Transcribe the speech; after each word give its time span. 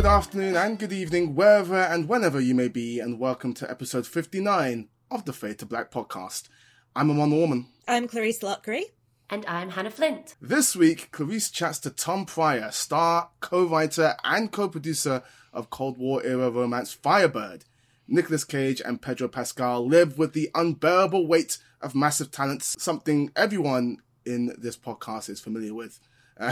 good 0.00 0.08
afternoon, 0.08 0.56
and 0.56 0.78
good 0.78 0.94
evening, 0.94 1.34
wherever 1.34 1.76
and 1.76 2.08
whenever 2.08 2.40
you 2.40 2.54
may 2.54 2.68
be, 2.68 3.00
and 3.00 3.20
welcome 3.20 3.52
to 3.52 3.70
episode 3.70 4.06
59 4.06 4.88
of 5.10 5.26
the 5.26 5.32
Fade 5.34 5.58
to 5.58 5.66
Black 5.66 5.90
podcast. 5.90 6.48
I'm 6.96 7.10
Amon 7.10 7.30
Warmann. 7.30 7.66
I'm 7.86 8.08
Clarisse 8.08 8.40
Loughrey. 8.40 8.84
And 9.28 9.44
I'm 9.44 9.68
Hannah 9.68 9.90
Flint. 9.90 10.36
This 10.40 10.74
week, 10.74 11.10
Clarisse 11.12 11.52
chats 11.52 11.78
to 11.80 11.90
Tom 11.90 12.24
Pryor, 12.24 12.70
star, 12.70 13.28
co-writer, 13.40 14.16
and 14.24 14.50
co-producer 14.50 15.22
of 15.52 15.68
Cold 15.68 15.98
War 15.98 16.24
era 16.24 16.50
romance 16.50 16.94
Firebird. 16.94 17.66
Nicolas 18.08 18.44
Cage 18.44 18.80
and 18.80 19.02
Pedro 19.02 19.28
Pascal 19.28 19.86
live 19.86 20.16
with 20.16 20.32
the 20.32 20.48
unbearable 20.54 21.26
weight 21.26 21.58
of 21.82 21.94
massive 21.94 22.30
talents, 22.30 22.82
something 22.82 23.32
everyone 23.36 23.98
in 24.24 24.56
this 24.56 24.78
podcast 24.78 25.28
is 25.28 25.40
familiar 25.40 25.74
with. 25.74 26.00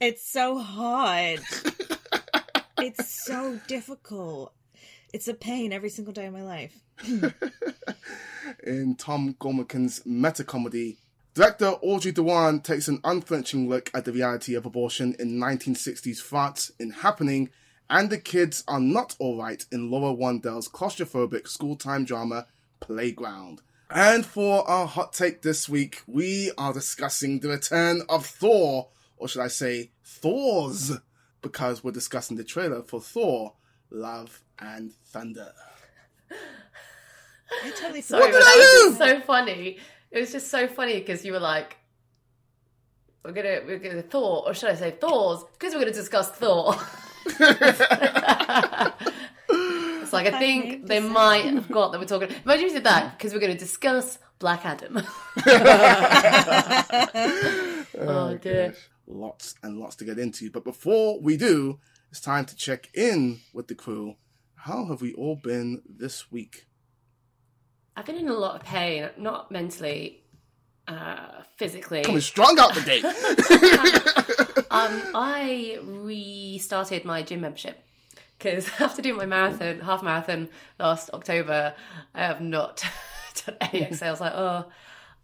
it's 0.00 0.30
so 0.30 0.58
hard. 0.58 1.40
it's 2.78 3.24
so 3.24 3.60
difficult. 3.66 4.52
It's 5.12 5.28
a 5.28 5.34
pain 5.34 5.72
every 5.72 5.88
single 5.88 6.12
day 6.12 6.26
of 6.26 6.32
my 6.32 6.42
life. 6.42 6.78
in 8.62 8.94
Tom 8.96 9.36
Gormican's 9.38 10.04
meta 10.04 10.44
comedy, 10.44 10.98
director 11.34 11.76
Audrey 11.82 12.12
Diwan 12.12 12.62
takes 12.62 12.88
an 12.88 13.00
unflinching 13.04 13.68
look 13.68 13.90
at 13.94 14.04
the 14.04 14.12
reality 14.12 14.54
of 14.54 14.66
abortion 14.66 15.14
in 15.18 15.38
1960s 15.38 16.18
France 16.18 16.70
in 16.78 16.90
Happening 16.90 17.50
and 17.88 18.10
the 18.10 18.18
kids 18.18 18.64
are 18.66 18.80
not 18.80 19.16
alright 19.20 19.64
in 19.70 19.90
Laura 19.90 20.14
Wandel's 20.14 20.68
claustrophobic 20.68 21.48
school 21.48 21.76
time 21.76 22.04
drama 22.04 22.46
Playground. 22.80 23.62
And 23.88 24.26
for 24.26 24.68
our 24.68 24.86
hot 24.86 25.12
take 25.12 25.42
this 25.42 25.68
week, 25.68 26.02
we 26.06 26.50
are 26.58 26.72
discussing 26.72 27.38
the 27.38 27.48
return 27.48 28.02
of 28.08 28.26
Thor, 28.26 28.88
or 29.16 29.28
should 29.28 29.42
I 29.42 29.48
say 29.48 29.92
Thors, 30.04 30.98
because 31.48 31.84
we're 31.84 31.92
discussing 31.92 32.36
the 32.36 32.44
trailer 32.44 32.82
for 32.82 33.00
Thor, 33.00 33.54
Love 33.90 34.42
and 34.58 34.92
Thunder. 35.06 35.52
I 36.30 37.70
totally 37.70 38.00
Sorry, 38.00 38.22
what 38.22 38.32
did 38.32 38.42
that 38.42 38.46
I 38.46 38.88
was 38.88 38.98
so 38.98 39.20
funny. 39.20 39.78
It 40.10 40.20
was 40.20 40.32
just 40.32 40.50
so 40.50 40.66
funny 40.66 40.94
because 40.94 41.24
you 41.24 41.32
were 41.32 41.40
like, 41.40 41.76
"We're 43.24 43.32
gonna, 43.32 43.60
we're 43.66 43.78
gonna 43.78 44.02
Thor, 44.02 44.42
or 44.46 44.54
should 44.54 44.70
I 44.70 44.74
say 44.74 44.90
Thor's?" 44.90 45.44
Because 45.52 45.72
we're 45.72 45.80
gonna 45.80 45.92
discuss 45.92 46.30
Thor. 46.30 46.74
it's 47.26 47.80
like 50.12 50.26
I 50.26 50.38
think 50.38 50.86
they 50.86 51.00
might 51.00 51.44
have 51.44 51.70
got 51.70 51.92
that 51.92 52.00
we're 52.00 52.06
talking. 52.06 52.28
Imagine 52.44 52.66
if 52.66 52.72
we 52.72 52.78
did 52.78 52.84
that 52.84 53.16
because 53.16 53.32
we're 53.32 53.40
going 53.40 53.52
to 53.52 53.58
discuss 53.58 54.18
Black 54.38 54.64
Adam. 54.64 54.96
Oh, 57.98 58.30
oh 58.30 58.36
dear. 58.36 58.68
Gosh, 58.68 58.88
Lots 59.06 59.54
and 59.62 59.78
lots 59.78 59.96
to 59.96 60.04
get 60.04 60.18
into. 60.18 60.50
But 60.50 60.64
before 60.64 61.20
we 61.20 61.36
do, 61.36 61.78
it's 62.10 62.20
time 62.20 62.44
to 62.46 62.56
check 62.56 62.88
in 62.94 63.40
with 63.52 63.68
the 63.68 63.74
crew. 63.74 64.16
How 64.54 64.86
have 64.86 65.00
we 65.00 65.12
all 65.14 65.36
been 65.36 65.82
this 65.88 66.30
week? 66.30 66.66
I've 67.96 68.06
been 68.06 68.16
in 68.16 68.28
a 68.28 68.34
lot 68.34 68.56
of 68.56 68.62
pain, 68.62 69.08
not 69.16 69.50
mentally, 69.50 70.22
uh, 70.88 71.42
physically. 71.56 72.02
Coming 72.02 72.20
strong 72.20 72.58
out 72.58 72.74
the 72.74 72.80
gate. 72.82 73.04
um, 74.70 75.02
I 75.14 75.78
restarted 75.82 77.04
my 77.04 77.22
gym 77.22 77.40
membership 77.40 77.82
because 78.38 78.68
after 78.80 79.02
doing 79.02 79.16
my 79.16 79.26
marathon, 79.26 79.80
half 79.80 80.02
marathon 80.02 80.48
last 80.78 81.10
October, 81.12 81.74
I 82.14 82.20
have 82.20 82.40
not 82.40 82.84
done 83.46 83.56
any 83.60 83.82
exercise. 83.82 84.02
I 84.02 84.10
was 84.10 84.20
like, 84.20 84.34
oh, 84.34 84.66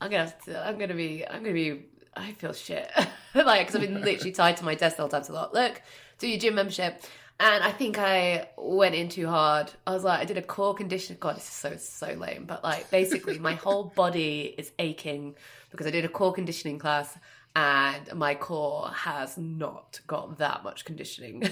I'm 0.01 0.11
gonna, 0.11 0.25
have 0.25 0.45
to, 0.45 0.67
I'm 0.67 0.79
gonna 0.79 0.95
be, 0.95 1.27
I'm 1.27 1.43
gonna 1.43 1.55
be, 1.55 1.87
I 2.15 2.33
feel 2.33 2.53
shit, 2.53 2.91
like 3.35 3.67
because 3.67 3.75
I've 3.75 3.81
been 3.81 4.03
literally 4.03 4.33
tied 4.43 4.57
to 4.59 4.65
my 4.65 4.75
desk 4.75 4.97
the 4.97 5.03
whole 5.03 5.09
time. 5.09 5.25
So 5.25 5.35
like, 5.35 5.53
look, 5.53 5.83
do 6.19 6.29
your 6.29 6.39
gym 6.39 6.55
membership. 6.55 7.03
And 7.41 7.65
I 7.65 7.73
think 7.73 7.99
I 7.99 8.51
went 8.57 8.95
in 8.95 9.09
too 9.09 9.27
hard. 9.27 9.73
I 9.87 9.93
was 9.93 10.05
like, 10.05 10.21
I 10.21 10.25
did 10.25 10.39
a 10.39 10.43
core 10.43 10.75
condition. 10.75 11.17
God, 11.19 11.37
this 11.37 11.45
is 11.45 11.51
so 11.51 11.77
so 11.77 12.13
lame. 12.13 12.45
But 12.47 12.63
like, 12.63 12.91
basically, 12.91 13.39
my 13.39 13.55
whole 13.65 13.85
body 13.85 14.55
is 14.57 14.71
aching 14.79 15.35
because 15.71 15.87
I 15.87 15.91
did 15.91 16.05
a 16.05 16.09
core 16.09 16.33
conditioning 16.33 16.79
class 16.79 17.19
and 17.57 18.15
my 18.15 18.35
core 18.35 18.89
has 18.89 19.37
not 19.37 20.01
got 20.07 20.39
that 20.39 20.63
much 20.63 20.85
conditioning. 20.85 21.43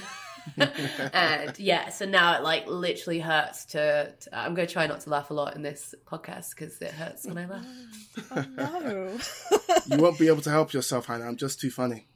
and 1.12 1.58
yeah, 1.58 1.90
so 1.90 2.06
now 2.06 2.36
it 2.36 2.42
like 2.42 2.66
literally 2.66 3.20
hurts 3.20 3.66
to, 3.66 4.12
to 4.20 4.38
I'm 4.38 4.54
going 4.54 4.66
to 4.66 4.72
try 4.72 4.86
not 4.86 5.00
to 5.02 5.10
laugh 5.10 5.30
a 5.30 5.34
lot 5.34 5.54
in 5.56 5.62
this 5.62 5.94
podcast 6.06 6.50
because 6.50 6.80
it 6.80 6.92
hurts 6.92 7.26
when 7.26 7.38
I 7.38 7.46
laugh. 7.46 7.66
Oh 8.32 8.44
no. 8.56 9.18
you 9.86 10.02
won't 10.02 10.18
be 10.18 10.28
able 10.28 10.42
to 10.42 10.50
help 10.50 10.72
yourself, 10.72 11.06
Hannah. 11.06 11.26
I'm 11.26 11.36
just 11.36 11.60
too 11.60 11.70
funny. 11.70 12.06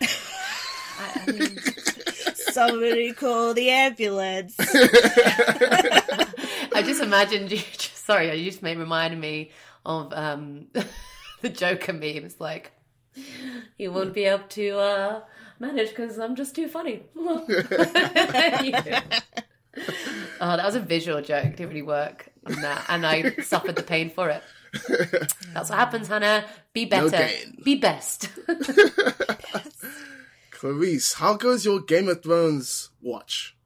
I, 0.00 1.22
I 1.26 1.32
mean, 1.32 1.58
Somebody 2.52 3.12
call 3.12 3.54
the 3.54 3.70
ambulance. 3.70 4.56
I 4.58 6.02
just 6.84 7.02
imagined 7.02 7.50
you. 7.50 7.58
Just, 7.58 8.04
sorry, 8.04 8.34
you 8.36 8.50
just 8.50 8.62
made 8.62 8.78
reminded 8.78 9.18
me 9.18 9.50
of 9.84 10.12
um, 10.12 10.66
the 11.40 11.48
Joker 11.48 11.92
meme. 11.92 12.24
It's 12.24 12.40
like 12.40 12.72
you 13.78 13.92
won't 13.92 14.14
be 14.14 14.24
able 14.24 14.48
to 14.48 14.78
uh, 14.78 15.20
manage 15.60 15.90
because 15.90 16.18
I'm 16.18 16.34
just 16.36 16.54
too 16.54 16.66
funny. 16.68 17.02
oh, 17.16 17.46
that 20.40 20.64
was 20.64 20.74
a 20.74 20.80
visual 20.80 21.20
joke. 21.22 21.56
Didn't 21.56 21.68
really 21.68 21.82
work 21.82 22.28
on 22.46 22.60
that, 22.62 22.84
and 22.88 23.06
I 23.06 23.36
suffered 23.42 23.76
the 23.76 23.82
pain 23.82 24.10
for 24.10 24.30
it. 24.30 24.42
That's 25.52 25.68
what 25.70 25.78
happens, 25.78 26.08
Hannah. 26.08 26.44
Be 26.72 26.84
better. 26.84 27.10
gain. 27.10 27.58
Be 27.64 27.74
best. 27.76 28.28
Clarisse, 30.52 31.14
how 31.14 31.34
goes 31.34 31.64
your 31.64 31.80
Game 31.80 32.08
of 32.08 32.22
Thrones 32.22 32.90
watch? 33.00 33.56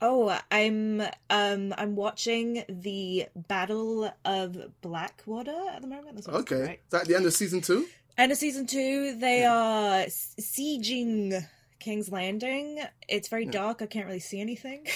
Oh, 0.00 0.36
I'm 0.50 1.00
um 1.30 1.72
I'm 1.78 1.94
watching 1.94 2.64
the 2.68 3.26
Battle 3.36 4.12
of 4.24 4.80
Blackwater 4.80 5.54
at 5.72 5.80
the 5.82 5.86
moment. 5.88 6.16
That's 6.16 6.28
Okay. 6.28 6.54
called, 6.56 6.66
right? 6.68 6.80
Is 6.84 6.90
that 6.90 7.06
the 7.06 7.14
end 7.14 7.26
of 7.26 7.32
season 7.34 7.60
two? 7.60 7.86
End 8.18 8.30
of 8.30 8.38
season 8.38 8.66
two, 8.66 9.16
they 9.18 9.44
are 9.44 10.02
uh, 10.02 10.04
sieging 10.06 11.46
King's 11.80 12.10
Landing. 12.12 12.78
It's 13.08 13.28
very 13.28 13.46
dark. 13.46 13.80
I 13.82 13.86
can't 13.86 14.06
really 14.06 14.20
see 14.20 14.40
anything. 14.40 14.82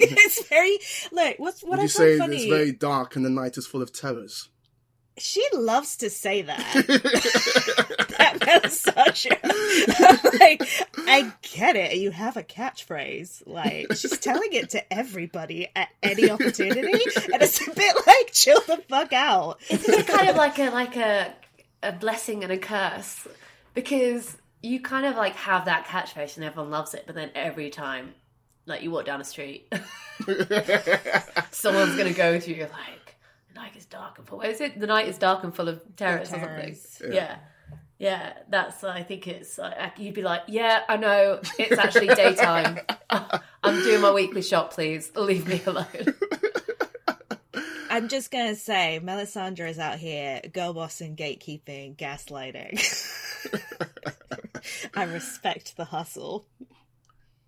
it's 0.00 0.46
very 0.48 0.78
look. 1.10 1.34
What's 1.38 1.62
what 1.62 1.70
Would 1.72 1.80
I 1.80 1.82
you 1.82 1.88
find 1.88 2.08
say 2.08 2.18
funny? 2.18 2.36
it's 2.36 2.46
very 2.46 2.72
dark 2.72 3.16
and 3.16 3.24
the 3.24 3.30
night 3.30 3.56
is 3.58 3.66
full 3.66 3.82
of 3.82 3.92
terrors? 3.92 4.48
She 5.18 5.44
loves 5.52 5.96
to 5.96 6.10
say 6.10 6.42
that. 6.42 6.72
that 8.18 8.62
was 8.62 8.80
such 8.80 9.26
like. 10.40 10.62
I 11.08 11.32
get 11.42 11.74
it. 11.74 11.96
You 11.96 12.12
have 12.12 12.36
a 12.36 12.44
catchphrase. 12.44 13.42
Like 13.46 13.92
she's 13.96 14.16
telling 14.18 14.52
it 14.52 14.70
to 14.70 14.92
everybody 14.92 15.68
at 15.74 15.88
any 16.04 16.30
opportunity, 16.30 17.02
and 17.32 17.42
it's 17.42 17.66
a 17.66 17.72
bit 17.72 17.96
like 18.06 18.32
chill 18.32 18.60
the 18.68 18.76
fuck 18.88 19.12
out. 19.12 19.58
Isn't 19.68 19.92
it 19.92 20.06
kind 20.06 20.28
of 20.28 20.36
like 20.36 20.58
a 20.60 20.70
like 20.70 20.96
a 20.96 21.34
a 21.82 21.92
blessing 21.92 22.42
and 22.42 22.52
a 22.52 22.58
curse? 22.58 23.26
Because 23.74 24.36
you 24.62 24.80
kind 24.80 25.06
of 25.06 25.16
like 25.16 25.34
have 25.34 25.66
that 25.66 25.86
catchphrase 25.86 26.36
and 26.36 26.44
everyone 26.44 26.70
loves 26.70 26.94
it, 26.94 27.04
but 27.06 27.14
then 27.14 27.30
every 27.34 27.70
time, 27.70 28.14
like 28.66 28.82
you 28.82 28.90
walk 28.90 29.06
down 29.06 29.18
the 29.18 29.24
street, 29.24 29.72
someone's 31.50 31.96
gonna 31.96 32.12
go 32.12 32.38
to 32.38 32.54
you 32.54 32.62
like 32.62 33.16
the 33.48 33.60
night 33.60 33.76
is 33.76 33.86
dark 33.86 34.18
and 34.18 34.26
full. 34.26 34.38
What 34.38 34.48
is 34.48 34.60
it? 34.60 34.78
The 34.78 34.86
night 34.86 35.08
is 35.08 35.18
dark 35.18 35.44
and 35.44 35.54
full 35.54 35.68
of 35.68 35.80
terrors 35.96 36.28
or 36.28 36.32
something. 36.32 36.48
terrors. 36.48 37.02
Yeah. 37.10 37.36
yeah. 37.98 38.32
that's. 38.48 38.82
I 38.84 39.02
think 39.02 39.26
it's. 39.26 39.58
like 39.58 39.98
you'd 39.98 40.14
be 40.14 40.22
like, 40.22 40.42
yeah, 40.48 40.82
I 40.88 40.96
know. 40.96 41.40
It's 41.58 41.78
actually 41.78 42.08
daytime. 42.08 42.80
I'm 43.10 43.82
doing 43.82 44.00
my 44.00 44.12
weekly 44.12 44.42
shop. 44.42 44.72
Please 44.72 45.10
leave 45.14 45.46
me 45.46 45.62
alone. 45.66 45.86
I'm 47.90 48.08
just 48.08 48.30
gonna 48.30 48.54
say, 48.54 49.00
Melisandre 49.02 49.68
is 49.68 49.78
out 49.78 49.98
here 49.98 50.40
girl 50.52 50.72
bossing, 50.74 51.16
gatekeeping, 51.16 51.96
gaslighting. 51.96 52.78
I 54.94 55.04
respect 55.04 55.76
the 55.76 55.84
hustle. 55.84 56.46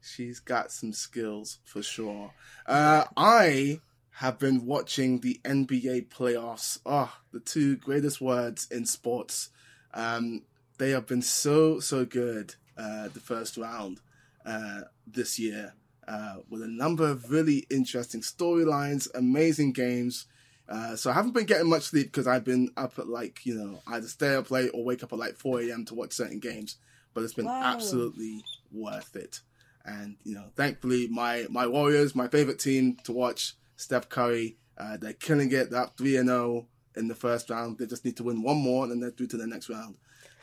She's 0.03 0.41
got 0.41 0.73
some 0.73 0.93
skills 0.93 1.59
for 1.65 1.83
sure. 1.83 2.33
Uh, 2.67 3.05
I 3.17 3.81
have 4.13 4.39
been 4.39 4.67
watching 4.67 5.21
the 5.21 5.41
NBA 5.45 6.09
playoffs. 6.09 6.79
Oh, 6.87 7.13
the 7.33 7.41
two 7.41 7.77
greatest 7.77 8.21
words 8.21 8.67
in 8.71 8.87
sports. 8.87 9.51
Um, 9.93 10.43
they 10.79 10.91
have 10.91 11.07
been 11.07 11.23
so, 11.23 11.81
so 11.81 12.05
good, 12.05 12.55
uh, 12.77 13.09
the 13.09 13.21
first 13.21 13.57
round, 13.57 14.01
uh, 14.47 14.83
this 15.07 15.39
year, 15.39 15.75
uh, 16.11 16.37
with 16.49 16.61
a 16.61 16.67
number 16.69 17.09
of 17.09 17.31
really 17.31 17.67
interesting 17.71 18.21
storylines, 18.21 19.09
amazing 19.15 19.73
games. 19.73 20.27
Uh, 20.69 20.97
so 20.97 21.09
I 21.11 21.15
haven't 21.15 21.35
been 21.35 21.47
getting 21.47 21.69
much 21.69 21.85
sleep 21.85 22.07
because 22.09 22.27
I've 22.27 22.45
been 22.45 22.71
up 22.77 22.99
at 22.99 23.09
like, 23.09 23.47
you 23.47 23.55
know, 23.55 23.81
either 23.87 24.09
stay 24.09 24.35
up 24.35 24.51
late 24.51 24.73
or 24.75 24.85
wake 24.85 25.05
up 25.05 25.12
at 25.12 25.19
like 25.21 25.37
4 25.37 25.61
a.m. 25.62 25.85
to 25.85 25.95
watch 25.95 26.12
certain 26.12 26.41
games. 26.41 26.77
But 27.15 27.23
it's 27.23 27.35
been 27.35 27.47
Wow. 27.47 27.62
absolutely 27.62 28.45
worth 28.73 29.15
it. 29.15 29.41
And, 29.85 30.17
you 30.25 30.35
know, 30.35 30.47
thankfully 30.57 31.07
my, 31.07 31.47
my 31.49 31.69
Warriors, 31.69 32.17
my 32.17 32.27
favorite 32.27 32.59
team 32.59 32.97
to 33.05 33.12
watch, 33.12 33.55
Steph 33.77 34.09
Curry, 34.09 34.57
uh, 34.79 34.97
they're 34.97 35.12
killing 35.12 35.53
it. 35.53 35.71
They're 35.71 35.83
up 35.83 35.97
3 35.97 36.17
and 36.17 36.29
0 36.29 36.67
in 36.97 37.07
the 37.07 37.15
first 37.15 37.51
round. 37.51 37.79
They 37.79 37.87
just 37.87 38.05
need 38.05 38.17
to 38.17 38.25
win 38.25 38.43
one 38.43 38.57
more 38.57 38.83
and 38.83 38.91
then 38.93 38.99
they're 39.01 39.11
through 39.11 39.29
to 39.29 39.37
the 39.37 39.47
next 39.47 39.71
round. 39.71 39.97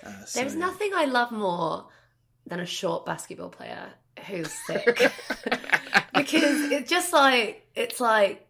Uh, 0.05 0.23
so, 0.23 0.39
There's 0.39 0.55
nothing 0.55 0.91
I 0.95 1.05
love 1.05 1.33
more 1.33 1.87
than 2.45 2.61
a 2.61 2.65
short 2.65 3.05
basketball 3.05 3.49
player 3.49 3.91
who's 4.25 4.51
sick. 4.51 5.11
Because 6.13 6.71
it's 6.71 6.89
just 6.89 7.13
like 7.13 7.67
it's 7.75 8.01
like 8.01 8.47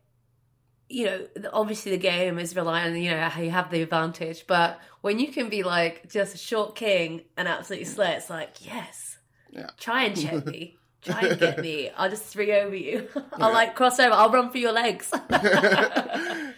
you 0.87 1.05
know 1.05 1.27
obviously 1.51 1.91
the 1.91 1.97
game 1.97 2.39
is 2.39 2.55
relying 2.55 2.93
on 2.93 3.01
you 3.01 3.11
know 3.11 3.27
how 3.27 3.41
you 3.41 3.51
have 3.51 3.69
the 3.71 3.81
advantage 3.81 4.45
but 4.47 4.79
when 5.01 5.19
you 5.19 5.27
can 5.27 5.49
be 5.49 5.63
like 5.63 6.09
just 6.09 6.33
a 6.33 6.37
short 6.37 6.75
king 6.75 7.23
and 7.35 7.45
absolutely 7.45 7.83
slay 7.85 8.13
it's 8.13 8.29
like 8.29 8.51
yes. 8.61 9.17
Yeah. 9.51 9.69
try 9.77 10.03
and 10.03 10.17
check 10.17 10.45
me. 10.45 10.77
Try 11.01 11.21
and 11.21 11.39
get 11.39 11.59
me. 11.59 11.89
I'll 11.97 12.09
just 12.09 12.23
three 12.23 12.53
over 12.53 12.75
you. 12.75 13.07
I'll 13.33 13.53
like 13.53 13.75
cross 13.75 13.99
over. 13.99 14.13
I'll 14.13 14.31
run 14.31 14.49
for 14.49 14.59
your 14.59 14.71
legs. 14.71 15.11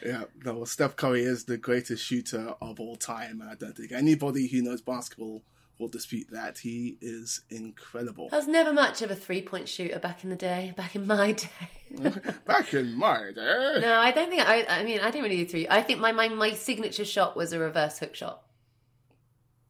Yeah, 0.06 0.24
no, 0.46 0.64
Steph 0.64 0.96
Curry 0.96 1.24
is 1.24 1.44
the 1.46 1.58
greatest 1.58 2.04
shooter 2.04 2.54
of 2.62 2.80
all 2.80 2.96
time. 2.96 3.44
I 3.48 3.56
don't 3.56 3.76
think 3.76 3.92
anybody 3.92 4.48
who 4.48 4.62
knows 4.62 4.82
basketball 4.82 5.44
will 5.80 5.88
dispute 5.88 6.28
that. 6.32 6.60
He 6.60 6.98
is 7.02 7.42
incredible. 7.50 8.30
I 8.32 8.36
was 8.36 8.48
never 8.48 8.72
much 8.74 9.02
of 9.02 9.10
a 9.10 9.16
three 9.16 9.42
point 9.42 9.68
shooter 9.68 9.98
back 9.98 10.24
in 10.24 10.30
the 10.30 10.36
day, 10.36 10.74
back 10.78 10.96
in 10.96 11.08
my 11.08 11.32
day. 11.34 11.50
Back 12.46 12.72
in 12.76 12.94
my 12.96 13.32
day. 13.34 13.78
no, 13.82 13.96
I 14.00 14.12
don't 14.12 14.30
think 14.30 14.48
I. 14.48 14.64
I 14.70 14.84
mean, 14.84 15.00
I 15.00 15.10
didn't 15.10 15.24
really 15.24 15.38
do 15.38 15.46
three. 15.48 15.68
I 15.68 15.82
think 15.82 16.00
my 16.00 16.12
my, 16.12 16.28
my 16.30 16.52
signature 16.54 17.04
shot 17.06 17.36
was 17.36 17.52
a 17.52 17.58
reverse 17.58 17.98
hook 17.98 18.14
shot. 18.14 18.44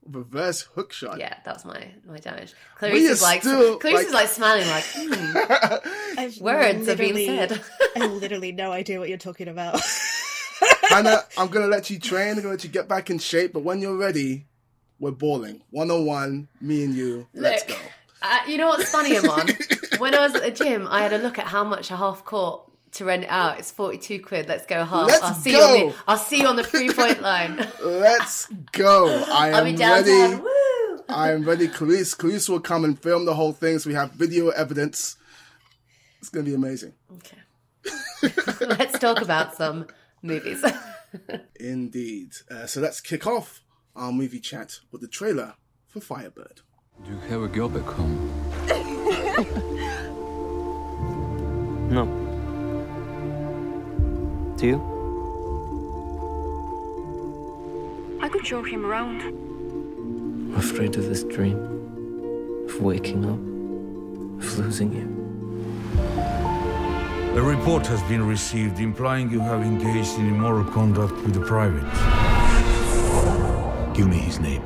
Reverse 0.06 0.62
hook 0.76 0.92
shot. 0.92 1.18
Yeah, 1.20 1.36
that 1.46 1.54
was 1.54 1.64
my 1.66 1.92
my 2.06 2.18
damage. 2.18 2.54
We 2.82 2.90
Clarisse 2.90 3.08
are 3.10 3.12
is 3.12 3.22
like 3.22 3.42
still, 3.42 3.80
Clarisse 3.80 4.00
is 4.08 4.14
like- 4.14 4.24
like 4.24 4.28
smiling, 4.30 4.68
like 4.68 4.84
hmm, 4.94 6.18
I've 6.20 6.38
words 6.42 6.90
are 6.90 6.96
being 6.98 7.14
literally- 7.14 7.26
said. 7.28 7.64
I 7.96 8.00
have 8.00 8.12
literally 8.14 8.52
no 8.52 8.72
idea 8.74 9.00
what 9.00 9.08
you're 9.08 9.18
talking 9.18 9.48
about. 9.48 9.80
Hannah, 10.90 11.24
I'm 11.38 11.48
gonna 11.48 11.68
let 11.68 11.90
you 11.90 12.00
train. 12.00 12.32
I'm 12.32 12.36
gonna 12.38 12.50
let 12.50 12.64
you 12.66 12.70
get 12.70 12.88
back 12.90 13.10
in 13.10 13.20
shape. 13.20 13.54
But 13.54 13.64
when 13.64 13.80
you're 13.82 13.96
ready, 13.98 14.46
we're 15.00 15.12
balling. 15.12 15.62
One 15.72 15.92
on 15.92 16.06
one, 16.06 16.48
me 16.62 16.84
and 16.84 16.94
you. 16.94 17.28
Let's 17.34 17.64
go. 17.64 17.76
Uh, 18.22 18.40
you 18.48 18.58
know 18.58 18.68
what's 18.68 18.90
funny, 18.90 19.18
Amon? 19.18 19.48
when 19.98 20.14
I 20.14 20.20
was 20.20 20.36
at 20.36 20.44
the 20.44 20.52
gym, 20.52 20.88
I 20.90 21.02
had 21.02 21.14
a 21.14 21.18
look 21.18 21.40
at 21.40 21.46
how 21.46 21.64
much 21.64 21.90
a 21.90 21.96
half 21.96 22.26
court 22.26 22.64
to 22.94 23.06
rent 23.06 23.24
it 23.24 23.30
out. 23.30 23.60
It's 23.60 23.72
forty 23.72 23.98
two 23.98 24.22
quid. 24.22 24.48
Let's 24.48 24.66
go 24.66 24.84
half. 24.84 25.08
Let's 25.08 25.24
I'll 25.24 25.34
see 25.34 25.52
go. 25.54 25.58
you 25.58 25.84
on 25.84 25.90
the 25.90 25.96
I'll 26.08 26.18
see 26.18 26.42
you 26.42 26.48
on 26.48 26.56
the 26.56 26.64
three 26.64 26.92
point 26.92 27.22
line. 27.30 27.66
Let's 27.82 28.48
go. 28.74 29.08
I 29.32 29.52
I'll 29.52 29.64
be 29.64 29.82
am 29.82 30.06
ready. 30.06 30.36
Woo! 30.36 31.04
I 31.08 31.32
am 31.32 31.44
ready. 31.44 31.68
Clarisse, 31.68 32.16
Clarisse 32.16 32.50
will 32.50 32.60
come 32.60 32.84
and 32.84 33.00
film 33.02 33.26
the 33.26 33.34
whole 33.34 33.54
thing, 33.54 33.80
so 33.80 33.90
we 33.90 33.96
have 33.96 34.12
video 34.12 34.50
evidence. 34.50 35.16
It's 36.20 36.30
gonna 36.30 36.46
be 36.46 36.54
amazing. 36.54 36.94
Okay. 37.16 37.38
Let's 38.66 39.00
talk 39.00 39.22
about 39.22 39.56
some 39.56 39.88
movies. 40.22 40.64
Indeed. 41.60 42.34
Uh, 42.52 42.68
so 42.68 42.82
let's 42.82 43.02
kick 43.02 43.26
off 43.26 43.62
our 44.00 44.12
movie 44.12 44.40
chat 44.40 44.80
with 44.92 45.02
the 45.02 45.08
trailer 45.08 45.56
for 45.88 46.00
Firebird. 46.00 46.62
Do 47.04 47.12
you 47.12 47.20
have 47.30 47.42
a 47.44 47.48
girl 47.48 47.70
back 47.70 47.86
home? 47.86 48.30
No. 51.90 52.06
Do 54.58 54.68
you? 54.68 54.78
I 58.22 58.30
could 58.30 58.46
show 58.46 58.62
him 58.62 58.86
around. 58.86 59.22
I'm 59.24 60.56
afraid 60.56 60.96
of 60.98 61.06
this 61.10 61.24
dream. 61.24 61.58
Of 62.70 62.80
waking 62.80 63.26
up. 63.26 63.40
Of 64.44 64.60
losing 64.60 64.94
you. 64.94 65.16
A 67.36 67.42
report 67.42 67.88
has 67.88 68.04
been 68.04 68.28
received 68.28 68.80
implying 68.80 69.32
you 69.32 69.40
have 69.40 69.64
engaged 69.64 70.20
in 70.20 70.28
immoral 70.28 70.66
conduct 70.66 71.14
with 71.24 71.36
a 71.38 71.42
private. 71.46 72.19
Give 74.00 74.08
me 74.08 74.20
his 74.20 74.40
name. 74.40 74.64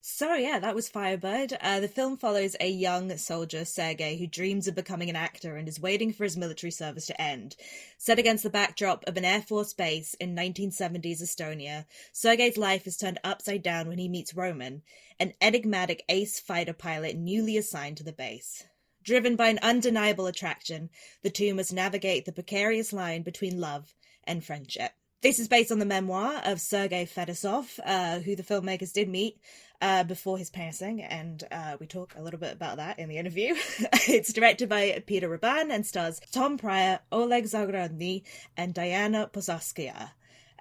So 0.00 0.32
yeah, 0.32 0.58
that 0.58 0.74
was 0.74 0.88
Firebird. 0.88 1.58
Uh, 1.60 1.80
the 1.80 1.86
film 1.86 2.16
follows 2.16 2.56
a 2.58 2.70
young 2.70 3.14
soldier, 3.18 3.66
Sergei, 3.66 4.16
who 4.16 4.26
dreams 4.26 4.66
of 4.66 4.74
becoming 4.74 5.10
an 5.10 5.16
actor 5.16 5.56
and 5.56 5.68
is 5.68 5.78
waiting 5.78 6.10
for 6.10 6.24
his 6.24 6.34
military 6.34 6.70
service 6.70 7.08
to 7.08 7.20
end. 7.20 7.56
Set 7.98 8.18
against 8.18 8.42
the 8.42 8.48
backdrop 8.48 9.04
of 9.06 9.18
an 9.18 9.26
Air 9.26 9.42
Force 9.42 9.74
base 9.74 10.14
in 10.14 10.34
1970s 10.34 11.20
Estonia, 11.20 11.84
Sergei's 12.10 12.56
life 12.56 12.86
is 12.86 12.96
turned 12.96 13.20
upside 13.22 13.62
down 13.62 13.86
when 13.86 13.98
he 13.98 14.08
meets 14.08 14.34
Roman, 14.34 14.80
an 15.18 15.34
enigmatic 15.42 16.02
ace 16.08 16.40
fighter 16.40 16.72
pilot 16.72 17.18
newly 17.18 17.58
assigned 17.58 17.98
to 17.98 18.02
the 18.02 18.14
base. 18.14 18.64
Driven 19.02 19.36
by 19.36 19.48
an 19.48 19.58
undeniable 19.60 20.26
attraction, 20.26 20.88
the 21.22 21.28
two 21.28 21.52
must 21.52 21.70
navigate 21.70 22.24
the 22.24 22.32
precarious 22.32 22.94
line 22.94 23.20
between 23.20 23.60
love 23.60 23.94
and 24.24 24.42
friendship. 24.42 24.92
This 25.22 25.38
is 25.38 25.48
based 25.48 25.70
on 25.70 25.78
the 25.78 25.84
memoir 25.84 26.40
of 26.46 26.62
Sergei 26.62 27.04
Fetisov, 27.04 27.78
uh, 27.84 28.20
who 28.20 28.34
the 28.34 28.42
filmmakers 28.42 28.90
did 28.90 29.06
meet 29.06 29.38
uh, 29.82 30.02
before 30.02 30.38
his 30.38 30.48
passing, 30.48 31.02
and 31.02 31.44
uh, 31.52 31.76
we 31.78 31.86
talk 31.86 32.14
a 32.16 32.22
little 32.22 32.40
bit 32.40 32.54
about 32.54 32.78
that 32.78 32.98
in 32.98 33.10
the 33.10 33.18
interview. 33.18 33.54
it's 34.08 34.32
directed 34.32 34.70
by 34.70 35.02
Peter 35.06 35.28
Rebane 35.28 35.70
and 35.70 35.84
stars 35.84 36.22
Tom 36.32 36.56
Pryor, 36.56 37.00
Oleg 37.12 37.44
Zagorodny, 37.44 38.22
and 38.56 38.72
Diana 38.72 39.28
Pozharskaya. 39.30 40.12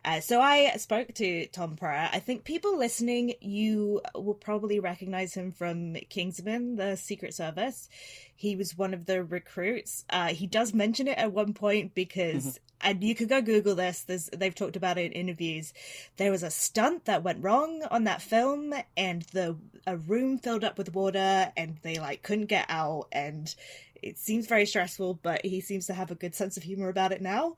Uh, 0.05 0.21
so 0.21 0.39
I 0.39 0.75
spoke 0.77 1.13
to 1.15 1.47
Tom 1.47 1.75
Pryor. 1.75 2.09
I 2.11 2.19
think 2.19 2.43
people 2.43 2.77
listening, 2.77 3.33
you 3.41 4.01
will 4.15 4.33
probably 4.33 4.79
recognize 4.79 5.33
him 5.33 5.51
from 5.51 5.95
Kingsman, 6.09 6.77
the 6.77 6.95
Secret 6.95 7.33
Service. 7.33 7.89
He 8.35 8.55
was 8.55 8.77
one 8.77 8.93
of 8.93 9.05
the 9.05 9.23
recruits. 9.23 10.05
Uh, 10.09 10.27
he 10.27 10.47
does 10.47 10.73
mention 10.73 11.07
it 11.07 11.17
at 11.17 11.33
one 11.33 11.53
point 11.53 11.93
because, 11.93 12.57
and 12.79 13.03
you 13.03 13.13
could 13.13 13.27
go 13.27 13.41
Google 13.41 13.75
this. 13.75 14.03
There's, 14.03 14.29
they've 14.31 14.55
talked 14.55 14.77
about 14.77 14.97
it 14.97 15.07
in 15.07 15.11
interviews. 15.11 15.73
There 16.15 16.31
was 16.31 16.43
a 16.43 16.49
stunt 16.49 17.05
that 17.05 17.23
went 17.23 17.43
wrong 17.43 17.83
on 17.91 18.05
that 18.05 18.21
film, 18.21 18.73
and 18.95 19.23
the 19.33 19.57
a 19.85 19.97
room 19.97 20.37
filled 20.37 20.63
up 20.63 20.77
with 20.77 20.93
water, 20.95 21.51
and 21.57 21.77
they 21.81 21.99
like 21.99 22.23
couldn't 22.23 22.45
get 22.45 22.65
out, 22.69 23.07
and 23.11 23.53
it 24.01 24.17
seems 24.17 24.47
very 24.47 24.65
stressful. 24.65 25.19
But 25.21 25.45
he 25.45 25.59
seems 25.59 25.87
to 25.87 25.93
have 25.93 26.09
a 26.09 26.15
good 26.15 26.33
sense 26.33 26.55
of 26.55 26.63
humor 26.63 26.87
about 26.87 27.11
it 27.11 27.21
now. 27.21 27.57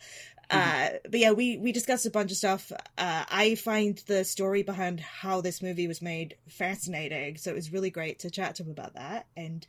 Uh, 0.51 0.89
but 1.09 1.19
yeah, 1.19 1.31
we 1.31 1.57
we 1.57 1.71
discussed 1.71 2.05
a 2.05 2.11
bunch 2.11 2.31
of 2.31 2.37
stuff. 2.37 2.71
Uh, 2.97 3.23
I 3.29 3.55
find 3.55 3.97
the 4.07 4.23
story 4.23 4.63
behind 4.63 4.99
how 4.99 5.41
this 5.41 5.61
movie 5.61 5.87
was 5.87 6.01
made 6.01 6.35
fascinating, 6.49 7.37
so 7.37 7.51
it 7.51 7.55
was 7.55 7.71
really 7.71 7.89
great 7.89 8.19
to 8.19 8.29
chat 8.29 8.55
to 8.55 8.63
him 8.63 8.71
about 8.71 8.95
that. 8.95 9.27
And 9.37 9.65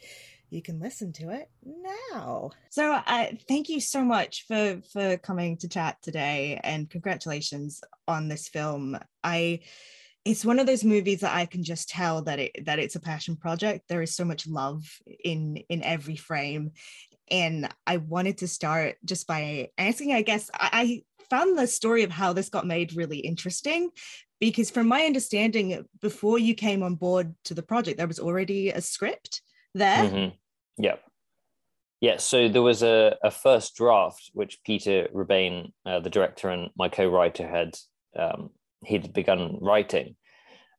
you 0.50 0.60
can 0.60 0.80
listen 0.80 1.12
to 1.14 1.30
it 1.30 1.48
now. 1.64 2.50
So, 2.68 2.92
uh, 2.92 3.26
thank 3.48 3.68
you 3.68 3.80
so 3.80 4.04
much 4.04 4.46
for 4.46 4.82
for 4.92 5.16
coming 5.18 5.56
to 5.58 5.68
chat 5.68 5.96
today, 6.02 6.60
and 6.62 6.90
congratulations 6.90 7.82
on 8.08 8.28
this 8.28 8.48
film. 8.48 8.98
I 9.22 9.60
it's 10.24 10.44
one 10.44 10.60
of 10.60 10.66
those 10.66 10.84
movies 10.84 11.20
that 11.20 11.34
I 11.34 11.46
can 11.46 11.64
just 11.64 11.88
tell 11.88 12.22
that 12.22 12.38
it 12.38 12.66
that 12.66 12.78
it's 12.78 12.94
a 12.94 13.00
passion 13.00 13.36
project. 13.36 13.88
There 13.88 14.02
is 14.02 14.14
so 14.14 14.24
much 14.24 14.46
love 14.46 14.84
in 15.24 15.56
in 15.68 15.82
every 15.82 16.16
frame, 16.16 16.72
and 17.32 17.68
I 17.86 17.96
wanted 17.96 18.38
to 18.38 18.48
start 18.48 18.96
just 19.04 19.26
by 19.26 19.70
asking. 19.78 20.12
I 20.12 20.22
guess 20.22 20.50
I, 20.54 20.68
I 20.72 21.02
found 21.30 21.58
the 21.58 21.66
story 21.66 22.02
of 22.02 22.10
how 22.10 22.32
this 22.34 22.50
got 22.50 22.66
made 22.66 22.94
really 22.94 23.18
interesting 23.18 23.90
because, 24.38 24.70
from 24.70 24.86
my 24.86 25.02
understanding, 25.04 25.84
before 26.00 26.38
you 26.38 26.54
came 26.54 26.82
on 26.82 26.94
board 26.94 27.34
to 27.44 27.54
the 27.54 27.62
project, 27.62 27.96
there 27.96 28.06
was 28.06 28.20
already 28.20 28.68
a 28.68 28.80
script 28.82 29.40
there. 29.74 30.04
Mhm. 30.04 30.32
Yep. 30.78 31.02
Yeah, 32.02 32.16
so 32.16 32.48
there 32.48 32.62
was 32.62 32.82
a, 32.82 33.16
a 33.22 33.30
first 33.30 33.76
draft 33.76 34.30
which 34.34 34.58
Peter 34.64 35.08
Rebane, 35.14 35.72
uh, 35.86 36.00
the 36.00 36.10
director 36.10 36.50
and 36.50 36.70
my 36.76 36.88
co-writer, 36.88 37.46
had 37.46 37.78
um, 38.16 38.50
he'd 38.84 39.12
begun 39.12 39.58
writing, 39.60 40.16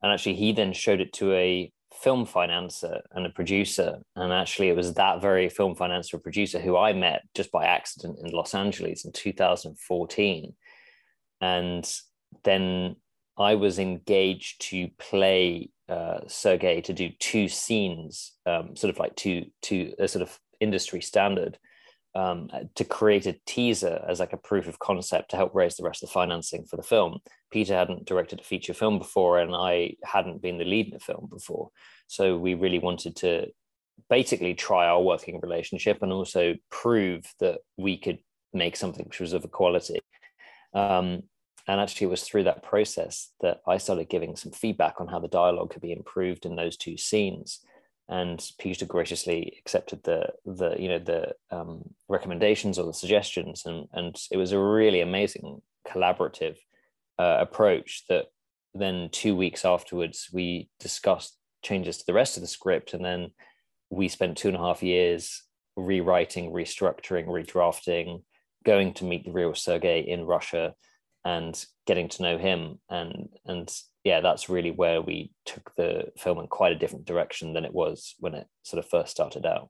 and 0.02 0.12
actually 0.12 0.36
he 0.36 0.52
then 0.52 0.74
showed 0.74 1.02
it 1.02 1.14
to 1.14 1.34
a 1.34 1.72
film 2.04 2.26
financer 2.26 3.00
and 3.14 3.26
a 3.26 3.30
producer, 3.30 4.00
and 4.18 4.34
actually 4.34 4.68
it 4.68 4.76
was 4.76 4.94
that 4.94 5.22
very 5.22 5.48
film 5.48 5.74
financer 5.74 6.22
producer 6.22 6.60
who 6.60 6.76
I 6.76 6.92
met 6.92 7.22
just 7.34 7.50
by 7.50 7.66
accident 7.66 8.20
in 8.22 8.32
Los 8.32 8.54
Angeles 8.54 9.06
in 9.06 9.14
2014, 9.14 10.54
and 11.40 11.90
then 12.44 12.98
I 13.38 13.56
was 13.56 13.80
engaged 13.80 14.62
to 14.70 14.90
play 15.00 15.70
uh, 15.88 16.20
Sergei 16.28 16.82
to 16.82 16.94
do 16.94 17.10
two 17.20 17.48
scenes, 17.48 18.34
um, 18.46 18.76
sort 18.76 18.94
of 18.94 19.00
like 19.00 19.16
two 19.16 19.46
two 19.62 19.94
a 19.98 20.08
sort 20.10 20.24
of 20.24 20.38
industry 20.60 21.02
standard, 21.02 21.58
um, 22.16 22.50
to 22.76 22.84
create 22.84 23.26
a 23.26 23.40
teaser 23.46 24.04
as 24.08 24.20
like 24.20 24.34
a 24.34 24.38
proof 24.38 24.68
of 24.68 24.80
concept 24.80 25.32
to 25.32 25.38
help 25.38 25.56
raise 25.56 25.76
the 25.76 25.84
rest 25.84 26.04
of 26.04 26.10
the 26.10 26.14
financing 26.14 26.66
for 26.66 26.78
the 26.78 26.84
film. 26.84 27.20
Peter 27.52 27.74
hadn't 27.74 28.06
directed 28.06 28.40
a 28.40 28.44
feature 28.44 28.74
film 28.74 29.00
before, 29.00 29.40
and 29.40 29.56
I 29.56 29.96
hadn't 30.04 30.42
been 30.42 30.58
the 30.58 30.66
lead 30.66 30.90
in 30.90 30.96
a 30.96 31.00
film 31.00 31.28
before, 31.32 31.70
so 32.08 32.38
we 32.38 32.54
really 32.54 32.80
wanted 32.80 33.16
to 33.18 33.48
basically 34.10 34.54
try 34.54 34.88
our 34.88 35.02
working 35.02 35.40
relationship 35.42 36.02
and 36.02 36.12
also 36.12 36.56
prove 36.70 37.26
that 37.40 37.60
we 37.78 37.98
could 37.98 38.20
make 38.54 38.76
something 38.76 39.06
which 39.06 39.20
was 39.20 39.34
of 39.34 39.44
a 39.44 39.48
quality. 39.48 40.00
Um, 40.74 41.24
and 41.68 41.80
actually, 41.80 42.06
it 42.06 42.12
was 42.12 42.24
through 42.24 42.44
that 42.44 42.64
process 42.64 43.32
that 43.42 43.62
I 43.66 43.78
started 43.78 44.10
giving 44.10 44.36
some 44.36 44.52
feedback 44.52 45.00
on 45.00 45.08
how 45.08 45.20
the 45.20 45.30
dialogue 45.30 45.72
could 45.72 45.82
be 45.82 45.94
improved 45.94 46.46
in 46.46 46.56
those 46.56 46.76
two 46.76 46.98
scenes. 46.98 47.60
And 48.10 48.46
Peter 48.60 48.86
graciously 48.86 49.58
accepted 49.60 50.04
the 50.04 50.28
the 50.46 50.76
you 50.78 50.90
know 50.90 51.00
the 51.00 51.34
um, 51.52 51.84
recommendations 52.10 52.78
or 52.78 52.86
the 52.86 52.94
suggestions, 52.94 53.64
and 53.66 53.88
and 53.94 54.16
it 54.32 54.38
was 54.38 54.52
a 54.52 54.60
really 54.60 55.02
amazing 55.02 55.62
collaborative 55.88 56.58
uh, 57.18 57.38
approach. 57.40 58.04
That 58.10 58.26
then 58.74 59.10
two 59.12 59.36
weeks 59.36 59.64
afterwards 59.64 60.30
we 60.34 60.70
discussed 60.80 61.38
changes 61.64 61.98
to 61.98 62.06
the 62.06 62.14
rest 62.14 62.36
of 62.36 62.42
the 62.42 62.48
script, 62.48 62.94
and 62.94 63.06
then 63.06 63.32
we 63.90 64.08
spent 64.10 64.38
two 64.38 64.50
and 64.50 64.58
a 64.58 64.60
half 64.60 64.84
years 64.84 65.44
rewriting, 65.76 66.52
restructuring, 66.52 67.28
redrafting, 67.28 68.22
going 68.66 68.94
to 68.96 69.06
meet 69.06 69.26
the 69.26 69.32
real 69.32 69.56
Sergei 69.56 70.02
in 70.02 70.26
Russia 70.26 70.74
and 71.26 71.66
getting 71.86 72.10
to 72.10 72.22
know 72.24 72.38
him. 72.38 72.80
And 72.90 73.30
and 73.46 73.72
yeah, 74.04 74.22
that's 74.22 74.50
really 74.50 74.72
where 74.72 75.02
we 75.02 75.32
took 75.46 75.74
the 75.76 76.12
film 76.18 76.40
in 76.40 76.48
quite 76.48 76.74
a 76.74 76.80
different 76.80 77.06
direction 77.06 77.54
than 77.54 77.66
it 77.66 77.74
was 77.74 78.16
when 78.20 78.34
it 78.34 78.48
sort 78.64 78.84
of 78.84 78.90
first 78.90 79.12
started 79.12 79.46
out. 79.46 79.70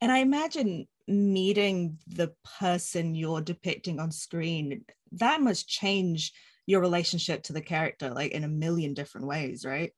And 0.00 0.10
I 0.10 0.18
imagine 0.18 0.88
meeting 1.06 1.98
the 2.06 2.32
person 2.58 3.14
you're 3.14 3.40
depicting 3.40 4.00
on 4.00 4.10
screen, 4.10 4.84
that 5.12 5.40
must 5.40 5.68
change 5.68 6.32
your 6.66 6.80
relationship 6.80 7.42
to 7.44 7.52
the 7.52 7.60
character 7.60 8.10
like 8.10 8.32
in 8.32 8.44
a 8.44 8.48
million 8.48 8.94
different 8.94 9.26
ways, 9.26 9.64
right? 9.64 9.92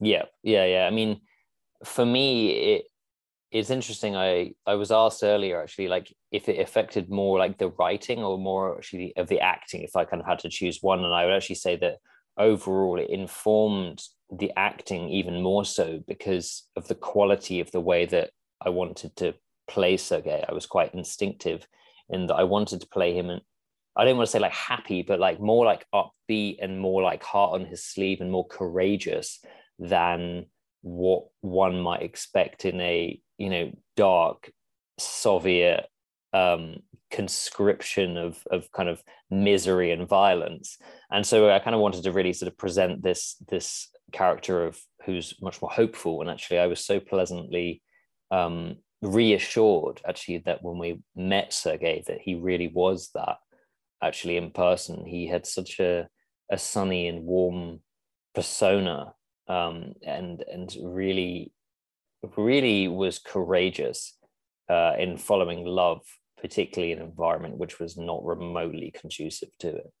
Yeah, 0.00 0.24
yeah, 0.42 0.64
yeah. 0.66 0.86
I 0.86 0.90
mean, 0.90 1.20
for 1.84 2.04
me, 2.04 2.50
it 2.50 2.84
it's 3.52 3.70
interesting. 3.70 4.16
I 4.16 4.52
I 4.66 4.74
was 4.74 4.90
asked 4.90 5.22
earlier 5.22 5.62
actually, 5.62 5.88
like 5.88 6.12
if 6.32 6.48
it 6.48 6.58
affected 6.58 7.10
more 7.10 7.38
like 7.38 7.58
the 7.58 7.68
writing 7.78 8.24
or 8.24 8.38
more 8.38 8.76
actually 8.76 9.12
of 9.16 9.28
the 9.28 9.40
acting, 9.40 9.82
if 9.82 9.94
I 9.94 10.04
kind 10.04 10.20
of 10.20 10.26
had 10.26 10.40
to 10.40 10.48
choose 10.48 10.78
one, 10.80 11.04
and 11.04 11.14
I 11.14 11.24
would 11.24 11.34
actually 11.34 11.56
say 11.56 11.76
that 11.76 11.98
overall 12.38 12.98
it 12.98 13.10
informed 13.10 14.02
the 14.30 14.50
acting 14.56 15.10
even 15.10 15.42
more 15.42 15.64
so 15.64 16.02
because 16.08 16.66
of 16.76 16.88
the 16.88 16.94
quality 16.94 17.60
of 17.60 17.70
the 17.70 17.80
way 17.80 18.06
that 18.06 18.30
I 18.64 18.70
wanted 18.70 19.14
to 19.16 19.34
play 19.68 19.98
Sergei. 19.98 20.42
I 20.48 20.54
was 20.54 20.66
quite 20.66 20.94
instinctive 20.94 21.66
in 22.08 22.26
that 22.28 22.36
I 22.36 22.44
wanted 22.44 22.80
to 22.80 22.88
play 22.88 23.14
him 23.14 23.28
and 23.28 23.42
I 23.94 24.06
don't 24.06 24.16
want 24.16 24.26
to 24.26 24.32
say 24.32 24.38
like 24.38 24.54
happy, 24.54 25.02
but 25.02 25.20
like 25.20 25.38
more 25.38 25.66
like 25.66 25.84
upbeat 25.94 26.56
and 26.62 26.80
more 26.80 27.02
like 27.02 27.22
heart 27.22 27.60
on 27.60 27.66
his 27.66 27.84
sleeve 27.84 28.22
and 28.22 28.30
more 28.30 28.46
courageous 28.46 29.44
than 29.78 30.46
what 30.82 31.24
one 31.40 31.80
might 31.80 32.02
expect 32.02 32.64
in 32.64 32.80
a 32.80 33.20
you 33.38 33.50
know 33.50 33.72
dark 33.96 34.50
Soviet 34.98 35.86
um, 36.32 36.76
conscription 37.10 38.16
of 38.16 38.42
of 38.50 38.70
kind 38.72 38.88
of 38.88 39.02
misery 39.30 39.90
and 39.90 40.08
violence. 40.08 40.78
And 41.10 41.26
so 41.26 41.50
I 41.50 41.58
kind 41.58 41.74
of 41.74 41.80
wanted 41.80 42.04
to 42.04 42.12
really 42.12 42.32
sort 42.32 42.50
of 42.50 42.58
present 42.58 43.02
this 43.02 43.36
this 43.48 43.88
character 44.12 44.64
of 44.64 44.80
who's 45.04 45.34
much 45.40 45.60
more 45.60 45.70
hopeful. 45.70 46.20
And 46.20 46.30
actually, 46.30 46.58
I 46.58 46.66
was 46.66 46.84
so 46.84 47.00
pleasantly 47.00 47.82
um, 48.30 48.76
reassured 49.02 50.00
actually 50.06 50.38
that 50.38 50.62
when 50.62 50.78
we 50.78 51.00
met 51.14 51.52
Sergei 51.52 52.02
that 52.06 52.20
he 52.20 52.34
really 52.34 52.68
was 52.68 53.10
that 53.14 53.36
actually 54.02 54.36
in 54.36 54.50
person. 54.50 55.04
He 55.06 55.26
had 55.26 55.46
such 55.46 55.80
a 55.80 56.08
a 56.50 56.58
sunny 56.58 57.08
and 57.08 57.24
warm 57.24 57.80
persona 58.34 59.14
um, 59.48 59.94
and 60.04 60.44
and 60.50 60.74
really 60.82 61.52
really 62.36 62.88
was 62.88 63.18
courageous 63.18 64.16
uh, 64.68 64.94
in 64.98 65.16
following 65.16 65.64
love, 65.64 66.02
particularly 66.40 66.92
in 66.92 66.98
an 66.98 67.06
environment 67.06 67.58
which 67.58 67.80
was 67.80 67.96
not 67.96 68.24
remotely 68.24 68.92
conducive 68.92 69.50
to 69.58 69.68
it. 69.68 69.92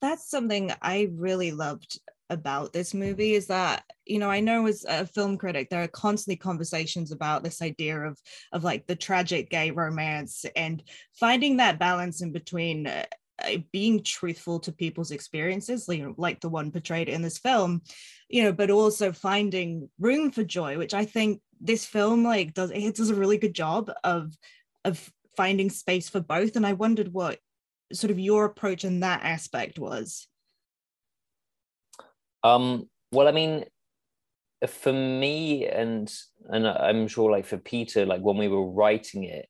That's 0.00 0.28
something 0.28 0.72
I 0.82 1.08
really 1.14 1.52
loved 1.52 2.00
about 2.30 2.72
this 2.72 2.94
movie 2.94 3.34
is 3.34 3.46
that 3.48 3.84
you 4.06 4.18
know 4.18 4.30
i 4.30 4.40
know 4.40 4.66
as 4.66 4.84
a 4.88 5.06
film 5.06 5.36
critic 5.36 5.68
there 5.68 5.82
are 5.82 5.88
constantly 5.88 6.36
conversations 6.36 7.12
about 7.12 7.44
this 7.44 7.60
idea 7.60 8.00
of 8.00 8.18
of 8.52 8.64
like 8.64 8.86
the 8.86 8.96
tragic 8.96 9.50
gay 9.50 9.70
romance 9.70 10.46
and 10.56 10.82
finding 11.12 11.58
that 11.58 11.78
balance 11.78 12.22
in 12.22 12.32
between 12.32 12.86
uh, 12.86 13.04
being 13.72 14.02
truthful 14.02 14.60
to 14.60 14.72
people's 14.72 15.10
experiences 15.10 15.86
you 15.88 16.04
know, 16.04 16.14
like 16.16 16.40
the 16.40 16.48
one 16.48 16.70
portrayed 16.70 17.08
in 17.08 17.20
this 17.20 17.38
film 17.38 17.82
you 18.28 18.42
know 18.42 18.52
but 18.52 18.70
also 18.70 19.10
finding 19.12 19.88
room 19.98 20.30
for 20.30 20.44
joy 20.44 20.78
which 20.78 20.94
i 20.94 21.04
think 21.04 21.40
this 21.60 21.84
film 21.84 22.22
like 22.22 22.54
does 22.54 22.70
it 22.70 22.94
does 22.94 23.10
a 23.10 23.14
really 23.14 23.38
good 23.38 23.54
job 23.54 23.90
of 24.04 24.32
of 24.84 25.12
finding 25.36 25.68
space 25.68 26.08
for 26.08 26.20
both 26.20 26.54
and 26.54 26.64
i 26.64 26.72
wondered 26.72 27.12
what 27.12 27.38
sort 27.92 28.10
of 28.10 28.18
your 28.18 28.44
approach 28.44 28.84
in 28.84 29.00
that 29.00 29.22
aspect 29.22 29.78
was. 29.78 30.26
Um, 32.42 32.88
well, 33.12 33.28
I 33.28 33.32
mean, 33.32 33.64
for 34.66 34.92
me, 34.92 35.66
and 35.66 36.12
and 36.48 36.66
I'm 36.66 37.08
sure, 37.08 37.30
like 37.30 37.46
for 37.46 37.58
Peter, 37.58 38.04
like 38.06 38.20
when 38.20 38.36
we 38.36 38.48
were 38.48 38.66
writing 38.66 39.24
it, 39.24 39.46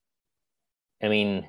I 1.03 1.09
mean, 1.09 1.47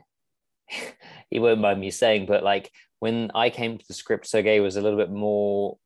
he 1.29 1.39
won't 1.39 1.61
mind 1.61 1.79
me 1.79 1.91
saying, 1.91 2.25
but 2.25 2.43
like 2.43 2.71
when 2.99 3.31
I 3.35 3.49
came 3.49 3.77
to 3.77 3.85
the 3.87 3.93
script, 3.93 4.27
Sergei 4.27 4.59
was 4.59 4.75
a 4.75 4.81
little 4.81 4.97
bit 4.97 5.11
more 5.11 5.77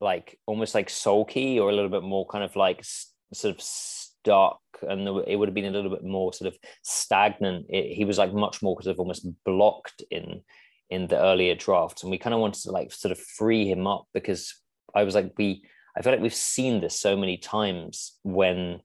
like 0.00 0.38
almost 0.46 0.74
like 0.74 0.90
sulky 0.90 1.58
or 1.58 1.70
a 1.70 1.72
little 1.72 1.90
bit 1.90 2.02
more 2.02 2.26
kind 2.26 2.44
of 2.44 2.56
like 2.56 2.84
sort 3.32 3.54
of 3.54 3.62
stuck 3.62 4.60
and 4.82 5.06
it 5.26 5.36
would 5.36 5.48
have 5.48 5.54
been 5.54 5.64
a 5.66 5.70
little 5.70 5.90
bit 5.90 6.04
more 6.04 6.32
sort 6.32 6.52
of 6.52 6.58
stagnant. 6.82 7.66
It, 7.68 7.94
he 7.94 8.04
was 8.04 8.18
like 8.18 8.32
much 8.32 8.62
more 8.62 8.80
sort 8.82 8.94
of 8.94 9.00
almost 9.00 9.26
blocked 9.44 10.02
in 10.10 10.42
in 10.90 11.06
the 11.06 11.18
earlier 11.18 11.54
drafts 11.54 12.02
and 12.02 12.10
we 12.10 12.18
kind 12.18 12.34
of 12.34 12.40
wanted 12.40 12.62
to 12.62 12.70
like 12.70 12.92
sort 12.92 13.12
of 13.12 13.18
free 13.18 13.66
him 13.66 13.86
up 13.86 14.06
because 14.12 14.54
I 14.94 15.04
was 15.04 15.14
like, 15.14 15.32
we, 15.38 15.64
I 15.96 16.02
feel 16.02 16.12
like 16.12 16.20
we've 16.20 16.34
seen 16.34 16.80
this 16.80 17.00
so 17.00 17.16
many 17.16 17.36
times 17.36 18.18
when 18.22 18.80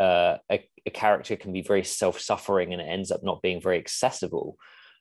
uh, 0.00 0.38
a, 0.50 0.68
a, 0.88 0.90
character 0.90 1.36
can 1.36 1.52
be 1.52 1.62
very 1.62 1.84
self-suffering 1.84 2.72
and 2.72 2.82
it 2.82 2.86
ends 2.86 3.10
up 3.10 3.22
not 3.22 3.42
being 3.42 3.60
very 3.60 3.78
accessible. 3.78 4.56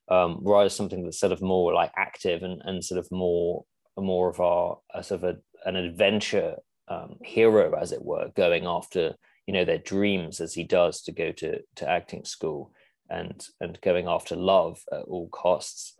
Um, 0.10 0.38
whereas 0.42 0.74
something 0.74 1.04
that's 1.04 1.20
sort 1.20 1.34
of 1.34 1.42
more 1.42 1.74
like 1.74 1.92
active 1.98 2.44
and, 2.44 2.62
and 2.64 2.84
sort 2.84 3.00
of 3.00 3.12
more 3.12 3.66
more 3.98 4.30
of 4.30 4.40
our 4.40 4.78
a 4.94 5.04
sort 5.04 5.24
of 5.24 5.36
a, 5.36 5.68
an 5.68 5.76
adventure 5.76 6.56
um, 6.88 7.18
hero, 7.24 7.74
as 7.74 7.92
it 7.92 8.04
were, 8.04 8.32
going 8.36 8.66
after 8.66 9.16
you 9.48 9.54
know 9.54 9.66
their 9.66 9.78
dreams 9.80 10.40
as 10.40 10.54
he 10.54 10.64
does 10.64 11.02
to 11.04 11.12
go 11.12 11.32
to 11.34 11.60
to 11.76 11.90
acting 11.90 12.24
school 12.24 12.72
and 13.10 13.48
and 13.60 13.80
going 13.82 14.08
after 14.08 14.36
love 14.36 14.80
at 14.92 15.04
all 15.04 15.28
costs. 15.30 15.96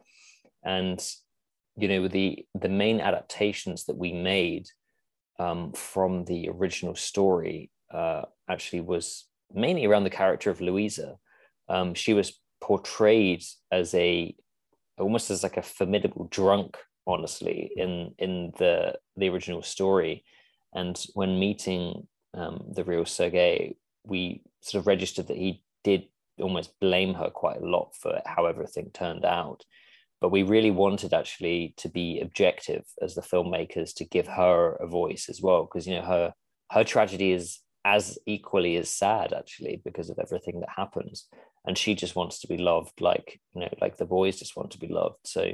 And 0.64 1.04
you 1.76 1.88
know 1.88 2.08
the 2.08 2.46
the 2.60 2.70
main 2.70 3.02
adaptations 3.02 3.86
that 3.86 3.98
we 3.98 4.14
made 4.14 4.68
um, 5.40 5.74
from 5.74 6.26
the 6.26 6.50
original 6.50 6.96
story 6.96 7.72
uh, 7.94 8.24
actually 8.50 8.82
was 8.82 9.28
mainly 9.54 9.86
around 9.86 10.04
the 10.04 10.10
character 10.10 10.50
of 10.50 10.62
Louisa. 10.62 11.18
Um, 11.70 11.94
she 11.94 12.14
was 12.14 12.40
portrayed 12.62 13.44
as 13.72 13.94
a 13.94 14.36
almost 14.98 15.30
as 15.30 15.44
like 15.44 15.58
a 15.58 15.62
formidable 15.62 16.28
drunk, 16.32 16.78
honestly, 17.06 17.72
in 17.76 18.14
in 18.18 18.54
the 18.58 18.96
the 19.16 19.30
original 19.30 19.62
story. 19.62 20.24
And 20.74 21.02
when 21.14 21.40
meeting 21.40 22.08
um, 22.34 22.66
the 22.74 22.84
real 22.84 23.06
Sergei, 23.06 23.76
we 24.04 24.42
sort 24.62 24.82
of 24.82 24.88
registered 24.88 25.28
that 25.28 25.38
he 25.38 25.64
did 25.84 26.08
almost 26.40 26.80
blame 26.80 27.14
her 27.16 27.30
quite 27.30 27.62
a 27.62 27.66
lot 27.66 27.96
for 27.96 28.22
how 28.26 28.46
everything 28.46 28.92
turned 28.94 29.26
out 29.26 29.64
but 30.20 30.30
we 30.30 30.44
really 30.44 30.72
wanted 30.72 31.14
actually 31.14 31.74
to 31.78 31.90
be 31.90 32.20
objective 32.20 32.84
as 33.02 33.16
the 33.16 33.22
filmmakers 33.22 33.94
to 33.96 34.06
give 34.06 34.28
her 34.28 34.76
a 34.80 34.88
voice 34.88 35.28
as 35.30 35.42
well 35.42 35.64
because 35.64 35.88
you 35.88 35.96
know 35.96 36.02
her 36.02 36.34
her 36.72 36.84
tragedy 36.84 37.32
is 37.32 37.60
as 37.86 38.18
equally 38.26 38.76
as 38.78 38.90
sad 38.90 39.34
actually 39.34 39.82
because 39.84 40.10
of 40.10 40.20
everything 40.20 40.60
that 40.60 40.70
happens 40.76 41.28
and 41.66 41.78
she 41.78 41.96
just 41.96 42.16
wants 42.16 42.40
to 42.40 42.48
be 42.48 42.58
loved 42.58 43.00
like 43.02 43.40
you 43.54 43.62
know 43.62 43.74
like 43.82 43.98
the 43.98 44.06
boys 44.06 44.40
just 44.40 44.56
want 44.56 44.72
to 44.72 44.80
be 44.80 44.88
loved 44.88 45.20
so 45.26 45.52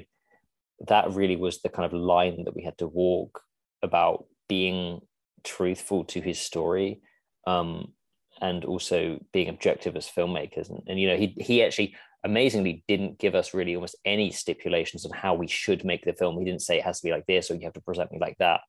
that 0.88 1.12
really 1.14 1.36
was 1.36 1.62
the 1.62 1.70
kind 1.70 1.86
of 1.86 1.94
line 1.94 2.44
that 2.46 2.56
we 2.56 2.64
had 2.64 2.78
to 2.78 2.88
walk 2.88 3.42
about 3.82 4.26
being 4.50 5.00
truthful 5.44 6.04
to 6.04 6.22
his 6.22 6.40
story 6.40 7.02
um, 7.46 7.94
and 8.42 8.66
also 8.66 9.20
being 9.32 9.50
objective 9.50 9.96
as 9.96 10.10
filmmakers 10.10 10.70
and, 10.70 10.82
and 10.88 11.00
you 11.00 11.08
know 11.08 11.18
he 11.18 11.36
he 11.40 11.64
actually 11.64 11.96
amazingly 12.24 12.84
didn't 12.88 13.20
give 13.20 13.36
us 13.36 13.54
really 13.54 13.76
almost 13.76 13.98
any 14.06 14.32
stipulations 14.32 15.06
on 15.06 15.12
how 15.12 15.34
we 15.34 15.48
should 15.48 15.84
make 15.84 16.06
the 16.06 16.14
film. 16.14 16.40
He 16.40 16.46
didn't 16.46 16.62
say 16.62 16.78
it 16.78 16.84
has 16.84 17.00
to 17.00 17.06
be 17.06 17.12
like 17.12 17.26
this 17.26 17.52
or 17.52 17.56
you 17.56 17.66
have 17.66 17.74
to 17.74 17.82
present 17.82 18.12
me 18.12 18.20
like 18.20 18.38
that. 18.40 18.62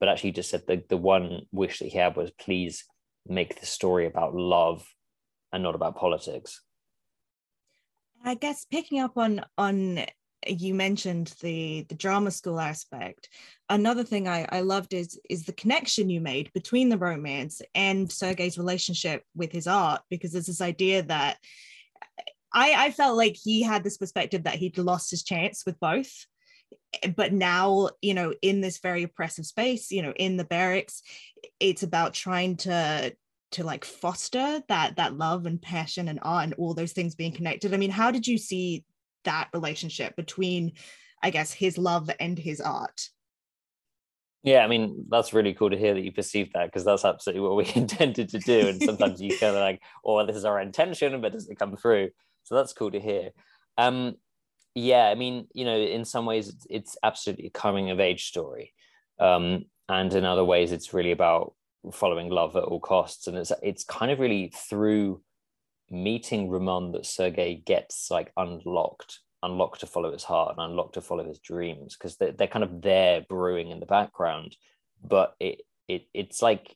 But 0.00 0.08
actually 0.08 0.32
just 0.32 0.50
said 0.50 0.62
the, 0.66 0.82
the 0.88 0.96
one 0.96 1.42
wish 1.52 1.78
that 1.78 1.88
he 1.88 1.96
had 1.96 2.16
was 2.16 2.30
please 2.32 2.84
make 3.28 3.60
the 3.60 3.66
story 3.66 4.06
about 4.06 4.34
love 4.34 4.86
and 5.52 5.62
not 5.62 5.74
about 5.74 5.96
politics. 5.96 6.62
I 8.24 8.34
guess 8.34 8.64
picking 8.64 9.00
up 9.00 9.16
on 9.16 9.44
on 9.56 10.04
you 10.46 10.74
mentioned 10.74 11.34
the 11.40 11.86
the 11.88 11.94
drama 11.94 12.30
school 12.30 12.60
aspect 12.60 13.28
another 13.68 14.04
thing 14.04 14.28
I, 14.28 14.46
I 14.50 14.60
loved 14.60 14.94
is 14.94 15.18
is 15.28 15.44
the 15.44 15.52
connection 15.52 16.10
you 16.10 16.20
made 16.20 16.52
between 16.52 16.88
the 16.88 16.98
romance 16.98 17.62
and 17.74 18.10
sergei's 18.10 18.58
relationship 18.58 19.24
with 19.34 19.50
his 19.50 19.66
art 19.66 20.02
because 20.08 20.32
there's 20.32 20.46
this 20.46 20.60
idea 20.60 21.02
that 21.04 21.38
I, 22.52 22.86
I 22.86 22.90
felt 22.90 23.16
like 23.16 23.36
he 23.36 23.62
had 23.62 23.84
this 23.84 23.98
perspective 23.98 24.44
that 24.44 24.54
he'd 24.54 24.78
lost 24.78 25.10
his 25.10 25.22
chance 25.22 25.64
with 25.66 25.78
both 25.80 26.10
but 27.16 27.32
now 27.32 27.90
you 28.02 28.14
know 28.14 28.32
in 28.42 28.60
this 28.60 28.78
very 28.78 29.02
oppressive 29.02 29.46
space 29.46 29.90
you 29.90 30.02
know 30.02 30.12
in 30.16 30.36
the 30.36 30.44
barracks 30.44 31.02
it's 31.60 31.82
about 31.82 32.14
trying 32.14 32.56
to 32.56 33.14
to 33.52 33.64
like 33.64 33.84
foster 33.84 34.62
that 34.68 34.96
that 34.96 35.16
love 35.16 35.46
and 35.46 35.62
passion 35.62 36.08
and 36.08 36.18
art 36.22 36.44
and 36.44 36.54
all 36.54 36.74
those 36.74 36.92
things 36.92 37.14
being 37.14 37.32
connected 37.32 37.74
i 37.74 37.76
mean 37.76 37.90
how 37.90 38.10
did 38.10 38.26
you 38.26 38.38
see 38.38 38.84
that 39.24 39.48
relationship 39.52 40.16
between 40.16 40.72
i 41.22 41.30
guess 41.30 41.52
his 41.52 41.78
love 41.78 42.10
and 42.20 42.38
his 42.38 42.60
art 42.60 43.08
Yeah, 44.42 44.60
I 44.60 44.68
mean 44.68 45.06
that's 45.08 45.32
really 45.32 45.54
cool 45.54 45.70
to 45.70 45.76
hear 45.76 45.94
that 45.94 46.04
you 46.04 46.12
perceive 46.12 46.52
that 46.52 46.66
because 46.66 46.84
that's 46.84 47.04
absolutely 47.04 47.40
what 47.40 47.56
we 47.56 47.72
intended 47.80 48.28
to 48.28 48.38
do. 48.38 48.68
And 48.68 48.80
sometimes 48.80 49.20
you 49.20 49.30
kind 49.36 49.56
of 49.56 49.60
like, 49.60 49.82
"Oh, 50.04 50.24
this 50.24 50.36
is 50.36 50.44
our 50.44 50.60
intention," 50.60 51.20
but 51.20 51.32
does 51.32 51.48
it 51.48 51.58
come 51.58 51.76
through? 51.76 52.10
So 52.44 52.54
that's 52.54 52.72
cool 52.72 52.92
to 52.92 53.00
hear. 53.00 53.30
Um, 53.76 54.14
yeah, 54.76 55.08
I 55.08 55.14
mean, 55.14 55.48
you 55.54 55.64
know, 55.64 55.76
in 55.76 56.04
some 56.04 56.26
ways 56.26 56.48
it's, 56.48 56.66
it's 56.68 56.98
absolutely 57.02 57.46
a 57.46 57.50
coming 57.50 57.90
of 57.90 57.98
age 57.98 58.26
story, 58.26 58.74
um, 59.18 59.64
and 59.88 60.12
in 60.12 60.24
other 60.26 60.44
ways 60.44 60.70
it's 60.70 60.92
really 60.92 61.12
about 61.12 61.54
following 61.92 62.28
love 62.28 62.56
at 62.56 62.64
all 62.64 62.78
costs. 62.78 63.26
And 63.26 63.38
it's 63.38 63.52
it's 63.62 63.84
kind 63.84 64.12
of 64.12 64.20
really 64.20 64.52
through 64.54 65.22
meeting 65.90 66.50
Roman 66.50 66.92
that 66.92 67.06
Sergei 67.06 67.54
gets 67.54 68.10
like 68.10 68.32
unlocked 68.36 69.20
unlocked 69.42 69.80
to 69.80 69.86
follow 69.86 70.12
his 70.12 70.24
heart 70.24 70.54
and 70.56 70.70
unlocked 70.70 70.94
to 70.94 71.00
follow 71.00 71.26
his 71.26 71.38
dreams 71.38 71.96
because 71.96 72.16
they're, 72.16 72.32
they're 72.32 72.46
kind 72.46 72.64
of 72.64 72.82
there 72.82 73.24
brewing 73.28 73.70
in 73.70 73.80
the 73.80 73.86
background 73.86 74.56
but 75.06 75.34
it, 75.38 75.60
it 75.88 76.06
it's 76.14 76.42
like 76.42 76.74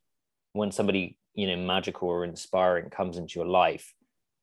when 0.52 0.71
somebody 0.71 1.19
you 1.35 1.47
know 1.47 1.57
magical 1.57 2.09
or 2.09 2.23
inspiring 2.23 2.90
comes 2.90 3.16
into 3.16 3.38
your 3.38 3.49
life 3.49 3.95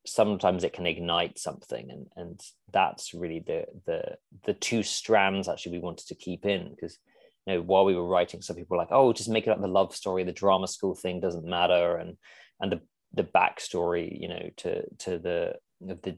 sometimes 0.07 0.63
it 0.63 0.73
can 0.73 0.85
ignite 0.85 1.37
something 1.37 1.89
and 1.89 2.07
and 2.15 2.41
that's 2.71 3.13
really 3.13 3.43
the 3.45 3.65
the 3.85 4.01
the 4.45 4.53
two 4.53 4.83
strands 4.83 5.47
actually 5.47 5.73
we 5.73 5.83
wanted 5.83 6.07
to 6.07 6.15
keep 6.15 6.45
in 6.45 6.69
because 6.69 6.97
you 7.45 7.53
know 7.53 7.61
while 7.61 7.85
we 7.85 7.95
were 7.95 8.07
writing 8.07 8.41
some 8.41 8.55
people 8.55 8.75
were 8.75 8.81
like 8.81 8.91
oh 8.91 9.13
just 9.13 9.29
make 9.29 9.47
it 9.47 9.49
up 9.49 9.61
the 9.61 9.67
love 9.67 9.95
story 9.95 10.23
the 10.23 10.31
drama 10.31 10.67
school 10.67 10.95
thing 10.95 11.19
doesn't 11.19 11.45
matter 11.45 11.97
and 11.97 12.17
and 12.59 12.71
the 12.71 12.81
the 13.13 13.23
backstory 13.23 14.19
you 14.19 14.27
know 14.27 14.49
to 14.57 14.83
to 14.97 15.19
the 15.19 15.53
the 15.81 16.17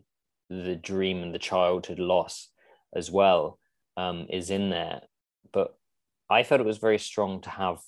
the 0.50 0.75
dream 0.75 1.22
and 1.22 1.34
the 1.34 1.39
childhood 1.39 2.00
loss 2.00 2.50
as 2.96 3.12
well 3.12 3.60
um, 3.98 4.27
is 4.29 4.50
in 4.50 4.69
there. 4.69 5.01
But 5.53 5.75
I 6.29 6.43
felt 6.43 6.62
it 6.62 6.67
was 6.67 6.77
very 6.77 7.00
strong 7.00 7.41
to 7.41 7.50
have 7.50 7.79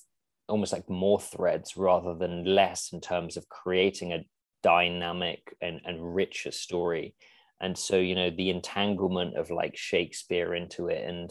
almost 0.48 0.72
like 0.72 0.88
more 0.88 1.20
threads 1.20 1.76
rather 1.76 2.14
than 2.14 2.44
less 2.44 2.90
in 2.92 3.00
terms 3.00 3.36
of 3.36 3.48
creating 3.48 4.12
a 4.12 4.24
dynamic 4.62 5.54
and, 5.60 5.80
and 5.84 6.14
richer 6.14 6.50
story. 6.50 7.14
And 7.60 7.76
so, 7.76 7.96
you 7.96 8.14
know, 8.14 8.30
the 8.30 8.50
entanglement 8.50 9.36
of 9.36 9.50
like 9.50 9.76
Shakespeare 9.76 10.54
into 10.54 10.88
it 10.88 11.08
and 11.08 11.30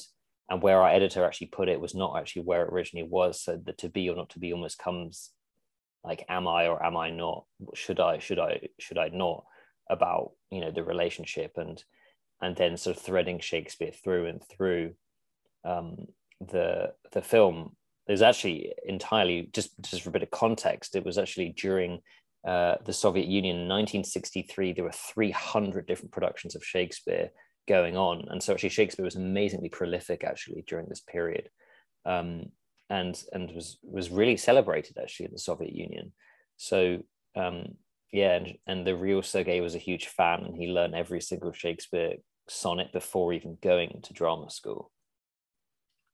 and 0.49 0.61
where 0.61 0.81
our 0.81 0.89
editor 0.89 1.23
actually 1.23 1.47
put 1.47 1.69
it 1.69 1.79
was 1.79 1.95
not 1.95 2.17
actually 2.17 2.41
where 2.41 2.63
it 2.63 2.73
originally 2.73 3.07
was. 3.07 3.41
So 3.41 3.55
the 3.55 3.71
to 3.73 3.89
be 3.89 4.09
or 4.09 4.17
not 4.17 4.29
to 4.31 4.39
be 4.39 4.51
almost 4.51 4.79
comes 4.79 5.31
like 6.03 6.25
am 6.27 6.47
I 6.47 6.67
or 6.67 6.83
am 6.83 6.97
I 6.97 7.09
not? 7.09 7.45
Should 7.73 7.99
I, 7.99 8.19
should 8.19 8.39
I, 8.39 8.67
should 8.79 8.97
I 8.97 9.09
not? 9.09 9.45
about 9.91 10.31
you 10.49 10.61
know 10.61 10.71
the 10.71 10.83
relationship 10.83 11.51
and 11.57 11.83
and 12.41 12.55
then 12.55 12.75
sort 12.77 12.95
of 12.95 13.03
threading 13.03 13.39
Shakespeare 13.39 13.91
through 13.91 14.25
and 14.25 14.41
through 14.49 14.93
um, 15.63 16.07
the 16.39 16.93
the 17.11 17.21
film. 17.21 17.75
There's 18.07 18.23
actually 18.23 18.73
entirely 18.83 19.49
just 19.53 19.79
just 19.81 20.01
for 20.01 20.09
a 20.09 20.13
bit 20.13 20.23
of 20.23 20.31
context. 20.31 20.95
It 20.95 21.05
was 21.05 21.19
actually 21.19 21.53
during 21.55 21.99
uh, 22.47 22.75
the 22.85 22.93
Soviet 22.93 23.27
Union 23.27 23.55
in 23.55 23.67
1963. 23.67 24.73
There 24.73 24.83
were 24.83 24.91
300 24.91 25.85
different 25.85 26.11
productions 26.11 26.55
of 26.55 26.65
Shakespeare 26.65 27.29
going 27.67 27.97
on, 27.97 28.25
and 28.29 28.41
so 28.41 28.53
actually 28.53 28.69
Shakespeare 28.69 29.05
was 29.05 29.15
amazingly 29.15 29.69
prolific 29.69 30.23
actually 30.23 30.63
during 30.67 30.87
this 30.87 31.01
period, 31.01 31.49
um, 32.05 32.45
and 32.89 33.21
and 33.31 33.51
was 33.51 33.77
was 33.83 34.09
really 34.09 34.37
celebrated 34.37 34.97
actually 35.01 35.27
in 35.27 35.33
the 35.33 35.39
Soviet 35.39 35.73
Union. 35.73 36.13
So 36.57 36.99
um, 37.35 37.75
yeah, 38.11 38.35
and, 38.35 38.57
and 38.67 38.85
the 38.87 38.95
real 38.95 39.21
Sergei 39.21 39.61
was 39.61 39.75
a 39.75 39.79
huge 39.79 40.07
fan, 40.07 40.43
and 40.43 40.55
he 40.55 40.67
learned 40.67 40.95
every 40.95 41.21
single 41.21 41.53
Shakespeare 41.53 42.15
sonnet 42.49 42.91
before 42.91 43.33
even 43.33 43.57
going 43.61 44.01
to 44.03 44.13
drama 44.13 44.49
school. 44.49 44.91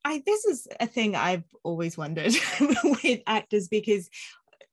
I 0.06 0.22
this 0.26 0.46
is 0.46 0.68
a 0.80 0.88
thing 0.88 1.16
I've 1.16 1.44
always 1.64 1.98
wondered 1.98 2.34
with 3.04 3.22
actors 3.26 3.68
because 3.68 4.10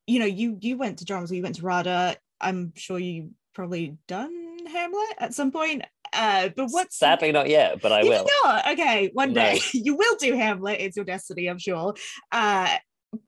you 0.06 0.18
know 0.18 0.26
you 0.26 0.58
you 0.60 0.76
went 0.76 0.98
to 0.98 1.04
drama 1.04 1.26
school, 1.26 1.36
you 1.36 1.42
went 1.42 1.56
to 1.56 1.62
RADA. 1.62 2.16
I'm 2.40 2.72
sure 2.76 2.98
you 2.98 3.30
probably 3.54 3.96
done 4.08 4.58
Hamlet 4.66 5.14
at 5.18 5.34
some 5.34 5.50
point. 5.50 5.82
Uh, 6.12 6.48
but 6.56 6.68
what's 6.70 6.96
sadly 6.96 7.32
not 7.32 7.48
yet, 7.48 7.80
but 7.80 7.90
I 7.92 8.02
you 8.02 8.10
will. 8.10 8.26
Not 8.44 8.72
okay, 8.72 9.10
one 9.12 9.32
no. 9.32 9.42
day 9.42 9.60
you 9.72 9.96
will 9.96 10.16
do 10.16 10.36
Hamlet. 10.36 10.80
It's 10.80 10.96
your 10.96 11.04
destiny, 11.04 11.46
I'm 11.46 11.58
sure. 11.58 11.94
Uh, 12.30 12.76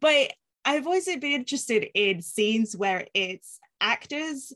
but 0.00 0.32
I've 0.64 0.86
always 0.86 1.06
been 1.06 1.22
interested 1.22 1.88
in 1.94 2.22
scenes 2.22 2.76
where 2.76 3.06
it's 3.14 3.58
actors 3.80 4.52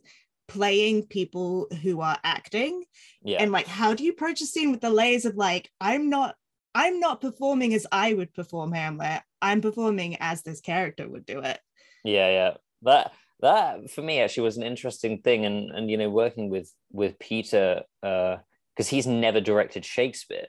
playing 0.50 1.06
people 1.06 1.68
who 1.82 2.00
are 2.00 2.18
acting 2.24 2.82
yeah. 3.22 3.38
and 3.40 3.52
like 3.52 3.68
how 3.68 3.94
do 3.94 4.02
you 4.02 4.10
approach 4.10 4.40
a 4.40 4.46
scene 4.46 4.72
with 4.72 4.80
the 4.80 4.90
layers 4.90 5.24
of 5.24 5.36
like 5.36 5.70
i'm 5.80 6.10
not 6.10 6.34
i'm 6.74 6.98
not 6.98 7.20
performing 7.20 7.72
as 7.72 7.86
i 7.92 8.12
would 8.12 8.34
perform 8.34 8.72
hamlet 8.72 9.22
i'm 9.40 9.60
performing 9.60 10.16
as 10.18 10.42
this 10.42 10.60
character 10.60 11.08
would 11.08 11.24
do 11.24 11.38
it 11.38 11.60
yeah 12.04 12.30
yeah 12.30 12.50
that 12.82 13.12
that 13.40 13.90
for 13.90 14.02
me 14.02 14.20
actually 14.20 14.42
was 14.42 14.56
an 14.56 14.62
interesting 14.62 15.20
thing 15.22 15.44
and 15.44 15.70
and 15.70 15.90
you 15.90 15.96
know 15.96 16.10
working 16.10 16.50
with 16.50 16.72
with 16.92 17.18
peter 17.18 17.82
uh 18.02 18.36
because 18.74 18.88
he's 18.88 19.06
never 19.06 19.40
directed 19.40 19.84
shakespeare 19.84 20.46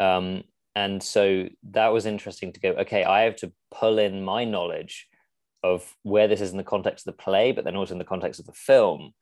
um 0.00 0.42
and 0.74 1.02
so 1.02 1.48
that 1.70 1.88
was 1.88 2.06
interesting 2.06 2.52
to 2.52 2.60
go 2.60 2.70
okay 2.70 3.04
i 3.04 3.22
have 3.22 3.36
to 3.36 3.52
pull 3.70 3.98
in 3.98 4.24
my 4.24 4.44
knowledge 4.44 5.08
of 5.66 5.94
where 6.02 6.28
this 6.28 6.40
is 6.40 6.52
in 6.52 6.56
the 6.56 6.64
context 6.64 7.06
of 7.06 7.16
the 7.16 7.22
play, 7.22 7.52
but 7.52 7.64
then 7.64 7.76
also 7.76 7.92
in 7.92 7.98
the 7.98 8.04
context 8.04 8.40
of 8.40 8.46
the 8.46 8.52
film. 8.52 9.12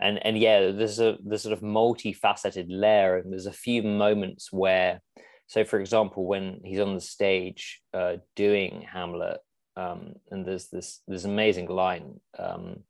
And 0.00 0.24
and 0.26 0.36
yeah, 0.36 0.72
there's 0.72 0.98
a 0.98 1.16
there's 1.24 1.42
sort 1.42 1.52
of 1.52 1.60
multifaceted 1.60 2.66
layer, 2.68 3.16
and 3.16 3.32
there's 3.32 3.46
a 3.46 3.52
few 3.52 3.82
moments 3.82 4.52
where, 4.52 5.00
so 5.46 5.64
for 5.64 5.78
example, 5.78 6.26
when 6.26 6.60
he's 6.64 6.80
on 6.80 6.94
the 6.94 7.00
stage 7.00 7.80
uh, 7.92 8.16
doing 8.34 8.84
Hamlet, 8.92 9.38
um, 9.76 10.14
and 10.30 10.46
there's 10.46 10.68
this 10.68 11.00
this 11.08 11.24
amazing 11.24 11.68
line, 11.68 12.20
um, 12.38 12.84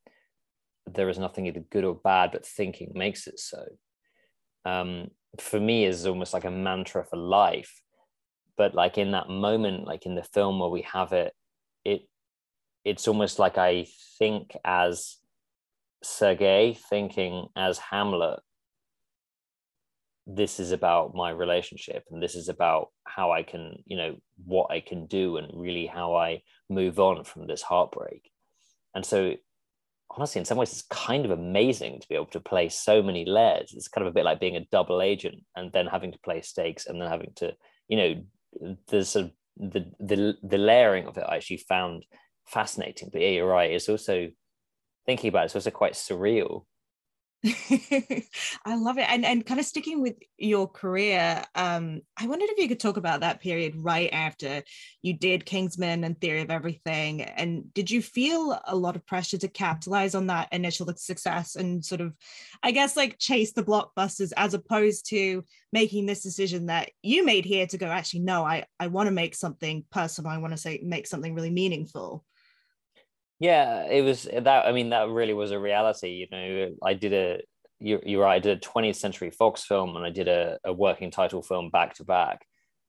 there 0.86 1.08
is 1.08 1.18
nothing 1.18 1.46
either 1.46 1.64
good 1.70 1.84
or 1.84 1.94
bad, 1.94 2.32
but 2.32 2.46
thinking 2.46 2.92
makes 2.94 3.26
it 3.26 3.38
so. 3.38 3.64
Um, 4.64 5.08
for 5.38 5.58
me, 5.58 5.84
is 5.84 6.06
almost 6.06 6.32
like 6.32 6.44
a 6.44 6.50
mantra 6.50 7.04
for 7.04 7.16
life. 7.16 7.82
But 8.56 8.74
like 8.74 8.98
in 8.98 9.12
that 9.12 9.28
moment, 9.28 9.86
like 9.86 10.06
in 10.06 10.14
the 10.14 10.22
film 10.22 10.60
where 10.60 10.68
we 10.68 10.82
have 10.82 11.12
it, 11.12 11.32
it 11.84 12.02
it's 12.84 13.08
almost 13.08 13.38
like 13.38 13.58
I 13.58 13.86
think 14.18 14.56
as 14.64 15.16
Sergei, 16.02 16.76
thinking 16.90 17.48
as 17.56 17.78
Hamlet. 17.78 18.40
This 20.26 20.58
is 20.58 20.72
about 20.72 21.14
my 21.14 21.30
relationship, 21.30 22.04
and 22.10 22.22
this 22.22 22.34
is 22.34 22.48
about 22.48 22.88
how 23.04 23.32
I 23.32 23.42
can, 23.42 23.82
you 23.84 23.96
know, 23.96 24.16
what 24.44 24.70
I 24.70 24.80
can 24.80 25.06
do, 25.06 25.36
and 25.36 25.50
really 25.52 25.86
how 25.86 26.14
I 26.14 26.42
move 26.70 26.98
on 26.98 27.24
from 27.24 27.46
this 27.46 27.62
heartbreak. 27.62 28.30
And 28.94 29.04
so, 29.04 29.34
honestly, 30.10 30.38
in 30.38 30.44
some 30.44 30.56
ways, 30.56 30.72
it's 30.72 30.82
kind 30.82 31.24
of 31.24 31.30
amazing 31.30 32.00
to 32.00 32.08
be 32.08 32.14
able 32.14 32.26
to 32.26 32.40
play 32.40 32.68
so 32.70 33.02
many 33.02 33.24
layers. 33.26 33.74
It's 33.74 33.88
kind 33.88 34.06
of 34.06 34.10
a 34.10 34.14
bit 34.14 34.24
like 34.24 34.40
being 34.40 34.56
a 34.56 34.66
double 34.72 35.02
agent, 35.02 35.42
and 35.56 35.70
then 35.72 35.86
having 35.86 36.12
to 36.12 36.18
play 36.24 36.40
stakes, 36.40 36.86
and 36.86 37.00
then 37.00 37.08
having 37.08 37.32
to, 37.36 37.54
you 37.88 37.96
know, 37.96 38.76
there's 38.88 39.10
sort 39.10 39.26
of 39.26 39.32
the 39.56 39.84
the 40.00 40.34
the 40.42 40.58
layering 40.58 41.06
of 41.06 41.18
it. 41.18 41.24
I 41.28 41.36
actually 41.36 41.58
found 41.68 42.06
fascinating. 42.46 43.10
But 43.12 43.22
yeah, 43.22 43.28
you're 43.28 43.48
right. 43.48 43.70
It's 43.70 43.88
also 43.88 44.28
thinking 45.06 45.28
about 45.28 45.42
it, 45.42 45.44
it's 45.46 45.56
also 45.56 45.70
quite 45.70 45.92
surreal. 45.92 46.64
I 48.64 48.74
love 48.76 48.96
it. 48.96 49.06
And 49.08 49.22
and 49.24 49.44
kind 49.44 49.60
of 49.60 49.66
sticking 49.66 50.00
with 50.00 50.14
your 50.38 50.66
career, 50.66 51.44
um, 51.54 52.00
I 52.16 52.26
wondered 52.26 52.48
if 52.48 52.58
you 52.58 52.68
could 52.68 52.80
talk 52.80 52.96
about 52.96 53.20
that 53.20 53.42
period 53.42 53.74
right 53.76 54.08
after 54.12 54.62
you 55.02 55.12
did 55.12 55.44
Kingsman 55.44 56.04
and 56.04 56.18
Theory 56.18 56.40
of 56.40 56.50
Everything. 56.50 57.20
And 57.20 57.72
did 57.74 57.90
you 57.90 58.00
feel 58.00 58.58
a 58.66 58.74
lot 58.74 58.96
of 58.96 59.04
pressure 59.06 59.36
to 59.38 59.48
capitalize 59.48 60.14
on 60.14 60.28
that 60.28 60.48
initial 60.52 60.90
success 60.96 61.56
and 61.56 61.84
sort 61.84 62.00
of, 62.00 62.14
I 62.62 62.70
guess, 62.70 62.96
like 62.96 63.18
chase 63.18 63.52
the 63.52 63.62
blockbusters 63.62 64.32
as 64.38 64.54
opposed 64.54 65.10
to 65.10 65.44
making 65.70 66.06
this 66.06 66.22
decision 66.22 66.66
that 66.66 66.92
you 67.02 67.26
made 67.26 67.44
here 67.44 67.66
to 67.66 67.76
go, 67.76 67.86
actually, 67.86 68.20
no, 68.20 68.42
I, 68.44 68.64
I 68.80 68.86
want 68.86 69.08
to 69.08 69.12
make 69.14 69.34
something 69.34 69.84
personal. 69.90 70.30
I 70.30 70.38
want 70.38 70.54
to 70.54 70.58
say 70.58 70.80
make 70.82 71.06
something 71.06 71.34
really 71.34 71.50
meaningful. 71.50 72.24
Yeah, 73.44 73.84
it 73.90 74.00
was 74.00 74.26
eh, 74.26 74.40
that. 74.40 74.64
I 74.64 74.72
mean, 74.72 74.88
that 74.88 75.10
really 75.10 75.34
was 75.34 75.50
a 75.50 75.58
reality. 75.58 76.08
You 76.08 76.28
know, 76.30 76.74
I 76.82 76.94
did 76.94 77.12
a. 77.12 77.42
You, 77.78 78.00
you're 78.02 78.22
right. 78.22 78.36
I 78.36 78.38
did 78.38 78.56
a 78.56 78.60
20th 78.60 78.96
Century 78.96 79.30
Fox 79.30 79.62
film, 79.62 79.96
and 79.96 80.06
I 80.06 80.08
did 80.08 80.28
a, 80.28 80.58
a 80.64 80.72
working 80.72 81.10
title 81.10 81.42
film 81.42 81.68
back 81.68 81.92
to 81.96 82.04
back, 82.04 82.46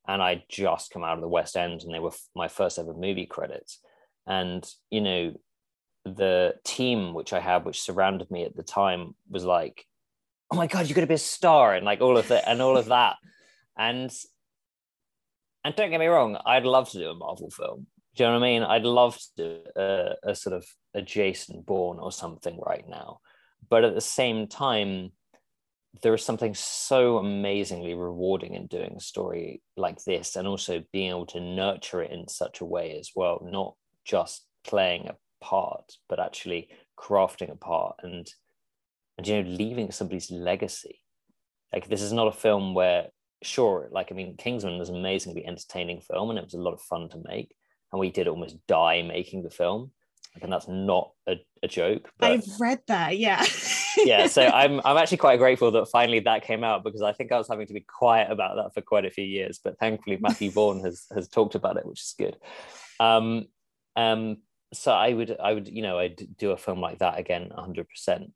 and 0.08 0.24
I 0.24 0.46
just 0.48 0.92
come 0.92 1.04
out 1.04 1.16
of 1.16 1.22
the 1.22 1.28
West 1.28 1.58
End, 1.58 1.82
and 1.82 1.94
they 1.94 2.00
were 2.00 2.14
my 2.38 2.48
first 2.48 2.80
ever 2.80 2.94
movie 2.94 3.26
credits. 3.26 3.80
And 4.28 4.66
you 4.90 5.02
know, 5.02 5.34
the 6.06 6.54
team 6.64 7.14
which 7.14 7.34
I 7.34 7.42
had, 7.42 7.66
which 7.66 7.82
surrounded 7.82 8.32
me 8.32 8.46
at 8.46 8.56
the 8.56 8.64
time, 8.64 9.14
was 9.30 9.44
like, 9.44 9.86
"Oh 10.52 10.56
my 10.56 10.68
god, 10.68 10.88
you're 10.88 10.96
going 10.96 11.06
to 11.06 11.12
be 11.12 11.16
a 11.16 11.18
star!" 11.18 11.74
and 11.74 11.86
like 11.86 12.00
all 12.00 12.18
of 12.18 12.30
that, 12.30 12.48
and 12.48 12.62
all 12.62 12.78
of 12.78 12.86
that, 12.86 13.18
and 13.78 14.10
and 15.66 15.76
don't 15.76 15.90
get 15.90 16.00
me 16.00 16.08
wrong, 16.08 16.38
I'd 16.46 16.64
love 16.64 16.90
to 16.92 17.00
do 17.00 17.10
a 17.10 17.16
Marvel 17.16 17.50
film. 17.50 17.88
Do 18.16 18.24
you 18.24 18.30
know 18.30 18.40
what 18.40 18.46
I 18.46 18.50
mean? 18.50 18.64
I'd 18.64 18.84
love 18.84 19.18
to 19.38 19.60
a, 19.76 20.32
a 20.32 20.36
sort 20.36 20.56
of 20.56 20.66
a 20.94 21.02
Jason 21.02 21.62
Bourne 21.62 22.00
or 22.00 22.12
something 22.12 22.58
right 22.66 22.88
now. 22.88 23.20
But 23.70 23.84
at 23.84 23.94
the 23.94 24.02
same 24.02 24.48
time, 24.48 25.12
there 26.02 26.14
is 26.14 26.24
something 26.24 26.54
so 26.54 27.18
amazingly 27.18 27.94
rewarding 27.94 28.54
in 28.54 28.68
doing 28.68 28.96
a 28.96 29.02
story 29.02 29.62
like 29.78 30.04
this 30.04 30.36
and 30.36 30.48
also 30.48 30.84
being 30.92 31.10
able 31.10 31.26
to 31.28 31.40
nurture 31.40 32.02
it 32.02 32.12
in 32.12 32.28
such 32.28 32.62
a 32.62 32.66
way 32.66 32.98
as 33.00 33.12
well 33.16 33.42
not 33.50 33.76
just 34.04 34.46
playing 34.64 35.08
a 35.08 35.16
part 35.44 35.94
but 36.10 36.20
actually 36.20 36.70
crafting 36.98 37.52
a 37.52 37.56
part 37.56 37.96
and 38.04 38.28
and 39.18 39.28
you 39.28 39.42
know 39.42 39.50
leaving 39.50 39.92
somebody's 39.92 40.32
legacy 40.32 41.02
like 41.74 41.88
this 41.88 42.02
is 42.02 42.12
not 42.12 42.28
a 42.28 42.32
film 42.32 42.74
where 42.74 43.08
sure 43.44 43.88
like 43.92 44.12
i 44.12 44.16
mean 44.16 44.36
kingsman 44.38 44.80
was 44.80 44.90
an 44.90 44.96
amazingly 44.96 45.46
entertaining 45.46 46.02
film 46.02 46.30
and 46.30 46.40
it 46.40 46.46
was 46.46 46.54
a 46.54 46.62
lot 46.62 46.74
of 46.74 46.82
fun 46.82 47.08
to 47.10 47.22
make 47.26 47.56
and 47.96 48.02
we 48.02 48.12
did 48.12 48.28
almost 48.28 48.58
die 48.68 49.02
making 49.02 49.42
the 49.42 49.50
film 49.50 49.90
and 50.42 50.52
that's 50.52 50.68
not 50.68 51.12
a, 51.30 51.38
a 51.64 51.68
joke 51.68 52.12
but 52.20 52.34
I've 52.34 52.60
read 52.60 52.82
that. 52.88 53.18
Yeah. 53.18 53.42
yeah 54.04 54.28
so 54.28 54.44
i'm 54.48 54.82
i'm 54.86 54.98
actually 54.98 55.16
quite 55.16 55.40
grateful 55.40 55.72
that 55.72 55.88
finally 55.88 56.20
that 56.20 56.44
came 56.44 56.62
out 56.62 56.84
because 56.84 57.02
i 57.02 57.14
think 57.14 57.32
i 57.32 57.38
was 57.38 57.48
having 57.48 57.66
to 57.66 57.74
be 57.74 57.80
quiet 57.80 58.30
about 58.30 58.58
that 58.58 58.74
for 58.74 58.82
quite 58.82 59.06
a 59.06 59.10
few 59.10 59.24
years 59.24 59.62
but 59.64 59.80
thankfully 59.80 60.18
matthew 60.20 60.52
Vaughn 60.56 60.82
has 60.82 61.06
has 61.14 61.30
talked 61.30 61.56
about 61.56 61.78
it 61.78 61.86
which 61.86 62.02
is 62.02 62.16
good 62.18 62.36
um 63.00 63.46
um 63.96 64.40
so 64.74 64.92
i 64.92 65.14
would 65.14 65.38
i 65.42 65.54
would 65.54 65.70
you 65.70 65.82
know 65.82 65.98
i'd 66.00 66.22
do 66.38 66.52
a 66.52 66.58
film 66.58 66.82
like 66.82 67.00
that 67.00 67.18
again 67.18 67.50
100% 67.58 68.32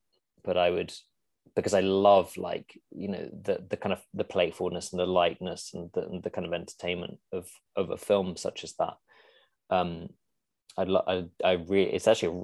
but 0.46 0.56
i 0.56 0.70
would 0.70 0.94
because 1.54 1.74
i 1.74 1.82
love 1.82 2.38
like 2.38 2.80
you 2.92 3.10
know 3.10 3.30
the 3.44 3.62
the 3.70 3.76
kind 3.76 3.92
of 3.92 4.02
the 4.14 4.24
playfulness 4.24 4.94
and 4.94 5.00
the 5.02 5.06
lightness 5.06 5.72
and 5.74 5.90
the, 5.94 6.08
and 6.08 6.24
the 6.24 6.30
kind 6.30 6.48
of 6.48 6.54
entertainment 6.54 7.18
of 7.34 7.50
of 7.76 7.90
a 7.90 7.98
film 7.98 8.38
such 8.38 8.64
as 8.64 8.74
that 8.80 8.96
um 9.70 10.10
I, 10.78 10.84
lo- 10.84 11.04
I, 11.08 11.26
I 11.44 11.52
really, 11.68 11.94
it's 11.94 12.08
actually, 12.08 12.44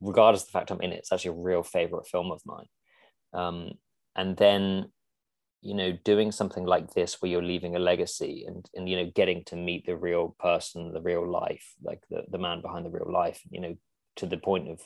regardless 0.00 0.42
of 0.42 0.48
the 0.48 0.52
fact 0.52 0.70
I'm 0.70 0.80
in 0.80 0.92
it, 0.92 1.00
it's 1.00 1.12
actually 1.12 1.38
a 1.38 1.44
real 1.44 1.62
favorite 1.62 2.06
film 2.06 2.30
of 2.32 2.40
mine. 2.46 2.66
Um, 3.34 3.72
and 4.16 4.36
then, 4.36 4.90
you 5.60 5.74
know, 5.74 5.92
doing 6.04 6.32
something 6.32 6.64
like 6.64 6.94
this 6.94 7.20
where 7.20 7.30
you're 7.30 7.42
leaving 7.42 7.76
a 7.76 7.80
legacy 7.80 8.44
and, 8.46 8.68
and, 8.74 8.88
you 8.88 8.96
know, 8.96 9.10
getting 9.14 9.44
to 9.46 9.56
meet 9.56 9.86
the 9.86 9.96
real 9.96 10.34
person, 10.38 10.92
the 10.92 11.00
real 11.00 11.28
life, 11.30 11.74
like 11.82 12.02
the, 12.10 12.24
the 12.30 12.38
man 12.38 12.62
behind 12.62 12.86
the 12.86 12.90
real 12.90 13.10
life, 13.10 13.40
you 13.50 13.60
know, 13.60 13.76
to 14.16 14.26
the 14.26 14.36
point 14.38 14.68
of 14.68 14.80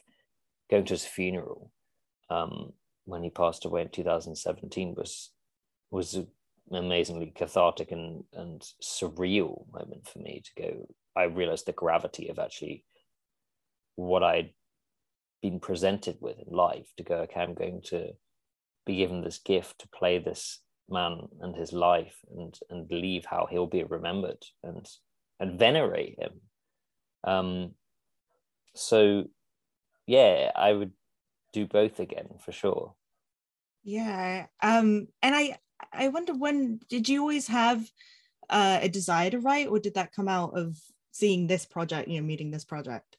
going 0.71 0.85
to 0.87 0.95
his 0.95 1.05
funeral 1.05 1.71
um, 2.31 2.73
when 3.05 3.23
he 3.23 3.31
passed 3.31 3.65
away 3.65 3.83
in 3.83 3.89
2017 3.91 4.95
was, 4.97 5.31
was 5.91 6.15
an 6.15 6.27
amazingly 6.73 7.33
cathartic 7.35 7.93
and, 7.93 8.25
and 8.33 8.63
surreal 8.83 9.65
moment 9.73 10.07
for 10.09 10.19
me 10.19 10.43
to 10.45 10.63
go, 10.63 10.87
I 11.19 11.25
realized 11.25 11.67
the 11.67 11.73
gravity 11.73 12.29
of 12.29 12.39
actually 12.39 12.85
what 13.97 14.23
I'd 14.23 14.53
been 15.43 15.61
presented 15.61 16.17
with 16.21 16.39
in 16.39 16.55
life 16.55 16.87
to 16.97 17.03
go, 17.03 17.17
okay, 17.23 17.41
I'm 17.41 17.55
going 17.55 17.83
to 17.87 18.13
be 18.87 18.97
given 18.97 19.23
this 19.23 19.39
gift 19.39 19.81
to 19.81 19.89
play 19.89 20.19
this 20.19 20.61
man 20.89 21.29
and 21.41 21.55
his 21.55 21.73
life 21.73 22.17
and 22.35 22.59
and 22.71 22.89
believe 22.89 23.27
how 23.27 23.47
he'll 23.51 23.67
be 23.67 23.85
remembered 23.85 24.43
and 24.63 24.87
and 25.39 25.59
venerate 25.59 26.19
him. 26.19 26.41
Um 27.25 27.75
so 28.75 29.25
yeah, 30.07 30.51
I 30.57 30.73
would 30.73 30.93
do 31.53 31.67
both 31.67 32.01
again 32.01 32.29
for 32.41 32.53
sure. 32.53 32.95
Yeah. 33.83 34.47
Um, 34.63 35.09
and 35.23 35.35
I 35.35 35.59
I 35.93 36.09
wonder 36.09 36.35
when 36.35 36.81
did 36.89 37.09
you 37.09 37.21
always 37.21 37.49
have 37.49 37.85
uh, 38.49 38.79
a 38.83 38.89
desire 38.89 39.31
to 39.31 39.41
write, 39.41 39.69
or 39.69 39.79
did 39.79 39.95
that 39.95 40.13
come 40.13 40.29
out 40.29 40.57
of 40.57 40.77
seeing 41.19 41.47
this 41.47 41.67
project, 41.67 42.09
you 42.09 42.21
know, 42.21 42.27
meeting 42.27 42.51
this 42.51 42.65
project? 42.65 43.17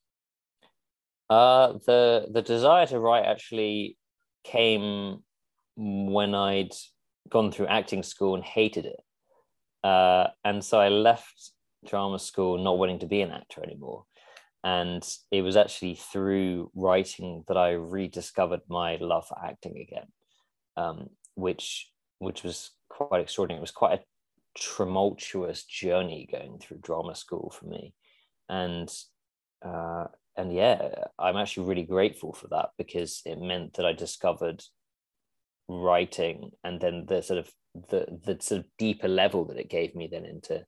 Uh, 1.30 1.74
the 1.86 2.28
the 2.32 2.42
desire 2.42 2.88
to 2.88 3.00
write 3.00 3.26
actually 3.26 3.98
came 4.44 5.20
when 5.76 6.34
I'd 6.34 6.74
gone 7.30 7.52
through 7.52 7.68
acting 7.68 8.04
school 8.04 8.36
and 8.36 8.44
hated 8.44 8.86
it, 8.86 9.02
uh, 9.84 10.28
and 10.44 10.64
so 10.64 10.80
I 10.80 10.90
left 10.90 11.52
drama 11.86 12.20
school 12.20 12.58
not 12.58 12.78
wanting 12.78 13.00
to 13.00 13.08
be 13.08 13.22
an 13.22 13.32
actor 13.32 13.64
anymore. 13.64 14.06
And 14.64 15.08
it 15.32 15.42
was 15.42 15.56
actually 15.56 15.96
through 15.96 16.70
writing 16.76 17.46
that 17.48 17.56
I 17.56 17.72
rediscovered 17.72 18.62
my 18.68 18.98
love 19.00 19.26
for 19.28 19.38
acting 19.42 19.78
again, 19.78 20.08
um, 20.76 21.10
which 21.36 21.90
which 22.18 22.44
was 22.44 22.72
quite 22.90 23.22
extraordinary. 23.22 23.60
It 23.60 23.62
was 23.62 23.72
quite 23.72 24.00
a 24.00 24.04
tumultuous 24.60 25.64
journey 25.64 26.28
going 26.32 26.60
through 26.60 26.80
drama 26.82 27.16
school 27.16 27.54
for 27.58 27.66
me, 27.66 27.94
and 28.48 28.90
uh, 29.66 30.06
and 30.36 30.54
yeah, 30.54 31.06
I'm 31.18 31.38
actually 31.38 31.68
really 31.68 31.84
grateful 31.84 32.34
for 32.34 32.48
that 32.50 32.70
because 32.78 33.22
it 33.26 33.40
meant 33.40 33.74
that 33.74 33.86
I 33.86 33.94
discovered 33.94 34.64
writing 35.68 36.50
and 36.64 36.82
then 36.82 37.06
the 37.08 37.22
sort 37.22 37.40
of 37.40 37.52
the 37.90 38.08
the 38.26 38.38
sort 38.42 38.62
of 38.62 38.66
deeper 38.78 39.08
level 39.08 39.46
that 39.46 39.58
it 39.58 39.70
gave 39.70 39.96
me 39.96 40.10
then 40.12 40.26
into 40.26 40.66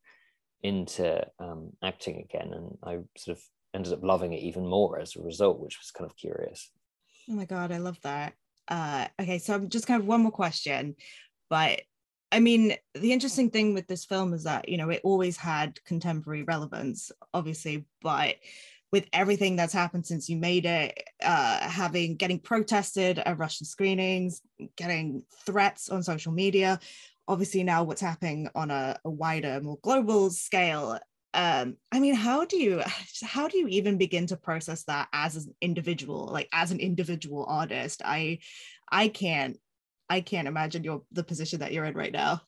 into 0.64 1.26
um, 1.40 1.72
acting 1.84 2.20
again, 2.20 2.54
and 2.54 2.78
I 2.84 3.00
sort 3.18 3.38
of 3.38 3.44
ended 3.74 3.94
up 3.94 4.04
loving 4.04 4.34
it 4.34 4.44
even 4.44 4.68
more 4.68 5.00
as 5.00 5.16
a 5.16 5.22
result, 5.22 5.60
which 5.60 5.80
was 5.80 5.92
kind 5.92 6.10
of 6.10 6.16
curious. 6.16 6.70
Oh 7.30 7.34
my 7.34 7.46
god, 7.46 7.72
I 7.72 7.78
love 7.78 8.00
that. 8.04 8.34
Uh, 8.68 9.08
okay, 9.20 9.40
so 9.40 9.54
I'm 9.56 9.70
just 9.70 9.88
kind 9.88 10.02
of 10.02 10.08
one 10.08 10.22
more 10.22 10.32
question, 10.32 10.96
but 11.50 11.82
I 12.32 12.40
mean, 12.40 12.76
the 12.94 13.12
interesting 13.12 13.50
thing 13.50 13.74
with 13.74 13.88
this 13.88 14.06
film 14.06 14.34
is 14.34 14.44
that 14.46 14.70
you 14.70 14.78
know 14.78 14.90
it 14.90 15.02
always 15.04 15.38
had 15.38 15.84
contemporary 15.84 16.44
relevance, 16.44 17.12
obviously, 17.34 17.86
but 18.02 18.36
with 18.92 19.08
everything 19.14 19.56
that's 19.56 19.74
happened 19.74 20.06
since 20.06 20.30
you 20.30 20.36
made 20.36 20.66
it, 20.66 21.02
uh, 21.24 21.60
having 21.70 22.16
getting 22.16 22.40
protested 22.40 23.20
at 23.20 23.38
Russian 23.38 23.66
screenings, 23.66 24.42
getting 24.76 25.24
threats 25.46 25.90
on 25.90 26.04
social 26.04 26.34
media, 26.34 26.80
obviously 27.28 27.64
now 27.64 27.84
what's 27.84 28.02
happening 28.02 28.50
on 28.56 28.72
a, 28.72 29.00
a 29.06 29.10
wider, 29.10 29.62
more 29.62 29.80
global 29.82 30.30
scale. 30.30 31.00
Um, 31.34 31.78
I 31.92 32.02
mean, 32.02 32.16
how 32.16 32.44
do 32.44 32.58
you 32.58 32.82
how 33.24 33.48
do 33.48 33.58
you 33.58 33.68
even 33.68 33.98
begin 33.98 34.28
to 34.28 34.38
process 34.38 34.84
that 34.84 35.08
as 35.14 35.38
an 35.38 35.56
individual, 35.62 36.28
like 36.28 36.50
as 36.54 36.72
an 36.72 36.80
individual 36.80 37.46
artist? 37.48 38.02
I 38.04 38.40
I 38.92 39.08
can't 39.08 39.58
I 40.12 40.20
can't 40.20 40.48
imagine 40.48 40.84
your 40.84 41.04
the 41.14 41.24
position 41.24 41.60
that 41.62 41.72
you're 41.72 41.86
in 41.86 41.96
right 41.96 42.12
now. 42.12 42.42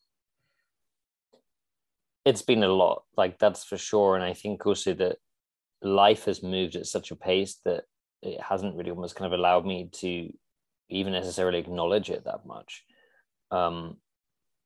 It's 2.26 2.42
been 2.42 2.64
a 2.64 2.68
lot, 2.68 3.04
like 3.16 3.40
that's 3.40 3.64
for 3.64 3.78
sure, 3.78 4.16
and 4.16 4.24
I 4.24 4.34
think 4.34 4.66
also 4.66 4.94
that 4.96 5.18
life 5.82 6.26
has 6.26 6.44
moved 6.44 6.76
at 6.76 6.88
such 6.88 7.12
a 7.12 7.16
pace 7.16 7.62
that 7.64 7.86
it 8.22 8.42
hasn't 8.42 8.76
really 8.76 8.92
almost 8.92 9.16
kind 9.16 9.32
of 9.32 9.40
allowed 9.40 9.66
me 9.66 9.90
to 9.94 10.30
even 10.90 11.14
necessarily 11.14 11.60
acknowledge 11.60 12.10
it 12.10 12.26
that 12.26 12.46
much. 12.46 12.84
Um, 13.52 13.98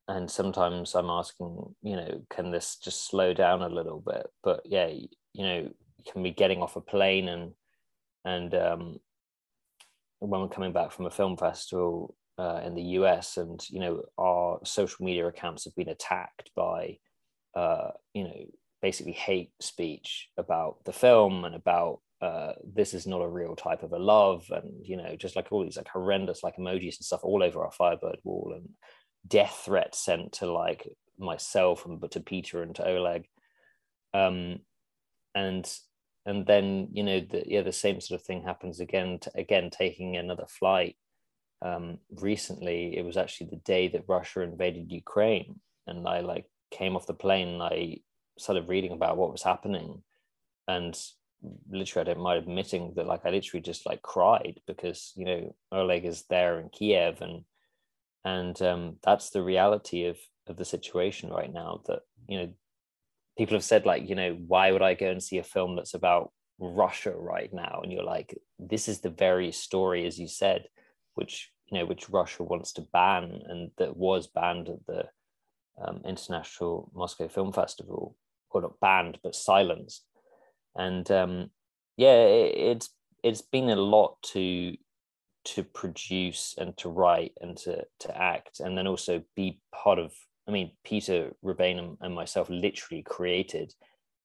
and 0.08 0.30
sometimes 0.30 0.96
I'm 0.96 1.12
asking, 1.12 1.76
you 1.84 1.98
know, 1.98 2.22
can 2.32 2.50
this 2.50 2.78
just 2.78 3.08
slow 3.08 3.32
down 3.34 3.62
a 3.62 3.70
little 3.70 4.02
bit? 4.04 4.26
But 4.44 4.62
yeah, 4.66 4.88
you 4.88 5.44
know, 5.44 5.70
can 6.12 6.24
be 6.24 6.32
getting 6.32 6.64
off 6.64 6.76
a 6.78 6.82
plane 6.82 7.28
and 7.28 7.52
and 8.26 8.56
um, 8.56 9.00
when 10.18 10.42
we're 10.42 10.48
coming 10.48 10.74
back 10.74 10.92
from 10.92 11.06
a 11.06 11.12
film 11.12 11.38
festival 11.38 12.16
uh, 12.38 12.62
in 12.66 12.76
the 12.76 12.84
US, 13.00 13.38
and 13.38 13.62
you 13.70 13.80
know, 13.80 14.04
our 14.18 14.60
social 14.64 15.06
media 15.06 15.28
accounts 15.28 15.66
have 15.66 15.76
been 15.76 15.90
attacked 15.90 16.52
by, 16.56 16.98
uh, 17.56 17.90
you 18.14 18.24
know, 18.24 18.46
basically 18.82 19.14
hate 19.14 19.52
speech 19.60 20.30
about 20.38 20.78
the 20.86 20.94
film 20.94 21.46
and 21.46 21.56
about 21.56 22.00
uh, 22.22 22.54
this 22.64 22.94
is 22.94 23.06
not 23.06 23.22
a 23.22 23.28
real 23.28 23.56
type 23.56 23.84
of 23.84 23.92
a 23.92 24.00
love 24.00 24.50
and 24.50 24.86
you 24.86 24.98
know 24.98 25.16
just 25.16 25.36
like 25.36 25.52
all 25.52 25.64
these 25.64 25.78
like 25.78 25.88
horrendous 25.88 26.44
like 26.44 26.58
emojis 26.58 26.98
and 26.98 27.06
stuff 27.06 27.24
all 27.24 27.44
over 27.44 27.64
our 27.64 27.72
firebird 27.72 28.18
wall 28.24 28.54
and 28.56 28.70
death 29.28 29.62
threats 29.66 30.04
sent 30.04 30.32
to 30.32 30.52
like 30.52 30.88
myself 31.20 31.86
and 31.86 32.00
but 32.00 32.12
to 32.12 32.20
peter 32.20 32.64
and 32.64 32.76
to 32.76 32.88
oleg. 32.88 33.28
Um 34.14 34.60
and 35.36 35.72
and 36.26 36.46
then 36.46 36.90
you 36.92 37.04
know 37.04 37.20
the 37.20 37.44
yeah 37.46 37.62
the 37.62 37.72
same 37.72 38.02
sort 38.02 38.20
of 38.20 38.26
thing 38.26 38.44
happens 38.44 38.80
again 38.80 39.20
again 39.36 39.70
taking 39.70 40.18
another 40.18 40.46
flight 40.48 40.96
um 41.62 41.98
recently 42.22 42.96
it 42.98 43.04
was 43.04 43.18
actually 43.18 43.48
the 43.48 43.56
day 43.58 43.88
that 43.88 44.06
russia 44.08 44.42
invaded 44.42 44.92
ukraine. 44.92 45.60
And 45.88 46.08
i 46.08 46.20
like 46.20 46.46
came 46.72 46.96
off 46.96 47.08
the 47.08 47.14
plane 47.14 47.48
and 47.48 47.64
i 47.64 47.98
started 48.38 48.70
reading 48.70 48.92
about 48.92 49.18
what 49.18 49.32
was 49.32 49.44
happening. 49.44 50.04
And 50.68 50.98
literally 51.70 52.10
I 52.10 52.14
don't 52.14 52.24
mind 52.24 52.44
admitting 52.44 52.94
that 52.96 53.08
like 53.08 53.26
I 53.26 53.30
literally 53.30 53.62
just 53.62 53.86
like 53.86 54.02
cried 54.02 54.60
because 54.68 55.14
you 55.16 55.26
know 55.26 55.56
Oleg 55.72 56.06
is 56.06 56.24
there 56.30 56.60
in 56.60 56.70
Kiev 56.70 57.22
and 57.22 57.44
and 58.26 58.62
um, 58.62 58.98
that's 59.04 59.30
the 59.30 59.44
reality 59.44 60.06
of 60.06 60.18
of 60.48 60.58
the 60.58 60.66
situation 60.66 61.30
right 61.30 61.52
now 61.52 61.82
that 61.88 62.00
you 62.28 62.38
know 62.38 62.50
people 63.38 63.56
have 63.56 63.64
said 63.64 63.86
like 63.86 64.10
you 64.10 64.16
know 64.16 64.38
why 64.48 64.72
would 64.72 64.82
I 64.82 64.94
go 64.94 65.10
and 65.10 65.22
see 65.22 65.38
a 65.38 65.44
film 65.44 65.76
that's 65.76 65.94
about 65.94 66.32
Russia 66.60 67.14
right 67.16 67.54
now? 67.54 67.82
And 67.84 67.92
you're 67.92 68.04
like 68.04 68.36
this 68.60 68.88
is 68.88 69.02
the 69.02 69.12
very 69.12 69.52
story 69.52 70.06
as 70.08 70.20
you 70.20 70.28
said 70.28 70.66
which 71.18 71.52
you 71.68 71.78
know 71.78 71.86
which 71.86 72.10
Russia 72.10 72.44
wants 72.44 72.74
to 72.74 72.88
ban 72.94 73.42
and 73.48 73.72
that 73.78 73.98
was 73.98 74.28
banned 74.28 74.70
at 74.70 74.86
the 74.88 75.06
um, 75.84 76.02
International 76.06 76.92
Moscow 76.96 77.28
Film 77.28 77.52
Festival 77.52 78.16
or 78.52 78.62
not 78.62 78.80
banned 78.80 79.20
but 79.22 79.36
silenced. 79.36 80.06
And 80.76 81.10
um, 81.12 81.52
yeah 81.98 82.14
it, 82.14 82.56
it's 82.58 82.90
it's 83.24 83.42
been 83.42 83.70
a 83.70 83.76
lot 83.76 84.22
to 84.34 84.76
to 85.46 85.64
produce 85.64 86.56
and 86.58 86.76
to 86.78 86.90
write 86.90 87.34
and 87.42 87.58
to 87.58 87.84
to 88.00 88.18
act 88.18 88.60
and 88.60 88.78
then 88.78 88.88
also 88.88 89.24
be 89.34 89.62
part 89.74 89.98
of 89.98 90.14
i 90.46 90.52
mean 90.52 90.72
peter 90.84 91.32
rebane 91.42 91.80
and, 91.80 91.98
and 92.02 92.14
myself 92.14 92.50
literally 92.50 93.02
created 93.02 93.74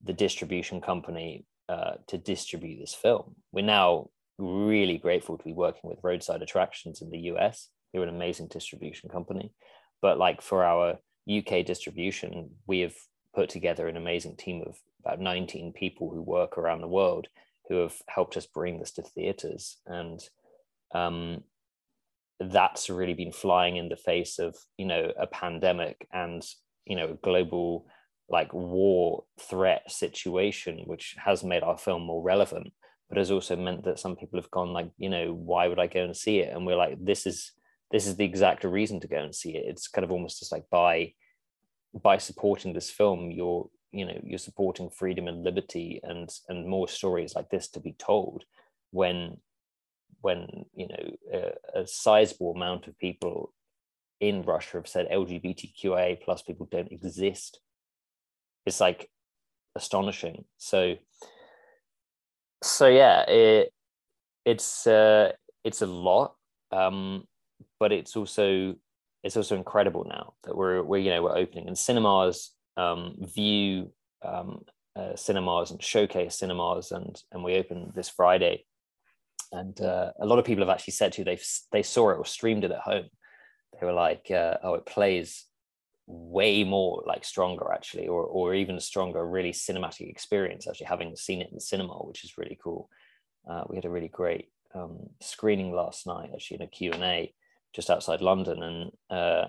the 0.05 0.13
distribution 0.13 0.81
company 0.81 1.47
uh, 1.69 1.95
to 2.09 2.19
distribute 2.19 2.79
this 2.81 2.95
film. 2.95 3.35
We're 3.53 3.65
now 3.65 4.11
really 4.38 4.99
grateful 4.99 5.38
to 5.38 5.45
be 5.45 5.53
working 5.53 5.88
with 5.88 5.99
roadside 6.03 6.42
attractions 6.42 7.03
in 7.03 7.11
the 7.11 7.18
us 7.18 7.68
they're 7.92 8.03
an 8.03 8.09
amazing 8.09 8.49
distribution 8.49 9.11
company. 9.11 9.53
But 10.01 10.18
like 10.18 10.40
for 10.42 10.64
our 10.64 10.99
uk 11.31 11.64
distribution 11.64 12.51
we 12.66 12.81
have 12.81 12.95
put 13.35 13.49
together 13.49 13.87
an 13.87 13.97
amazing 13.97 14.37
team 14.37 14.62
of 14.66 14.77
about 15.05 15.21
19 15.21 15.73
people 15.73 16.11
who 16.11 16.21
work 16.21 16.59
around 16.59 16.81
the 16.81 16.88
world 16.88 17.29
who 17.68 17.77
have 17.77 17.95
helped 18.09 18.37
us 18.37 18.47
bring 18.47 18.79
this 18.79 18.90
to 18.92 19.03
theaters. 19.03 19.77
And 19.87 20.21
um, 20.92 21.45
that's 22.40 22.90
really 22.90 23.14
been 23.14 23.33
flying 23.33 23.77
in 23.77 23.88
the 23.88 23.97
face 23.97 24.38
of 24.38 24.57
you 24.77 24.87
know 24.87 25.12
a 25.18 25.27
pandemic 25.27 26.07
and 26.12 26.45
you 26.85 26.97
know 26.97 27.16
global 27.23 27.87
like 28.29 28.53
war 28.53 29.25
threat 29.40 29.90
situation 29.90 30.83
which 30.87 31.14
has 31.25 31.45
made 31.45 31.62
our 31.62 31.79
film 31.79 32.03
more 32.03 32.23
relevant 32.23 32.73
but 33.12 33.18
has 33.18 33.31
also 33.31 33.55
meant 33.55 33.85
that 33.85 33.98
some 33.98 34.16
people 34.16 34.40
have 34.40 34.51
gone 34.51 34.72
like 34.72 34.90
you 34.96 35.11
know 35.11 35.35
why 35.35 35.68
would 35.68 35.79
i 35.79 35.87
go 35.87 36.03
and 36.03 36.16
see 36.16 36.38
it 36.38 36.51
and 36.51 36.64
we're 36.64 36.77
like 36.77 36.96
this 36.98 37.27
is 37.27 37.53
this 37.90 38.07
is 38.07 38.16
the 38.16 38.25
exact 38.25 38.64
reason 38.64 38.98
to 38.98 39.07
go 39.07 39.18
and 39.18 39.35
see 39.35 39.55
it 39.55 39.66
it's 39.66 39.87
kind 39.87 40.03
of 40.03 40.11
almost 40.11 40.38
just 40.38 40.51
like 40.51 40.64
by 40.70 41.12
by 42.03 42.16
supporting 42.16 42.72
this 42.72 42.88
film 42.90 43.31
you're 43.31 43.68
you 43.90 44.07
know 44.07 44.18
you're 44.25 44.38
supporting 44.38 44.88
freedom 44.88 45.29
and 45.29 45.44
liberty 45.44 46.01
and 46.03 46.31
and 46.48 46.66
more 46.66 46.88
stories 46.88 47.35
like 47.35 47.51
this 47.51 47.68
to 47.68 47.81
be 47.81 47.92
told 47.98 48.44
when 48.92 49.37
when 50.22 50.64
you 50.75 50.88
know 50.88 51.51
a, 51.75 51.81
a 51.81 51.87
sizable 51.87 52.53
amount 52.53 52.87
of 52.87 52.98
people 52.98 53.53
in 54.20 54.40
Russia 54.42 54.79
have 54.79 54.87
said 54.87 55.09
LGBTQIA 55.11 56.22
plus 56.22 56.42
people 56.42 56.68
don't 56.70 56.92
exist. 56.92 57.59
It's 58.64 58.81
like 58.81 59.11
astonishing. 59.75 60.44
So, 60.59 60.94
so 62.62 62.87
yeah, 62.87 63.22
it, 63.22 63.72
it's 64.44 64.87
uh, 64.87 65.33
it's 65.64 65.83
a 65.83 65.87
lot, 65.87 66.35
um, 66.70 67.27
but 67.79 67.92
it's 67.92 68.16
also 68.16 68.75
it's 69.22 69.37
also 69.37 69.57
incredible 69.57 70.05
now 70.09 70.35
that 70.44 70.57
we're 70.57 70.83
we're 70.83 70.98
you 70.98 71.11
know 71.11 71.22
we're 71.22 71.37
opening 71.37 71.68
and 71.68 71.79
cinemas 71.79 72.53
um, 72.77 73.16
Vue 73.35 73.90
um, 74.25 74.64
uh, 74.96 75.16
cinemas 75.16 75.70
and 75.70 75.83
showcase 75.83 76.38
cinemas 76.38 76.92
and 76.92 77.22
and 77.33 77.44
we 77.44 77.57
open 77.57 77.92
this 77.94 78.09
Friday. 78.09 78.64
And 79.55 79.79
uh, 79.83 80.12
a 80.18 80.25
lot 80.25 80.38
of 80.38 80.46
people 80.46 80.64
have 80.64 80.75
actually 80.75 80.94
said 80.94 81.12
to 81.14 81.25
they 81.25 81.38
they 81.72 81.83
saw 81.83 82.11
it 82.11 82.18
or 82.18 82.25
streamed 82.25 82.64
it 82.64 82.70
at 82.70 82.81
home. 82.81 83.07
They 83.79 83.87
were 83.87 83.92
like 83.92 84.31
uh, 84.31 84.57
oh 84.62 84.75
it 84.75 84.87
plays 84.87 85.44
way 86.14 86.62
more 86.62 87.03
like 87.07 87.25
stronger 87.25 87.72
actually 87.72 88.07
or 88.07 88.25
or 88.25 88.55
even 88.55 88.79
stronger 88.79 89.27
really 89.27 89.53
cinematic 89.53 90.09
experience 90.11 90.68
actually 90.68 90.87
having 90.87 91.16
seen 91.16 91.40
it 91.40 91.48
in 91.48 91.55
the 91.55 91.61
cinema 91.61 91.94
which 91.94 92.25
is 92.25 92.38
really 92.38 92.59
cool. 92.62 92.88
Uh, 93.48 93.64
we 93.68 93.77
had 93.77 93.85
a 93.85 93.90
really 93.90 94.09
great 94.09 94.48
um, 94.75 94.98
screening 95.20 95.72
last 95.72 96.07
night 96.07 96.31
actually 96.35 96.57
in 96.57 96.62
a 96.62 96.66
q&a 96.66 97.33
just 97.75 97.90
outside 97.90 98.20
london 98.20 98.62
and 98.62 98.92
uh, 99.11 99.46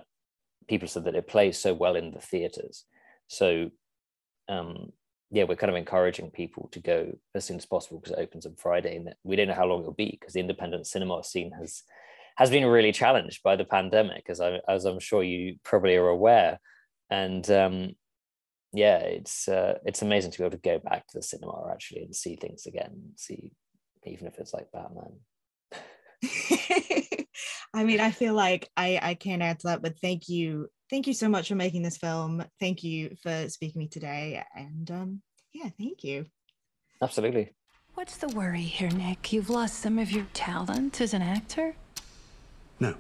people 0.67 0.87
said 0.87 1.05
that 1.05 1.15
it 1.15 1.27
plays 1.27 1.57
so 1.57 1.73
well 1.73 1.95
in 1.95 2.11
the 2.11 2.19
theaters. 2.19 2.85
So 3.27 3.71
um, 4.49 4.91
yeah, 5.31 5.45
we're 5.45 5.55
kind 5.55 5.71
of 5.71 5.77
encouraging 5.77 6.31
people 6.31 6.69
to 6.71 6.79
go 6.79 7.17
as 7.33 7.45
soon 7.45 7.57
as 7.57 7.65
possible 7.65 7.99
because 7.99 8.17
it 8.17 8.21
opens 8.21 8.45
on 8.45 8.55
Friday, 8.55 8.95
and 8.95 9.13
we 9.23 9.35
don't 9.35 9.47
know 9.47 9.53
how 9.53 9.65
long 9.65 9.81
it'll 9.81 9.93
be 9.93 10.17
because 10.19 10.33
the 10.33 10.39
independent 10.39 10.87
cinema 10.87 11.23
scene 11.23 11.51
has 11.59 11.83
has 12.35 12.49
been 12.49 12.65
really 12.65 12.91
challenged 12.91 13.43
by 13.43 13.55
the 13.55 13.65
pandemic, 13.65 14.25
as 14.29 14.41
I 14.41 14.59
as 14.67 14.85
I'm 14.85 14.99
sure 14.99 15.23
you 15.23 15.55
probably 15.63 15.95
are 15.95 16.07
aware. 16.07 16.59
And 17.09 17.49
um, 17.51 17.91
yeah, 18.73 18.97
it's 18.97 19.47
uh, 19.47 19.77
it's 19.85 20.01
amazing 20.01 20.31
to 20.31 20.37
be 20.39 20.43
able 20.43 20.57
to 20.57 20.61
go 20.61 20.79
back 20.79 21.07
to 21.07 21.17
the 21.17 21.23
cinema 21.23 21.71
actually 21.71 22.03
and 22.03 22.15
see 22.15 22.35
things 22.35 22.65
again, 22.65 23.11
see 23.15 23.51
even 24.05 24.27
if 24.27 24.39
it's 24.39 24.53
like 24.53 24.71
Batman. 24.71 25.19
I 27.73 27.83
mean, 27.83 27.99
I 27.99 28.11
feel 28.11 28.33
like 28.33 28.69
I 28.75 28.99
I 29.01 29.13
can't 29.15 29.41
add 29.41 29.59
to 29.59 29.67
that, 29.67 29.81
but 29.81 29.99
thank 29.99 30.29
you 30.29 30.69
thank 30.89 31.07
you 31.07 31.13
so 31.13 31.27
much 31.27 31.47
for 31.47 31.55
making 31.55 31.81
this 31.81 31.97
film. 31.97 32.43
Thank 32.59 32.83
you 32.83 33.15
for 33.21 33.49
speaking 33.49 33.73
to 33.73 33.79
me 33.79 33.87
today. 33.87 34.43
And 34.55 34.91
um, 34.91 35.21
yeah, 35.53 35.69
thank 35.77 36.03
you. 36.03 36.27
Absolutely. 37.01 37.53
What's 37.95 38.17
the 38.17 38.27
worry 38.29 38.61
here, 38.61 38.89
Nick? 38.89 39.33
You've 39.33 39.49
lost 39.49 39.79
some 39.79 39.99
of 39.99 40.11
your 40.11 40.25
talent 40.33 41.01
as 41.01 41.13
an 41.13 41.21
actor? 41.21 41.75
No. 42.83 42.95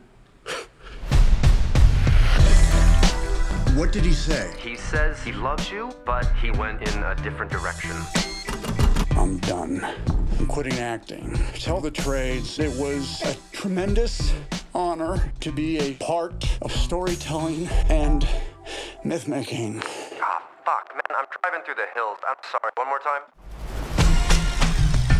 what 3.75 3.91
did 3.91 4.05
he 4.05 4.13
say? 4.13 4.49
He 4.57 4.77
says 4.77 5.21
he 5.21 5.33
loves 5.33 5.69
you, 5.69 5.91
but 6.05 6.25
he 6.41 6.51
went 6.51 6.81
in 6.87 7.03
a 7.03 7.13
different 7.15 7.51
direction. 7.51 7.91
I'm 9.17 9.39
done. 9.39 9.85
I'm 10.39 10.45
quitting 10.45 10.79
acting. 10.79 11.37
Tell 11.55 11.81
the 11.81 11.91
trades 11.91 12.59
it 12.59 12.73
was 12.79 13.21
a 13.23 13.35
tremendous 13.51 14.33
honor 14.73 15.33
to 15.41 15.51
be 15.51 15.79
a 15.79 15.95
part 15.95 16.49
of 16.61 16.71
storytelling 16.71 17.67
and 17.89 18.25
myth 19.03 19.27
making. 19.27 19.83
Ah, 20.21 20.41
fuck, 20.63 20.93
man, 20.93 21.17
I'm 21.19 21.25
driving 21.41 21.65
through 21.65 21.75
the 21.75 21.87
hills. 21.93 22.19
I'm 22.25 22.37
sorry. 22.49 22.71
One 22.77 22.87
more 22.87 22.99
time. 22.99 23.42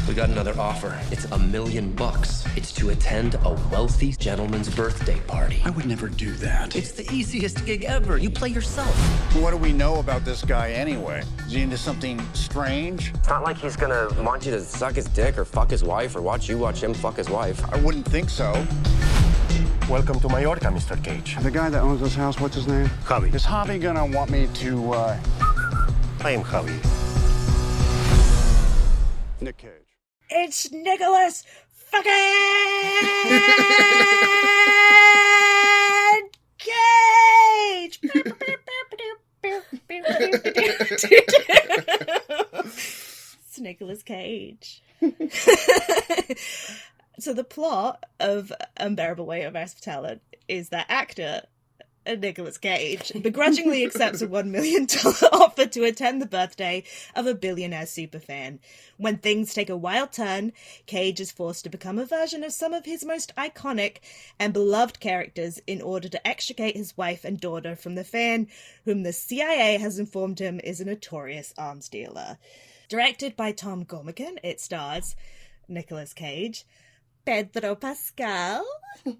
We 0.06 0.14
got 0.14 0.30
another 0.30 0.54
offer. 0.60 1.00
It's 1.12 1.24
a 1.26 1.40
million 1.40 1.94
bucks. 1.94 2.46
It's 2.58 2.74
to 2.74 2.90
attend 2.90 3.36
a 3.46 3.54
wealthy 3.72 4.12
gentleman's 4.12 4.68
birthday 4.70 5.18
party. 5.28 5.62
I 5.64 5.70
would 5.70 5.86
never 5.86 6.10
do 6.10 6.34
that. 6.34 6.76
It's 6.76 6.92
the 6.92 7.10
easiest 7.10 7.66
gig 7.66 7.86
ever. 7.86 8.18
You 8.18 8.30
play 8.30 8.50
yourself. 8.50 8.94
What 9.42 9.52
do 9.52 9.58
we 9.58 9.72
know 9.72 10.00
about 10.00 10.26
this 10.26 10.44
guy 10.44 10.72
anyway? 10.72 11.24
Is 11.48 11.54
he 11.54 11.62
into 11.62 11.78
something 11.78 12.20
strange? 12.34 13.14
It's 13.16 13.30
not 13.30 13.44
like 13.44 13.56
he's 13.58 13.78
gonna 13.78 14.10
want 14.22 14.46
you 14.46 14.52
to 14.52 14.60
suck 14.60 14.96
his 14.96 15.06
dick 15.06 15.38
or 15.38 15.46
fuck 15.46 15.70
his 15.70 15.86
wife 15.86 16.18
or 16.18 16.22
watch 16.22 16.50
you 16.50 16.58
watch 16.58 16.84
him 16.84 16.94
fuck 16.94 17.16
his 17.16 17.30
wife. 17.30 17.64
I 17.74 17.78
wouldn't 17.78 18.06
think 18.06 18.30
so. 18.30 18.52
Welcome 19.90 20.20
to 20.20 20.28
Mallorca, 20.28 20.66
Mr. 20.66 21.02
Cage. 21.02 21.38
The 21.42 21.50
guy 21.50 21.70
that 21.70 21.82
owns 21.82 22.02
this 22.02 22.14
house, 22.14 22.42
what's 22.42 22.56
his 22.56 22.68
name? 22.68 22.88
Javi. 23.06 23.34
Is 23.34 23.46
Javi 23.46 23.82
gonna 23.82 24.06
want 24.06 24.32
me 24.32 24.50
to, 24.56 24.94
uh... 24.94 25.20
I 26.22 26.32
am 26.32 26.44
Javi. 26.44 26.78
Nick 29.40 29.58
Cage. 29.58 29.83
It's 30.36 30.72
Nicolas 30.72 31.44
fucking 31.70 32.10
Cage. 36.58 38.00
it's 43.44 43.60
Nicolas 43.60 44.02
Cage. 44.02 44.82
so 47.20 47.34
the 47.36 47.44
plot 47.44 48.04
of 48.20 48.52
Unbearable 48.78 49.28
Weight 49.28 49.44
of 49.44 49.54
Massive 49.54 49.82
Talent 49.82 50.24
is 50.48 50.70
that 50.70 50.88
actor 50.90 51.44
Nicolas 52.06 52.58
Cage 52.58 53.12
begrudgingly 53.22 53.86
accepts 53.86 54.22
a 54.22 54.28
$1 54.28 54.48
million 54.48 54.84
offer 55.32 55.66
to 55.66 55.84
attend 55.84 56.22
the 56.22 56.26
birthday 56.26 56.84
of 57.16 57.28
a 57.28 57.34
billionaire 57.34 57.86
superfan. 57.86 58.60
When 58.98 59.18
things 59.18 59.54
take 59.54 59.70
a 59.70 59.78
wild 59.78 60.12
turn, 60.12 60.54
Cage 60.86 61.20
is 61.20 61.32
forced 61.32 61.64
to 61.64 61.70
become 61.70 61.98
a 61.98 62.06
version 62.06 62.44
of 62.44 62.52
some 62.54 62.74
of 62.74 62.86
his 62.86 63.06
most 63.06 63.34
iconic 63.36 63.98
and 64.40 64.54
beloved 64.54 65.00
characters 65.00 65.60
in 65.66 65.82
order 65.82 66.10
to 66.10 66.28
extricate 66.28 66.76
his 66.76 66.98
wife 66.98 67.24
and 67.24 67.40
daughter 67.40 67.76
from 67.76 67.96
the 67.96 68.04
fan, 68.04 68.48
whom 68.86 69.04
the 69.04 69.14
CIA 69.14 69.78
has 69.78 69.98
informed 69.98 70.40
him 70.40 70.60
is 70.64 70.82
a 70.82 70.86
notorious 70.86 71.54
arms 71.58 71.88
dealer. 71.90 72.38
Directed 72.90 73.36
by 73.36 73.52
Tom 73.52 73.86
Gormican, 73.86 74.38
it 74.44 74.60
stars 74.60 75.16
Nicolas 75.68 76.14
Cage, 76.14 76.66
Pedro 77.26 77.76
Pascal, 77.76 78.66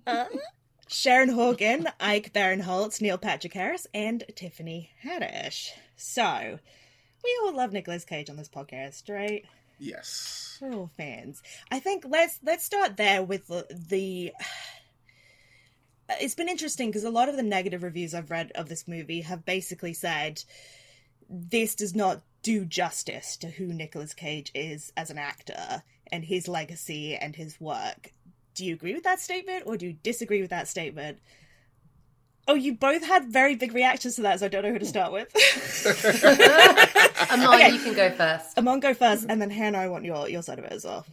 uh, 0.06 0.26
Sharon 0.94 1.30
Horgan, 1.30 1.90
Ike 2.00 2.32
Barinholtz, 2.34 3.02
Neil 3.02 3.18
Patrick 3.18 3.54
Harris, 3.54 3.88
and 3.96 4.24
Tiffany 4.36 4.92
Haddish. 5.04 5.72
So, 5.96 6.60
we 7.24 7.40
all 7.42 7.56
love 7.56 7.74
Nicolas 7.74 8.06
Cage 8.06 8.30
on 8.30 8.36
this 8.38 8.48
podcast, 8.48 9.10
right? 9.10 9.44
Yes. 9.80 10.60
We're 10.62 10.76
all 10.76 10.92
fans. 10.96 11.42
I 11.72 11.80
think 11.80 12.06
let's 12.08 12.38
let's 12.44 12.64
start 12.64 12.96
there 12.96 13.24
with 13.24 13.48
the, 13.48 13.66
the 13.90 14.34
it's 16.22 16.36
been 16.36 16.48
interesting 16.48 16.90
because 16.90 17.04
a 17.04 17.10
lot 17.10 17.28
of 17.28 17.38
the 17.38 17.44
negative 17.44 17.82
reviews 17.82 18.14
I've 18.14 18.30
read 18.30 18.52
of 18.54 18.70
this 18.70 18.88
movie 18.88 19.22
have 19.22 19.46
basically 19.46 19.94
said 19.94 20.44
this 21.28 21.74
does 21.74 21.96
not 21.96 22.22
do 22.44 22.66
justice 22.66 23.36
to 23.38 23.48
who 23.48 23.74
Nicolas 23.74 24.14
Cage 24.14 24.52
is 24.54 24.94
as 24.96 25.10
an 25.10 25.18
actor 25.18 25.82
and 26.12 26.24
his 26.24 26.48
legacy 26.48 27.16
and 27.16 27.36
his 27.36 27.60
work 27.60 28.12
do 28.54 28.66
you 28.66 28.74
agree 28.74 28.94
with 28.94 29.04
that 29.04 29.20
statement 29.20 29.64
or 29.66 29.78
do 29.78 29.88
you 29.88 29.94
disagree 29.94 30.42
with 30.42 30.50
that 30.52 30.68
statement? 30.68 31.20
Oh, 32.48 32.56
you 32.56 32.76
both 32.76 33.06
had 33.06 33.32
very 33.32 33.56
big 33.56 33.74
reactions 33.74 34.16
to 34.16 34.24
that, 34.24 34.40
so 34.40 34.48
I 34.48 34.50
don't 34.50 34.64
know 34.64 34.74
who 34.74 34.80
to 34.80 34.86
start 34.86 35.14
with. 35.14 35.30
Amon, 37.32 37.56
okay. 37.56 37.72
you 37.72 37.80
can 37.80 37.94
go 37.94 38.12
first. 38.12 38.58
Amon, 38.58 38.82
go 38.82 38.94
first, 38.94 39.26
and 39.30 39.42
then 39.42 39.50
Hannah, 39.50 39.78
I 39.78 39.88
want 39.88 40.04
your, 40.04 40.28
your 40.28 40.42
side 40.42 40.60
of 40.60 40.66
it 40.66 40.74
as 40.74 40.84
well. 40.84 41.06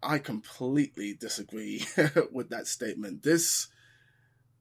I 0.00 0.18
completely 0.18 1.14
disagree 1.14 1.84
with 2.32 2.50
that 2.50 2.68
statement. 2.68 3.24
This, 3.24 3.66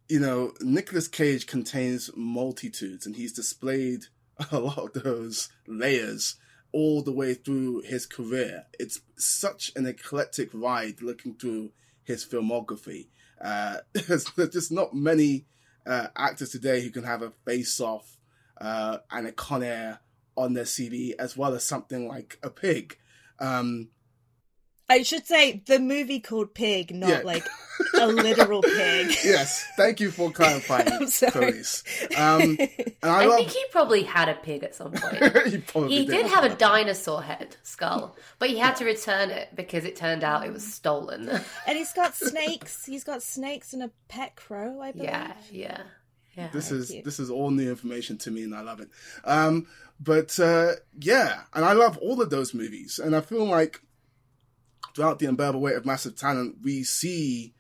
you 0.10 0.20
know, 0.20 0.54
Nicolas 0.60 1.08
Cage 1.08 1.46
contains 1.46 2.10
multitudes, 2.16 3.06
and 3.06 3.16
he's 3.16 3.34
displayed 3.34 4.06
a 4.52 4.60
lot 4.60 4.80
of 4.80 5.04
those 5.04 5.50
layers 5.68 6.36
all 6.78 7.02
the 7.02 7.12
way 7.12 7.34
through 7.34 7.82
his 7.82 8.06
career. 8.06 8.68
It's 8.80 9.02
such 9.16 9.72
an 9.76 9.88
eclectic 9.88 10.52
ride 10.54 11.02
looking 11.02 11.34
through 11.34 11.72
his 12.04 12.24
filmography. 12.24 13.08
Uh, 13.42 13.78
there's, 13.94 14.26
there's 14.36 14.50
just 14.50 14.72
not 14.72 14.94
many 14.94 15.48
uh, 15.88 16.10
actors 16.16 16.52
today 16.52 16.82
who 16.82 16.92
can 16.92 17.04
have 17.04 17.24
a 17.24 17.34
face 17.46 17.80
off 17.80 18.20
uh, 18.62 19.00
and 19.10 19.26
a 19.26 19.32
Con 19.32 19.64
Air 19.64 20.02
on 20.36 20.54
their 20.54 20.66
CV 20.66 21.16
as 21.18 21.36
well 21.36 21.56
as 21.56 21.64
something 21.64 22.08
like 22.08 22.38
a 22.44 22.52
pig. 22.52 23.00
Um, 23.40 23.90
I 24.90 25.04
should 25.04 25.26
say 25.28 25.62
the 25.66 25.80
movie 25.80 26.20
called 26.20 26.54
Pig, 26.54 26.96
not 26.96 27.10
Yeah. 27.10 27.22
like 27.24 27.46
a 28.00 28.08
literal 28.08 28.62
pig. 28.62 29.16
yes, 29.24 29.66
thank 29.76 30.00
you 30.00 30.12
for 30.12 30.32
clarifying, 30.32 30.88
I'm 30.92 31.08
sorry. 31.08 31.32
Clarisse. 31.32 31.84
Um, 32.18 32.58
and 32.60 32.96
I, 33.04 33.24
I, 33.24 33.26
love. 33.26 33.38
think 33.40 33.52
he 33.52 33.64
probably 33.72 34.04
had 34.04 34.30
a 34.30 34.34
pig 34.36 34.64
at 34.64 34.76
some 34.76 34.94
point. 34.94 35.18
he 35.48 35.58
probably 35.58 35.90
he 35.90 36.06
did. 36.06 36.12
did 36.24 36.26
have 36.28 36.44
a 36.46 36.56
dinosaur 36.56 37.22
head 37.22 37.56
skull, 37.64 38.16
but 38.40 38.50
he 38.50 38.58
had 38.58 38.78
to 38.78 38.86
return 38.86 39.30
it 39.30 39.50
because 39.56 39.84
it 39.84 39.96
turned 39.98 40.24
out 40.24 40.46
it 40.46 40.54
was 40.54 40.66
stolen. 40.74 41.30
And 41.68 41.78
he's 41.78 41.92
got 41.94 42.16
snakes. 42.16 42.86
He's 42.86 43.04
got 43.04 43.22
snakes 43.22 43.74
and 43.74 43.84
a 43.84 43.92
pet 44.08 44.36
crow, 44.38 44.80
I 44.82 44.92
believe. 44.94 45.10
yeah, 45.10 45.34
yeah, 45.52 45.82
yeah. 46.36 46.48
this 46.54 46.72
is 46.72 46.92
cute. 46.92 47.04
this 47.04 47.20
is 47.20 47.30
all 47.30 47.52
new 47.52 47.70
information 47.70 48.18
to 48.20 48.32
me, 48.32 48.44
and 48.44 48.56
I 48.56 48.62
love 48.62 48.80
it. 48.80 48.90
Um, 49.26 49.68
but 50.00 50.40
uh, 50.40 50.74
yeah, 50.98 51.42
and 51.54 51.66
I 51.66 51.74
love 51.74 51.98
all 51.98 52.22
of 52.22 52.30
those 52.30 52.54
movies, 52.54 53.00
and 53.04 53.16
I 53.16 53.22
feel 53.22 53.46
like 53.46 53.82
throughout 54.98 55.20
the 55.20 55.28
unbearable 55.28 55.62
weight 55.62 55.76
of 55.76 55.86
massive 55.86 56.16
talent, 56.16 56.56
we 56.64 56.84
see 56.84 57.54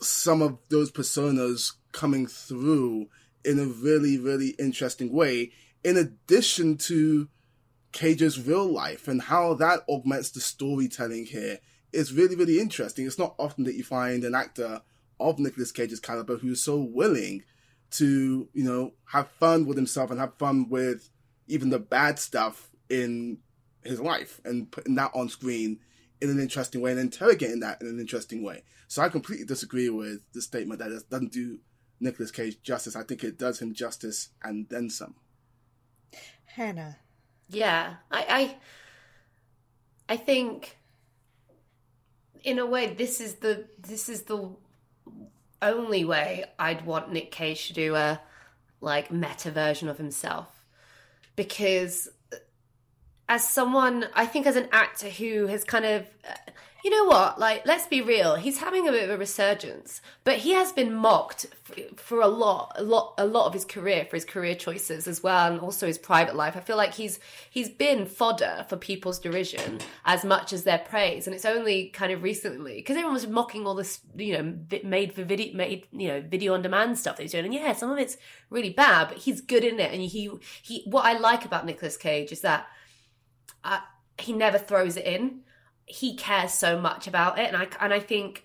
some 0.00 0.42
of 0.42 0.58
those 0.68 0.90
personas 0.90 1.74
coming 1.92 2.26
through 2.26 3.06
in 3.44 3.60
a 3.60 3.66
really, 3.66 4.18
really 4.18 4.48
interesting 4.58 5.12
way. 5.12 5.52
In 5.84 5.96
addition 5.96 6.76
to 6.78 7.28
Cage's 7.92 8.44
real 8.44 8.66
life 8.66 9.06
and 9.06 9.22
how 9.22 9.54
that 9.54 9.82
augments 9.88 10.32
the 10.32 10.40
storytelling 10.40 11.26
here 11.26 11.60
is 11.92 12.12
really, 12.12 12.34
really 12.34 12.58
interesting. 12.58 13.06
It's 13.06 13.16
not 13.16 13.36
often 13.38 13.62
that 13.64 13.76
you 13.76 13.84
find 13.84 14.24
an 14.24 14.34
actor 14.34 14.82
of 15.20 15.38
Nicolas 15.38 15.70
Cage's 15.70 16.00
caliber 16.00 16.38
who's 16.38 16.60
so 16.60 16.78
willing 16.80 17.44
to, 17.92 18.48
you 18.52 18.64
know, 18.64 18.94
have 19.04 19.30
fun 19.38 19.66
with 19.66 19.76
himself 19.76 20.10
and 20.10 20.18
have 20.18 20.34
fun 20.34 20.68
with 20.68 21.10
even 21.46 21.70
the 21.70 21.78
bad 21.78 22.18
stuff 22.18 22.70
in 22.90 23.38
his 23.84 24.00
life 24.00 24.40
and 24.44 24.72
putting 24.72 24.96
that 24.96 25.12
on 25.14 25.28
screen 25.28 25.78
in 26.24 26.30
an 26.30 26.40
interesting 26.40 26.80
way 26.80 26.90
and 26.90 27.00
interrogating 27.00 27.60
that 27.60 27.80
in 27.80 27.86
an 27.86 28.00
interesting 28.00 28.42
way. 28.42 28.64
So 28.88 29.02
I 29.02 29.08
completely 29.08 29.46
disagree 29.46 29.88
with 29.88 30.20
the 30.32 30.42
statement 30.42 30.80
that 30.80 30.90
it 30.90 31.08
doesn't 31.10 31.32
do 31.32 31.58
Nicolas 32.00 32.30
Cage 32.30 32.60
justice. 32.62 32.96
I 32.96 33.02
think 33.02 33.22
it 33.22 33.38
does 33.38 33.60
him 33.60 33.74
justice 33.74 34.30
and 34.42 34.66
then 34.68 34.90
some. 34.90 35.14
Hannah. 36.46 36.98
Yeah, 37.48 37.94
I, 38.10 38.56
I, 40.08 40.14
I 40.14 40.16
think, 40.16 40.78
in 42.42 42.58
a 42.58 42.66
way, 42.66 42.94
this 42.94 43.20
is 43.20 43.36
the 43.36 43.66
this 43.78 44.08
is 44.08 44.22
the 44.22 44.50
only 45.60 46.04
way 46.04 46.44
I'd 46.58 46.86
want 46.86 47.12
Nick 47.12 47.30
Cage 47.30 47.68
to 47.68 47.74
do 47.74 47.94
a 47.94 48.20
like 48.80 49.10
meta 49.10 49.50
version 49.50 49.88
of 49.88 49.98
himself, 49.98 50.48
because 51.36 52.08
as 53.28 53.48
someone, 53.48 54.06
I 54.14 54.26
think, 54.26 54.46
as 54.46 54.56
an 54.56 54.68
actor 54.72 55.08
who 55.08 55.46
has 55.46 55.64
kind 55.64 55.84
of, 55.84 56.06
uh, 56.28 56.34
you 56.84 56.90
know 56.90 57.04
what, 57.04 57.38
like, 57.38 57.64
let's 57.64 57.86
be 57.86 58.02
real, 58.02 58.34
he's 58.34 58.58
having 58.58 58.86
a 58.86 58.92
bit 58.92 59.04
of 59.04 59.10
a 59.10 59.16
resurgence, 59.16 60.02
but 60.22 60.36
he 60.36 60.52
has 60.52 60.70
been 60.70 60.94
mocked 60.94 61.46
for 61.96 62.20
a 62.20 62.26
lot, 62.26 62.74
a 62.76 62.82
lot, 62.82 63.14
a 63.16 63.24
lot 63.24 63.46
of 63.46 63.54
his 63.54 63.64
career, 63.64 64.04
for 64.04 64.16
his 64.16 64.26
career 64.26 64.54
choices 64.54 65.08
as 65.08 65.22
well, 65.22 65.50
and 65.50 65.60
also 65.60 65.86
his 65.86 65.96
private 65.96 66.36
life. 66.36 66.58
I 66.58 66.60
feel 66.60 66.76
like 66.76 66.92
he's 66.92 67.18
he's 67.48 67.70
been 67.70 68.04
fodder 68.04 68.66
for 68.68 68.76
people's 68.76 69.18
derision 69.18 69.80
as 70.04 70.26
much 70.26 70.52
as 70.52 70.64
their 70.64 70.76
praise, 70.76 71.26
and 71.26 71.34
it's 71.34 71.46
only 71.46 71.88
kind 71.88 72.12
of 72.12 72.22
recently 72.22 72.74
because 72.76 72.96
everyone 72.96 73.14
was 73.14 73.26
mocking 73.26 73.66
all 73.66 73.74
this, 73.74 74.00
you 74.14 74.36
know, 74.36 74.54
made 74.82 75.14
for 75.14 75.24
video, 75.24 75.56
made 75.56 75.86
you 75.90 76.08
know, 76.08 76.20
video 76.20 76.52
on 76.52 76.60
demand 76.60 76.98
stuff 76.98 77.16
that 77.16 77.22
he's 77.22 77.32
doing, 77.32 77.46
and 77.46 77.54
yeah, 77.54 77.72
some 77.72 77.90
of 77.90 77.98
it's 77.98 78.18
really 78.50 78.70
bad, 78.70 79.08
but 79.08 79.16
he's 79.16 79.40
good 79.40 79.64
in 79.64 79.80
it, 79.80 79.90
and 79.90 80.02
he 80.02 80.30
he. 80.60 80.82
What 80.84 81.06
I 81.06 81.16
like 81.16 81.46
about 81.46 81.64
Nicolas 81.64 81.96
Cage 81.96 82.30
is 82.30 82.42
that 82.42 82.66
uh, 83.64 83.80
he 84.18 84.32
never 84.32 84.58
throws 84.58 84.96
it 84.96 85.06
in. 85.06 85.40
He 85.86 86.16
cares 86.16 86.52
so 86.52 86.80
much 86.80 87.06
about 87.06 87.38
it, 87.38 87.48
and 87.48 87.56
I 87.56 87.68
and 87.80 87.92
I 87.92 88.00
think 88.00 88.44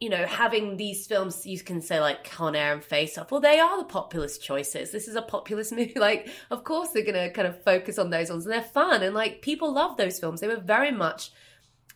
you 0.00 0.10
know 0.10 0.26
having 0.26 0.76
these 0.76 1.06
films 1.06 1.46
you 1.46 1.58
can 1.60 1.80
say 1.80 2.00
like 2.00 2.30
Con 2.30 2.56
Air 2.56 2.72
and 2.74 2.84
Face 2.84 3.18
Off. 3.18 3.30
Well, 3.30 3.40
they 3.40 3.58
are 3.58 3.78
the 3.78 3.84
populist 3.84 4.42
choices. 4.42 4.90
This 4.90 5.08
is 5.08 5.16
a 5.16 5.22
populist 5.22 5.72
movie. 5.76 5.98
Like, 5.98 6.28
of 6.50 6.64
course 6.64 6.90
they're 6.90 7.04
gonna 7.04 7.30
kind 7.30 7.48
of 7.48 7.62
focus 7.62 7.98
on 7.98 8.10
those 8.10 8.30
ones, 8.30 8.46
and 8.46 8.52
they're 8.52 8.62
fun, 8.62 9.02
and 9.02 9.14
like 9.14 9.42
people 9.42 9.72
love 9.72 9.96
those 9.96 10.18
films. 10.18 10.40
They 10.40 10.48
were 10.48 10.56
very 10.56 10.92
much 10.92 11.30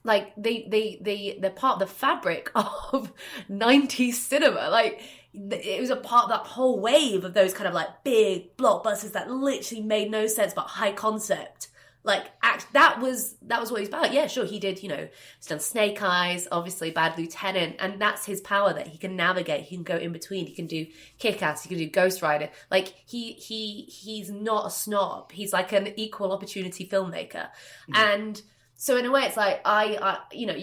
like 0.05 0.33
they 0.37 0.67
they 0.69 0.99
they 1.01 1.39
they're 1.41 1.51
part 1.51 1.75
of 1.75 1.81
the 1.81 1.95
fabric 1.95 2.51
of 2.55 3.13
90s 3.51 4.15
cinema 4.15 4.69
like 4.71 5.03
it 5.33 5.81
was 5.81 5.91
a 5.91 5.97
part 5.97 6.25
of 6.25 6.31
that 6.31 6.47
whole 6.47 6.81
wave 6.81 7.25
of 7.25 7.35
those 7.35 7.53
kind 7.53 7.69
of 7.69 7.75
like 7.75 8.03
big 8.03 8.57
blockbusters 8.57 9.13
that 9.13 9.31
literally 9.31 9.83
made 9.83 10.11
no 10.11 10.27
sense 10.27 10.55
but 10.55 10.63
high 10.63 10.93
concept 10.93 11.69
like 12.03 12.25
act 12.43 12.67
that 12.73 13.01
was 13.01 13.37
that 13.43 13.61
was 13.61 13.71
what 13.71 13.81
he's 13.81 13.89
about. 13.89 14.13
Yeah 14.13 14.27
sure 14.27 14.45
he 14.45 14.59
did 14.59 14.83
you 14.83 14.89
know 14.89 15.09
he's 15.37 15.47
done 15.47 15.61
snake 15.61 16.03
eyes 16.03 16.49
obviously 16.51 16.91
bad 16.91 17.19
lieutenant 17.19 17.77
and 17.79 18.01
that's 18.01 18.25
his 18.25 18.41
power 18.41 18.73
that 18.73 18.87
he 18.87 18.99
can 18.99 19.17
navigate. 19.17 19.65
He 19.65 19.77
can 19.77 19.85
go 19.85 19.97
in 19.97 20.13
between. 20.13 20.47
He 20.47 20.55
can 20.55 20.67
do 20.67 20.87
kick-ass. 21.19 21.63
He 21.63 21.69
can 21.69 21.79
do 21.79 21.89
ghost 21.89 22.23
rider. 22.23 22.51
Like 22.71 22.95
he 23.07 23.33
he 23.33 23.83
he's 23.83 24.31
not 24.31 24.67
a 24.67 24.71
snob. 24.71 25.33
He's 25.33 25.53
like 25.53 25.73
an 25.73 25.93
equal 25.97 26.33
opportunity 26.33 26.89
filmmaker. 26.89 27.49
Mm-hmm. 27.89 27.97
And 27.97 28.43
so 28.83 28.97
in 28.97 29.05
a 29.05 29.11
way, 29.11 29.25
it's 29.25 29.37
like 29.37 29.61
I, 29.67 29.99
I, 30.01 30.19
you 30.33 30.47
know, 30.47 30.55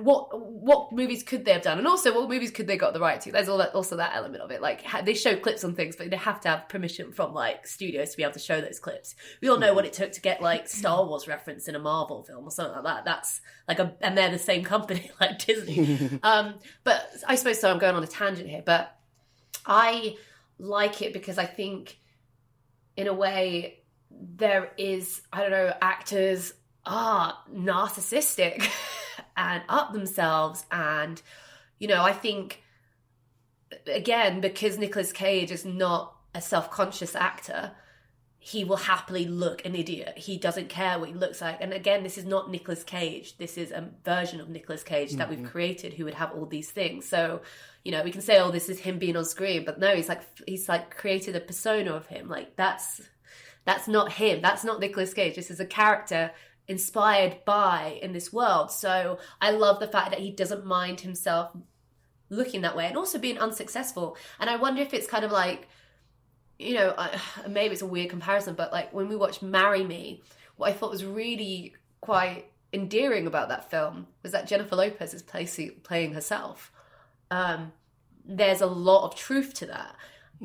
what 0.00 0.28
what 0.40 0.92
movies 0.92 1.24
could 1.24 1.44
they 1.44 1.50
have 1.50 1.62
done, 1.62 1.78
and 1.78 1.88
also 1.88 2.14
what 2.14 2.28
movies 2.28 2.52
could 2.52 2.68
they 2.68 2.76
got 2.76 2.92
the 2.92 3.00
right 3.00 3.20
to? 3.22 3.32
There's 3.32 3.48
all 3.48 3.58
that, 3.58 3.74
also 3.74 3.96
that 3.96 4.14
element 4.14 4.44
of 4.44 4.52
it. 4.52 4.62
Like 4.62 4.84
they 5.04 5.14
show 5.14 5.34
clips 5.34 5.64
on 5.64 5.74
things, 5.74 5.96
but 5.96 6.08
they 6.08 6.16
have 6.16 6.40
to 6.42 6.48
have 6.50 6.68
permission 6.68 7.10
from 7.10 7.34
like 7.34 7.66
studios 7.66 8.12
to 8.12 8.16
be 8.16 8.22
able 8.22 8.34
to 8.34 8.38
show 8.38 8.60
those 8.60 8.78
clips. 8.78 9.16
We 9.40 9.48
all 9.48 9.58
know 9.58 9.74
what 9.74 9.84
it 9.84 9.92
took 9.92 10.12
to 10.12 10.20
get 10.20 10.40
like 10.40 10.68
Star 10.68 11.04
Wars 11.04 11.26
reference 11.26 11.66
in 11.66 11.74
a 11.74 11.80
Marvel 11.80 12.22
film 12.22 12.44
or 12.44 12.52
something 12.52 12.76
like 12.76 12.84
that. 12.84 13.04
That's 13.06 13.40
like 13.66 13.80
a, 13.80 13.92
and 14.00 14.16
they're 14.16 14.30
the 14.30 14.38
same 14.38 14.62
company 14.62 15.10
like 15.20 15.44
Disney. 15.44 15.98
um, 16.22 16.54
but 16.84 17.10
I 17.26 17.34
suppose 17.34 17.60
so. 17.60 17.72
I'm 17.72 17.80
going 17.80 17.96
on 17.96 18.04
a 18.04 18.06
tangent 18.06 18.48
here, 18.48 18.62
but 18.64 18.96
I 19.66 20.14
like 20.60 21.02
it 21.02 21.12
because 21.12 21.38
I 21.38 21.46
think, 21.46 21.98
in 22.96 23.08
a 23.08 23.12
way, 23.12 23.80
there 24.12 24.70
is 24.78 25.22
I 25.32 25.40
don't 25.40 25.50
know 25.50 25.74
actors 25.82 26.52
are 26.86 27.36
narcissistic 27.52 28.68
and 29.36 29.62
up 29.68 29.92
themselves. 29.92 30.64
And 30.70 31.20
you 31.78 31.88
know 31.88 32.02
i 32.02 32.12
think 32.12 32.62
again 33.86 34.40
because 34.40 34.78
Nicolas 34.78 35.12
cage 35.12 35.50
is 35.50 35.64
not 35.64 36.16
a 36.34 36.40
self-conscious 36.40 37.14
actor 37.14 37.72
he 38.38 38.62
will 38.62 38.76
happily 38.76 39.24
look 39.24 39.64
an 39.64 39.74
idiot. 39.74 40.18
He 40.18 40.36
doesn't 40.36 40.68
care 40.68 40.98
what 40.98 41.08
he 41.08 41.14
looks 41.14 41.40
like. 41.40 41.62
And 41.62 41.72
again 41.72 42.02
this 42.02 42.18
is 42.18 42.26
not 42.26 42.50
Nicolas 42.50 42.84
cage. 42.84 43.38
This 43.38 43.56
is 43.56 43.70
a 43.70 43.88
version 44.04 44.38
of 44.38 44.50
Nicolas 44.50 44.82
cage 44.82 45.12
that 45.14 45.30
we've 45.30 45.38
mm-hmm. 45.38 45.48
created 45.48 45.94
who 45.94 46.04
would 46.04 46.14
have 46.14 46.32
all 46.32 46.44
these 46.44 46.70
things. 46.70 47.08
So 47.08 47.40
you 47.84 47.90
know 47.90 48.02
we 48.02 48.10
can 48.10 48.20
say 48.20 48.38
oh 48.38 48.50
this 48.50 48.68
is 48.68 48.78
him 48.80 48.98
being 48.98 49.16
on 49.16 49.24
screen. 49.24 49.64
But 49.64 49.78
no 49.78 49.96
he's 49.96 50.10
like 50.10 50.20
he's 50.46 50.68
like 50.68 50.94
created 50.94 51.34
a 51.36 51.40
persona 51.40 51.92
of 51.92 52.06
him. 52.06 52.28
Like 52.28 52.54
that's 52.54 53.00
that's 53.64 53.88
not 53.88 54.12
him. 54.12 54.42
That's 54.42 54.62
not 54.62 54.78
Nicolas 54.78 55.14
Cage. 55.14 55.36
This 55.36 55.50
is 55.50 55.58
a 55.58 55.64
character 55.66 56.30
inspired 56.68 57.44
by 57.44 57.98
in 58.02 58.12
this 58.12 58.32
world. 58.32 58.70
So 58.70 59.18
I 59.40 59.50
love 59.50 59.80
the 59.80 59.88
fact 59.88 60.10
that 60.10 60.20
he 60.20 60.30
doesn't 60.30 60.64
mind 60.64 61.00
himself 61.00 61.56
looking 62.30 62.62
that 62.62 62.76
way 62.76 62.86
and 62.86 62.96
also 62.96 63.18
being 63.18 63.38
unsuccessful. 63.38 64.16
And 64.40 64.48
I 64.48 64.56
wonder 64.56 64.82
if 64.82 64.94
it's 64.94 65.06
kind 65.06 65.24
of 65.24 65.32
like, 65.32 65.68
you 66.58 66.74
know, 66.74 66.94
maybe 67.48 67.72
it's 67.72 67.82
a 67.82 67.86
weird 67.86 68.10
comparison, 68.10 68.54
but 68.54 68.72
like 68.72 68.92
when 68.92 69.08
we 69.08 69.16
watched 69.16 69.42
Marry 69.42 69.84
Me, 69.84 70.22
what 70.56 70.70
I 70.70 70.72
thought 70.72 70.90
was 70.90 71.04
really 71.04 71.74
quite 72.00 72.50
endearing 72.72 73.26
about 73.26 73.48
that 73.48 73.70
film 73.70 74.06
was 74.22 74.32
that 74.32 74.46
Jennifer 74.46 74.76
Lopez 74.76 75.14
is 75.14 75.22
placing, 75.22 75.72
playing 75.82 76.14
herself. 76.14 76.72
Um, 77.30 77.72
there's 78.24 78.60
a 78.60 78.66
lot 78.66 79.04
of 79.04 79.14
truth 79.14 79.54
to 79.54 79.66
that. 79.66 79.94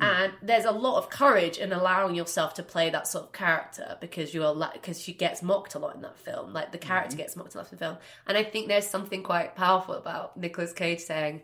And 0.02 0.34
there's 0.42 0.66
a 0.66 0.72
lot 0.72 0.98
of 0.98 1.10
courage 1.10 1.58
in 1.58 1.74
allowing 1.74 2.16
yourself 2.16 2.54
to 2.56 2.64
play 2.64 2.90
that 2.90 3.08
sort 3.08 3.26
of 3.26 3.32
character 3.34 3.98
because 4.00 4.34
you're 4.34 4.54
like 4.54 4.74
because 4.74 5.02
she 5.02 5.14
gets 5.14 5.42
mocked 5.42 5.76
a 5.76 5.80
lot 5.80 5.96
in 5.96 6.02
that 6.02 6.18
film. 6.18 6.54
Like 6.54 6.72
the 6.72 6.78
mm-hmm. 6.78 6.88
character 6.88 7.18
gets 7.18 7.36
mocked 7.36 7.56
a 7.56 7.58
lot 7.58 7.72
in 7.72 7.78
the 7.78 7.86
film, 7.86 7.98
and 8.28 8.38
I 8.38 8.44
think 8.44 8.68
there's 8.68 8.88
something 8.88 9.24
quite 9.24 9.56
powerful 9.56 9.96
about 9.96 10.38
Nicolas 10.38 10.74
Cage 10.74 11.00
saying, 11.00 11.42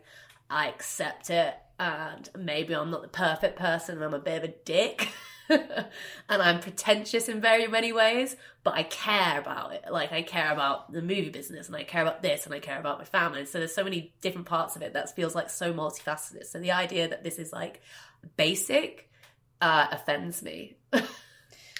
"I 0.48 0.68
accept 0.68 1.28
it, 1.28 1.54
and 1.78 2.28
maybe 2.38 2.74
I'm 2.74 2.90
not 2.90 3.02
the 3.02 3.08
perfect 3.08 3.58
person, 3.58 3.96
and 3.96 4.04
I'm 4.04 4.14
a 4.14 4.18
bit 4.18 4.42
of 4.42 4.50
a 4.50 4.54
dick, 4.64 5.08
and 5.48 5.86
I'm 6.28 6.60
pretentious 6.60 7.28
in 7.28 7.40
very 7.40 7.66
many 7.66 7.92
ways, 7.92 8.36
but 8.64 8.74
I 8.74 8.84
care 8.84 9.38
about 9.38 9.72
it. 9.74 9.84
Like 9.90 10.12
I 10.12 10.22
care 10.22 10.52
about 10.52 10.92
the 10.92 11.02
movie 11.02 11.30
business 11.30 11.68
and 11.68 11.76
I 11.76 11.84
care 11.84 12.02
about 12.02 12.22
this 12.22 12.46
and 12.46 12.54
I 12.54 12.58
care 12.58 12.78
about 12.78 12.98
my 12.98 13.04
family. 13.04 13.44
So 13.44 13.58
there's 13.58 13.74
so 13.74 13.84
many 13.84 14.12
different 14.20 14.46
parts 14.46 14.76
of 14.76 14.82
it 14.82 14.92
that 14.94 15.14
feels 15.14 15.34
like 15.34 15.50
so 15.50 15.72
multifaceted. 15.72 16.46
So 16.46 16.58
the 16.58 16.72
idea 16.72 17.08
that 17.08 17.22
this 17.22 17.38
is 17.38 17.52
like 17.52 17.80
basic 18.36 19.10
uh, 19.60 19.86
offends 19.90 20.42
me. 20.42 20.76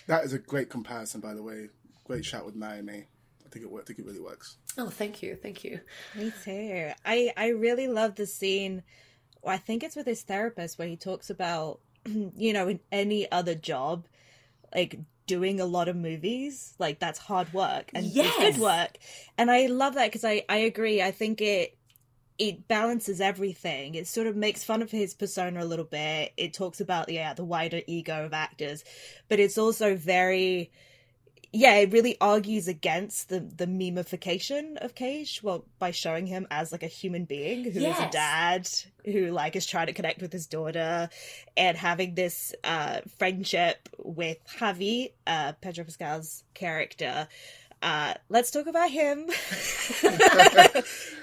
That 0.06 0.24
is 0.24 0.32
a 0.32 0.38
great 0.38 0.70
comparison, 0.70 1.20
by 1.20 1.34
the 1.34 1.42
way. 1.42 1.68
Great 2.04 2.24
shot 2.24 2.46
with 2.46 2.54
Marry 2.54 2.80
Me. 2.80 3.06
I 3.44 3.48
think 3.48 3.64
it 3.64 3.70
worked. 3.72 3.86
I 3.86 3.94
think 3.94 3.98
it 3.98 4.04
really 4.06 4.20
works. 4.20 4.56
Oh, 4.78 4.88
thank 4.88 5.20
you, 5.20 5.34
thank 5.34 5.64
you. 5.64 5.80
Me 6.14 6.30
too. 6.44 6.92
I 7.04 7.32
I 7.36 7.48
really 7.48 7.88
love 7.88 8.14
the 8.14 8.26
scene. 8.26 8.84
I 9.44 9.56
think 9.56 9.82
it's 9.82 9.96
with 9.96 10.06
his 10.06 10.22
therapist 10.22 10.78
where 10.78 10.86
he 10.86 10.96
talks 10.96 11.28
about, 11.28 11.80
you 12.04 12.52
know, 12.52 12.68
in 12.68 12.78
any 12.92 13.30
other 13.32 13.56
job, 13.56 14.06
like 14.72 15.00
doing 15.26 15.60
a 15.60 15.66
lot 15.66 15.88
of 15.88 15.96
movies, 15.96 16.74
like 16.78 17.00
that's 17.00 17.18
hard 17.18 17.52
work 17.52 17.90
and 17.92 18.06
it's 18.06 18.14
Yes. 18.14 18.54
good 18.54 18.60
work. 18.62 18.98
And 19.36 19.50
I 19.50 19.66
love 19.66 19.94
that 19.94 20.06
because 20.06 20.24
I 20.24 20.44
I 20.48 20.58
agree. 20.58 21.02
I 21.02 21.10
think 21.10 21.40
it 21.40 21.75
it 22.38 22.68
balances 22.68 23.20
everything. 23.20 23.94
It 23.94 24.06
sort 24.06 24.26
of 24.26 24.36
makes 24.36 24.64
fun 24.64 24.82
of 24.82 24.90
his 24.90 25.14
persona 25.14 25.62
a 25.62 25.66
little 25.66 25.84
bit. 25.84 26.32
It 26.36 26.52
talks 26.52 26.80
about 26.80 27.08
yeah 27.08 27.34
the 27.34 27.44
wider 27.44 27.80
ego 27.86 28.24
of 28.24 28.32
actors, 28.32 28.84
but 29.28 29.40
it's 29.40 29.58
also 29.58 29.96
very 29.96 30.70
yeah, 31.52 31.76
it 31.76 31.92
really 31.92 32.16
argues 32.20 32.68
against 32.68 33.28
the 33.30 33.40
the 33.40 33.66
memification 33.66 34.76
of 34.78 34.94
Cage, 34.94 35.40
well, 35.42 35.64
by 35.78 35.90
showing 35.90 36.26
him 36.26 36.46
as 36.50 36.70
like 36.70 36.82
a 36.82 36.88
human 36.88 37.24
being 37.24 37.64
who 37.64 37.80
is 37.80 37.98
a 37.98 38.10
dad 38.10 38.68
who 39.04 39.30
like 39.30 39.56
is 39.56 39.64
trying 39.64 39.86
to 39.86 39.92
connect 39.92 40.20
with 40.20 40.32
his 40.32 40.46
daughter 40.46 41.08
and 41.56 41.76
having 41.76 42.14
this 42.14 42.54
uh 42.64 43.00
friendship 43.16 43.88
with 43.98 44.38
Javi, 44.58 45.12
uh 45.26 45.52
Pedro 45.60 45.84
Pascal's 45.84 46.44
character. 46.54 47.28
Uh 47.86 48.14
let's 48.28 48.50
talk 48.50 48.66
about 48.66 48.90
him. 48.90 49.26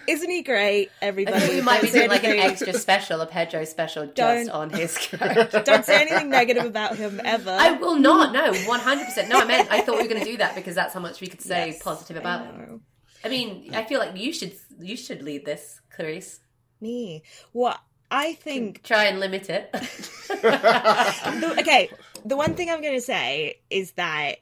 Isn't 0.07 0.30
he 0.30 0.43
great, 0.43 0.89
I 1.01 1.05
everybody? 1.07 1.39
think 1.39 1.53
we 1.55 1.61
might 1.61 1.82
be 1.82 1.91
doing 1.91 2.09
like 2.09 2.24
an 2.24 2.39
extra 2.39 2.74
special, 2.74 3.20
a 3.20 3.26
Pedro 3.26 3.66
special, 3.66 4.05
just 4.05 4.16
Don't- 4.16 4.49
on 4.49 4.70
his 4.70 4.97
character. 5.07 5.61
Don't 5.61 5.86
say 5.86 6.01
anything 6.01 6.30
negative 6.30 6.64
about 6.66 6.95
him 6.95 7.20
ever. 7.24 7.51
I 7.51 7.72
will 7.74 7.97
not. 7.97 8.32
No, 8.32 8.53
one 8.68 8.80
hundred 8.80 9.05
percent. 9.05 9.28
No, 9.28 9.41
I 9.41 9.45
meant 9.45 9.70
I 9.72 9.82
thought 9.82 9.97
we 9.97 10.03
were 10.03 10.07
going 10.07 10.24
to 10.24 10.32
do 10.32 10.38
that 10.38 10.55
because 10.55 10.74
that's 10.74 10.93
how 10.93 11.01
much 11.01 11.20
we 11.20 11.28
could 11.28 11.41
say 11.41 11.68
Yes, 11.68 11.84
positive 11.84 12.16
I 12.16 12.20
about 12.22 12.45
him. 12.45 12.82
I 13.26 13.30
mean, 13.30 13.72
I 13.74 13.84
feel 13.84 13.99
like 13.99 14.16
you 14.16 14.32
should 14.32 14.53
you 14.80 14.95
should 14.95 15.22
lead 15.22 15.45
this, 15.45 15.82
Clarisse. 15.97 16.39
Me. 16.80 17.24
What 17.51 17.78
I 18.09 18.36
think 18.36 18.84
Try 18.84 19.05
and 19.05 19.20
limit 19.20 19.49
it. 19.49 19.70
the, 19.74 21.55
okay, 21.59 21.89
the 22.24 22.38
one 22.38 22.55
thing 22.55 22.70
I'm 22.70 22.82
going 22.82 22.95
to 22.95 23.01
say 23.01 23.59
is 23.70 23.91
that 23.93 24.36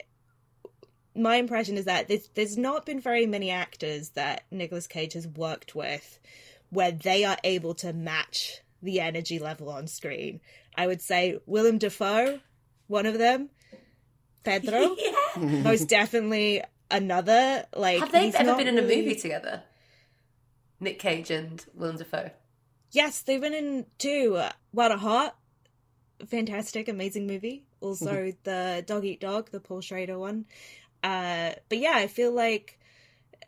my 1.16 1.36
impression 1.36 1.78
is 1.78 1.86
that 1.86 2.08
there's, 2.08 2.30
there's 2.36 2.58
not 2.58 2.86
been 2.86 3.00
very 3.00 3.26
many 3.26 3.50
actors 3.50 4.10
that 4.12 4.44
Nicolas 4.52 4.88
Cage 4.88 5.14
has 5.14 5.28
worked 5.28 5.76
with 5.76 6.20
where 6.70 6.92
they 6.92 7.24
are 7.26 7.38
able 7.44 7.74
to 7.76 7.92
match 7.94 8.62
the 8.82 9.00
energy 9.02 9.40
level 9.40 9.70
on 9.70 9.88
screen. 9.88 10.40
I 10.76 10.88
would 10.88 11.02
say 11.02 11.38
Willem 11.46 11.78
Dafoe, 11.78 12.40
one 12.88 13.06
of 13.06 13.18
them. 13.18 13.50
Pedro, 14.44 14.96
most 15.38 15.88
definitely 15.88 16.64
another. 16.90 17.66
Like, 17.76 18.00
Have 18.00 18.12
they 18.12 18.30
ever 18.30 18.44
not 18.44 18.58
been 18.58 18.68
in 18.68 18.80
a 18.80 18.82
really- 18.82 19.04
movie 19.04 19.16
together? 19.16 19.64
Nick 20.80 20.98
Cage 20.98 21.30
and 21.30 21.64
Willem 21.76 21.98
Dafoe. 21.98 22.32
Yes, 22.92 23.22
they've 23.22 23.40
been 23.40 23.54
in 23.54 23.86
two. 24.00 24.36
Uh, 24.38 24.52
Wild 24.74 24.94
at 24.94 25.00
Heart, 25.00 25.34
fantastic, 26.28 26.88
amazing 26.88 27.28
movie. 27.28 27.66
Also, 27.82 28.32
the 28.44 28.84
Dog 28.88 29.06
Eat 29.06 29.20
Dog, 29.22 29.52
the 29.52 29.60
Paul 29.60 29.82
Schrader 29.82 30.18
one. 30.18 30.46
Uh, 31.04 31.52
but 31.70 31.78
yeah, 31.78 31.94
I 31.96 32.08
feel 32.08 32.32
like 32.32 32.80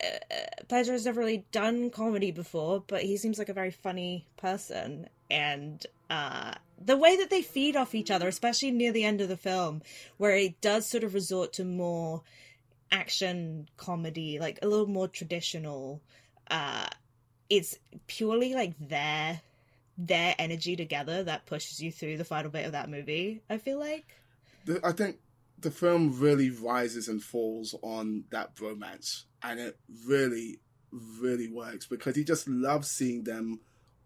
uh, 0.03 0.63
Pedro's 0.67 1.05
never 1.05 1.21
really 1.21 1.45
done 1.51 1.89
comedy 1.89 2.31
before, 2.31 2.83
but 2.87 3.03
he 3.03 3.17
seems 3.17 3.37
like 3.37 3.49
a 3.49 3.53
very 3.53 3.71
funny 3.71 4.27
person. 4.37 5.07
And 5.29 5.85
uh, 6.09 6.53
the 6.83 6.97
way 6.97 7.17
that 7.17 7.29
they 7.29 7.41
feed 7.41 7.75
off 7.75 7.95
each 7.95 8.11
other, 8.11 8.27
especially 8.27 8.71
near 8.71 8.91
the 8.91 9.03
end 9.03 9.21
of 9.21 9.29
the 9.29 9.37
film, 9.37 9.81
where 10.17 10.35
it 10.35 10.59
does 10.61 10.87
sort 10.87 11.03
of 11.03 11.13
resort 11.13 11.53
to 11.53 11.65
more 11.65 12.21
action 12.91 13.67
comedy, 13.77 14.39
like 14.39 14.59
a 14.61 14.67
little 14.67 14.87
more 14.87 15.07
traditional. 15.07 16.01
Uh, 16.49 16.87
it's 17.49 17.77
purely 18.07 18.53
like 18.53 18.73
their 18.79 19.41
their 19.95 20.33
energy 20.39 20.75
together 20.75 21.23
that 21.23 21.45
pushes 21.45 21.79
you 21.79 21.91
through 21.91 22.17
the 22.17 22.25
final 22.25 22.49
bit 22.49 22.65
of 22.65 22.71
that 22.71 22.89
movie. 22.89 23.41
I 23.49 23.57
feel 23.57 23.79
like. 23.79 24.05
I 24.83 24.91
think 24.91 25.19
the 25.63 25.71
film 25.71 26.19
really 26.19 26.49
rises 26.49 27.07
and 27.07 27.23
falls 27.23 27.75
on 27.81 28.25
that 28.31 28.55
bromance, 28.55 29.23
and 29.41 29.59
it 29.59 29.79
really, 30.07 30.59
really 30.91 31.47
works 31.47 31.87
because 31.87 32.15
he 32.15 32.23
just 32.23 32.47
loves 32.47 32.89
seeing 32.89 33.23
them 33.23 33.61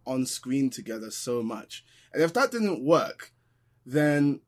on 0.06 0.26
screen 0.26 0.70
together 0.70 1.12
so 1.12 1.44
much. 1.44 1.84
And 2.14 2.24
if 2.24 2.34
that 2.34 2.52
didn't 2.52 2.86
work, 2.86 3.34
then 3.86 4.42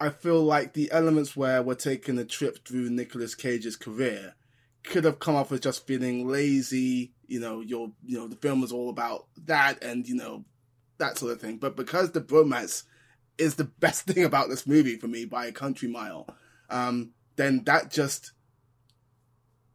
I 0.00 0.10
feel 0.10 0.42
like 0.42 0.74
the 0.74 0.90
elements 0.92 1.36
where 1.36 1.62
we're 1.62 1.74
taking 1.74 2.18
a 2.18 2.24
trip 2.24 2.66
through 2.66 2.90
Nicolas 2.90 3.34
Cage's 3.34 3.76
career 3.76 4.34
could 4.84 5.04
have 5.04 5.18
come 5.18 5.34
off 5.34 5.50
as 5.50 5.60
just 5.60 5.86
feeling 5.86 6.28
lazy. 6.28 7.12
You 7.26 7.40
know, 7.40 7.60
your 7.60 7.92
you 8.04 8.18
know 8.18 8.28
the 8.28 8.36
film 8.36 8.60
was 8.60 8.72
all 8.72 8.90
about 8.90 9.26
that, 9.44 9.82
and 9.82 10.06
you 10.06 10.14
know 10.14 10.44
that 10.98 11.18
sort 11.18 11.32
of 11.32 11.40
thing. 11.40 11.56
But 11.56 11.76
because 11.76 12.12
the 12.12 12.20
bromance 12.20 12.84
is 13.38 13.54
the 13.54 13.64
best 13.64 14.02
thing 14.06 14.24
about 14.24 14.48
this 14.48 14.66
movie 14.66 14.96
for 14.96 15.08
me 15.08 15.24
by 15.24 15.46
a 15.46 15.52
country 15.52 15.88
mile, 15.88 16.28
um, 16.70 17.12
then 17.36 17.64
that 17.64 17.90
just 17.90 18.32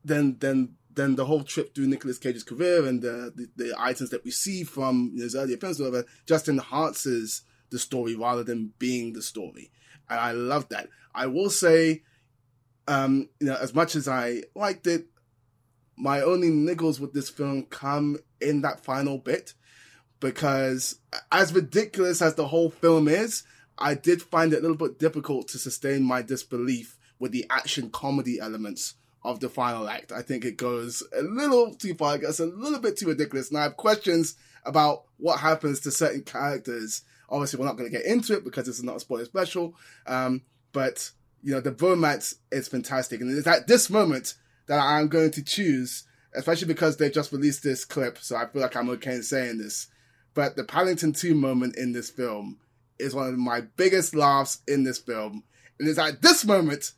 then 0.03 0.37
then 0.39 0.75
then 0.95 1.15
the 1.15 1.25
whole 1.25 1.43
trip 1.43 1.73
through 1.73 1.87
Nicolas 1.87 2.19
Cage's 2.19 2.43
career 2.43 2.85
and 2.85 3.01
the 3.01 3.33
the, 3.35 3.47
the 3.55 3.75
items 3.77 4.09
that 4.11 4.23
we 4.23 4.31
see 4.31 4.63
from 4.63 5.13
his 5.17 5.35
earlier 5.35 5.57
films, 5.57 5.79
whatever, 5.79 6.05
just 6.25 6.47
enhances 6.47 7.41
the 7.69 7.79
story 7.79 8.15
rather 8.15 8.43
than 8.43 8.73
being 8.79 9.13
the 9.13 9.21
story, 9.21 9.71
and 10.09 10.19
I 10.19 10.31
love 10.31 10.69
that. 10.69 10.89
I 11.15 11.27
will 11.27 11.49
say, 11.49 12.03
um, 12.87 13.29
you 13.39 13.47
know, 13.47 13.57
as 13.59 13.73
much 13.73 13.95
as 13.95 14.07
I 14.07 14.43
liked 14.55 14.87
it, 14.87 15.07
my 15.95 16.21
only 16.21 16.49
niggles 16.49 16.99
with 16.99 17.13
this 17.13 17.29
film 17.29 17.63
come 17.63 18.17
in 18.41 18.61
that 18.61 18.83
final 18.83 19.17
bit 19.17 19.53
because 20.19 20.99
as 21.31 21.53
ridiculous 21.53 22.21
as 22.21 22.35
the 22.35 22.47
whole 22.47 22.69
film 22.69 23.07
is, 23.07 23.43
I 23.77 23.95
did 23.95 24.21
find 24.21 24.53
it 24.53 24.59
a 24.59 24.61
little 24.61 24.77
bit 24.77 24.99
difficult 24.99 25.47
to 25.49 25.57
sustain 25.57 26.03
my 26.03 26.21
disbelief 26.21 26.97
with 27.19 27.31
the 27.31 27.45
action 27.49 27.89
comedy 27.89 28.39
elements 28.39 28.95
of 29.23 29.39
the 29.39 29.49
final 29.49 29.87
act. 29.87 30.11
I 30.11 30.21
think 30.21 30.45
it 30.45 30.57
goes 30.57 31.03
a 31.17 31.21
little 31.21 31.73
too 31.73 31.93
far, 31.95 32.15
it 32.15 32.21
gets 32.21 32.39
a 32.39 32.45
little 32.45 32.79
bit 32.79 32.97
too 32.97 33.07
ridiculous. 33.07 33.49
And 33.49 33.57
I 33.57 33.63
have 33.63 33.77
questions 33.77 34.35
about 34.65 35.03
what 35.17 35.39
happens 35.39 35.79
to 35.81 35.91
certain 35.91 36.23
characters. 36.23 37.01
Obviously, 37.29 37.59
we're 37.59 37.65
not 37.65 37.77
going 37.77 37.89
to 37.89 37.97
get 37.97 38.05
into 38.05 38.33
it 38.33 38.43
because 38.43 38.65
this 38.65 38.77
is 38.77 38.83
not 38.83 38.97
a 38.97 38.99
spoiler 38.99 39.25
special. 39.25 39.75
Um, 40.05 40.41
but, 40.71 41.11
you 41.41 41.53
know, 41.53 41.61
the 41.61 41.71
bromance 41.71 42.35
is 42.51 42.67
fantastic. 42.67 43.21
And 43.21 43.35
it's 43.35 43.47
at 43.47 43.67
this 43.67 43.89
moment 43.89 44.35
that 44.67 44.81
I'm 44.81 45.07
going 45.07 45.31
to 45.31 45.43
choose, 45.43 46.03
especially 46.35 46.67
because 46.67 46.97
they've 46.97 47.13
just 47.13 47.31
released 47.31 47.63
this 47.63 47.85
clip. 47.85 48.17
So 48.19 48.35
I 48.35 48.47
feel 48.47 48.61
like 48.61 48.75
I'm 48.75 48.89
okay 48.91 49.15
in 49.15 49.23
saying 49.23 49.57
this. 49.57 49.87
But 50.33 50.55
the 50.55 50.63
Paddington 50.63 51.13
2 51.13 51.35
moment 51.35 51.77
in 51.77 51.93
this 51.93 52.09
film 52.09 52.59
is 52.99 53.13
one 53.13 53.27
of 53.27 53.37
my 53.37 53.61
biggest 53.61 54.15
laughs 54.15 54.59
in 54.67 54.83
this 54.83 54.97
film. 54.97 55.43
And 55.79 55.89
it's 55.89 55.99
at 55.99 56.21
this 56.21 56.45
moment 56.45 56.91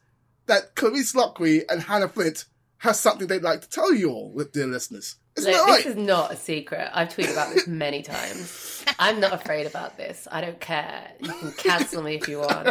that 0.48 0.76
Clarisse 0.76 1.16
Loughrey 1.16 1.64
and 1.70 1.84
Hannah 1.84 2.10
Flint 2.10 2.46
has 2.80 3.00
something 3.00 3.28
they'd 3.28 3.41
like 3.41 3.62
to 3.62 3.70
tell 3.70 3.93
you 3.93 4.12
all, 4.12 4.32
with 4.32 4.52
dear 4.52 4.68
listeners. 4.68 5.16
Isn't 5.38 5.52
Look, 5.52 5.68
right? 5.68 5.84
This 5.84 5.96
is 5.96 5.96
not 5.98 6.32
a 6.32 6.36
secret. 6.36 6.89
I've 6.93 7.10
tweeted 7.10 7.34
about 7.34 7.54
this 7.54 7.68
many 7.68 8.02
times. 8.04 8.86
I'm 9.00 9.20
not 9.20 9.34
afraid 9.34 9.68
about 9.68 9.98
this. 9.98 10.28
I 10.32 10.41
don't 10.41 10.60
care. 10.60 11.12
You 11.20 11.30
can 11.30 11.52
cancel 11.54 12.02
me 12.02 12.16
if 12.16 12.28
you 12.28 12.39
want. 12.39 12.70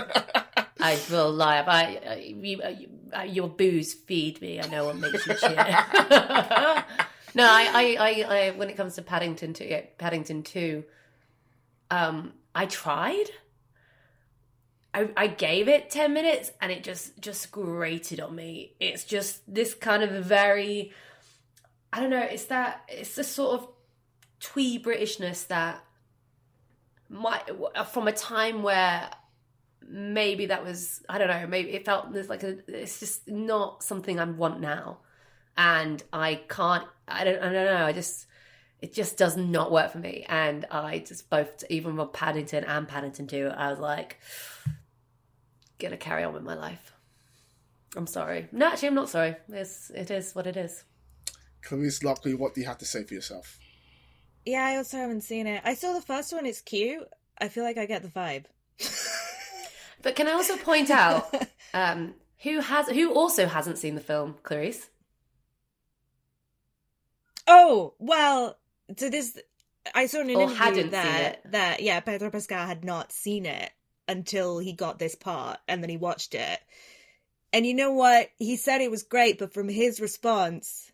I 0.80 0.98
will 1.10 1.32
lie. 1.32 1.60
If 1.60 1.68
I, 1.68 2.16
you, 2.24 2.62
uh, 2.62 2.68
you, 2.68 2.88
your 3.26 3.48
booze 3.48 3.92
feed 3.92 4.40
me. 4.40 4.60
I 4.60 4.66
know 4.68 4.86
what 4.86 4.96
makes 4.96 5.26
you 5.26 5.34
cheer. 5.34 5.54
no, 7.34 7.44
I, 7.44 7.68
I, 7.72 7.96
I, 7.98 8.24
I, 8.28 8.50
when 8.52 8.70
it 8.70 8.76
comes 8.76 8.94
to 8.94 9.02
Paddington 9.02 9.52
Two, 9.52 9.64
yeah, 9.64 9.82
Paddington 9.98 10.42
Two, 10.42 10.84
um, 11.90 12.32
I 12.54 12.66
tried. 12.66 13.26
I, 14.94 15.08
I 15.16 15.26
gave 15.26 15.68
it 15.68 15.90
10 15.90 16.12
minutes 16.14 16.52
and 16.60 16.70
it 16.70 16.84
just 16.84 17.20
just 17.20 17.50
grated 17.50 18.20
on 18.20 18.32
me 18.36 18.74
it's 18.78 19.02
just 19.02 19.42
this 19.52 19.74
kind 19.74 20.04
of 20.04 20.24
very 20.24 20.92
i 21.92 21.98
don't 21.98 22.10
know 22.10 22.22
it's 22.22 22.44
that 22.44 22.82
it's 22.88 23.16
the 23.16 23.24
sort 23.24 23.60
of 23.60 23.68
twee 24.38 24.80
britishness 24.80 25.48
that 25.48 25.84
might 27.08 27.50
from 27.92 28.06
a 28.06 28.12
time 28.12 28.62
where 28.62 29.10
maybe 29.88 30.46
that 30.46 30.64
was 30.64 31.02
i 31.08 31.18
don't 31.18 31.28
know 31.28 31.46
maybe 31.48 31.70
it 31.70 31.84
felt 31.84 32.12
there's 32.12 32.28
like 32.28 32.44
a 32.44 32.58
it's 32.68 33.00
just 33.00 33.28
not 33.28 33.82
something 33.82 34.20
i 34.20 34.24
want 34.24 34.60
now 34.60 34.98
and 35.56 36.04
i 36.12 36.36
can't 36.48 36.86
i 37.08 37.24
don't 37.24 37.40
i 37.42 37.52
don't 37.52 37.66
know 37.66 37.84
i 37.84 37.92
just 37.92 38.26
it 38.84 38.92
just 38.92 39.16
does 39.16 39.36
not 39.36 39.72
work 39.72 39.90
for 39.92 39.98
me 39.98 40.24
and 40.28 40.66
i 40.70 40.98
just 40.98 41.30
both 41.30 41.64
even 41.70 41.96
with 41.96 42.12
paddington 42.12 42.64
and 42.64 42.86
paddington 42.86 43.26
2 43.26 43.50
i 43.56 43.70
was 43.70 43.78
like 43.78 44.18
gonna 45.78 45.96
carry 45.96 46.24
on 46.24 46.32
with 46.32 46.42
my 46.42 46.54
life. 46.54 46.92
I'm 47.96 48.06
sorry. 48.06 48.48
No, 48.52 48.66
actually, 48.66 48.88
I'm 48.88 48.94
not 48.94 49.08
sorry. 49.08 49.36
It's 49.48 49.90
it 49.90 50.10
is 50.10 50.34
what 50.34 50.46
it 50.46 50.56
is. 50.56 50.84
Clarisse 51.62 52.02
Loughrey, 52.02 52.36
what 52.36 52.54
do 52.54 52.60
you 52.60 52.66
have 52.66 52.78
to 52.78 52.84
say 52.84 53.04
for 53.04 53.14
yourself? 53.14 53.58
Yeah, 54.44 54.64
I 54.64 54.76
also 54.76 54.98
haven't 54.98 55.22
seen 55.22 55.46
it. 55.46 55.62
I 55.64 55.74
saw 55.74 55.92
the 55.92 56.02
first 56.02 56.32
one. 56.32 56.44
It's 56.46 56.60
cute. 56.60 57.06
I 57.40 57.48
feel 57.48 57.64
like 57.64 57.78
I 57.78 57.86
get 57.86 58.02
the 58.02 58.08
vibe. 58.08 58.44
But 60.02 60.16
can 60.16 60.28
I 60.28 60.32
also 60.32 60.58
point 60.58 60.90
out 60.90 61.34
um, 61.72 62.12
who 62.42 62.60
has 62.60 62.90
who 62.90 63.14
also 63.14 63.46
hasn't 63.46 63.78
seen 63.78 63.94
the 63.94 64.02
film, 64.02 64.34
Clarisse? 64.42 64.90
Oh 67.46 67.94
well, 67.98 68.58
so 68.96 69.08
this 69.08 69.38
I 69.94 70.06
saw 70.06 70.20
in 70.20 70.30
an 70.30 70.36
Or 70.36 70.42
interview 70.42 70.56
hadn't 70.56 70.90
that 70.92 71.52
that 71.52 71.82
yeah, 71.82 72.00
Pedro 72.00 72.30
Pascal 72.30 72.66
had 72.66 72.84
not 72.84 73.12
seen 73.12 73.46
it 73.46 73.70
until 74.08 74.58
he 74.58 74.72
got 74.72 74.98
this 74.98 75.14
part, 75.14 75.58
and 75.68 75.82
then 75.82 75.90
he 75.90 75.96
watched 75.96 76.34
it. 76.34 76.60
And 77.52 77.64
you 77.66 77.74
know 77.74 77.92
what? 77.92 78.30
He 78.38 78.56
said 78.56 78.80
it 78.80 78.90
was 78.90 79.02
great, 79.02 79.38
but 79.38 79.52
from 79.54 79.68
his 79.68 80.00
response, 80.00 80.90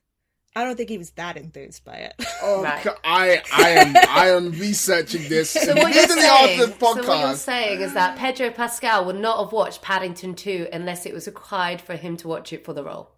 I 0.55 0.65
don't 0.65 0.77
think 0.77 0.91
he 0.91 0.99
was 0.99 1.11
that 1.13 1.37
enthused 1.37 1.85
by 1.85 1.95
it. 1.95 2.15
Oh, 2.43 2.65
I, 2.65 3.43
I 3.53 3.69
am, 3.69 3.97
I 4.09 4.29
am 4.31 4.53
researching 4.53 5.29
this 5.29 5.51
So 5.53 5.75
what 5.75 5.95
you're 5.95 6.05
immediately 6.05 6.25
after 6.25 6.57
saying, 6.57 6.69
this 6.71 6.79
so 6.79 6.95
what 6.95 7.21
you're 7.21 7.35
saying 7.35 7.81
is 7.83 7.93
that 7.93 8.17
Pedro 8.17 8.51
Pascal 8.51 9.05
would 9.05 9.17
not 9.17 9.45
have 9.45 9.53
watched 9.53 9.83
Paddington 9.83 10.35
2 10.35 10.69
unless 10.73 11.05
it 11.05 11.13
was 11.13 11.27
required 11.27 11.83
for 11.83 11.97
him 11.97 12.17
to 12.17 12.29
watch 12.29 12.55
it 12.55 12.65
for 12.65 12.73
the 12.73 12.83
role. 12.83 13.11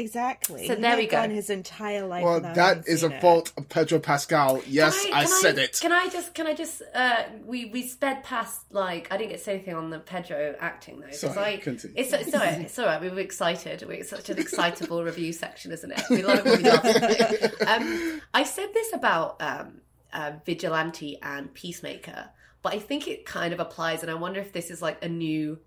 Exactly. 0.00 0.66
So 0.66 0.74
He 0.76 0.80
there 0.80 0.96
we 0.96 1.06
go. 1.06 1.18
gone 1.18 1.30
His 1.30 1.50
entire 1.50 2.06
life. 2.06 2.24
well, 2.24 2.34
without 2.34 2.54
that 2.54 2.76
having 2.78 2.92
is 2.92 3.02
a 3.04 3.10
it. 3.14 3.20
fault 3.20 3.52
of 3.56 3.68
Pedro 3.68 3.98
Pascal. 3.98 4.62
Yes, 4.66 5.04
Can 5.04 5.12
I, 5.14 5.24
can 5.24 5.28
said 5.40 5.58
it. 5.58 5.78
Can 5.80 5.92
I 5.92 6.08
just, 6.08 6.34
can 6.34 6.46
I 6.46 6.54
just, 6.54 6.82
uh, 6.94 7.22
we, 7.44 7.66
we 7.66 7.86
sped 7.86 8.24
past, 8.24 8.62
like, 8.72 9.12
I 9.12 9.16
didn't 9.16 9.30
get 9.30 9.38
to 9.38 9.44
say 9.44 9.54
anything 9.54 9.74
on 9.74 9.90
the 9.90 9.98
Pedro 9.98 10.54
acting, 10.60 11.00
though. 11.00 11.10
Sorry, 11.10 11.54
I, 11.54 11.56
continue. 11.58 11.94
it's, 11.98 12.12
it's 12.12 12.32
all 12.34 12.40
right, 12.40 12.60
it's 12.60 12.78
all 12.78 12.86
right. 12.86 13.00
We 13.00 13.08
were 13.10 13.20
excited. 13.20 13.82
We- 13.88 13.96
It's 13.96 14.10
such 14.10 14.30
an 14.30 14.38
excitable 14.38 15.02
review 15.04 15.32
section, 15.32 15.72
isn't 15.72 15.90
it? 15.90 16.00
We 16.10 16.22
love 16.22 16.38
it 16.38 16.44
when 16.44 16.62
we 16.62 16.70
laugh. 16.70 17.62
um, 17.66 18.20
I 18.34 18.44
said 18.44 18.68
this 18.74 18.92
about 18.92 19.40
um, 19.42 19.80
uh, 20.12 20.32
Vigilante 20.46 21.18
and 21.22 21.52
Peacemaker, 21.52 22.30
but 22.62 22.74
I 22.74 22.78
think 22.78 23.06
it 23.08 23.24
kind 23.26 23.52
of 23.52 23.60
applies, 23.60 24.02
and 24.02 24.10
I 24.10 24.14
wonder 24.14 24.40
if 24.40 24.52
this 24.52 24.70
is 24.70 24.80
like 24.82 25.04
a 25.04 25.08
new, 25.08 25.58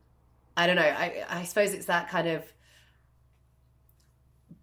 I 0.57 0.67
don't 0.67 0.75
know, 0.75 0.81
I, 0.81 1.23
I 1.29 1.43
suppose 1.43 1.73
it's 1.73 1.85
that 1.85 2.09
kind 2.09 2.27
of 2.27 2.43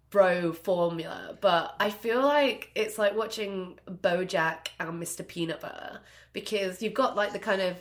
bro 0.09 0.53
formula, 0.53 1.37
but 1.39 1.75
I 1.79 1.89
feel 1.89 2.21
like 2.21 2.71
it's 2.75 2.97
like 2.97 3.15
watching 3.15 3.79
Bojack 3.87 4.69
and 4.79 5.01
Mr. 5.01 5.27
Peanut 5.27 5.61
Butter 5.61 5.99
because 6.33 6.81
you've 6.81 6.93
got 6.93 7.15
like 7.15 7.33
the 7.33 7.39
kind 7.39 7.61
of 7.61 7.77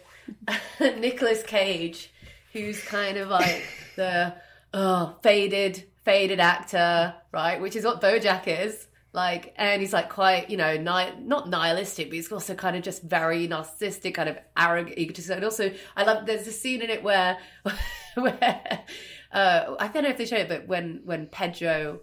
Nicolas 0.99 1.43
Cage 1.43 2.13
who's 2.53 2.83
kind 2.83 3.17
of 3.17 3.29
like 3.29 3.65
the 3.97 4.35
oh, 4.75 5.17
faded 5.23 5.85
faded 6.05 6.41
actor, 6.41 7.15
right? 7.33 7.61
Which 7.61 7.77
is 7.77 7.85
what 7.85 8.01
Bojack 8.01 8.45
is. 8.47 8.87
Like, 9.13 9.55
and 9.57 9.81
he's 9.81 9.93
like 9.93 10.11
quite, 10.11 10.51
you 10.51 10.57
know, 10.57 10.77
ni- 10.77 11.21
not 11.25 11.49
nihilistic, 11.49 12.09
but 12.09 12.15
he's 12.15 12.31
also 12.31 12.55
kind 12.55 12.77
of 12.77 12.83
just 12.83 13.03
very 13.03 13.49
narcissistic, 13.49 14.15
kind 14.15 14.29
of 14.29 14.39
arrogant, 14.57 14.99
egotistic. 14.99 15.37
And 15.37 15.45
also, 15.45 15.73
I 15.97 16.05
love. 16.05 16.27
There's 16.27 16.47
a 16.47 16.53
scene 16.53 16.83
in 16.83 16.91
it 16.91 17.03
where, 17.03 17.39
where 18.15 18.85
uh, 19.33 19.75
I 19.79 19.89
don't 19.89 20.05
know 20.05 20.11
if 20.11 20.19
they 20.19 20.27
show 20.27 20.37
it, 20.37 20.49
but 20.49 20.69
when 20.69 21.01
when 21.05 21.27
Pedro 21.27 22.01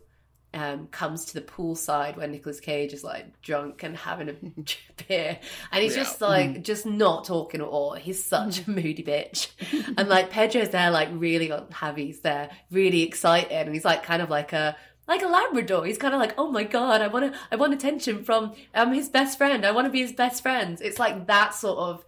um, 0.55 0.87
comes 0.87 1.25
to 1.25 1.33
the 1.35 1.41
poolside 1.41 2.17
where 2.17 2.27
Nicolas 2.27 2.59
Cage 2.59 2.93
is 2.93 3.03
like 3.03 3.41
drunk 3.41 3.83
and 3.83 3.95
having 3.95 4.29
a 4.29 4.33
beer, 5.07 5.37
and 5.71 5.83
he's 5.83 5.95
Yeah. 5.95 6.03
just 6.03 6.21
like 6.21 6.63
just 6.63 6.85
not 6.85 7.25
talking 7.25 7.61
at 7.61 7.67
all. 7.67 7.93
He's 7.93 8.23
such 8.23 8.65
a 8.65 8.69
moody 8.77 9.03
bitch, 9.03 9.49
and 9.97 10.09
like 10.09 10.29
Pedro's 10.31 10.69
there, 10.69 10.89
like 10.91 11.09
really 11.11 11.51
on 11.51 11.65
Javi's 11.67 12.21
there, 12.21 12.49
really 12.71 13.03
excited, 13.03 13.51
and 13.51 13.73
he's 13.73 13.85
like 13.85 14.01
kind 14.03 14.21
of 14.21 14.29
like 14.29 14.53
a 14.53 14.75
like 15.07 15.21
a 15.21 15.27
Labrador. 15.27 15.85
He's 15.85 15.99
kind 15.99 16.13
of 16.15 16.19
like, 16.19 16.33
oh 16.37 16.49
my 16.49 16.63
god, 16.63 17.01
I 17.01 17.07
want 17.07 17.31
to, 17.31 17.39
I 17.51 17.57
want 17.57 17.73
attention 17.73 18.23
from 18.23 18.53
um 18.73 18.93
his 18.93 19.09
best 19.09 19.37
friend. 19.37 19.65
I 19.65 19.71
want 19.71 19.85
to 19.85 19.91
be 19.91 20.01
his 20.01 20.13
best 20.13 20.41
friend. 20.41 20.79
It's 20.81 20.97
like 20.99 21.27
that 21.27 21.53
sort 21.53 21.77
of 21.77 22.05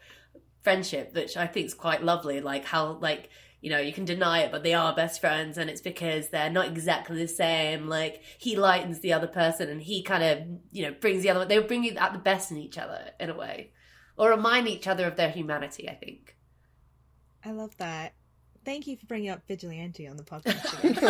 friendship, 0.61 1.13
which 1.13 1.37
I 1.37 1.47
think 1.47 1.67
is 1.67 1.73
quite 1.73 2.03
lovely. 2.03 2.41
Like 2.41 2.65
how 2.65 2.93
like 3.01 3.29
you 3.61 3.69
know 3.69 3.79
you 3.79 3.93
can 3.93 4.05
deny 4.05 4.41
it, 4.41 4.51
but 4.51 4.63
they 4.63 4.73
are 4.73 4.95
best 4.95 5.19
friends, 5.19 5.57
and 5.57 5.69
it's 5.69 5.81
because 5.81 6.29
they're 6.29 6.49
not 6.49 6.67
exactly 6.67 7.17
the 7.17 7.27
same. 7.27 7.87
Like 7.87 8.21
he 8.37 8.55
lightens 8.55 8.99
the 8.99 9.13
other 9.13 9.27
person, 9.27 9.69
and 9.69 9.81
he 9.81 10.03
kind 10.03 10.23
of 10.23 10.47
you 10.71 10.83
know 10.83 10.95
brings 10.99 11.23
the 11.23 11.29
other. 11.29 11.45
They 11.45 11.59
bring 11.59 11.83
you 11.83 11.95
out 11.97 12.13
the 12.13 12.19
best 12.19 12.51
in 12.51 12.57
each 12.57 12.77
other 12.77 13.11
in 13.19 13.29
a 13.29 13.35
way, 13.35 13.71
or 14.15 14.29
remind 14.29 14.67
each 14.67 14.87
other 14.87 15.05
of 15.05 15.15
their 15.15 15.31
humanity. 15.31 15.89
I 15.89 15.95
think. 15.95 16.35
I 17.43 17.51
love 17.51 17.75
that. 17.77 18.13
Thank 18.65 18.87
you 18.87 18.97
for 18.97 19.05
bringing 19.05 19.29
up 19.29 19.41
Vigilante 19.47 20.07
on 20.07 20.17
the 20.17 20.23
podcast. 20.23 20.81
today. 20.81 21.01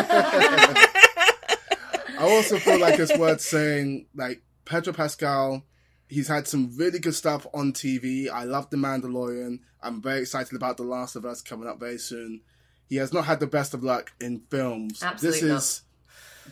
I 2.20 2.22
also 2.22 2.58
feel 2.60 2.80
like 2.80 3.00
it's 3.00 3.18
worth 3.18 3.42
saying, 3.42 4.08
like 4.16 4.42
Pedro 4.66 4.94
Pascal, 4.94 5.64
he's 6.08 6.28
had 6.28 6.48
some 6.48 6.72
really 6.76 7.00
good 7.00 7.16
stuff 7.16 7.46
on 7.54 7.74
TV. 7.74 8.30
I 8.30 8.44
love 8.44 8.70
The 8.70 8.78
Mandalorian. 8.78 9.60
I'm 9.82 10.02
very 10.02 10.22
excited 10.22 10.56
about 10.56 10.78
The 10.78 10.84
Last 10.84 11.16
of 11.16 11.26
Us 11.26 11.42
coming 11.42 11.68
up 11.68 11.80
very 11.80 11.98
soon. 11.98 12.42
He 12.88 12.96
has 12.98 13.14
not 13.14 13.26
had 13.26 13.40
the 13.40 13.48
best 13.48 13.74
of 13.74 13.84
luck 13.84 14.14
in 14.22 14.42
films. 14.50 15.04
Absolutely 15.04 15.42
this 15.42 15.50
not. 15.50 15.58
is 15.58 15.82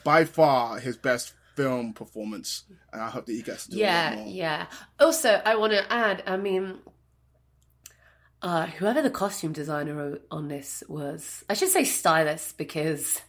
by 0.04 0.26
far 0.26 0.80
his 0.80 0.98
best 0.98 1.34
film 1.56 1.94
performance, 1.94 2.66
and 2.92 3.02
I 3.02 3.10
hope 3.10 3.26
that 3.26 3.32
he 3.32 3.42
gets 3.42 3.66
to 3.66 3.72
do 3.72 3.78
yeah, 3.78 4.16
more. 4.16 4.28
yeah. 4.28 4.66
Also, 5.00 5.42
I 5.46 5.56
want 5.56 5.72
to 5.72 5.92
add. 5.92 6.24
I 6.28 6.36
mean, 6.36 6.80
uh, 8.42 8.66
whoever 8.66 9.02
the 9.02 9.10
costume 9.10 9.54
designer 9.54 10.20
on 10.30 10.50
this 10.50 10.84
was, 10.90 11.46
I 11.50 11.54
should 11.54 11.70
say 11.70 11.86
stylist 11.86 12.58
because 12.58 13.22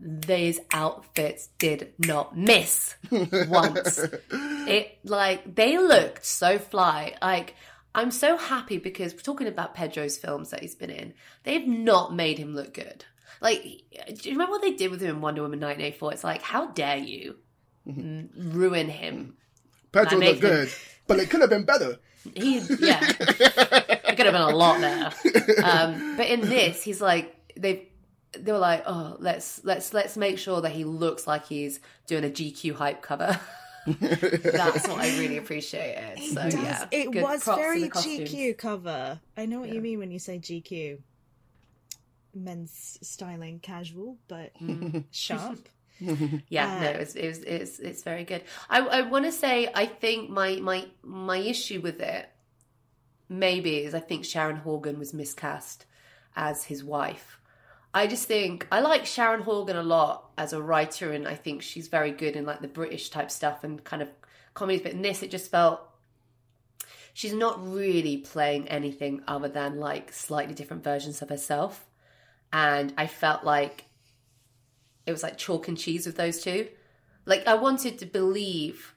these 0.00 0.58
outfits 0.72 1.48
did 1.58 1.92
not 1.98 2.36
miss 2.36 2.96
once. 3.10 3.98
it 4.30 4.98
like 5.04 5.54
they 5.54 5.78
looked 5.78 6.24
so 6.24 6.58
fly. 6.58 7.14
Like 7.20 7.54
I'm 7.94 8.10
so 8.10 8.36
happy 8.36 8.78
because 8.78 9.12
we're 9.12 9.20
talking 9.20 9.46
about 9.46 9.74
Pedro's 9.74 10.16
films 10.16 10.50
that 10.50 10.60
he's 10.60 10.74
been 10.74 10.90
in. 10.90 11.14
They've 11.44 11.66
not 11.66 12.14
made 12.14 12.38
him 12.38 12.54
look 12.54 12.72
good. 12.74 13.04
Like, 13.40 13.62
do 13.62 14.28
you 14.28 14.32
remember 14.32 14.52
what 14.52 14.62
they 14.62 14.72
did 14.72 14.90
with 14.90 15.00
him 15.00 15.16
in 15.16 15.20
Wonder 15.20 15.42
Woman 15.42 15.60
1984? 15.60 16.12
It's 16.12 16.24
like, 16.24 16.42
how 16.42 16.66
dare 16.66 16.98
you 16.98 17.36
n- 17.86 18.30
ruin 18.36 18.88
him? 18.88 19.36
Pedro 19.92 20.18
looked 20.18 20.40
good, 20.40 20.70
but 21.06 21.18
it 21.18 21.30
could 21.30 21.40
have 21.40 21.50
been 21.50 21.64
better. 21.64 21.98
He, 22.34 22.58
yeah, 22.58 23.00
it 23.18 24.16
could 24.16 24.26
have 24.26 24.34
been 24.34 24.42
a 24.42 24.50
lot 24.54 24.80
better. 24.80 25.62
Um, 25.64 26.16
but 26.16 26.26
in 26.26 26.42
this, 26.42 26.82
he's 26.82 27.00
like 27.00 27.34
they 27.56 27.89
they 28.32 28.52
were 28.52 28.58
like, 28.58 28.84
oh, 28.86 29.16
let's 29.18 29.60
let's 29.64 29.92
let's 29.92 30.16
make 30.16 30.38
sure 30.38 30.60
that 30.60 30.72
he 30.72 30.84
looks 30.84 31.26
like 31.26 31.46
he's 31.46 31.80
doing 32.06 32.24
a 32.24 32.28
GQ 32.28 32.74
hype 32.74 33.02
cover. 33.02 33.38
That's 33.86 34.86
what 34.86 34.98
I 34.98 35.18
really 35.18 35.38
appreciated. 35.38 36.18
So 36.34 36.40
It 36.42 36.50
does. 36.52 36.54
yeah, 36.54 36.86
it 36.90 37.10
good 37.10 37.22
was 37.22 37.44
very. 37.44 37.88
GQ 37.88 38.56
cover. 38.58 39.20
I 39.36 39.46
know 39.46 39.60
what 39.60 39.70
you 39.70 39.80
mean 39.80 39.98
when 39.98 40.10
you 40.10 40.18
say 40.18 40.38
GQ. 40.38 40.98
Men's 42.34 42.98
styling 43.02 43.58
casual, 43.58 44.16
but 44.28 44.52
sharp. 45.10 45.68
yeah 46.48 46.76
Uh, 46.76 46.80
no 46.80 46.90
it's 47.00 47.14
it's 47.14 47.38
it's, 47.40 47.78
it's 47.78 48.02
very 48.02 48.24
good 48.24 48.42
i 48.70 48.80
i 48.80 49.00
want 49.02 49.26
to 49.26 49.30
say 49.32 49.68
i 49.74 49.84
think 49.84 50.30
my 50.30 50.56
my 50.56 50.86
my 51.02 51.36
issue 51.36 51.78
with 51.82 52.00
it 52.00 52.26
maybe 53.28 53.76
is 53.76 53.92
i 53.94 54.00
think 54.00 54.24
sharon 54.24 54.56
horgan 54.56 54.98
was 54.98 55.12
miscast 55.12 55.84
as 56.34 56.64
his 56.64 56.82
wife 56.82 57.38
i 57.94 58.06
just 58.06 58.26
think 58.26 58.66
i 58.70 58.80
like 58.80 59.06
sharon 59.06 59.42
horgan 59.42 59.76
a 59.76 59.82
lot 59.82 60.30
as 60.38 60.52
a 60.52 60.62
writer 60.62 61.12
and 61.12 61.26
i 61.26 61.34
think 61.34 61.62
she's 61.62 61.88
very 61.88 62.10
good 62.10 62.36
in 62.36 62.44
like 62.44 62.60
the 62.60 62.68
british 62.68 63.10
type 63.10 63.30
stuff 63.30 63.64
and 63.64 63.82
kind 63.84 64.02
of 64.02 64.08
comedies 64.54 64.82
but 64.82 64.92
in 64.92 65.02
this 65.02 65.22
it 65.22 65.30
just 65.30 65.50
felt 65.50 65.80
she's 67.12 67.34
not 67.34 67.62
really 67.72 68.16
playing 68.16 68.68
anything 68.68 69.22
other 69.26 69.48
than 69.48 69.78
like 69.78 70.12
slightly 70.12 70.54
different 70.54 70.84
versions 70.84 71.22
of 71.22 71.28
herself 71.28 71.86
and 72.52 72.92
i 72.96 73.06
felt 73.06 73.44
like 73.44 73.84
it 75.06 75.12
was 75.12 75.22
like 75.22 75.38
chalk 75.38 75.68
and 75.68 75.78
cheese 75.78 76.06
with 76.06 76.16
those 76.16 76.40
two. 76.40 76.68
Like 77.26 77.46
I 77.46 77.54
wanted 77.54 77.98
to 77.98 78.06
believe 78.06 78.94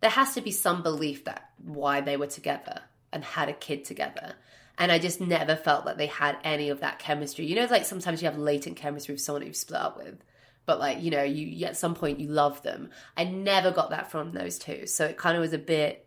there 0.00 0.10
has 0.10 0.34
to 0.34 0.40
be 0.40 0.50
some 0.50 0.82
belief 0.82 1.24
that 1.24 1.50
why 1.62 2.00
they 2.00 2.16
were 2.16 2.26
together 2.26 2.82
and 3.12 3.24
had 3.24 3.48
a 3.48 3.54
kid 3.54 3.84
together. 3.84 4.34
And 4.78 4.92
I 4.92 4.98
just 4.98 5.20
never 5.20 5.56
felt 5.56 5.86
that 5.86 5.96
they 5.98 6.06
had 6.06 6.36
any 6.44 6.68
of 6.68 6.80
that 6.80 6.98
chemistry. 6.98 7.46
You 7.46 7.56
know, 7.56 7.66
like 7.70 7.84
sometimes 7.86 8.20
you 8.20 8.28
have 8.28 8.38
latent 8.38 8.76
chemistry 8.76 9.14
with 9.14 9.22
someone 9.22 9.46
you've 9.46 9.56
split 9.56 9.80
up 9.80 9.96
with, 9.96 10.22
but 10.66 10.78
like 10.78 11.00
you 11.02 11.10
know, 11.10 11.22
you 11.22 11.64
at 11.66 11.76
some 11.76 11.94
point 11.94 12.20
you 12.20 12.28
love 12.28 12.62
them. 12.62 12.90
I 13.16 13.24
never 13.24 13.70
got 13.70 13.90
that 13.90 14.10
from 14.10 14.32
those 14.32 14.58
two, 14.58 14.86
so 14.86 15.06
it 15.06 15.16
kind 15.16 15.36
of 15.36 15.40
was 15.40 15.52
a 15.54 15.58
bit 15.58 16.06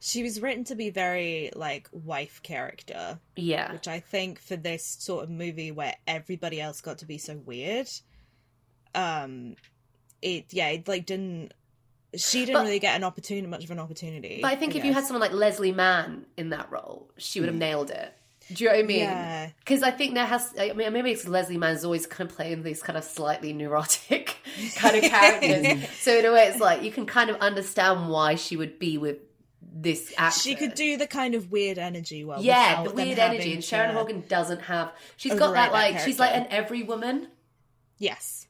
She 0.00 0.22
was 0.22 0.40
written 0.42 0.64
to 0.64 0.74
be 0.74 0.90
very 0.90 1.50
like 1.56 1.88
wife 1.92 2.42
character. 2.42 3.18
Yeah. 3.36 3.72
Which 3.72 3.88
I 3.88 4.00
think 4.00 4.38
for 4.38 4.56
this 4.56 4.84
sort 4.84 5.24
of 5.24 5.30
movie 5.30 5.72
where 5.72 5.96
everybody 6.06 6.60
else 6.60 6.80
got 6.82 6.98
to 6.98 7.06
be 7.06 7.18
so 7.18 7.36
weird, 7.38 7.88
um 8.94 9.56
it 10.22 10.52
yeah, 10.52 10.68
it 10.68 10.86
like 10.88 11.06
didn't 11.06 11.52
she 12.16 12.40
didn't 12.40 12.54
But- 12.54 12.64
really 12.64 12.78
get 12.78 12.96
an 12.96 13.04
opportunity 13.04 13.46
much 13.46 13.64
of 13.64 13.70
an 13.70 13.78
opportunity. 13.78 14.40
But 14.42 14.52
I 14.52 14.56
think 14.56 14.76
if 14.76 14.84
you 14.84 14.92
had 14.92 15.04
someone 15.04 15.20
like 15.20 15.32
Leslie 15.32 15.72
Mann 15.72 16.26
in 16.36 16.50
that 16.50 16.70
role, 16.70 17.10
she 17.16 17.40
would 17.40 17.48
have 17.48 17.54
hmm. 17.54 17.60
nailed 17.60 17.90
it. 17.90 18.12
Do 18.52 18.62
you 18.62 18.70
know 18.70 18.76
what 18.76 18.84
I 18.84 18.86
mean? 18.86 19.00
Yeah. 19.00 19.50
Because 19.58 19.82
I 19.82 19.90
think 19.90 20.14
there 20.14 20.26
has. 20.26 20.52
I 20.58 20.72
mean, 20.74 20.92
maybe 20.92 21.10
it's 21.10 21.26
Leslie 21.26 21.56
Mann's 21.56 21.84
always 21.84 22.06
kind 22.06 22.28
of 22.28 22.36
playing 22.36 22.62
these 22.62 22.82
kind 22.82 22.98
of 22.98 23.04
slightly 23.04 23.54
neurotic 23.54 24.36
kind 24.76 24.96
of 24.96 25.02
characters. 25.10 25.88
so 26.00 26.18
in 26.18 26.26
a 26.26 26.32
way, 26.32 26.48
it's 26.48 26.60
like 26.60 26.82
you 26.82 26.90
can 26.90 27.06
kind 27.06 27.30
of 27.30 27.36
understand 27.36 28.10
why 28.10 28.34
she 28.34 28.56
would 28.56 28.78
be 28.78 28.98
with 28.98 29.16
this 29.62 30.12
actor. 30.18 30.40
She 30.40 30.54
could 30.56 30.74
do 30.74 30.98
the 30.98 31.06
kind 31.06 31.34
of 31.34 31.50
weird 31.50 31.78
energy 31.78 32.22
well. 32.22 32.42
yeah, 32.42 32.82
the 32.82 32.90
weird 32.90 33.18
energy, 33.18 33.54
and 33.54 33.64
Sharon 33.64 33.94
Horgan 33.94 34.24
doesn't 34.28 34.60
have. 34.62 34.92
She's 35.16 35.34
got 35.34 35.54
that 35.54 35.72
that 35.72 35.72
like 35.72 36.00
she's 36.00 36.18
like 36.18 36.34
an 36.34 36.46
every 36.50 36.82
woman. 36.82 37.28
Yes. 37.98 38.43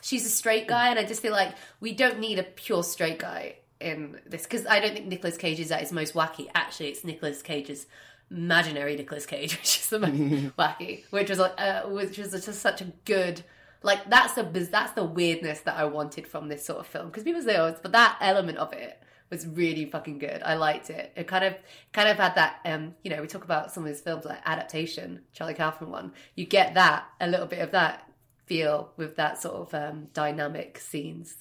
She's 0.00 0.26
a 0.26 0.30
straight 0.30 0.66
guy, 0.66 0.90
and 0.90 0.98
I 0.98 1.04
just 1.04 1.22
feel 1.22 1.32
like 1.32 1.54
we 1.80 1.92
don't 1.92 2.18
need 2.18 2.38
a 2.38 2.42
pure 2.42 2.82
straight 2.82 3.18
guy 3.18 3.56
in 3.80 4.20
this 4.26 4.42
because 4.42 4.66
I 4.66 4.80
don't 4.80 4.92
think 4.92 5.06
Nicolas 5.06 5.36
Cage 5.36 5.58
is 5.58 5.70
at 5.70 5.80
his 5.80 5.92
most 5.92 6.14
wacky. 6.14 6.48
Actually, 6.54 6.88
it's 6.88 7.04
Nicolas 7.04 7.42
Cage's 7.42 7.86
imaginary 8.30 8.96
Nicolas 8.96 9.26
Cage, 9.26 9.52
which 9.58 9.78
is 9.78 9.86
the 9.88 9.98
most 9.98 10.12
wacky, 10.58 11.04
which 11.10 11.30
was 11.30 11.38
like, 11.38 11.54
uh, 11.58 11.82
which 11.82 12.18
was 12.18 12.32
just 12.32 12.60
such 12.60 12.80
a 12.80 12.92
good. 13.04 13.42
Like 13.82 14.10
that's 14.10 14.34
the 14.34 14.42
that's 14.42 14.92
the 14.92 15.04
weirdness 15.04 15.60
that 15.60 15.76
I 15.76 15.86
wanted 15.86 16.26
from 16.26 16.48
this 16.48 16.64
sort 16.64 16.80
of 16.80 16.86
film 16.86 17.06
because 17.06 17.24
people 17.24 17.40
say, 17.40 17.56
"Oh, 17.56 17.74
but 17.80 17.92
that 17.92 18.18
element 18.20 18.58
of 18.58 18.74
it 18.74 19.02
was 19.30 19.46
really 19.46 19.86
fucking 19.86 20.18
good." 20.18 20.42
I 20.44 20.54
liked 20.54 20.90
it. 20.90 21.12
It 21.16 21.26
kind 21.26 21.44
of 21.44 21.54
kind 21.92 22.10
of 22.10 22.18
had 22.18 22.34
that. 22.34 22.60
Um, 22.66 22.94
you 23.02 23.10
know, 23.10 23.22
we 23.22 23.26
talk 23.26 23.44
about 23.44 23.72
some 23.72 23.84
of 23.84 23.88
his 23.88 24.02
films 24.02 24.26
like 24.26 24.40
adaptation, 24.44 25.22
Charlie 25.32 25.54
Kaufman 25.54 25.90
one. 25.90 26.12
You 26.34 26.44
get 26.44 26.74
that 26.74 27.06
a 27.22 27.26
little 27.26 27.46
bit 27.46 27.60
of 27.60 27.70
that 27.70 28.06
feel 28.50 28.90
with 28.96 29.14
that 29.14 29.40
sort 29.40 29.54
of 29.54 29.74
um, 29.74 30.08
dynamic 30.12 30.76
scenes. 30.78 31.36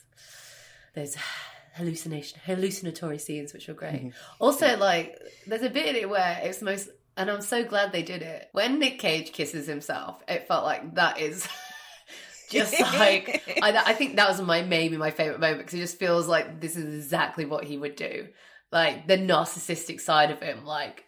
Those 0.93 1.17
hallucination, 1.73 2.39
hallucinatory 2.45 3.17
scenes, 3.17 3.51
which 3.51 3.67
were 3.67 3.73
great. 3.73 4.13
Also, 4.37 4.77
like, 4.77 5.17
there's 5.47 5.63
a 5.63 5.71
bit 5.71 5.87
in 5.87 5.95
it 5.95 6.07
where 6.07 6.39
it's 6.43 6.61
most, 6.61 6.89
and 7.17 7.31
I'm 7.31 7.41
so 7.41 7.63
glad 7.63 7.91
they 7.91 8.03
did 8.03 8.21
it. 8.21 8.49
When 8.51 8.77
Nick 8.77 8.99
Cage 8.99 9.33
kisses 9.33 9.65
himself, 9.65 10.21
it 10.27 10.47
felt 10.47 10.65
like 10.65 10.93
that 10.93 11.19
is 11.19 11.47
just 12.51 12.79
like 12.99 13.59
I, 13.63 13.75
I 13.87 13.93
think 13.93 14.17
that 14.17 14.29
was 14.29 14.39
my 14.39 14.61
maybe 14.61 14.95
my 14.95 15.09
favorite 15.09 15.39
moment 15.39 15.61
because 15.61 15.73
it 15.73 15.81
just 15.81 15.97
feels 15.97 16.27
like 16.27 16.61
this 16.61 16.75
is 16.77 17.05
exactly 17.05 17.45
what 17.45 17.63
he 17.63 17.79
would 17.79 17.95
do. 17.95 18.27
Like 18.71 19.07
the 19.07 19.17
narcissistic 19.17 19.99
side 19.99 20.29
of 20.29 20.41
him, 20.41 20.63
like 20.63 21.05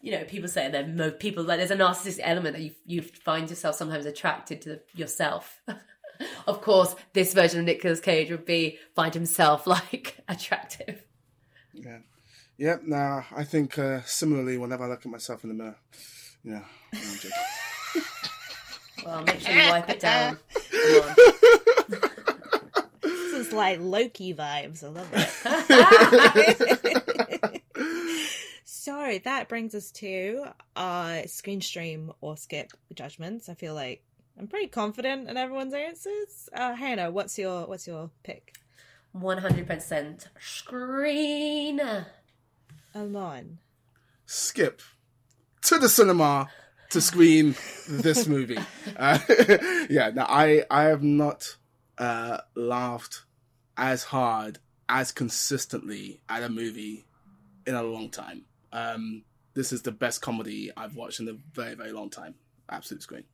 you 0.00 0.12
know, 0.12 0.24
people 0.24 0.48
say 0.48 0.70
that 0.70 0.94
mo- 0.94 1.10
people 1.10 1.44
like 1.44 1.58
there's 1.58 1.70
a 1.70 1.76
narcissistic 1.76 2.20
element 2.22 2.56
that 2.56 2.62
you 2.62 2.72
you 2.86 3.02
find 3.02 3.48
yourself 3.48 3.76
sometimes 3.76 4.06
attracted 4.06 4.62
to 4.62 4.80
yourself. 4.94 5.60
of 6.46 6.62
course, 6.62 6.96
this 7.12 7.34
version 7.34 7.60
of 7.60 7.66
Nicolas 7.66 8.00
Cage 8.00 8.30
would 8.30 8.46
be 8.46 8.78
find 8.94 9.12
himself 9.14 9.66
like 9.66 10.18
attractive. 10.28 11.02
Yeah. 11.72 11.98
Yep. 12.58 12.82
Nah, 12.86 13.22
I 13.34 13.44
think 13.44 13.78
uh, 13.78 14.00
similarly. 14.04 14.58
Whenever 14.58 14.84
I 14.84 14.88
look 14.88 15.00
at 15.00 15.10
myself 15.10 15.44
in 15.44 15.50
the 15.50 15.54
mirror, 15.54 15.76
yeah. 16.44 16.64
no, 16.92 17.00
I'm. 17.00 17.30
Well, 19.02 19.22
make 19.22 19.40
sure 19.40 19.54
you 19.54 19.70
wipe 19.70 19.88
it 19.88 19.98
down. 20.00 20.38
Come 20.52 21.02
on. 21.02 21.14
This 23.00 23.32
is 23.32 23.52
like 23.54 23.80
Loki 23.80 24.34
vibes. 24.34 24.84
I 24.84 24.88
love 24.88 25.08
it. 25.14 26.99
So 28.80 29.18
that 29.24 29.50
brings 29.50 29.74
us 29.74 29.90
to 29.90 30.42
uh 30.74 31.26
screen 31.26 31.60
stream 31.60 32.12
or 32.22 32.38
skip 32.38 32.72
judgments. 32.94 33.50
I 33.50 33.54
feel 33.54 33.74
like 33.74 34.02
I'm 34.38 34.46
pretty 34.46 34.68
confident 34.68 35.28
in 35.28 35.36
everyone's 35.36 35.74
answers. 35.74 36.48
Uh 36.50 36.74
Hannah, 36.74 37.10
what's 37.10 37.38
your 37.38 37.66
what's 37.66 37.86
your 37.86 38.10
pick? 38.22 38.54
One 39.12 39.36
hundred 39.36 39.66
percent 39.66 40.28
screen. 40.40 41.78
Amon. 42.96 43.58
Skip 44.24 44.80
to 45.60 45.78
the 45.78 45.90
cinema 45.90 46.48
to 46.88 47.02
screen 47.02 47.56
this 47.86 48.26
movie. 48.26 48.58
Uh, 48.96 49.18
yeah. 49.90 50.10
Now 50.14 50.24
I 50.26 50.64
I 50.70 50.84
have 50.84 51.02
not 51.02 51.54
uh, 51.98 52.38
laughed 52.54 53.24
as 53.76 54.04
hard 54.04 54.58
as 54.88 55.12
consistently 55.12 56.22
at 56.30 56.42
a 56.42 56.48
movie 56.48 57.04
in 57.66 57.74
a 57.74 57.82
long 57.82 58.08
time. 58.08 58.46
Um, 58.72 59.24
this 59.54 59.72
is 59.72 59.82
the 59.82 59.92
best 59.92 60.22
comedy 60.22 60.70
I've 60.76 60.96
watched 60.96 61.20
in 61.20 61.28
a 61.28 61.36
very 61.52 61.74
very 61.74 61.92
long 61.92 62.10
time. 62.10 62.34
Absolute 62.68 63.02
screen. 63.02 63.24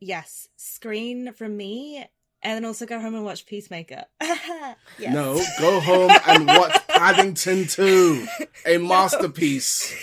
Yes, 0.00 0.48
screen 0.56 1.32
from 1.32 1.56
me, 1.56 2.04
and 2.42 2.56
then 2.56 2.64
also 2.64 2.84
go 2.84 3.00
home 3.00 3.14
and 3.14 3.24
watch 3.24 3.46
Peacemaker. 3.46 4.04
yes. 4.20 4.76
No, 5.14 5.42
go 5.58 5.80
home 5.80 6.10
and 6.26 6.46
watch 6.46 6.76
Paddington 6.88 7.66
2, 7.66 8.26
a 8.66 8.78
masterpiece. 8.78 9.94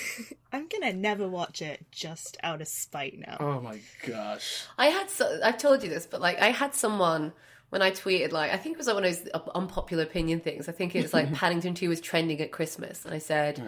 I'm 0.52 0.68
gonna 0.68 0.94
never 0.94 1.28
watch 1.28 1.62
it 1.62 1.86
just 1.92 2.38
out 2.44 2.62
of 2.62 2.68
spite 2.68 3.20
now. 3.20 3.38
Oh 3.40 3.62
my 3.62 3.80
gosh. 4.06 4.66
I 4.78 4.88
had 4.88 5.10
so, 5.10 5.40
I've 5.44 5.58
told 5.58 5.84
you 5.84 5.90
this, 5.90 6.08
but 6.08 6.20
like 6.20 6.42
I 6.42 6.50
had 6.50 6.74
someone 6.74 7.32
when 7.70 7.82
I 7.82 7.92
tweeted 7.92 8.32
like 8.32 8.52
I 8.52 8.58
think 8.58 8.74
it 8.74 8.78
was 8.78 8.88
like 8.88 8.96
one 8.96 9.06
of 9.06 9.24
those 9.24 9.30
uh, 9.34 9.40
unpopular 9.56 10.04
opinion 10.04 10.40
things. 10.42 10.68
I 10.68 10.74
think 10.74 10.96
it 10.96 11.02
was 11.02 11.14
like 11.14 11.32
Paddington 11.36 11.74
Two 11.74 11.90
was 11.90 12.02
trending 12.02 12.42
at 12.42 12.52
Christmas, 12.52 13.06
and 13.06 13.14
I 13.14 13.20
said. 13.20 13.62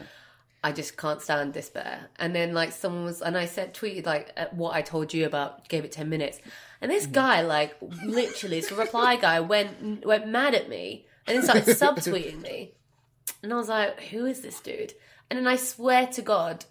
I 0.63 0.71
just 0.71 0.95
can't 0.95 1.21
stand 1.21 1.53
this 1.53 1.69
bear. 1.69 2.09
And 2.17 2.33
then 2.33 2.53
like 2.53 2.71
someone 2.71 3.03
was, 3.03 3.21
and 3.21 3.37
I 3.37 3.45
said 3.45 3.73
tweeted 3.73 4.05
like 4.05 4.37
what 4.53 4.73
I 4.73 4.81
told 4.81 5.13
you 5.13 5.25
about, 5.25 5.67
gave 5.67 5.83
it 5.83 5.91
ten 5.91 6.09
minutes, 6.09 6.39
and 6.81 6.89
this 6.89 7.05
guy 7.05 7.41
like 7.41 7.75
literally, 8.03 8.61
this 8.61 8.71
reply 8.71 9.15
guy 9.21 9.39
went 9.39 10.05
went 10.05 10.27
mad 10.27 10.55
at 10.55 10.69
me 10.69 11.05
and 11.27 11.37
then 11.37 11.43
started 11.43 11.65
subtweeting 11.65 12.41
me, 12.41 12.71
and 13.41 13.53
I 13.53 13.57
was 13.57 13.69
like, 13.69 13.99
who 14.03 14.25
is 14.25 14.41
this 14.41 14.59
dude? 14.61 14.93
And 15.29 15.37
then 15.37 15.47
I 15.47 15.57
swear 15.57 16.07
to 16.07 16.21
God, 16.21 16.65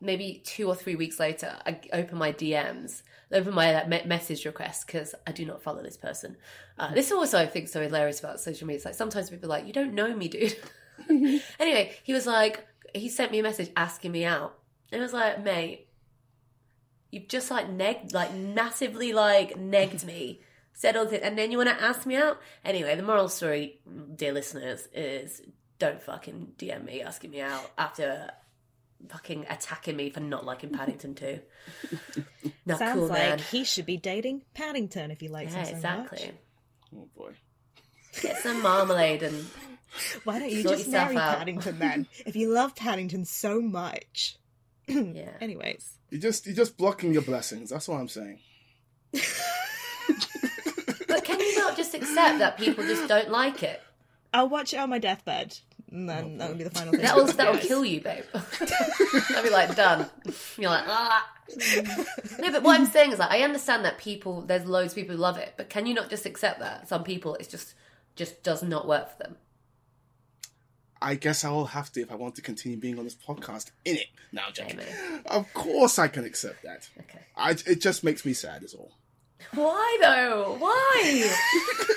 maybe 0.00 0.42
two 0.44 0.68
or 0.68 0.74
three 0.74 0.96
weeks 0.96 1.18
later, 1.18 1.56
I 1.64 1.80
open 1.92 2.18
my 2.18 2.32
DMs, 2.32 3.02
open 3.32 3.54
my 3.54 3.72
like, 3.72 3.88
me- 3.88 4.02
message 4.04 4.44
request 4.44 4.86
because 4.86 5.14
I 5.26 5.32
do 5.32 5.46
not 5.46 5.62
follow 5.62 5.82
this 5.82 5.96
person. 5.96 6.36
Uh, 6.78 6.92
this 6.92 7.06
is 7.06 7.12
also 7.12 7.38
I 7.38 7.46
think 7.46 7.68
so 7.68 7.80
hilarious 7.80 8.20
about 8.20 8.40
social 8.40 8.66
media. 8.66 8.76
It's 8.76 8.84
like 8.84 8.94
sometimes 8.94 9.30
people 9.30 9.46
are 9.46 9.56
like, 9.56 9.66
you 9.66 9.72
don't 9.72 9.94
know 9.94 10.14
me, 10.14 10.28
dude. 10.28 10.56
anyway, 11.58 11.94
he 12.02 12.12
was 12.12 12.26
like, 12.26 12.66
he 12.94 13.08
sent 13.08 13.32
me 13.32 13.38
a 13.40 13.42
message 13.42 13.70
asking 13.76 14.12
me 14.12 14.24
out, 14.24 14.58
and 14.92 15.00
I 15.00 15.04
was 15.04 15.12
like, 15.12 15.42
mate, 15.42 15.88
you've 17.10 17.28
just 17.28 17.50
like 17.50 17.68
negged, 17.68 18.12
like 18.14 18.34
massively 18.34 19.12
like 19.12 19.56
negged 19.58 20.04
me. 20.04 20.40
Said 20.72 20.96
all 20.96 21.04
this, 21.06 21.20
and 21.22 21.36
then 21.36 21.50
you 21.50 21.58
want 21.58 21.68
to 21.68 21.82
ask 21.82 22.06
me 22.06 22.16
out. 22.16 22.40
Anyway, 22.64 22.94
the 22.96 23.02
moral 23.02 23.28
story, 23.28 23.80
dear 24.16 24.32
listeners, 24.32 24.88
is 24.94 25.42
don't 25.78 26.00
fucking 26.02 26.52
DM 26.58 26.84
me 26.84 27.02
asking 27.02 27.30
me 27.32 27.40
out 27.40 27.70
after 27.76 28.30
fucking 29.08 29.46
attacking 29.48 29.96
me 29.96 30.10
for 30.10 30.20
not 30.20 30.44
liking 30.44 30.70
Paddington 30.70 31.14
2. 31.14 31.40
Not 32.66 32.78
Sounds 32.78 32.98
cool, 32.98 33.08
like 33.08 33.18
man. 33.18 33.38
he 33.38 33.64
should 33.64 33.86
be 33.86 33.96
dating 33.96 34.42
Paddington 34.54 35.10
if 35.10 35.20
he 35.20 35.28
likes 35.28 35.52
Yeah, 35.52 35.60
him 35.60 35.66
so 35.66 35.72
exactly. 35.74 36.30
Oh 36.94 37.08
boy. 37.16 37.32
Get 38.20 38.36
some 38.38 38.62
marmalade 38.62 39.22
and 39.22 39.34
much. 39.38 39.69
Why 40.24 40.38
don't 40.38 40.50
you 40.50 40.62
Sort 40.62 40.76
just 40.76 40.86
yourself 40.86 41.12
marry 41.12 41.16
out. 41.16 41.38
Paddington 41.38 41.78
then? 41.78 42.06
if 42.26 42.36
you 42.36 42.52
love 42.52 42.74
Paddington 42.74 43.24
so 43.24 43.60
much. 43.60 44.36
yeah. 44.88 45.30
Anyways, 45.40 45.98
You 46.10 46.18
just 46.18 46.46
you're 46.46 46.54
just 46.56 46.76
blocking 46.76 47.12
your 47.12 47.22
blessings. 47.22 47.70
That's 47.70 47.88
what 47.88 48.00
I'm 48.00 48.08
saying. 48.08 48.38
But 51.08 51.24
can 51.24 51.40
you 51.40 51.58
not 51.58 51.76
just 51.76 51.94
accept 51.94 52.38
that 52.38 52.56
people 52.56 52.84
just 52.84 53.08
don't 53.08 53.30
like 53.30 53.62
it? 53.62 53.80
I'll 54.32 54.48
watch 54.48 54.72
it 54.72 54.76
on 54.76 54.90
my 54.90 54.98
deathbed, 55.00 55.58
and 55.90 56.08
then 56.08 56.38
that'll 56.38 56.56
be 56.56 56.62
the 56.64 56.70
final 56.70 56.92
thing. 56.92 57.02
That'll 57.02 57.26
that'll 57.26 57.58
kill 57.58 57.84
you, 57.84 58.00
babe. 58.00 58.24
I'll 58.32 59.42
be 59.42 59.50
like 59.50 59.74
done. 59.74 60.08
You're 60.56 60.70
like 60.70 60.84
ah. 60.86 61.28
No, 62.38 62.52
but 62.52 62.62
what 62.62 62.78
I'm 62.78 62.86
saying 62.86 63.10
is 63.12 63.18
like 63.18 63.30
I 63.32 63.42
understand 63.42 63.84
that 63.84 63.98
people 63.98 64.42
there's 64.42 64.66
loads 64.66 64.92
of 64.92 64.96
people 64.96 65.16
who 65.16 65.20
love 65.20 65.36
it, 65.36 65.54
but 65.56 65.68
can 65.68 65.86
you 65.86 65.94
not 65.94 66.10
just 66.10 66.26
accept 66.26 66.60
that 66.60 66.88
some 66.88 67.02
people 67.02 67.34
it's 67.34 67.48
just 67.48 67.74
just 68.14 68.42
does 68.44 68.62
not 68.62 68.86
work 68.86 69.10
for 69.10 69.22
them? 69.24 69.36
I 71.02 71.14
guess 71.14 71.44
I 71.44 71.50
will 71.50 71.66
have 71.66 71.90
to 71.92 72.00
if 72.02 72.12
I 72.12 72.14
want 72.14 72.34
to 72.36 72.42
continue 72.42 72.76
being 72.76 72.98
on 72.98 73.04
this 73.04 73.14
podcast. 73.14 73.70
In 73.84 73.96
it 73.96 74.06
now, 74.32 74.50
Jack. 74.52 74.76
Of 75.26 75.52
course, 75.54 75.98
I 75.98 76.08
can 76.08 76.24
accept 76.24 76.62
that. 76.62 76.88
Okay. 76.98 77.20
I, 77.36 77.52
it 77.66 77.80
just 77.80 78.04
makes 78.04 78.24
me 78.24 78.34
sad, 78.34 78.62
is 78.62 78.74
all. 78.74 78.92
Why 79.54 79.98
though? 80.02 80.56
Why? 80.58 81.36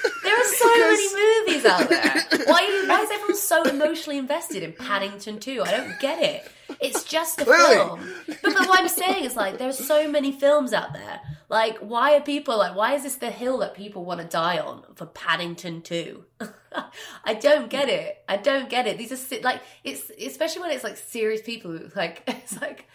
there 0.34 0.42
are 0.42 0.54
so 0.54 0.68
many 0.80 1.46
movies 1.46 1.66
out 1.66 1.90
there. 1.90 2.46
Why, 2.46 2.84
why 2.88 3.02
is 3.02 3.12
everyone 3.12 3.36
so 3.38 3.64
emotionally 3.64 4.18
invested 4.18 4.64
in 4.64 4.74
Paddington 4.74 5.40
2? 5.40 5.64
I 5.64 5.72
don't 5.72 6.00
get 6.00 6.22
it. 6.22 6.52
It's 6.82 7.04
just 7.04 7.40
a 7.40 7.46
film. 7.46 8.10
But, 8.28 8.42
but 8.42 8.68
what 8.68 8.80
I'm 8.80 8.90
saying 8.90 9.24
is 9.24 9.36
like 9.36 9.58
there 9.58 9.70
are 9.70 9.74
so 9.74 10.10
many 10.10 10.32
films 10.32 10.74
out 10.74 10.94
there. 10.94 11.22
Like 11.50 11.78
why 11.80 12.16
are 12.16 12.22
people 12.22 12.58
like 12.58 12.76
why 12.76 12.96
is 12.96 13.04
this 13.04 13.16
the 13.16 13.30
hill 13.30 13.60
that 13.60 13.76
people 13.76 14.04
want 14.04 14.20
to 14.22 14.28
die 14.28 14.60
on 14.60 14.84
for 14.96 15.06
Paddington 15.06 15.82
2? 15.82 16.26
I 17.24 17.34
don't 17.36 17.70
get 17.70 17.90
it. 17.90 18.24
I 18.28 18.38
don't 18.38 18.70
get 18.70 18.88
it. 18.88 18.98
These 18.98 19.12
are 19.12 19.42
like 19.42 19.62
it's 19.84 20.10
especially 20.10 20.64
when 20.64 20.72
it's 20.72 20.84
like 20.84 20.98
serious 20.98 21.42
people 21.42 21.80
like 21.96 22.24
it's 22.28 22.60
like 22.60 22.88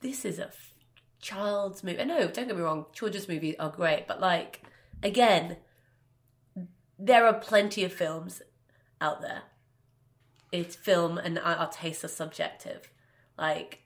this 0.00 0.24
is 0.24 0.38
a 0.38 0.50
child's 1.20 1.82
movie. 1.82 2.04
No, 2.04 2.28
don't 2.28 2.46
get 2.46 2.56
me 2.56 2.62
wrong, 2.62 2.86
children's 2.92 3.28
movies 3.28 3.56
are 3.58 3.70
great, 3.70 4.06
but 4.06 4.20
like 4.20 4.62
again, 5.02 5.56
there 7.02 7.26
are 7.26 7.34
plenty 7.34 7.82
of 7.84 7.92
films 7.92 8.42
out 9.00 9.20
there. 9.20 9.42
It's 10.52 10.76
film, 10.76 11.18
and 11.18 11.38
our, 11.38 11.56
our 11.56 11.70
tastes 11.70 12.04
are 12.04 12.08
subjective. 12.08 12.90
Like, 13.36 13.80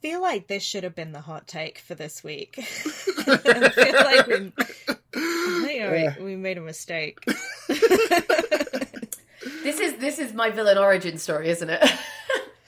feel 0.00 0.20
like 0.20 0.46
this 0.46 0.62
should 0.62 0.84
have 0.84 0.94
been 0.94 1.12
the 1.12 1.22
hot 1.22 1.48
take 1.48 1.78
for 1.78 1.94
this 1.94 2.22
week. 2.22 2.54
I 2.58 2.62
feel 3.70 3.92
like 3.94 4.26
we, 4.26 4.52
I 4.58 5.64
think 5.64 6.18
we, 6.18 6.24
we 6.24 6.36
made 6.36 6.58
a 6.58 6.60
mistake. 6.60 7.18
This 9.66 9.80
is 9.80 9.96
this 9.98 10.18
is 10.20 10.32
my 10.32 10.50
villain 10.50 10.78
origin 10.78 11.18
story, 11.18 11.48
isn't 11.48 11.68
it? 11.68 11.82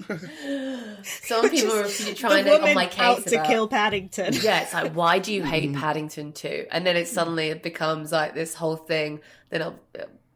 Some 1.02 1.50
people 1.50 1.74
are 1.74 1.88
trying 2.14 2.44
the 2.44 2.50
to 2.58 2.62
on 2.68 2.74
my 2.74 2.86
case 2.86 2.98
out 3.00 3.26
to 3.26 3.34
about- 3.36 3.46
kill 3.46 3.68
Paddington. 3.68 4.34
Yeah, 4.40 4.62
it's 4.62 4.72
like, 4.74 4.92
why 4.94 5.18
do 5.18 5.32
you 5.32 5.42
hate 5.44 5.74
Paddington 5.74 6.32
too? 6.32 6.66
And 6.70 6.86
then 6.86 6.96
it 6.96 7.08
suddenly 7.08 7.48
it 7.48 7.62
becomes 7.62 8.10
like 8.12 8.34
this 8.34 8.54
whole 8.54 8.76
thing. 8.76 9.20
Then 9.50 9.62
a 9.62 9.74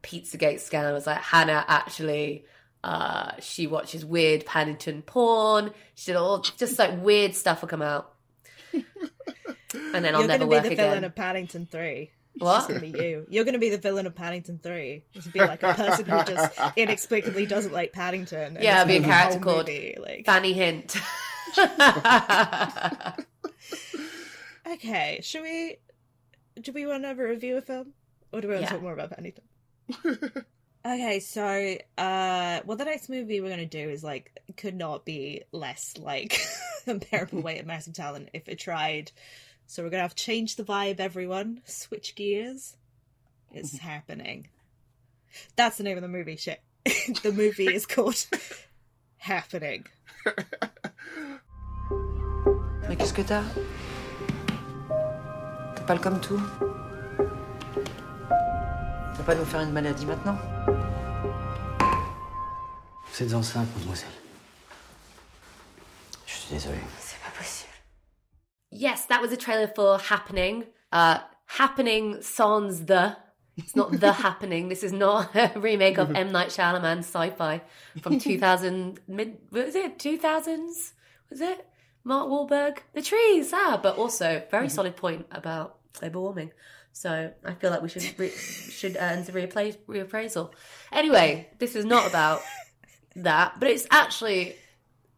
Pizzagate 0.03 0.59
scandal 0.59 0.93
was 0.93 1.07
like 1.07 1.19
Hannah 1.21 1.63
actually, 1.67 2.45
uh, 2.83 3.31
she 3.39 3.67
watches 3.67 4.05
weird 4.05 4.45
Paddington 4.45 5.01
porn. 5.01 5.71
She 5.95 6.11
did 6.11 6.17
all 6.17 6.39
just 6.39 6.77
like 6.77 7.01
weird 7.03 7.33
stuff 7.35 7.61
will 7.61 7.69
come 7.69 7.81
out. 7.81 8.13
And 9.95 10.05
then 10.05 10.13
I'll 10.13 10.21
You're 10.21 10.27
never 10.27 10.45
gonna 10.45 10.49
be 10.49 10.55
work 10.55 10.63
the 10.65 10.71
again. 10.73 10.89
villain 10.89 11.03
of 11.03 11.15
Paddington 11.15 11.65
Three. 11.65 12.11
What? 12.37 12.67
gonna 12.67 12.79
be 12.79 12.89
you. 12.89 13.25
You're 13.29 13.43
gonna 13.45 13.59
be 13.59 13.69
the 13.69 13.77
villain 13.77 14.07
of 14.07 14.15
Paddington 14.15 14.59
Three. 14.61 15.03
Just 15.13 15.31
be 15.31 15.39
like 15.39 15.61
a 15.63 15.73
person 15.73 16.05
who 16.05 16.23
just 16.23 16.59
inexplicably 16.75 17.45
doesn't 17.45 17.71
like 17.73 17.93
Paddington. 17.93 18.55
and 18.55 18.63
yeah, 18.63 18.83
be 18.85 18.97
a 18.97 19.01
character 19.03 19.39
called 19.39 19.67
movie, 19.67 19.95
like 19.99 20.25
Fanny 20.25 20.53
Hint. 20.53 20.95
Okay, 24.65 25.19
should 25.21 25.41
we? 25.41 25.77
Do 26.61 26.71
we 26.71 26.85
want 26.85 27.03
to 27.03 27.07
have 27.09 27.19
a 27.19 27.23
review 27.27 27.57
of 27.57 27.65
film, 27.65 27.93
or 28.31 28.39
do 28.41 28.47
we 28.47 28.53
want 28.53 28.63
Yeah. 28.63 28.69
to 28.69 28.73
talk 28.75 28.81
more 28.83 28.93
about 28.93 29.09
Paddington? 29.11 29.43
okay, 30.85 31.19
so 31.19 31.75
uh, 31.97 32.61
well, 32.65 32.77
the 32.77 32.85
next 32.85 33.09
movie 33.09 33.41
we're 33.41 33.49
gonna 33.49 33.65
do 33.65 33.89
is 33.89 34.03
like 34.03 34.31
could 34.55 34.75
not 34.75 35.03
be 35.05 35.43
less 35.51 35.95
like 35.99 36.39
unbearable 36.87 37.41
weight 37.41 37.59
of 37.59 37.65
massive 37.65 37.93
talent 37.93 38.29
if 38.33 38.47
it 38.47 38.57
tried. 38.57 39.11
So 39.73 39.81
we're 39.81 39.89
gonna 39.89 40.03
have 40.03 40.13
to 40.13 40.23
change 40.23 40.55
the 40.55 40.63
vibe, 40.63 40.99
everyone. 40.99 41.61
Switch 41.65 42.13
gears. 42.13 42.77
It's 43.51 43.75
happening. 43.91 44.49
That's 45.55 45.77
the 45.77 45.83
name 45.83 45.97
of 45.97 46.03
the 46.03 46.07
movie. 46.07 46.35
Shit, 46.35 46.61
the 47.23 47.31
movie 47.31 47.73
is 47.73 47.87
called 47.87 48.23
Happening. 49.17 49.87
Mais 52.87 52.95
qu'est-ce 52.95 53.13
que 53.13 53.23
t'as 53.23 53.41
T'es 55.75 55.83
pâle 55.87 55.99
comme 55.99 56.21
tout 56.21 56.39
Tu 59.15 59.17
vas 59.17 59.23
pas 59.25 59.33
nous 59.33 59.45
faire 59.45 59.61
une 59.61 59.71
maladie 59.71 60.05
maintenant 60.05 60.37
Vous 63.11 63.23
êtes 63.23 63.33
enceinte, 63.33 63.75
mademoiselle. 63.75 64.13
Je 66.27 66.31
suis 66.31 66.53
désolé. 66.53 66.77
C'est 68.73 68.79
pas 68.79 68.79
possible. 68.79 68.81
Yes, 68.81 69.05
that 69.07 69.21
was 69.21 69.31
a 69.31 69.37
trailer 69.37 69.67
for 69.67 69.97
Happening. 69.99 70.65
Uh, 70.91 71.19
Happening 71.45 72.21
sans 72.21 72.85
the. 72.85 73.15
It's 73.57 73.75
not 73.75 73.91
the 73.99 74.11
happening. 74.27 74.69
This 74.69 74.81
is 74.83 74.91
not 74.91 75.35
a 75.35 75.51
remake 75.59 75.99
of 75.99 76.15
M 76.15 76.31
Night 76.31 76.49
Shyamalan's 76.49 77.05
sci-fi 77.05 77.61
from 78.01 78.17
2000. 78.19 78.99
Mid 79.07 79.37
was 79.51 79.75
it 79.75 79.99
2000s? 79.99 80.93
Was 81.29 81.41
it 81.41 81.63
Mark 82.03 82.27
Wahlberg? 82.29 82.79
The 82.95 83.03
trees. 83.03 83.51
Ah, 83.53 83.79
but 83.81 83.97
also 83.97 84.41
very 84.49 84.69
solid 84.69 84.95
point 84.95 85.27
about 85.31 85.77
global 85.99 86.23
warming. 86.23 86.51
So 86.93 87.31
I 87.45 87.53
feel 87.53 87.69
like 87.69 87.83
we 87.83 87.89
should 87.89 88.17
re- 88.17 88.29
should 88.31 88.97
earn 88.99 89.23
the 89.23 89.31
reappla- 89.31 89.77
reappraisal. 89.87 90.51
Anyway, 90.91 91.49
this 91.59 91.75
is 91.75 91.85
not 91.85 92.07
about 92.09 92.41
that, 93.17 93.59
but 93.59 93.69
it's 93.69 93.85
actually 93.91 94.55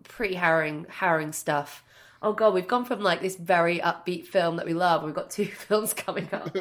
pretty 0.03 0.35
harrowing, 0.35 0.87
harrowing 0.89 1.31
stuff. 1.31 1.84
Oh 2.25 2.33
god, 2.33 2.55
we've 2.55 2.67
gone 2.67 2.85
from 2.85 3.01
like 3.01 3.21
this 3.21 3.35
very 3.35 3.77
upbeat 3.77 4.25
film 4.25 4.55
that 4.55 4.65
we 4.65 4.73
love. 4.73 5.03
We've 5.03 5.13
got 5.13 5.29
two 5.29 5.45
films 5.67 5.93
coming 5.93 6.27
up. 6.33 6.57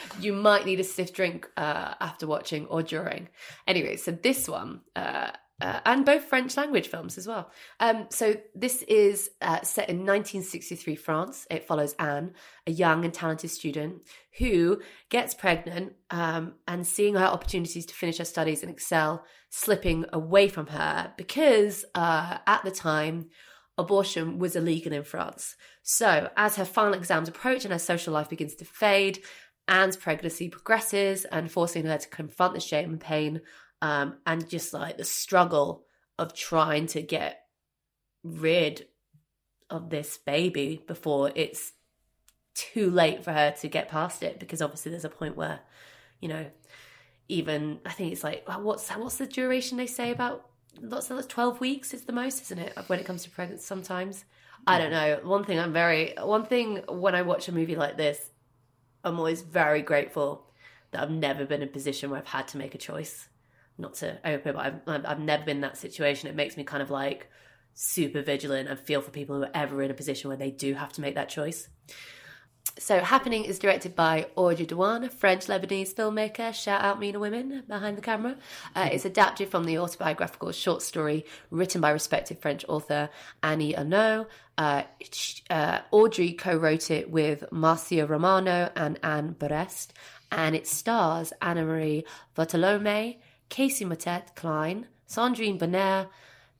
you 0.20 0.32
might 0.32 0.66
need 0.66 0.80
a 0.80 0.84
stiff 0.84 1.12
drink 1.12 1.48
uh, 1.56 1.94
after 2.00 2.26
watching 2.26 2.66
or 2.66 2.82
during. 2.82 3.28
Anyway, 3.68 3.94
so 3.94 4.10
this 4.10 4.48
one. 4.48 4.80
Uh, 4.96 5.30
uh, 5.60 5.80
and 5.86 6.06
both 6.06 6.22
French 6.22 6.56
language 6.56 6.86
films 6.86 7.18
as 7.18 7.26
well. 7.26 7.50
Um, 7.80 8.06
so 8.10 8.36
this 8.54 8.82
is 8.82 9.30
uh, 9.42 9.60
set 9.62 9.88
in 9.88 9.98
1963 9.98 10.94
France. 10.94 11.48
It 11.50 11.66
follows 11.66 11.96
Anne, 11.98 12.34
a 12.64 12.70
young 12.70 13.04
and 13.04 13.12
talented 13.12 13.50
student 13.50 14.02
who 14.38 14.80
gets 15.10 15.34
pregnant 15.34 15.94
um, 16.10 16.54
and 16.68 16.86
seeing 16.86 17.14
her 17.14 17.24
opportunities 17.24 17.86
to 17.86 17.94
finish 17.94 18.18
her 18.18 18.24
studies 18.24 18.62
and 18.62 18.70
excel 18.70 19.24
slipping 19.50 20.04
away 20.12 20.46
from 20.46 20.68
her 20.68 21.12
because 21.16 21.84
uh, 21.94 22.38
at 22.46 22.62
the 22.62 22.70
time 22.70 23.26
abortion 23.78 24.38
was 24.38 24.56
illegal 24.56 24.92
in 24.92 25.04
France. 25.04 25.56
So 25.82 26.28
as 26.36 26.56
her 26.56 26.64
final 26.64 26.94
exams 26.94 27.28
approach 27.28 27.64
and 27.64 27.72
her 27.72 27.78
social 27.78 28.12
life 28.12 28.28
begins 28.28 28.56
to 28.56 28.64
fade, 28.64 29.20
Anne's 29.68 29.96
pregnancy 29.96 30.48
progresses 30.48 31.24
and 31.26 31.50
forcing 31.50 31.86
her 31.86 31.98
to 31.98 32.08
confront 32.08 32.54
the 32.54 32.60
shame 32.60 32.90
and 32.90 33.00
pain 33.00 33.40
um, 33.80 34.16
and 34.26 34.48
just 34.48 34.72
like 34.72 34.96
the 34.96 35.04
struggle 35.04 35.84
of 36.18 36.34
trying 36.34 36.86
to 36.88 37.02
get 37.02 37.42
rid 38.24 38.86
of 39.70 39.90
this 39.90 40.18
baby 40.18 40.82
before 40.86 41.30
it's 41.34 41.72
too 42.54 42.90
late 42.90 43.22
for 43.22 43.32
her 43.32 43.52
to 43.52 43.68
get 43.68 43.88
past 43.88 44.22
it 44.22 44.40
because 44.40 44.60
obviously 44.60 44.90
there's 44.90 45.04
a 45.04 45.10
point 45.10 45.36
where 45.36 45.60
you 46.20 46.28
know 46.28 46.44
even 47.28 47.78
i 47.86 47.90
think 47.90 48.10
it's 48.10 48.24
like 48.24 48.42
what's 48.60 48.88
what's 48.90 49.18
the 49.18 49.26
duration 49.26 49.78
they 49.78 49.86
say 49.86 50.10
about 50.10 50.47
lots 50.80 51.10
of 51.10 51.28
12 51.28 51.60
weeks 51.60 51.94
is 51.94 52.02
the 52.02 52.12
most 52.12 52.42
isn't 52.42 52.58
it 52.58 52.76
when 52.86 52.98
it 52.98 53.06
comes 53.06 53.24
to 53.24 53.30
pregnancy 53.30 53.64
sometimes? 53.64 54.24
I 54.66 54.78
don't 54.78 54.90
know. 54.90 55.20
One 55.22 55.44
thing 55.44 55.58
i'm 55.58 55.72
very 55.72 56.14
one 56.20 56.44
thing 56.44 56.82
when 56.88 57.14
i 57.14 57.22
watch 57.22 57.48
a 57.48 57.52
movie 57.52 57.76
like 57.76 57.96
this 57.96 58.30
i'm 59.04 59.18
always 59.18 59.42
very 59.42 59.82
grateful 59.82 60.46
that 60.90 61.02
i've 61.02 61.10
never 61.10 61.44
been 61.46 61.62
in 61.62 61.68
a 61.68 61.70
position 61.70 62.10
where 62.10 62.18
i've 62.18 62.26
had 62.26 62.48
to 62.48 62.58
make 62.58 62.74
a 62.74 62.78
choice 62.78 63.28
not 63.78 63.94
to 63.94 64.18
open 64.24 64.54
but 64.54 64.66
I've, 64.66 64.74
I've 64.86 65.06
I've 65.06 65.20
never 65.20 65.44
been 65.44 65.58
in 65.58 65.62
that 65.62 65.76
situation. 65.76 66.28
It 66.28 66.34
makes 66.34 66.56
me 66.56 66.64
kind 66.64 66.82
of 66.82 66.90
like 66.90 67.28
super 67.74 68.22
vigilant 68.22 68.68
and 68.68 68.78
feel 68.78 69.00
for 69.00 69.12
people 69.12 69.36
who 69.36 69.44
are 69.44 69.50
ever 69.54 69.82
in 69.82 69.90
a 69.90 69.94
position 69.94 70.28
where 70.28 70.36
they 70.36 70.50
do 70.50 70.74
have 70.74 70.92
to 70.92 71.00
make 71.00 71.14
that 71.14 71.28
choice 71.28 71.68
so, 72.78 73.00
Happening 73.00 73.44
is 73.44 73.58
directed 73.58 73.96
by 73.96 74.26
Audrey 74.36 74.66
Diwan, 74.66 75.10
French 75.10 75.46
Lebanese 75.46 75.94
filmmaker. 75.94 76.54
Shout 76.54 76.82
out 76.82 77.00
Mina 77.00 77.18
Women 77.18 77.64
behind 77.66 77.96
the 77.96 78.02
camera. 78.02 78.36
Uh, 78.74 78.88
it's 78.92 79.04
adapted 79.04 79.48
from 79.50 79.64
the 79.64 79.78
autobiographical 79.78 80.52
short 80.52 80.82
story 80.82 81.24
written 81.50 81.80
by 81.80 81.90
respected 81.90 82.38
French 82.38 82.64
author 82.68 83.10
Annie 83.42 83.74
Ernaux. 83.74 84.26
Uh, 84.56 84.82
uh, 85.50 85.80
Audrey 85.90 86.32
co 86.32 86.56
wrote 86.56 86.90
it 86.90 87.10
with 87.10 87.44
Marcia 87.50 88.06
Romano 88.06 88.70
and 88.76 88.98
Anne 89.02 89.34
Berest, 89.34 89.88
and 90.30 90.54
it 90.54 90.66
stars 90.66 91.32
Anna 91.42 91.64
Marie 91.64 92.04
Bartolome, 92.34 93.20
Kacey 93.50 93.86
Mottet 93.86 94.34
Klein, 94.36 94.86
Sandrine 95.08 95.58
Bonnaire, 95.58 96.08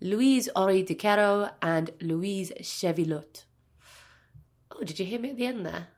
Louise 0.01 0.49
Orry-Diquéro, 0.57 1.53
and 1.63 1.91
Louise 2.01 2.53
Chevillotte. 2.61 3.45
Oh, 4.73 4.85
did 4.85 4.99
you 4.99 5.07
hear 5.07 5.19
me 5.19 5.31
at 5.31 5.37
the 5.37 5.47
end 5.47 5.67
there? 5.67 5.89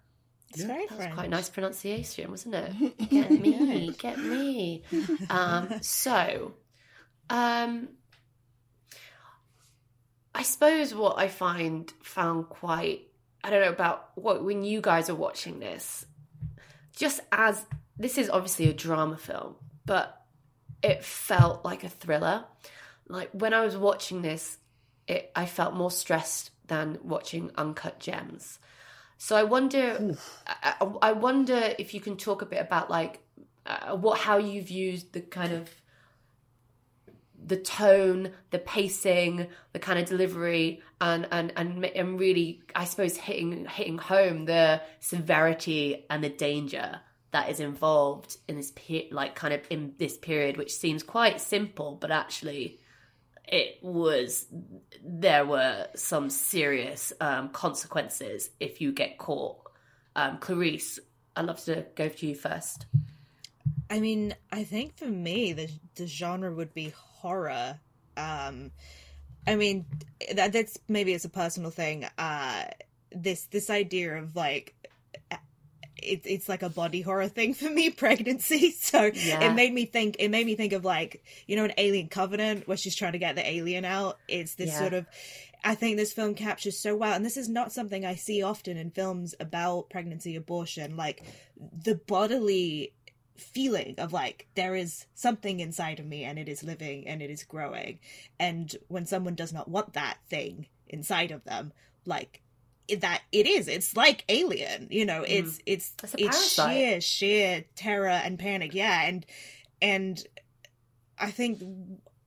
It's 0.51 0.63
very 0.65 0.87
That 0.87 0.91
was 0.91 0.99
French. 0.99 1.15
quite 1.15 1.31
nice 1.31 1.49
pronunciation, 1.49 2.31
wasn't 2.31 2.55
it? 2.57 2.99
Get 3.11 3.31
me, 3.31 3.93
get 3.99 4.19
me. 4.33 4.83
Um, 5.31 5.81
so, 5.81 6.55
um, 7.29 7.89
I 10.35 10.43
suppose 10.43 10.95
what 10.95 11.19
I 11.19 11.29
find 11.29 11.93
found 12.03 12.49
quite 12.49 13.07
I 13.43 13.51
don't 13.51 13.63
know 13.63 13.71
about 13.71 14.11
what 14.17 14.45
when 14.45 14.65
you 14.65 14.81
guys 14.81 15.09
are 15.09 15.15
watching 15.15 15.61
this, 15.61 16.05
just 16.95 17.21
as 17.33 17.65
this 17.97 18.19
is 18.19 18.29
obviously 18.29 18.69
a 18.69 18.73
drama 18.75 19.17
film, 19.17 19.57
but 19.87 20.21
it 20.83 21.05
felt 21.05 21.65
like 21.65 21.85
a 21.85 21.89
thriller. 21.89 22.45
Like 23.09 23.31
when 23.33 23.55
I 23.55 23.63
was 23.65 23.77
watching 23.77 24.23
this, 24.23 24.59
it 25.09 25.31
I 25.35 25.47
felt 25.47 25.75
more 25.75 25.91
stressed 25.91 26.51
than 26.67 26.99
watching 27.03 27.51
Uncut 27.57 27.99
Gems. 27.99 28.59
So 29.23 29.37
I 29.37 29.43
wonder, 29.43 30.17
I, 30.47 30.75
I- 31.03 31.13
wonder 31.13 31.75
if 31.79 31.93
you 31.93 32.01
can 32.01 32.17
talk 32.17 32.41
a 32.41 32.47
bit 32.47 32.59
about 32.59 32.89
like 32.89 33.21
uh, 33.67 33.95
what 33.95 34.19
how 34.19 34.39
you've 34.39 34.71
used 34.71 35.13
the 35.13 35.21
kind 35.21 35.53
of 35.53 35.69
the 37.45 37.59
tone, 37.59 38.31
the 38.51 38.59
pacing, 38.59 39.49
the 39.75 39.79
kind 39.79 39.99
of 39.99 40.07
delivery, 40.07 40.81
and 41.03 41.29
and 41.31 41.53
and 41.57 41.85
and 41.85 42.19
really, 42.19 42.63
I 42.75 42.85
suppose 42.87 43.19
hitting 43.19 43.67
hitting 43.67 43.99
home 43.99 44.47
the 44.47 44.81
severity 45.01 46.07
and 46.09 46.25
the 46.25 46.31
danger 46.31 47.01
that 47.33 47.51
is 47.51 47.61
involved 47.61 48.39
in 48.49 48.57
this 48.57 48.73
pe- 48.75 49.11
like 49.11 49.35
kind 49.35 49.53
of 49.53 49.61
in 49.69 49.93
this 49.99 50.17
period, 50.17 50.57
which 50.57 50.75
seems 50.75 51.03
quite 51.03 51.43
simple, 51.43 51.99
but 52.01 52.11
actually 52.11 52.80
it 53.51 53.79
was 53.83 54.47
there 55.05 55.45
were 55.45 55.89
some 55.97 56.31
serious 56.31 57.13
um, 57.21 57.49
consequences 57.51 58.51
if 58.61 58.81
you 58.81 58.93
get 58.93 59.19
caught. 59.19 59.57
Um, 60.17 60.39
Clarisse, 60.39 60.99
I'd 61.37 61.47
love 61.47 61.63
to 61.65 61.87
go 61.95 62.09
to 62.09 62.27
you 62.27 62.35
first. 62.35 62.87
I 63.91 63.99
mean, 63.99 64.35
I 64.53 64.63
think 64.65 64.97
for 64.97 65.07
me, 65.07 65.53
the 65.53 65.69
the 65.97 66.07
genre 66.07 66.53
would 66.53 66.73
be 66.73 66.91
horror. 66.97 67.79
Um, 68.17 68.71
I 69.47 69.57
mean, 69.57 69.85
that, 70.35 70.53
that's 70.53 70.79
maybe 70.89 71.13
it's 71.13 71.25
a 71.25 71.31
personal 71.31 71.71
thing. 71.71 72.07
Uh, 72.17 72.65
this 73.11 73.47
this 73.47 73.69
idea 73.69 74.17
of 74.17 74.37
like 74.37 74.75
it, 76.03 76.23
it's 76.25 76.49
like 76.49 76.63
a 76.63 76.69
body 76.69 77.01
horror 77.01 77.29
thing 77.29 77.55
for 77.55 77.69
me 77.71 77.91
pregnancy 78.05 78.71
so 78.73 79.11
Yeah. 79.15 79.51
it 79.51 79.55
made 79.55 79.73
me 79.73 79.85
think 79.87 80.17
it 80.19 80.29
made 80.29 80.47
me 80.47 80.55
think 80.55 80.73
of 80.73 80.85
like 80.85 81.25
you 81.47 81.57
know 81.57 81.65
an 81.65 81.73
alien 81.79 82.09
covenant 82.09 82.67
where 82.69 82.77
she's 82.77 82.97
trying 82.97 83.13
to 83.13 83.19
get 83.19 83.37
the 83.37 83.49
alien 83.49 83.85
out 83.85 84.19
it's 84.29 84.55
this 84.55 84.69
Yeah. 84.71 84.79
sort 84.79 84.95
of 84.95 85.07
i 85.65 85.75
think 85.75 85.97
this 85.97 86.13
film 86.13 86.35
captures 86.35 86.81
so 86.81 86.97
well 86.97 87.15
and 87.15 87.25
this 87.25 87.37
is 87.37 87.49
not 87.49 87.73
something 87.73 88.05
i 88.05 88.15
see 88.15 88.43
often 88.43 88.77
in 88.77 88.91
films 88.91 89.35
about 89.41 89.91
pregnancy 89.91 90.37
abortion 90.37 90.97
like 90.97 91.23
the 91.85 91.95
bodily 92.07 92.93
feeling 93.37 93.95
of 93.99 94.13
like 94.13 94.47
there 94.55 94.75
is 94.75 95.07
something 95.15 95.61
inside 95.61 95.99
of 95.99 96.07
me 96.07 96.25
and 96.25 96.39
it 96.39 96.49
is 96.49 96.63
living 96.63 97.07
and 97.09 97.23
it 97.23 97.31
is 97.31 97.43
growing 97.43 97.99
and 98.39 98.77
when 98.89 99.07
someone 99.07 99.35
does 99.35 99.53
not 99.53 99.69
want 99.69 99.95
that 99.95 100.19
thing 100.29 100.67
inside 100.89 101.31
of 101.31 101.43
them 101.45 101.73
like 102.05 102.43
that 102.97 103.23
it 103.33 103.47
is. 103.47 103.69
It's 103.69 103.97
like 103.97 104.25
alien 104.29 104.89
you 104.91 105.05
know 105.05 105.23
mm-hmm. 105.23 105.47
it's 105.47 105.61
it's 105.67 105.95
It's 106.03 106.15
it's 106.19 106.53
sheer 106.53 107.01
sheer 107.01 107.65
terror 107.77 108.09
and 108.09 108.39
panic. 108.39 108.75
Yeah 108.75 109.03
and 109.03 109.27
and 109.83 110.23
i 111.19 111.31
think 111.31 111.63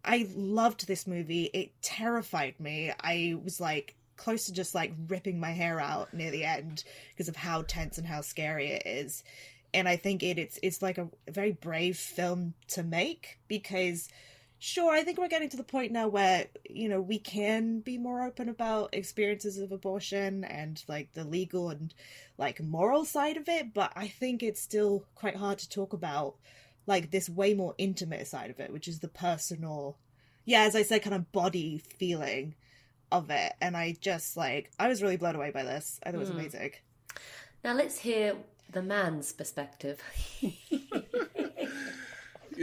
i 0.03 0.27
loved 0.35 0.87
this 0.87 1.07
movie. 1.07 1.45
It 1.53 1.81
terrified 1.81 2.59
me. 2.59 2.91
I 2.99 3.37
was 3.43 3.59
like 3.59 3.95
close 4.15 4.45
to 4.45 4.53
just 4.53 4.75
like 4.75 4.93
ripping 5.07 5.39
my 5.39 5.51
hair 5.51 5.79
out 5.79 6.13
near 6.13 6.31
the 6.31 6.45
end 6.45 6.83
because 7.11 7.27
of 7.27 7.35
how 7.35 7.63
tense 7.63 7.97
and 7.97 8.07
how 8.07 8.21
scary 8.21 8.71
it 8.71 8.83
is. 8.85 9.23
And 9.73 9.87
i 9.87 9.95
think 9.95 10.23
it 10.23 10.37
it's 10.37 10.59
it's 10.61 10.81
like 10.81 10.97
a 10.97 11.09
very 11.29 11.51
brave 11.51 11.97
film 11.97 12.53
to 12.69 12.83
make 12.83 13.39
because 13.47 14.09
sure 14.65 14.93
i 14.93 15.03
think 15.03 15.17
we're 15.17 15.27
getting 15.27 15.49
to 15.49 15.57
the 15.57 15.63
point 15.63 15.91
now 15.91 16.07
where 16.07 16.45
you 16.69 16.87
know 16.87 17.01
we 17.01 17.19
can 17.19 17.81
be 17.81 17.97
more 17.97 18.23
open 18.25 18.47
about 18.47 18.93
experiences 18.93 19.57
of 19.57 19.73
abortion 19.73 20.45
and 20.45 20.81
like 20.87 21.11
the 21.13 21.25
legal 21.25 21.69
and 21.69 21.93
like 22.37 22.61
moral 22.61 23.03
side 23.03 23.35
of 23.35 23.49
it 23.49 23.73
but 23.73 23.91
i 23.97 24.07
think 24.07 24.41
it's 24.41 24.61
still 24.61 25.03
quite 25.15 25.35
hard 25.35 25.59
to 25.59 25.67
talk 25.69 25.91
about 25.91 26.35
like 26.87 27.11
this 27.11 27.27
way 27.29 27.53
more 27.53 27.75
intimate 27.77 28.25
side 28.25 28.49
of 28.49 28.57
it 28.61 28.71
which 28.71 28.87
is 28.87 28.99
the 28.99 29.09
personal 29.09 29.97
yeah 30.45 30.61
as 30.61 30.77
i 30.77 30.81
said 30.81 31.01
kind 31.03 31.13
of 31.13 31.29
body 31.33 31.77
feeling 31.99 32.55
of 33.11 33.29
it 33.29 33.51
and 33.59 33.75
i 33.75 33.93
just 33.99 34.37
like 34.37 34.71
i 34.79 34.87
was 34.87 35.01
really 35.03 35.17
blown 35.17 35.35
away 35.35 35.51
by 35.51 35.63
this 35.63 35.99
i 36.03 36.05
thought 36.05 36.15
it 36.15 36.19
was 36.19 36.29
Mm. 36.29 36.39
amazing 36.39 36.71
Now 37.65 37.73
let's 37.73 37.97
hear 37.99 38.35
the 38.71 38.81
man's 38.81 39.33
perspective. 39.33 40.01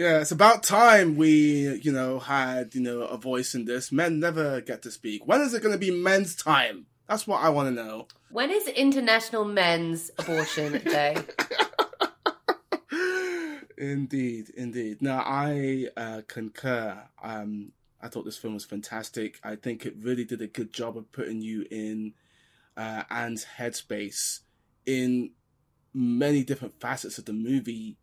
Yeah, 0.01 0.22
it's 0.22 0.32
about 0.32 0.62
time 0.62 1.16
we, 1.16 1.74
you 1.82 1.92
know, 1.92 2.20
had, 2.20 2.74
you 2.74 2.80
know, 2.80 3.03
a 3.03 3.18
voice 3.18 3.55
in 3.55 3.66
this. 3.66 3.92
Men 3.92 4.18
never 4.18 4.62
get 4.62 4.80
to 4.84 4.90
speak. 4.90 5.26
When 5.26 5.42
is 5.42 5.53
it 5.53 5.62
going 5.62 5.74
to 5.74 5.78
be 5.78 5.90
men's 5.90 6.34
time? 6.34 6.86
That's 7.07 7.26
what 7.26 7.42
I 7.42 7.51
want 7.51 7.68
to 7.68 7.84
know. 7.84 8.09
when 8.30 8.51
is 8.51 8.66
International 8.68 9.44
Men's 9.44 10.11
Abortion 10.18 10.82
Day? 10.84 11.18
Indeed, 13.76 14.48
indeed. 14.57 15.03
Now, 15.03 15.22
I 15.26 15.88
uh, 15.98 16.22
concur. 16.26 17.03
Um, 17.22 17.72
I 18.01 18.09
thought 18.09 18.24
this 18.24 18.38
film 18.38 18.55
was 18.55 18.64
fantastic. 18.64 19.38
I 19.44 19.55
think 19.55 19.84
it 19.84 19.96
really 20.01 20.24
did 20.24 20.40
a 20.40 20.46
good 20.46 20.72
job 20.72 20.96
of 20.96 21.12
putting 21.12 21.42
you 21.42 21.66
in 21.70 22.14
uh, 22.74 23.03
Anne's 23.11 23.44
headspace 23.59 24.40
in 24.86 25.32
many 25.92 26.42
different 26.42 26.80
facets 26.80 27.18
of 27.18 27.26
the 27.26 27.34
movie, 27.34 27.98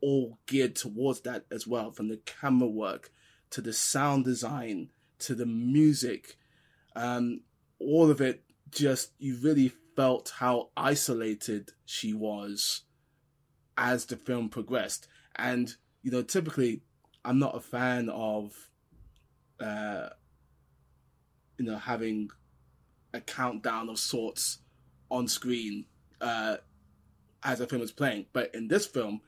all 0.00 0.38
geared 0.46 0.76
towards 0.76 1.20
that 1.22 1.44
as 1.50 1.66
well, 1.66 1.90
from 1.90 2.08
the 2.08 2.18
camera 2.18 2.68
work 2.68 3.10
to 3.50 3.60
the 3.60 3.72
sound 3.72 4.24
design 4.24 4.90
to 5.18 5.34
the 5.34 5.46
music. 5.46 6.36
Um, 6.94 7.40
all 7.78 8.10
of 8.10 8.20
it 8.20 8.44
just, 8.70 9.12
you 9.18 9.36
really 9.42 9.72
felt 9.96 10.34
how 10.38 10.70
isolated 10.76 11.72
she 11.84 12.12
was 12.12 12.82
as 13.76 14.06
the 14.06 14.16
film 14.16 14.48
progressed. 14.48 15.08
And, 15.36 15.74
you 16.02 16.10
know, 16.10 16.22
typically 16.22 16.82
I'm 17.24 17.38
not 17.38 17.56
a 17.56 17.60
fan 17.60 18.08
of, 18.08 18.52
uh, 19.60 20.10
you 21.58 21.64
know, 21.64 21.76
having 21.76 22.30
a 23.12 23.20
countdown 23.20 23.88
of 23.88 23.98
sorts 23.98 24.58
on 25.10 25.26
screen 25.26 25.86
uh, 26.20 26.58
as 27.42 27.60
a 27.60 27.66
film 27.66 27.82
is 27.82 27.92
playing. 27.92 28.26
But 28.32 28.54
in 28.54 28.68
this 28.68 28.86
film, 28.86 29.20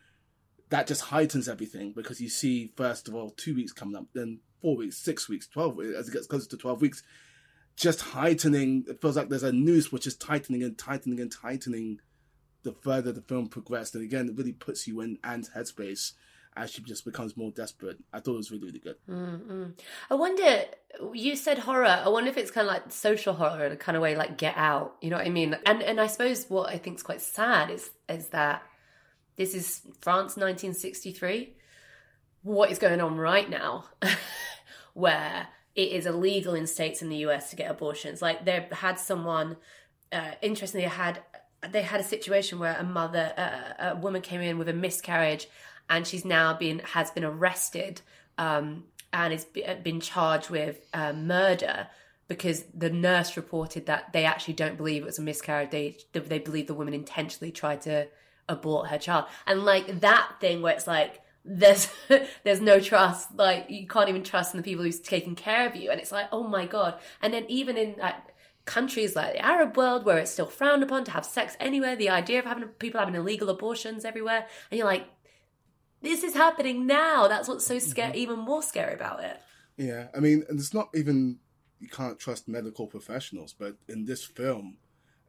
that 0.70 0.86
just 0.86 1.02
heightens 1.02 1.48
everything 1.48 1.92
because 1.92 2.20
you 2.20 2.28
see, 2.28 2.72
first 2.76 3.08
of 3.08 3.14
all, 3.14 3.30
two 3.30 3.54
weeks 3.54 3.72
coming 3.72 3.96
up, 3.96 4.06
then 4.14 4.40
four 4.62 4.76
weeks, 4.76 4.96
six 4.96 5.28
weeks, 5.28 5.46
12 5.48 5.76
weeks, 5.76 5.96
as 5.96 6.08
it 6.08 6.12
gets 6.12 6.26
closer 6.26 6.48
to 6.48 6.56
12 6.56 6.80
weeks, 6.80 7.02
just 7.76 8.00
heightening. 8.00 8.84
It 8.88 9.00
feels 9.00 9.16
like 9.16 9.28
there's 9.28 9.42
a 9.42 9.52
noose 9.52 9.90
which 9.90 10.06
is 10.06 10.16
tightening 10.16 10.62
and 10.62 10.78
tightening 10.78 11.20
and 11.20 11.30
tightening 11.30 12.00
the 12.62 12.72
further 12.72 13.10
the 13.10 13.22
film 13.22 13.48
progressed. 13.48 13.94
And 13.94 14.04
again, 14.04 14.28
it 14.28 14.36
really 14.36 14.52
puts 14.52 14.86
you 14.86 15.00
in 15.00 15.18
Anne's 15.24 15.50
headspace 15.50 16.12
as 16.56 16.70
she 16.70 16.82
just 16.82 17.04
becomes 17.04 17.36
more 17.36 17.50
desperate. 17.50 17.98
I 18.12 18.20
thought 18.20 18.34
it 18.34 18.38
was 18.38 18.50
really, 18.50 18.66
really 18.66 18.78
good. 18.80 18.96
Mm-mm. 19.08 19.72
I 20.10 20.14
wonder. 20.14 20.64
You 21.14 21.36
said 21.36 21.58
horror. 21.58 21.86
I 21.86 22.08
wonder 22.08 22.30
if 22.30 22.36
it's 22.36 22.50
kind 22.50 22.66
of 22.66 22.74
like 22.74 22.92
social 22.92 23.34
horror 23.34 23.66
in 23.66 23.72
a 23.72 23.76
kind 23.76 23.96
of 23.96 24.02
way, 24.02 24.16
like 24.16 24.36
Get 24.36 24.56
Out. 24.56 24.96
You 25.00 25.10
know 25.10 25.16
what 25.16 25.26
I 25.26 25.30
mean? 25.30 25.56
And 25.64 25.82
and 25.82 26.00
I 26.00 26.06
suppose 26.06 26.46
what 26.48 26.68
I 26.68 26.78
think 26.78 26.96
is 26.96 27.02
quite 27.02 27.22
sad 27.22 27.70
is 27.70 27.90
is 28.08 28.28
that 28.28 28.62
this 29.40 29.54
is 29.54 29.80
France, 30.02 30.36
1963. 30.36 31.54
What 32.42 32.70
is 32.70 32.78
going 32.78 33.00
on 33.00 33.16
right 33.16 33.48
now, 33.48 33.86
where 34.94 35.48
it 35.74 35.92
is 35.92 36.04
illegal 36.04 36.52
in 36.52 36.66
states 36.66 37.00
in 37.00 37.08
the 37.08 37.16
US 37.28 37.48
to 37.48 37.56
get 37.56 37.70
abortions? 37.70 38.20
Like 38.20 38.44
they 38.44 38.68
had 38.70 39.00
someone. 39.00 39.56
Uh, 40.12 40.32
interestingly, 40.42 40.84
they 40.84 40.90
had 40.90 41.22
they 41.70 41.80
had 41.80 42.00
a 42.00 42.04
situation 42.04 42.58
where 42.58 42.76
a 42.76 42.84
mother, 42.84 43.32
uh, 43.38 43.92
a 43.92 43.96
woman 43.96 44.20
came 44.20 44.42
in 44.42 44.58
with 44.58 44.68
a 44.68 44.74
miscarriage, 44.74 45.48
and 45.88 46.06
she's 46.06 46.26
now 46.26 46.52
been 46.52 46.80
has 46.80 47.10
been 47.10 47.24
arrested 47.24 48.02
um, 48.36 48.84
and 49.10 49.32
has 49.32 49.46
been 49.82 50.00
charged 50.00 50.50
with 50.50 50.86
uh, 50.92 51.14
murder 51.14 51.88
because 52.28 52.64
the 52.74 52.90
nurse 52.90 53.38
reported 53.38 53.86
that 53.86 54.12
they 54.12 54.26
actually 54.26 54.54
don't 54.54 54.76
believe 54.76 55.00
it 55.00 55.06
was 55.06 55.18
a 55.18 55.22
miscarriage. 55.22 55.70
They 55.70 55.96
they 56.12 56.40
believe 56.40 56.66
the 56.66 56.74
woman 56.74 56.92
intentionally 56.92 57.52
tried 57.52 57.80
to 57.82 58.06
abort 58.50 58.88
her 58.88 58.98
child, 58.98 59.24
and 59.46 59.64
like 59.64 60.00
that 60.00 60.32
thing 60.40 60.60
where 60.60 60.74
it's 60.74 60.86
like 60.86 61.20
there's 61.44 61.88
there's 62.44 62.60
no 62.60 62.80
trust. 62.80 63.34
Like 63.34 63.66
you 63.70 63.86
can't 63.86 64.08
even 64.08 64.22
trust 64.22 64.54
in 64.54 64.58
the 64.58 64.64
people 64.64 64.84
who's 64.84 65.00
taking 65.00 65.34
care 65.34 65.66
of 65.66 65.76
you. 65.76 65.90
And 65.90 66.00
it's 66.00 66.12
like 66.12 66.26
oh 66.32 66.44
my 66.44 66.66
god. 66.66 66.98
And 67.22 67.32
then 67.32 67.46
even 67.48 67.76
in 67.76 67.96
like 67.98 68.14
countries 68.66 69.16
like 69.16 69.32
the 69.32 69.44
arab 69.44 69.76
world 69.76 70.04
where 70.04 70.18
it's 70.18 70.30
still 70.30 70.46
frowned 70.46 70.82
upon 70.82 71.02
to 71.02 71.10
have 71.10 71.24
sex 71.24 71.56
anywhere 71.58 71.96
the 71.96 72.10
idea 72.10 72.38
of 72.38 72.44
having 72.44 72.68
people 72.78 73.00
having 73.00 73.14
illegal 73.16 73.48
abortions 73.48 74.04
everywhere 74.04 74.46
and 74.70 74.78
you're 74.78 74.86
like 74.86 75.06
this 76.02 76.24
is 76.24 76.34
happening 76.34 76.86
now. 76.86 77.28
That's 77.28 77.48
what's 77.48 77.66
so 77.66 77.78
scary 77.78 78.10
mm-hmm. 78.10 78.18
even 78.18 78.38
more 78.38 78.62
scary 78.62 78.94
about 78.94 79.22
it. 79.22 79.38
Yeah, 79.76 80.08
I 80.14 80.20
mean, 80.20 80.44
and 80.48 80.58
it's 80.58 80.74
not 80.74 80.88
even 80.94 81.38
you 81.78 81.88
can't 81.88 82.18
trust 82.18 82.48
medical 82.48 82.86
professionals, 82.86 83.54
but 83.58 83.76
in 83.88 84.04
this 84.04 84.24
film 84.24 84.76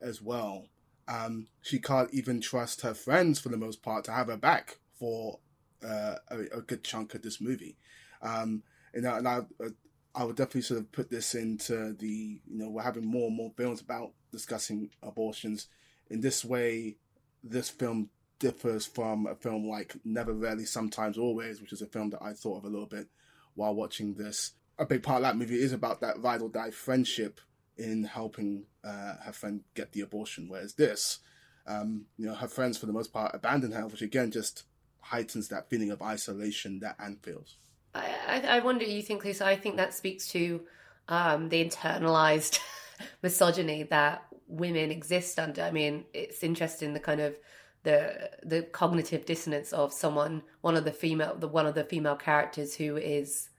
as 0.01 0.21
well, 0.21 0.67
um, 1.11 1.47
she 1.61 1.79
can't 1.79 2.13
even 2.13 2.39
trust 2.39 2.81
her 2.81 2.93
friends 2.93 3.39
for 3.39 3.49
the 3.49 3.57
most 3.57 3.83
part 3.83 4.05
to 4.05 4.11
have 4.11 4.27
her 4.27 4.37
back 4.37 4.77
for 4.97 5.39
uh, 5.85 6.15
a, 6.29 6.59
a 6.59 6.61
good 6.61 6.83
chunk 6.83 7.13
of 7.13 7.21
this 7.21 7.41
movie. 7.41 7.77
Um, 8.21 8.63
and 8.93 9.05
I, 9.05 9.17
and 9.17 9.27
I, 9.27 9.37
uh, 9.63 9.69
I 10.15 10.23
would 10.23 10.37
definitely 10.37 10.61
sort 10.61 10.79
of 10.79 10.91
put 10.91 11.09
this 11.09 11.35
into 11.35 11.93
the 11.93 12.39
you 12.45 12.57
know 12.57 12.69
we're 12.69 12.83
having 12.83 13.05
more 13.05 13.27
and 13.27 13.35
more 13.35 13.51
films 13.57 13.81
about 13.81 14.11
discussing 14.31 14.89
abortions. 15.03 15.67
In 16.09 16.21
this 16.21 16.45
way, 16.45 16.97
this 17.43 17.69
film 17.69 18.09
differs 18.39 18.85
from 18.85 19.27
a 19.27 19.35
film 19.35 19.67
like 19.67 19.95
Never 20.05 20.33
Rarely, 20.33 20.65
Sometimes 20.65 21.17
Always, 21.17 21.61
which 21.61 21.73
is 21.73 21.81
a 21.81 21.87
film 21.87 22.09
that 22.11 22.21
I 22.21 22.33
thought 22.33 22.59
of 22.59 22.65
a 22.65 22.69
little 22.69 22.87
bit 22.87 23.07
while 23.55 23.75
watching 23.75 24.13
this. 24.13 24.53
A 24.79 24.85
big 24.85 25.03
part 25.03 25.17
of 25.17 25.23
that 25.23 25.37
movie 25.37 25.61
is 25.61 25.73
about 25.73 26.01
that 26.01 26.21
ride 26.21 26.41
or 26.41 26.49
die 26.49 26.71
friendship 26.71 27.39
in 27.77 28.03
helping 28.03 28.65
uh, 28.83 29.15
her 29.23 29.31
friend 29.31 29.61
get 29.75 29.91
the 29.91 30.01
abortion, 30.01 30.47
whereas 30.47 30.75
this, 30.75 31.19
um, 31.67 32.05
you 32.17 32.25
know, 32.25 32.35
her 32.35 32.47
friends 32.47 32.77
for 32.77 32.85
the 32.85 32.93
most 32.93 33.13
part 33.13 33.33
abandon 33.33 33.71
her, 33.71 33.87
which 33.87 34.01
again 34.01 34.31
just 34.31 34.63
heightens 35.01 35.47
that 35.49 35.69
feeling 35.69 35.91
of 35.91 36.01
isolation 36.01 36.79
that 36.79 36.95
Anne 36.99 37.17
feels. 37.21 37.57
I, 37.93 38.41
I, 38.47 38.59
wonder, 38.59 38.85
you 38.85 39.01
think, 39.01 39.25
Lisa? 39.25 39.45
I 39.45 39.57
think 39.57 39.75
that 39.75 39.93
speaks 39.93 40.27
to 40.29 40.61
um, 41.09 41.49
the 41.49 41.63
internalized 41.63 42.59
misogyny 43.21 43.83
that 43.83 44.25
women 44.47 44.91
exist 44.91 45.39
under. 45.39 45.61
I 45.63 45.71
mean, 45.71 46.05
it's 46.13 46.43
interesting 46.43 46.93
the 46.93 46.99
kind 46.99 47.19
of 47.19 47.37
the 47.83 48.29
the 48.43 48.61
cognitive 48.63 49.25
dissonance 49.25 49.73
of 49.73 49.91
someone, 49.91 50.43
one 50.61 50.77
of 50.77 50.85
the 50.85 50.91
female, 50.91 51.35
the 51.35 51.47
one 51.47 51.65
of 51.65 51.75
the 51.75 51.83
female 51.83 52.15
characters 52.15 52.75
who 52.75 52.95
is 52.97 53.49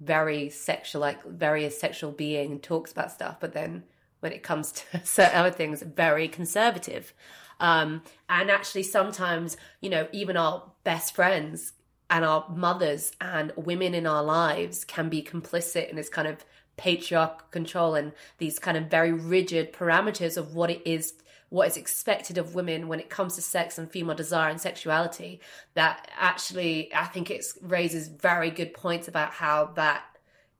very 0.00 0.50
sexual, 0.50 1.00
like 1.00 1.24
very 1.24 1.64
a 1.64 1.70
sexual 1.70 2.12
being, 2.12 2.52
and 2.52 2.62
talks 2.62 2.92
about 2.92 3.12
stuff, 3.12 3.36
but 3.40 3.52
then 3.52 3.84
when 4.20 4.32
it 4.32 4.42
comes 4.42 4.72
to 4.72 5.00
certain 5.04 5.36
other 5.36 5.50
things, 5.50 5.82
very 5.82 6.28
conservative. 6.28 7.12
Um, 7.60 8.02
and 8.28 8.50
actually, 8.50 8.82
sometimes, 8.82 9.56
you 9.80 9.88
know, 9.88 10.08
even 10.12 10.36
our 10.36 10.62
best 10.84 11.14
friends 11.14 11.72
and 12.10 12.24
our 12.24 12.46
mothers 12.48 13.12
and 13.20 13.52
women 13.56 13.94
in 13.94 14.06
our 14.06 14.22
lives 14.22 14.84
can 14.84 15.08
be 15.08 15.22
complicit 15.22 15.88
in 15.88 15.96
this 15.96 16.08
kind 16.08 16.28
of 16.28 16.44
patriarchal 16.76 17.46
control 17.50 17.94
and 17.94 18.12
these 18.38 18.58
kind 18.58 18.76
of 18.76 18.84
very 18.84 19.12
rigid 19.12 19.72
parameters 19.72 20.36
of 20.36 20.54
what 20.54 20.70
it 20.70 20.82
is 20.84 21.14
what 21.48 21.68
is 21.68 21.76
expected 21.76 22.38
of 22.38 22.54
women 22.54 22.88
when 22.88 23.00
it 23.00 23.08
comes 23.08 23.36
to 23.36 23.42
sex 23.42 23.78
and 23.78 23.90
female 23.90 24.16
desire 24.16 24.50
and 24.50 24.60
sexuality 24.60 25.40
that 25.74 26.08
actually 26.18 26.92
i 26.94 27.04
think 27.04 27.30
it 27.30 27.44
raises 27.62 28.08
very 28.08 28.50
good 28.50 28.74
points 28.74 29.08
about 29.08 29.32
how 29.32 29.66
that 29.76 30.02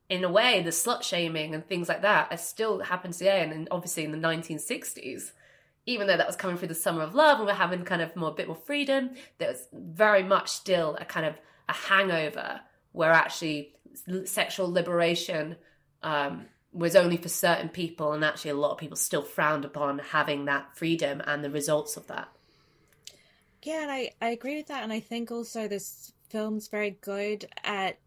in 0.09 0.23
a 0.23 0.31
way 0.31 0.63
the 0.63 0.71
slut 0.71 1.03
shaming 1.03 1.55
and 1.55 1.67
things 1.67 1.89
like 1.89 2.03
that 2.03 2.31
are 2.31 2.37
still 2.37 2.81
happen 2.81 3.11
today 3.11 3.43
and, 3.43 3.53
and 3.53 3.69
obviously 3.71 4.05
in 4.05 4.13
the 4.13 4.19
1960s 4.19 5.33
even 5.89 6.09
though 6.09 6.17
that 6.17 6.27
was 6.27 6.37
coming 6.37 6.57
through 6.57 6.69
the 6.69 6.75
summer 6.75 7.03
of 7.03 7.15
love 7.15 7.39
and 7.39 7.47
we're 7.47 7.55
having 7.55 7.85
kind 7.85 8.03
of 8.03 8.15
more 8.17 8.31
a 8.31 8.35
bit 8.35 8.47
more 8.47 8.57
freedom 8.57 9.11
there 9.39 9.49
was 9.49 9.69
very 9.73 10.23
much 10.23 10.49
still 10.49 10.97
a 11.01 11.05
kind 11.05 11.27
of 11.27 11.35
a 11.69 11.73
hangover 11.73 12.61
where 12.93 13.13
actually 13.13 13.75
sexual 14.25 14.71
liberation 14.71 15.57
um, 16.03 16.47
was 16.77 16.95
only 16.95 17.17
for 17.17 17.29
certain 17.29 17.71
people, 17.71 18.13
and 18.13 18.25
actually 18.25 18.51
a 18.51 18.55
lot 18.55 18.73
of 18.73 18.79
people 18.79 18.97
still 18.97 19.23
frowned 19.23 19.65
upon 19.65 19.99
having 19.99 20.45
that 20.45 20.77
freedom 20.77 21.23
and 21.27 21.43
the 21.43 21.51
results 21.51 21.97
of 21.97 22.07
that. 22.09 22.29
Yeah, 23.63 23.83
and 23.83 23.91
I, 23.91 24.11
I 24.21 24.29
agree 24.29 24.57
with 24.57 24.69
that, 24.69 24.83
and 24.85 24.93
I 24.93 25.01
think 25.01 25.31
also 25.31 25.67
this 25.67 26.13
film's 26.29 26.69
very 26.69 26.91
good 27.01 27.49
at 27.65 27.99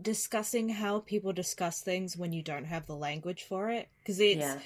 discussing 0.00 0.68
how 0.68 1.00
people 1.00 1.32
discuss 1.32 1.80
things 1.80 2.16
when 2.16 2.32
you 2.32 2.42
don't 2.42 2.64
have 2.64 2.86
the 2.86 2.96
language 2.96 3.44
for 3.44 3.70
it, 3.70 3.88
because 4.00 4.18
it's 4.20 4.40
Yeah. 4.40 4.58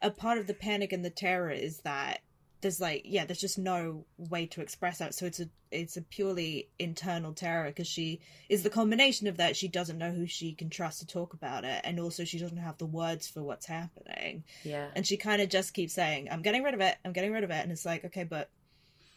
a 0.00 0.10
part 0.10 0.38
of 0.38 0.46
the 0.46 0.54
panic 0.54 0.92
and 0.92 1.04
the 1.04 1.10
terror 1.10 1.50
is 1.50 1.78
that 1.80 2.20
there's 2.62 2.80
like 2.80 3.02
yeah 3.04 3.24
there's 3.26 3.40
just 3.40 3.58
no 3.58 4.04
way 4.16 4.46
to 4.46 4.60
express 4.60 4.98
that. 4.98 5.14
So 5.14 5.26
it's 5.26 5.40
a 5.40 5.48
it's 5.70 5.96
a 5.96 6.02
purely 6.02 6.68
internal 6.78 7.32
terror 7.34 7.66
because 7.66 7.86
she 7.88 8.20
is 8.48 8.62
the 8.62 8.70
combination 8.70 9.26
of 9.26 9.36
that. 9.36 9.56
She 9.56 9.68
doesn't 9.68 9.98
know 9.98 10.12
who 10.12 10.26
she 10.26 10.54
can 10.54 10.70
trust 10.70 11.00
to 11.00 11.06
talk 11.06 11.34
about 11.34 11.64
it 11.64 11.80
and 11.84 12.00
also 12.00 12.24
she 12.24 12.38
doesn't 12.38 12.58
have 12.58 12.78
the 12.78 12.86
words 12.86 13.28
for 13.28 13.42
what's 13.42 13.66
happening. 13.66 14.44
Yeah. 14.64 14.88
and 14.96 15.06
she 15.06 15.16
kind 15.16 15.42
of 15.42 15.48
just 15.48 15.74
keeps 15.74 15.92
saying 15.92 16.28
i'm 16.30 16.42
getting 16.42 16.62
rid 16.62 16.74
of 16.74 16.80
it. 16.80 16.96
I'm 17.04 17.12
getting 17.12 17.32
rid 17.32 17.44
of 17.44 17.50
it. 17.50 17.62
And 17.62 17.72
it's 17.72 17.84
like 17.84 18.04
okay 18.06 18.24
but 18.24 18.48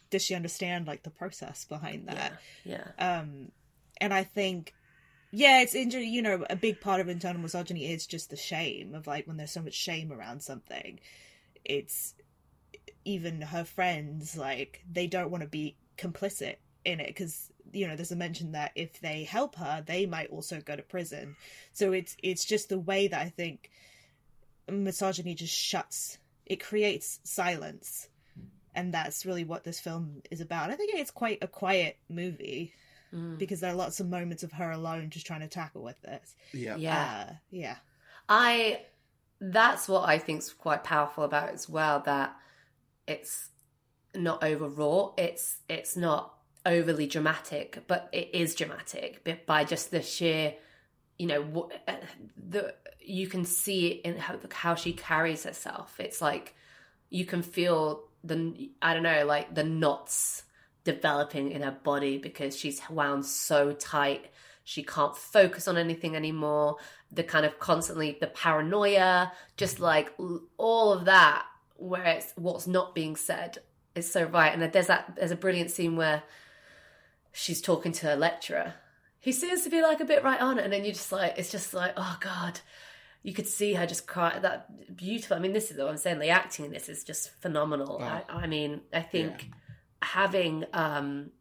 does 0.09 0.23
she 0.23 0.35
understand 0.35 0.87
like 0.87 1.03
the 1.03 1.09
process 1.09 1.65
behind 1.65 2.07
that? 2.07 2.33
Yeah. 2.63 2.87
um 2.97 3.51
and 4.01 4.13
i 4.13 4.23
think 4.23 4.73
yeah 5.31 5.61
it's 5.61 5.75
injury 5.75 6.07
you 6.07 6.21
know 6.21 6.45
a 6.49 6.55
big 6.55 6.79
part 6.81 7.01
of 7.01 7.09
internal 7.09 7.41
misogyny 7.41 7.91
is 7.91 8.05
just 8.07 8.29
the 8.29 8.35
shame 8.35 8.93
of 8.95 9.07
like 9.07 9.27
when 9.27 9.37
there's 9.37 9.51
so 9.51 9.61
much 9.61 9.73
shame 9.73 10.11
around 10.11 10.41
something 10.41 10.99
it's 11.63 12.13
even 13.05 13.41
her 13.41 13.63
friends 13.63 14.37
like 14.37 14.83
they 14.91 15.07
don't 15.07 15.29
want 15.31 15.41
to 15.43 15.49
be 15.49 15.75
complicit 15.97 16.55
in 16.83 16.99
it 16.99 17.07
because 17.07 17.51
you 17.73 17.87
know 17.87 17.95
there's 17.95 18.11
a 18.11 18.15
mention 18.15 18.51
that 18.53 18.71
if 18.75 18.99
they 19.01 19.23
help 19.23 19.55
her 19.55 19.83
they 19.85 20.05
might 20.05 20.29
also 20.29 20.59
go 20.61 20.75
to 20.75 20.81
prison 20.81 21.35
so 21.73 21.91
it's 21.93 22.15
it's 22.21 22.45
just 22.45 22.69
the 22.69 22.79
way 22.79 23.07
that 23.07 23.21
i 23.21 23.29
think 23.29 23.69
misogyny 24.69 25.35
just 25.35 25.53
shuts 25.53 26.17
it 26.45 26.63
creates 26.63 27.19
silence 27.23 28.07
and 28.73 28.93
that's 28.93 29.25
really 29.25 29.43
what 29.43 29.63
this 29.63 29.79
film 29.79 30.21
is 30.31 30.41
about 30.41 30.69
i 30.69 30.75
think 30.75 30.91
it's 30.95 31.11
quite 31.11 31.39
a 31.41 31.47
quiet 31.47 31.97
movie 32.09 32.73
Mm. 33.13 33.37
because 33.37 33.59
there 33.59 33.71
are 33.71 33.75
lots 33.75 33.99
of 33.99 34.09
moments 34.09 34.41
of 34.41 34.51
her 34.53 34.71
alone 34.71 35.11
just 35.11 35.27
trying 35.27 35.41
to 35.41 35.47
tackle 35.47 35.83
with 35.83 36.01
this 36.01 36.35
Yeah. 36.53 36.75
Yeah. 36.75 37.25
uh, 37.29 37.33
yeah 37.51 37.75
I 38.27 38.81
that's 39.39 39.87
what 39.87 40.09
I 40.09 40.17
think's 40.17 40.51
quite 40.51 40.83
powerful 40.83 41.23
about 41.23 41.49
it 41.49 41.53
as 41.53 41.69
well 41.69 41.99
that 42.07 42.35
it's 43.07 43.49
not 44.13 44.43
overwrought 44.43 45.13
it's 45.17 45.57
it's 45.67 45.97
not 45.97 46.33
overly 46.65 47.05
dramatic 47.05 47.83
but 47.87 48.09
it 48.11 48.29
is 48.33 48.55
dramatic 48.55 49.45
by 49.45 49.63
just 49.63 49.91
the 49.91 50.01
sheer 50.01 50.53
you 51.17 51.27
know 51.27 51.41
what 51.41 51.71
uh, 51.87 51.93
the 52.49 52.73
you 53.05 53.27
can 53.27 53.45
see 53.45 53.87
it 53.87 54.01
in 54.01 54.17
how, 54.17 54.37
how 54.51 54.75
she 54.75 54.93
carries 54.93 55.43
herself. 55.43 55.95
It's 55.99 56.21
like 56.21 56.55
you 57.09 57.25
can 57.25 57.41
feel 57.41 58.05
the 58.23 58.71
I 58.81 58.93
don't 58.93 59.03
know 59.03 59.25
like 59.25 59.53
the 59.53 59.63
knots 59.63 60.43
developing 60.83 61.51
in 61.51 61.61
her 61.61 61.77
body 61.83 62.17
because 62.17 62.57
she's 62.57 62.81
wound 62.89 63.25
so 63.25 63.73
tight. 63.73 64.31
She 64.63 64.83
can't 64.83 65.15
focus 65.15 65.67
on 65.67 65.77
anything 65.77 66.15
anymore. 66.15 66.77
The 67.11 67.23
kind 67.23 67.45
of 67.45 67.59
constantly 67.59 68.17
the 68.19 68.27
paranoia 68.27 69.31
just 69.57 69.79
like 69.79 70.11
all 70.57 70.91
of 70.91 71.05
that 71.05 71.45
where 71.77 72.05
it's 72.05 72.33
what's 72.35 72.67
not 72.67 72.95
being 72.95 73.15
said 73.15 73.59
is 73.95 74.11
so 74.11 74.23
right. 74.23 74.53
And 74.53 74.71
there's 74.71 74.87
that 74.87 75.15
there's 75.15 75.31
a 75.31 75.35
brilliant 75.35 75.71
scene 75.71 75.95
where 75.95 76.23
she's 77.31 77.61
talking 77.61 77.91
to 77.93 78.07
her 78.07 78.15
lecturer. 78.15 78.73
He 79.19 79.31
seems 79.31 79.63
to 79.63 79.69
be 79.69 79.81
like 79.81 79.99
a 79.99 80.05
bit 80.05 80.23
right 80.23 80.39
on 80.39 80.59
it. 80.59 80.63
And 80.63 80.73
then 80.73 80.83
you're 80.83 80.93
just 80.93 81.11
like 81.11 81.37
it's 81.37 81.51
just 81.51 81.73
like 81.73 81.93
oh 81.97 82.17
god. 82.19 82.59
You 83.23 83.33
could 83.33 83.47
see 83.47 83.73
her 83.73 83.87
just 83.87 84.05
cry 84.05 84.37
that 84.37 84.95
beautiful 84.95 85.35
i 85.35 85.39
mean 85.39 85.51
this 85.51 85.71
is 85.71 85.79
what 85.79 85.87
i'm 85.87 85.97
saying 85.97 86.19
the 86.19 86.29
acting 86.29 86.65
in 86.65 86.71
this 86.71 86.87
is 86.89 87.03
just 87.03 87.31
phenomenal. 87.41 87.97
Wow. 87.97 88.21
I, 88.29 88.43
I 88.43 88.47
mean 88.47 88.81
i 88.93 89.01
think 89.01 89.49
having 90.03 90.63
um 90.73 91.31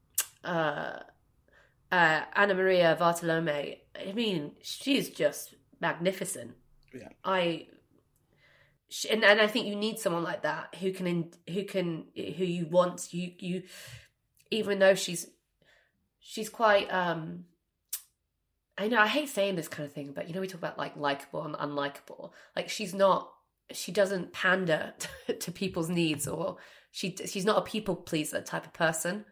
uh 0.42 1.00
uh 1.92 2.20
Anamaria 2.34 2.96
Vartolomei 2.98 3.80
i 4.08 4.12
mean 4.12 4.52
she's 4.62 5.10
just 5.10 5.54
magnificent. 5.78 6.52
Yeah. 6.94 7.08
i 7.22 7.66
she, 8.94 9.08
and, 9.10 9.24
and 9.24 9.40
i 9.40 9.46
think 9.46 9.66
you 9.66 9.74
need 9.74 9.98
someone 9.98 10.22
like 10.22 10.42
that 10.42 10.74
who 10.76 10.92
can 10.92 11.30
who 11.50 11.64
can 11.64 12.04
who 12.14 12.44
you 12.44 12.66
want 12.66 13.08
you 13.12 13.32
you 13.38 13.62
even 14.50 14.78
though 14.78 14.94
she's 14.94 15.26
she's 16.20 16.48
quite 16.48 16.92
um 16.92 17.44
I 18.76 18.88
know 18.88 18.98
I 18.98 19.06
hate 19.06 19.28
saying 19.28 19.54
this 19.56 19.68
kind 19.68 19.86
of 19.86 19.92
thing, 19.92 20.12
but 20.14 20.28
you 20.28 20.34
know 20.34 20.40
we 20.40 20.48
talk 20.48 20.58
about 20.58 20.78
like 20.78 20.96
likable 20.96 21.44
and 21.44 21.54
unlikable. 21.54 22.32
Like 22.56 22.68
she's 22.68 22.92
not, 22.92 23.30
she 23.70 23.92
doesn't 23.92 24.32
pander 24.32 24.94
to 25.40 25.52
people's 25.52 25.88
needs, 25.88 26.26
or 26.26 26.56
she 26.90 27.16
she's 27.26 27.44
not 27.44 27.58
a 27.58 27.62
people 27.62 27.94
pleaser 27.94 28.40
type 28.40 28.66
of 28.66 28.72
person. 28.72 29.26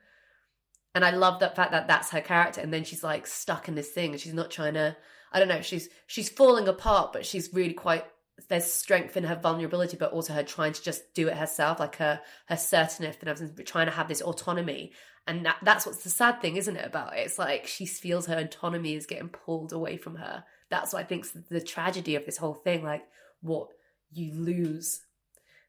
And 0.94 1.04
I 1.04 1.10
love 1.10 1.40
that 1.40 1.56
fact 1.56 1.72
that 1.72 1.88
that's 1.88 2.10
her 2.10 2.20
character. 2.20 2.60
And 2.60 2.72
then 2.72 2.84
she's 2.84 3.02
like 3.02 3.26
stuck 3.26 3.66
in 3.66 3.74
this 3.74 3.90
thing, 3.90 4.12
and 4.12 4.20
she's 4.20 4.34
not 4.34 4.50
trying 4.50 4.74
to. 4.74 4.96
I 5.32 5.38
don't 5.38 5.48
know. 5.48 5.62
She's 5.62 5.88
she's 6.06 6.28
falling 6.28 6.68
apart, 6.68 7.12
but 7.12 7.26
she's 7.26 7.52
really 7.52 7.74
quite. 7.74 8.04
There's 8.48 8.70
strength 8.70 9.16
in 9.16 9.24
her 9.24 9.36
vulnerability, 9.36 9.96
but 9.96 10.12
also 10.12 10.32
her 10.32 10.42
trying 10.42 10.72
to 10.72 10.82
just 10.82 11.14
do 11.14 11.28
it 11.28 11.36
herself, 11.36 11.80
like 11.80 11.96
her 11.96 12.20
her 12.46 12.56
certainty 12.56 13.16
and 13.26 13.66
trying 13.66 13.86
to 13.86 13.92
have 13.92 14.08
this 14.08 14.22
autonomy. 14.22 14.92
And 15.26 15.46
that, 15.46 15.58
that's 15.62 15.86
what's 15.86 16.02
the 16.02 16.10
sad 16.10 16.40
thing, 16.40 16.56
isn't 16.56 16.76
it? 16.76 16.86
About 16.86 17.16
it, 17.16 17.20
it's 17.20 17.38
like 17.38 17.66
she 17.66 17.86
feels 17.86 18.26
her 18.26 18.38
autonomy 18.38 18.94
is 18.94 19.06
getting 19.06 19.28
pulled 19.28 19.72
away 19.72 19.96
from 19.96 20.16
her. 20.16 20.44
That's 20.68 20.92
what 20.92 21.00
I 21.00 21.04
think's 21.04 21.30
the 21.30 21.60
tragedy 21.60 22.16
of 22.16 22.26
this 22.26 22.38
whole 22.38 22.54
thing. 22.54 22.82
Like 22.82 23.04
what 23.40 23.68
you 24.12 24.34
lose, 24.34 25.00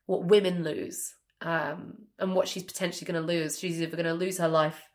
what 0.06 0.26
women 0.26 0.64
lose, 0.64 1.14
um, 1.42 1.96
and 2.20 2.36
what 2.36 2.48
she's 2.48 2.64
potentially 2.64 3.12
going 3.12 3.22
to 3.22 3.28
lose. 3.28 3.60
She's 3.60 3.82
either 3.82 3.96
going 3.96 4.06
to 4.06 4.14
lose 4.14 4.38
her 4.38 4.48
life 4.48 4.90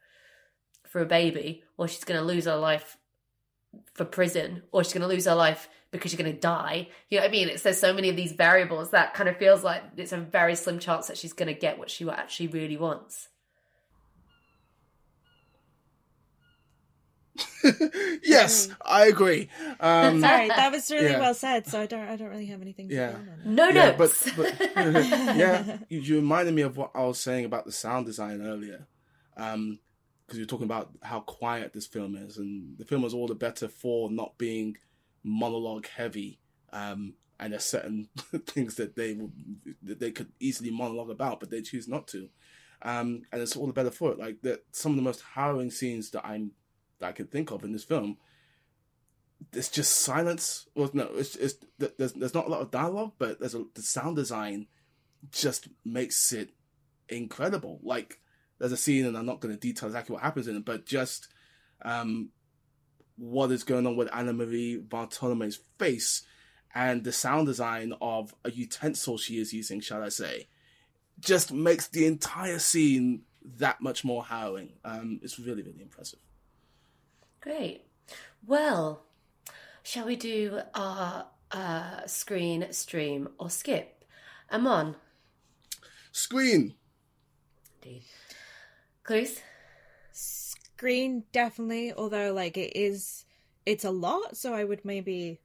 for 0.89 1.01
a 1.03 1.07
baby, 1.07 1.63
or 1.77 1.87
she's 1.87 2.05
going 2.05 2.19
to 2.19 2.27
lose 2.27 2.47
her 2.47 2.57
life 2.57 2.97
for 3.95 4.05
prison, 4.05 4.63
or 4.73 4.85
she's 4.85 4.93
going 4.93 5.03
to 5.03 5.09
lose 5.09 5.27
her 5.27 5.35
life 5.35 5.69
because 5.91 6.11
she's 6.11 6.19
going 6.21 6.33
to 6.33 6.39
die. 6.39 6.89
You 7.11 7.19
know 7.19 7.25
what 7.25 7.29
I 7.29 7.33
mean? 7.33 7.49
It's 7.49 7.63
there's 7.63 7.79
so 7.81 7.93
many 7.93 8.09
of 8.11 8.17
these 8.17 8.33
variables 8.33 8.91
that 8.91 9.15
kind 9.15 9.29
of 9.29 9.37
feels 9.37 9.65
like 9.65 9.83
it's 9.97 10.13
a 10.13 10.19
very 10.19 10.55
slim 10.55 10.79
chance 10.79 11.07
that 11.09 11.17
she's 11.19 11.33
going 11.33 11.53
to 11.53 11.59
get 11.59 11.79
what 11.79 11.91
she 11.91 12.09
actually 12.09 12.49
really 12.49 12.77
wants. 12.77 13.29
yes, 18.25 18.69
I 18.85 19.07
agree. 19.07 19.49
Um, 19.81 20.21
sorry 20.23 20.49
that 20.49 20.73
was 20.73 20.91
really 20.91 21.11
yeah. 21.11 21.21
well 21.21 21.35
said 21.35 21.67
so 21.67 21.81
i 21.81 21.87
don't 21.87 22.09
i 22.09 22.17
don't 22.17 22.29
really 22.31 22.47
have 22.47 22.61
anything 22.63 22.89
to 22.89 22.95
Yeah. 22.95 23.09
add 23.11 23.15
on 23.15 23.29
it. 23.29 23.47
No 23.47 23.69
yeah, 23.69 23.97
notes. 23.97 24.31
but, 24.37 24.55
but 24.59 24.77
yeah, 24.77 25.79
you, 25.89 26.01
you 26.01 26.17
reminded 26.17 26.55
me 26.55 26.63
of 26.63 26.77
what 26.77 26.91
I 26.95 27.03
was 27.05 27.21
saying 27.21 27.45
about 27.45 27.65
the 27.65 27.73
sound 27.73 28.07
design 28.07 28.43
earlier, 28.43 28.87
because 30.29 30.39
you're 30.39 30.47
talking 30.47 30.67
about 30.67 30.91
how 31.03 31.21
quiet 31.21 31.73
this 31.73 31.87
film 31.87 32.15
is, 32.15 32.37
and 32.37 32.77
the 32.79 32.85
film 32.85 33.05
is 33.05 33.15
all 33.15 33.27
the 33.27 33.35
better 33.35 33.67
for 33.67 34.11
not 34.11 34.37
being 34.37 34.77
monologue 35.25 35.87
heavy. 35.89 36.39
Um, 36.73 37.15
and 37.41 37.53
there's 37.53 37.65
certain 37.65 38.09
things 38.47 38.75
that 38.75 38.95
they 38.95 39.15
would, 39.15 39.33
that 39.83 40.01
they 40.01 40.11
could 40.11 40.33
easily 40.39 40.71
monologue 40.71 41.11
about, 41.11 41.41
but 41.41 41.51
they 41.51 41.63
choose 41.63 41.89
not 41.89 42.07
to. 42.09 42.29
Um, 42.83 43.23
and 43.33 43.41
it's 43.41 43.57
all 43.57 43.67
the 43.67 43.73
better 43.73 43.91
for 43.91 44.13
it. 44.13 44.19
Like 44.19 44.43
that, 44.43 44.65
some 44.73 44.93
of 44.93 44.97
the 44.97 45.03
most 45.03 45.23
harrowing 45.35 45.71
scenes 45.71 46.11
that 46.11 46.27
I'm 46.27 46.53
that 46.99 47.07
I 47.09 47.13
can 47.13 47.27
think 47.27 47.51
of 47.51 47.65
in 47.65 47.73
this 47.73 47.85
film 47.85 48.19
it's 49.53 49.69
just 49.69 50.01
silence. 50.01 50.67
Well, 50.75 50.91
no, 50.93 51.11
it's 51.15 51.37
it's 51.37 51.55
there's 51.79 52.13
there's 52.13 52.35
not 52.35 52.47
a 52.47 52.51
lot 52.51 52.61
of 52.61 52.71
dialogue, 52.71 53.13
but 53.19 53.41
there's 53.41 53.55
a 53.55 53.65
the 53.75 53.83
sound 53.83 54.17
design 54.17 54.67
just 55.31 55.69
makes 55.85 56.33
it 56.33 56.51
incredible. 57.09 57.81
Like 57.83 58.21
there's 58.59 58.73
a 58.73 58.77
scene, 58.77 59.07
and 59.07 59.17
I'm 59.17 59.27
not 59.27 59.41
going 59.41 59.55
to 59.55 59.61
detail 59.61 59.89
exactly 59.89 60.15
what 60.15 60.23
happens 60.23 60.49
in 60.49 60.57
it, 60.57 60.65
but 60.65 60.87
just 60.87 61.29
um, 61.83 62.31
what 63.17 63.51
is 63.51 63.65
going 63.65 63.87
on 63.87 63.97
with 63.97 64.09
Anamaria 64.13 64.81
Vartolomei's 64.81 65.61
face 65.79 66.23
and 66.75 67.05
the 67.05 67.13
sound 67.13 67.47
design 67.47 67.95
of 68.01 68.35
a 68.45 68.51
utensil 68.51 69.19
she 69.19 69.39
is 69.39 69.53
using, 69.53 69.81
shall 69.81 70.03
I 70.03 70.09
say, 70.09 70.49
just 71.21 71.53
makes 71.53 71.89
the 71.89 72.07
entire 72.07 72.59
scene 72.59 73.23
that 73.57 73.81
much 73.81 74.05
more 74.05 74.25
harrowing. 74.25 74.75
Um, 74.85 75.21
it's 75.23 75.39
really 75.39 75.63
really 75.63 75.83
impressive. 75.83 76.21
Great. 77.41 77.85
Well, 78.47 79.03
shall 79.83 80.07
we 80.07 80.17
do 80.17 80.61
our 80.75 81.27
uh, 81.51 82.07
screen, 82.07 82.67
stream, 82.73 83.29
or 83.39 83.51
skip? 83.51 84.05
Amon, 84.51 84.97
Screen. 86.13 86.75
indeed. 87.83 88.03
Clarisse? 89.09 89.41
Screen 90.13 91.25
definitely, 91.33 91.93
although 91.93 92.33
like 92.33 92.57
it 92.57 92.77
is, 92.77 93.25
it's 93.67 93.85
a 93.85 93.91
lot. 93.91 94.37
So 94.37 94.55
I 94.55 94.65
would 94.65 94.85
maybe, 94.85 95.41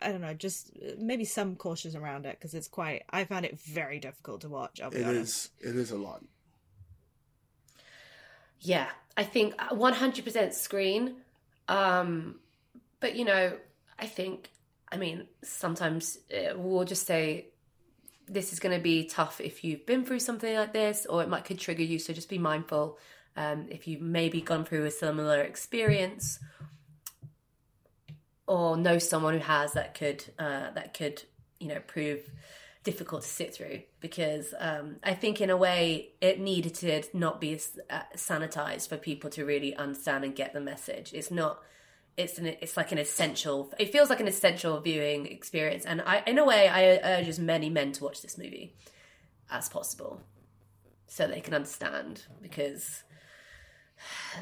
I 0.00 0.10
don't 0.12 0.20
know, 0.20 0.34
just 0.34 0.70
uh, 0.76 0.92
maybe 0.98 1.24
some 1.24 1.56
cautions 1.56 1.94
around 1.94 2.26
it 2.26 2.38
because 2.38 2.54
it's 2.54 2.68
quite. 2.68 3.04
I 3.10 3.24
found 3.24 3.44
it 3.46 3.58
very 3.60 3.98
difficult 4.00 4.42
to 4.42 4.48
watch. 4.48 4.80
I'll 4.80 4.90
be 4.90 5.00
It 5.00 5.06
honest. 5.06 5.50
is. 5.60 5.70
It 5.70 5.76
is 5.76 5.90
a 5.90 5.96
lot. 5.96 6.22
Yeah, 8.60 8.88
I 9.16 9.24
think 9.24 9.54
100% 9.70 10.54
screen. 10.54 11.16
Um, 11.68 12.40
but, 13.00 13.14
you 13.16 13.24
know, 13.24 13.52
I 13.98 14.06
think, 14.06 14.50
I 14.90 14.96
mean, 14.96 15.26
sometimes 15.42 16.18
uh, 16.32 16.54
we'll 16.56 16.84
just 16.84 17.06
say 17.06 17.46
this 18.28 18.52
is 18.52 18.60
going 18.60 18.76
to 18.76 18.82
be 18.82 19.04
tough 19.04 19.40
if 19.40 19.64
you've 19.64 19.86
been 19.86 20.04
through 20.04 20.20
something 20.20 20.54
like 20.54 20.72
this, 20.72 21.06
or 21.06 21.22
it 21.22 21.28
might 21.28 21.44
could 21.44 21.58
trigger 21.58 21.82
you. 21.82 21.98
So 21.98 22.12
just 22.12 22.28
be 22.28 22.38
mindful 22.38 22.98
um, 23.36 23.66
if 23.70 23.86
you've 23.86 24.00
maybe 24.00 24.40
gone 24.40 24.64
through 24.64 24.84
a 24.84 24.90
similar 24.90 25.40
experience 25.42 26.40
or 28.48 28.76
know 28.76 28.98
someone 28.98 29.34
who 29.34 29.40
has 29.40 29.74
that 29.74 29.94
could 29.94 30.24
uh, 30.38 30.70
that 30.72 30.94
could 30.94 31.22
you 31.60 31.68
know 31.68 31.80
prove 31.86 32.20
difficult 32.82 33.22
to 33.22 33.28
sit 33.28 33.54
through 33.54 33.82
because 34.00 34.54
um, 34.58 34.96
I 35.04 35.14
think 35.14 35.40
in 35.40 35.50
a 35.50 35.56
way 35.56 36.10
it 36.20 36.40
needed 36.40 36.74
to 36.76 37.02
not 37.12 37.40
be 37.40 37.60
uh, 37.90 38.00
sanitized 38.16 38.88
for 38.88 38.96
people 38.96 39.30
to 39.30 39.44
really 39.44 39.76
understand 39.76 40.24
and 40.24 40.34
get 40.34 40.52
the 40.52 40.60
message. 40.60 41.12
It's 41.12 41.30
not. 41.30 41.62
It's 42.18 42.36
an. 42.36 42.46
It's 42.46 42.76
like 42.76 42.92
an 42.92 42.98
essential. 42.98 43.72
It 43.78 43.92
feels 43.92 44.10
like 44.10 44.20
an 44.20 44.26
essential 44.28 44.80
viewing 44.80 45.26
experience, 45.26 45.86
and 45.86 46.02
I, 46.02 46.22
in 46.26 46.36
a 46.36 46.44
way, 46.44 46.68
I 46.68 46.98
urge 47.18 47.28
as 47.28 47.38
many 47.38 47.70
men 47.70 47.92
to 47.92 48.04
watch 48.04 48.20
this 48.22 48.36
movie 48.36 48.74
as 49.50 49.68
possible, 49.68 50.20
so 51.06 51.26
they 51.28 51.40
can 51.40 51.54
understand 51.54 52.24
because 52.42 53.04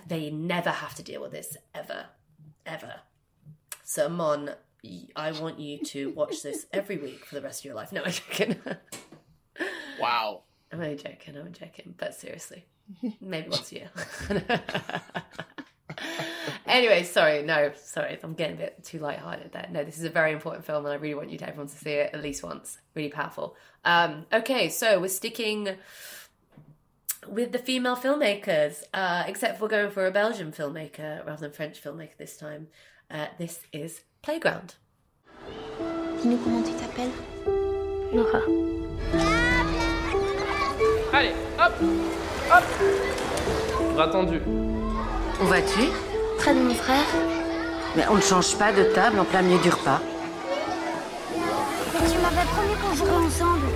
they 0.09 0.31
never 0.31 0.71
have 0.71 0.95
to 0.95 1.03
deal 1.03 1.21
with 1.21 1.33
this 1.33 1.57
ever, 1.75 2.07
ever. 2.65 2.95
So, 3.85 4.09
Mon, 4.09 4.51
I 5.15 5.33
want 5.33 5.61
you 5.61 5.79
to 5.85 6.11
watch 6.11 6.43
this 6.43 6.67
every 6.73 6.97
week 6.97 7.25
for 7.25 7.35
the 7.35 7.43
rest 7.43 7.61
of 7.61 7.67
your 7.67 7.75
life. 7.75 7.93
No, 7.93 8.03
I'm 8.03 8.13
joking. 8.13 8.57
Wow. 9.99 10.43
I'm 10.71 10.81
only 10.81 10.97
joking. 10.97 11.37
I'm 11.39 11.53
joking. 11.53 11.95
But 11.97 12.15
seriously, 12.15 12.67
maybe 13.21 13.49
once 13.49 13.73
a 13.73 13.75
year. 13.77 13.91
anyway, 16.67 17.03
sorry. 17.03 17.43
No, 17.43 17.73
sorry. 17.77 18.19
I'm 18.23 18.35
getting 18.35 18.57
a 18.57 18.59
bit 18.59 18.85
too 18.85 18.99
lighthearted 18.99 19.53
there. 19.53 19.69
No, 19.71 19.85
this 19.85 19.99
is 19.99 20.05
a 20.05 20.11
very 20.11 20.33
important 20.33 20.65
film, 20.65 20.85
and 20.85 20.93
I 20.93 20.97
really 20.97 21.15
want 21.15 21.31
you 21.31 21.39
to 21.39 21.49
everyone 21.49 21.69
to 21.69 21.77
see 21.77 21.91
it 21.91 22.11
at 22.13 22.23
least 22.23 22.43
once. 22.43 22.79
Really 22.95 23.11
powerful. 23.11 23.57
Um, 23.85 24.27
okay, 24.33 24.69
so 24.69 25.01
we're 25.01 25.09
sticking 25.09 25.77
with 27.29 27.53
the 27.53 27.59
female 27.59 27.97
filmmakers, 27.97 28.83
uh, 28.95 29.25
except 29.27 29.61
we're 29.61 29.69
going 29.69 29.91
for 29.91 30.07
a 30.07 30.11
Belgian 30.11 30.53
filmmaker 30.53 31.27
rather 31.27 31.43
than 31.43 31.53
French 31.53 31.83
filmmaker 31.83 32.17
this 32.19 32.37
time. 32.37 32.69
Uh, 33.11 33.27
this 33.39 33.61
is 33.73 34.03
Playground. 34.23 34.75
Dis-nous 36.17 36.39
comment 36.39 36.65
tu 36.65 36.73
t'appelles 36.73 37.13
Nora. 38.13 38.43
Allez, 41.13 41.35
hop 41.59 41.73
Hop 42.51 42.65
Bras 43.95 44.09
tendu. 44.09 44.41
Où 45.41 45.45
vas-tu 45.47 46.16
Près 46.47 46.55
de 46.55 46.61
mon 46.61 46.75
frère. 46.75 47.05
Mais 47.97 48.07
on 48.09 48.15
ne 48.15 48.21
change 48.21 48.57
pas 48.57 48.73
de 48.73 48.85
table 48.95 49.19
en 49.19 49.25
plein 49.25 49.43
milieu 49.43 49.59
du 49.59 49.69
repas. 49.69 50.01
Tu 51.35 52.19
m'avais 52.19 52.47
promis 52.55 52.75
qu'on 52.81 52.95
jouerait 52.95 53.27
ensemble. 53.27 53.67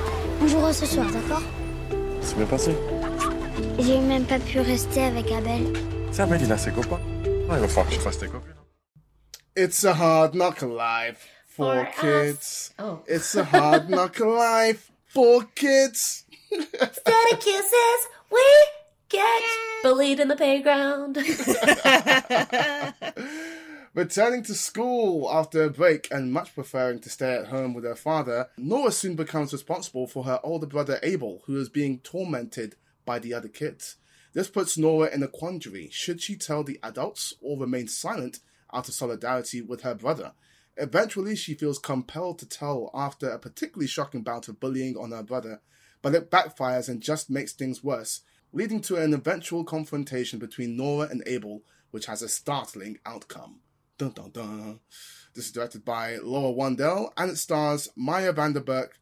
On 0.41 0.47
jouera 0.47 0.73
ce 0.73 0.87
soir, 0.87 1.07
d'accord? 1.11 1.43
C'est 2.23 2.37
bien 2.37 2.47
passé. 2.47 2.77
J'ai 3.81 3.99
même 3.99 4.25
pas 4.25 4.39
pu 4.39 4.61
rester 4.61 5.03
avec 5.03 5.33
Abel. 5.33 5.73
Ça, 6.13 6.23
Abel, 6.23 6.43
il 6.43 6.53
a 6.53 6.59
ses 6.59 6.71
copains. 6.71 7.01
Ah, 7.51 7.55
il 7.55 7.59
va 7.59 7.67
falloir 7.67 7.89
que 7.89 7.95
je 7.95 7.99
fasse 7.99 8.19
tes 8.19 8.29
copines. 8.29 8.55
It's 9.57 9.85
a 9.85 9.93
hard 9.93 10.37
knock 10.37 10.63
life 10.63 11.27
for, 11.49 11.75
For 11.75 11.89
kids. 12.01 12.73
Oh. 12.79 13.01
It's 13.09 13.35
a 13.35 13.43
hard 13.43 13.89
knock 13.91 14.21
life 14.21 14.93
for 15.09 15.43
kids. 15.57 16.25
Steady 16.53 17.37
kisses, 17.41 18.03
we 18.31 18.41
get 19.11 19.43
bullied 19.83 20.21
in 20.21 20.29
the 20.29 20.37
playground. 20.37 21.17
Returning 23.93 24.45
to 24.45 24.55
school 24.55 25.29
after 25.31 25.65
a 25.65 25.71
break 25.71 26.09
and 26.13 26.33
much 26.33 26.55
preferring 26.55 27.01
to 27.01 27.11
stay 27.11 27.35
at 27.35 27.49
home 27.49 27.75
with 27.75 27.85
her 27.85 27.97
father, 27.97 28.49
Nora 28.57 28.93
soon 28.93 29.17
becomes 29.17 29.53
responsible 29.53 30.07
for 30.07 30.25
her 30.25 30.39
older 30.45 30.67
brother 30.67 31.01
Abel, 31.03 31.43
who 31.47 31.59
is 31.59 31.69
being 31.69 31.99
tormented 31.99 32.77
by 33.05 33.19
the 33.19 33.35
other 33.35 33.49
kids. 33.49 33.97
This 34.33 34.49
puts 34.49 34.79
Nora 34.79 35.13
in 35.13 35.25
a 35.25 35.29
quandary. 35.29 35.89
Should 35.91 36.23
she 36.23 36.37
tell 36.37 36.63
the 36.63 36.79
adults 36.85 37.35
or 37.43 37.59
remain 37.59 37.89
silent 37.89 38.39
out 38.73 38.89
of 38.89 38.95
solidarity 38.95 39.61
with 39.61 39.83
her 39.83 39.97
brother? 39.97 40.33
Eventually, 40.77 41.35
she 41.35 41.55
feels 41.55 41.81
compelled 41.81 42.39
to 42.39 42.49
tell 42.49 42.93
after 42.95 43.29
a 43.29 43.41
particularly 43.41 43.89
shocking 43.89 44.23
bout 44.23 44.47
of 44.47 44.61
bullying 44.61 44.97
on 44.97 45.11
her 45.11 45.25
brother, 45.25 45.61
but 46.01 46.15
it 46.15 46.31
backfires 46.31 46.89
and 46.89 47.03
just 47.03 47.29
makes 47.29 47.53
things 47.53 47.83
worse, 47.83 48.21
leading 48.53 48.81
to 48.81 48.97
an 48.97 49.15
eventual 49.15 49.65
confrontation 49.65 50.39
between 50.39 50.77
Nora 50.77 51.09
and 51.09 51.23
Abel, 51.27 51.63
which 51.91 52.07
has 52.07 52.23
a 52.23 52.29
startling 52.29 52.99
outcome. 53.07 53.61
Dun 53.99 54.11
dun 54.11 54.31
dun. 54.31 54.81
This 55.35 55.47
is 55.47 55.53
directed 55.53 55.85
by 55.85 56.17
Laura 56.17 56.53
Wandel 56.53 57.13
and 57.17 57.31
it 57.31 57.37
stars 57.37 57.89
Maya 57.97 58.33
Vanderbeque, 58.33 58.95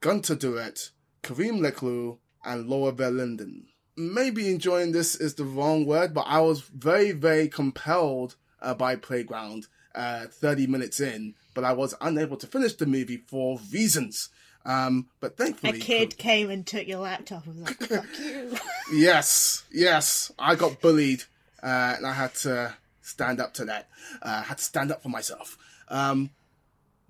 Günter 0.00 0.36
Duret, 0.36 0.90
Karim 1.22 1.60
Leklou, 1.60 2.18
and 2.44 2.68
Laura 2.68 2.92
Verlinden. 2.92 3.64
Maybe 3.96 4.50
enjoying 4.50 4.92
this 4.92 5.16
is 5.16 5.34
the 5.34 5.44
wrong 5.44 5.86
word, 5.86 6.12
but 6.12 6.26
I 6.26 6.40
was 6.40 6.60
very, 6.60 7.12
very 7.12 7.48
compelled 7.48 8.36
uh, 8.60 8.74
by 8.74 8.96
Playground 8.96 9.68
uh, 9.94 10.26
30 10.26 10.66
minutes 10.66 11.00
in, 11.00 11.34
but 11.54 11.64
I 11.64 11.72
was 11.72 11.94
unable 12.00 12.36
to 12.36 12.46
finish 12.46 12.74
the 12.74 12.86
movie 12.86 13.24
for 13.26 13.58
reasons. 13.72 14.28
Um, 14.66 15.08
but 15.20 15.36
thankfully, 15.36 15.78
A 15.78 15.80
kid 15.80 16.18
came 16.18 16.50
and 16.50 16.66
took 16.66 16.88
your 16.88 16.98
laptop 16.98 17.46
and 17.46 17.54
was 17.60 17.64
like, 17.64 17.76
fuck 17.88 18.04
you. 18.18 18.56
yes, 18.92 19.64
yes, 19.72 20.32
I 20.38 20.56
got 20.56 20.80
bullied, 20.80 21.22
uh, 21.62 21.94
and 21.96 22.06
I 22.06 22.12
had 22.12 22.34
to 22.36 22.74
stand 23.00 23.40
up 23.40 23.54
to 23.54 23.64
that. 23.66 23.88
Uh, 24.20 24.40
I 24.40 24.42
had 24.42 24.58
to 24.58 24.64
stand 24.64 24.90
up 24.90 25.02
for 25.04 25.08
myself. 25.08 25.56
Um, 25.88 26.30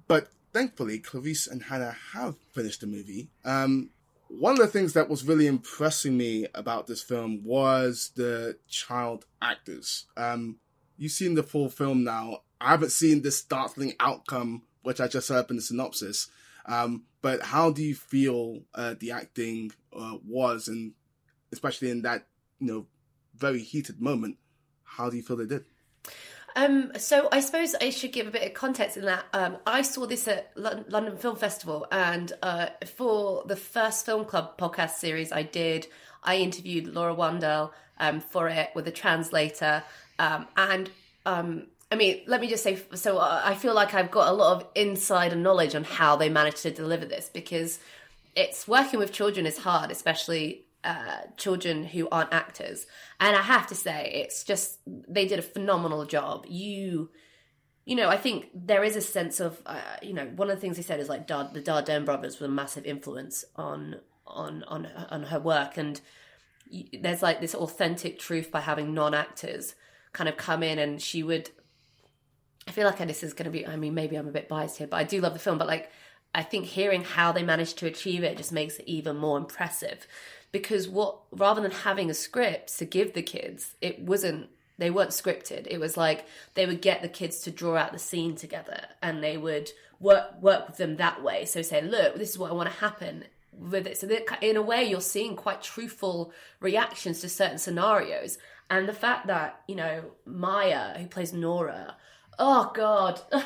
but 0.07 0.29
thankfully, 0.53 0.99
Clarisse 0.99 1.51
and 1.51 1.63
Hannah 1.63 1.97
have 2.13 2.37
finished 2.53 2.83
the 2.83 2.87
movie. 2.87 3.29
Um, 3.45 3.89
one 4.29 4.53
of 4.53 4.59
the 4.59 4.67
things 4.67 4.93
that 4.93 5.09
was 5.09 5.25
really 5.25 5.47
impressing 5.47 6.17
me 6.17 6.47
about 6.55 6.87
this 6.87 7.03
film 7.03 7.43
was 7.43 8.11
the 8.17 8.59
child 8.69 9.25
actors. 9.41 10.05
Um, 10.17 10.57
you've 10.99 11.13
seen 11.13 11.37
the 11.37 11.43
full 11.43 11.71
film 11.71 12.05
now. 12.05 12.41
I 12.61 12.71
haven't 12.73 12.93
seen 12.93 13.23
this 13.23 13.39
startling 13.39 13.95
outcome, 13.99 14.63
which 14.83 15.01
I 15.01 15.09
just 15.09 15.29
heard 15.31 15.49
in 15.49 15.57
the 15.57 15.63
synopsis. 15.63 16.29
Um, 16.67 17.05
but 17.23 17.43
how 17.43 17.71
do 17.71 17.83
you 17.83 17.95
feel 17.95 18.61
uh, 18.75 18.95
the 18.99 19.13
acting 19.13 19.73
uh, 19.97 20.17
was, 20.25 20.69
and 20.69 20.93
especially 21.53 21.91
in 21.91 22.03
that 22.03 22.27
you 22.59 22.67
know 22.67 22.87
very 23.37 23.61
heated 23.61 24.01
moment, 24.01 24.37
how 24.85 25.11
do 25.11 25.17
you 25.17 25.23
feel 25.23 25.37
they 25.37 25.47
did? 25.47 25.65
Um, 26.57 26.93
so 26.97 27.29
I 27.31 27.41
suppose 27.41 27.75
I 27.75 27.91
should 27.91 28.13
give 28.13 28.27
a 28.27 28.31
bit 28.31 28.43
of 28.43 28.55
context 28.55 28.97
in 28.97 29.05
that. 29.05 29.27
Um, 29.35 29.59
I 29.67 29.83
saw 29.83 30.07
this 30.07 30.27
at 30.27 30.53
Lon- 30.57 30.87
London 30.89 31.19
Film 31.19 31.37
Festival, 31.37 31.87
and 31.93 32.33
uh, 32.43 32.69
for 32.97 33.45
the 33.47 33.57
first 33.57 34.07
Film 34.07 34.25
Club 34.25 34.57
podcast 34.57 34.93
series 34.93 35.33
I 35.33 35.43
did, 35.43 35.87
I 36.23 36.37
interviewed 36.37 36.87
Laura 36.87 37.15
Wandel 37.15 37.73
um, 37.99 38.21
for 38.21 38.49
it 38.49 38.71
with 38.75 38.89
a 38.89 38.91
translator, 38.91 39.85
um, 40.19 40.47
and 40.57 40.91
um, 41.27 41.67
I 41.91 41.95
mean, 41.95 42.23
let 42.27 42.41
me 42.41 42.49
just 42.49 42.65
say, 42.65 42.79
so 42.95 43.19
uh, 43.19 43.43
I 43.45 43.55
feel 43.55 43.75
like 43.75 43.95
I've 43.95 44.11
got 44.11 44.29
a 44.29 44.33
lot 44.33 44.57
of 44.57 44.69
insider 44.75 45.37
knowledge 45.37 45.75
on 45.75 45.85
how 45.85 46.17
they 46.17 46.29
managed 46.29 46.63
to 46.63 46.71
deliver 46.71 47.05
this 47.05 47.31
because 47.33 47.79
it's 48.35 48.67
working 48.67 48.99
with 48.99 49.13
children 49.13 49.47
is 49.47 49.59
hard, 49.59 49.91
especially 49.91 50.67
uh, 50.83 51.23
children 51.37 51.85
who 51.85 52.09
aren't 52.11 52.33
actors. 52.33 52.87
And 53.19 53.37
I 53.37 53.43
have 53.43 53.67
to 53.69 53.75
say, 53.75 54.11
it's 54.15 54.45
just 54.45 54.79
they 54.87 55.27
did 55.27 55.39
a 55.39 55.43
phenomenal 55.43 56.05
job. 56.07 56.45
You, 56.49 57.11
you 57.85 57.97
know, 57.97 58.09
I 58.09 58.17
think 58.17 58.47
there 58.55 58.85
is 58.85 58.97
a 58.97 59.01
sense 59.01 59.41
of, 59.41 59.61
uh, 59.67 59.81
you 60.03 60.13
know, 60.13 60.27
one 60.27 60.51
of 60.51 60.57
the 60.57 60.61
things 60.61 60.77
they 60.77 60.83
said 60.83 61.01
is 61.01 61.09
like 61.09 61.27
Dar- 61.27 61.51
the 61.53 61.63
Dardenne 61.63 62.05
brothers 62.05 62.41
were 62.41 62.47
a 62.47 62.51
massive 62.51 62.85
influence 62.85 63.45
on 63.57 63.97
on 64.27 64.65
on 64.65 64.87
on 65.09 65.23
her 65.25 65.39
work, 65.41 65.77
and 65.77 66.01
there's 67.01 67.23
like 67.23 67.41
this 67.41 67.55
authentic 67.55 68.19
truth 68.19 68.51
by 68.51 68.61
having 68.61 68.93
non 68.93 69.15
actors 69.15 69.75
kind 70.13 70.29
of 70.29 70.37
come 70.37 70.63
in, 70.63 70.79
and 70.79 71.01
she 71.01 71.23
would. 71.23 71.51
I 72.67 72.73
feel 72.73 72.87
like 72.87 72.99
this 72.99 73.23
is 73.23 73.33
going 73.33 73.45
to 73.45 73.51
be. 73.51 73.67
I 73.67 73.77
mean, 73.77 73.95
maybe 73.95 74.17
I'm 74.17 74.29
a 74.29 74.33
bit 74.33 74.49
biased 74.49 74.79
here, 74.79 74.87
but 74.87 74.97
I 74.97 75.05
do 75.05 75.21
love 75.21 75.33
the 75.33 75.39
film. 75.39 75.59
But 75.59 75.69
like, 75.69 75.91
I 76.35 76.43
think 76.43 76.67
hearing 76.67 77.05
how 77.05 77.33
they 77.33 77.43
managed 77.43 77.79
to 77.79 77.87
achieve 77.87 78.25
it 78.25 78.37
just 78.37 78.53
makes 78.53 78.79
it 78.79 78.85
even 78.87 79.17
more 79.17 79.39
impressive 79.39 80.07
because 80.53 80.89
what 80.89 81.19
rather 81.31 81.61
than 81.61 81.71
having 81.71 82.11
a 82.11 82.15
script 82.15 82.77
to 82.79 82.85
give 82.85 83.13
the 83.15 83.23
kids 83.23 83.75
it 83.81 84.01
wasn't 84.01 84.49
They 84.79 84.91
weren't 84.91 85.11
scripted. 85.11 85.67
It 85.71 85.79
was 85.79 85.97
like 85.97 86.27
they 86.55 86.67
would 86.67 86.83
get 86.83 87.01
the 87.01 87.09
kids 87.09 87.41
to 87.41 87.51
draw 87.51 87.77
out 87.77 87.93
the 87.93 87.99
scene 87.99 88.37
together, 88.37 88.81
and 89.03 89.23
they 89.23 89.37
would 89.37 89.71
work 90.01 90.41
work 90.43 90.69
with 90.69 90.77
them 90.77 90.97
that 90.97 91.23
way. 91.23 91.47
So 91.47 91.63
say, 91.63 91.81
look, 91.81 92.17
this 92.17 92.31
is 92.31 92.39
what 92.39 92.51
I 92.51 92.55
want 92.55 92.71
to 92.71 92.77
happen 92.77 93.25
with 93.53 93.87
it. 93.87 93.97
So 93.97 94.07
that, 94.07 94.43
in 94.43 94.57
a 94.57 94.63
way, 94.63 94.85
you're 94.85 95.01
seeing 95.01 95.35
quite 95.35 95.63
truthful 95.63 96.33
reactions 96.61 97.21
to 97.21 97.29
certain 97.29 97.59
scenarios, 97.59 98.39
and 98.69 98.87
the 98.87 98.93
fact 98.93 99.29
that 99.29 99.63
you 99.67 99.77
know 99.77 100.05
Maya, 100.27 100.99
who 100.99 101.07
plays 101.07 101.33
Nora, 101.33 101.97
oh 102.39 102.71
god. 102.75 103.21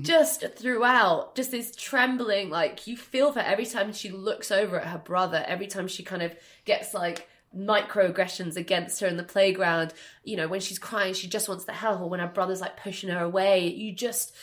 just 0.00 0.44
throughout, 0.56 1.34
just 1.34 1.50
this 1.50 1.74
trembling, 1.74 2.50
like 2.50 2.86
you 2.86 2.96
feel 2.96 3.32
for 3.32 3.40
every 3.40 3.66
time 3.66 3.92
she 3.92 4.10
looks 4.10 4.50
over 4.50 4.78
at 4.78 4.86
her 4.86 4.98
brother, 4.98 5.44
every 5.46 5.66
time 5.66 5.88
she 5.88 6.02
kind 6.02 6.22
of 6.22 6.34
gets 6.64 6.94
like 6.94 7.28
microaggressions 7.56 8.56
against 8.56 9.00
her 9.00 9.06
in 9.06 9.16
the 9.16 9.22
playground. 9.22 9.94
You 10.24 10.36
know, 10.36 10.48
when 10.48 10.60
she's 10.60 10.78
crying, 10.78 11.14
she 11.14 11.28
just 11.28 11.48
wants 11.48 11.64
the 11.64 11.72
help, 11.72 12.00
or 12.00 12.08
when 12.08 12.20
her 12.20 12.28
brother's 12.28 12.60
like 12.60 12.76
pushing 12.76 13.10
her 13.10 13.22
away, 13.22 13.68
you 13.68 13.92
just. 13.92 14.34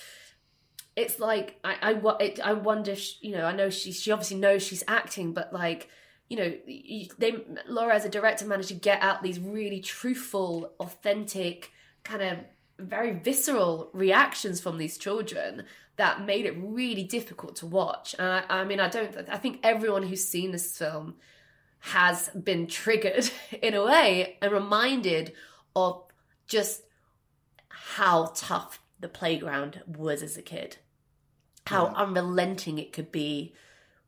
It's 0.96 1.20
like 1.20 1.60
I 1.64 1.76
I, 1.82 2.16
it, 2.22 2.40
I 2.42 2.54
wonder 2.54 2.96
she, 2.96 3.28
you 3.28 3.36
know 3.36 3.46
I 3.46 3.54
know 3.54 3.70
she 3.70 3.92
she 3.92 4.12
obviously 4.12 4.38
knows 4.38 4.64
she's 4.64 4.84
acting 4.88 5.34
but 5.34 5.52
like 5.52 5.90
you 6.30 6.38
know 6.38 6.54
they 7.18 7.36
Laura 7.68 7.94
as 7.94 8.06
a 8.06 8.10
director 8.10 8.46
managed 8.46 8.70
to 8.70 8.76
get 8.76 9.02
out 9.02 9.22
these 9.22 9.38
really 9.38 9.82
truthful 9.82 10.72
authentic 10.80 11.74
kind 12.06 12.22
of 12.22 12.38
very 12.78 13.14
visceral 13.14 13.90
reactions 13.94 14.60
from 14.60 14.78
these 14.78 14.98
children 14.98 15.64
that 15.98 16.26
made 16.26 16.46
it 16.46 16.56
really 16.58 17.04
difficult 17.04 17.56
to 17.56 17.66
watch 17.66 18.16
and 18.20 18.28
I, 18.28 18.44
I 18.50 18.66
mean 18.66 18.80
I 18.80 18.90
don't 18.90 19.16
I 19.30 19.38
think 19.38 19.60
everyone 19.64 20.04
who's 20.04 20.28
seen 20.28 20.52
this 20.52 20.78
film 20.78 21.16
has 21.80 22.30
been 22.30 22.68
triggered 22.68 23.30
in 23.62 23.74
a 23.74 23.86
way 23.86 24.38
and 24.42 24.52
reminded 24.52 25.34
of 25.76 26.04
just 26.48 26.82
how 27.68 28.32
tough 28.36 28.80
the 29.00 29.08
playground 29.08 29.82
was 29.86 30.24
as 30.24 30.38
a 30.38 30.42
kid. 30.42 30.78
How 31.68 31.88
unrelenting 31.88 32.78
it 32.78 32.94
could 32.94 33.12
be 33.12 33.54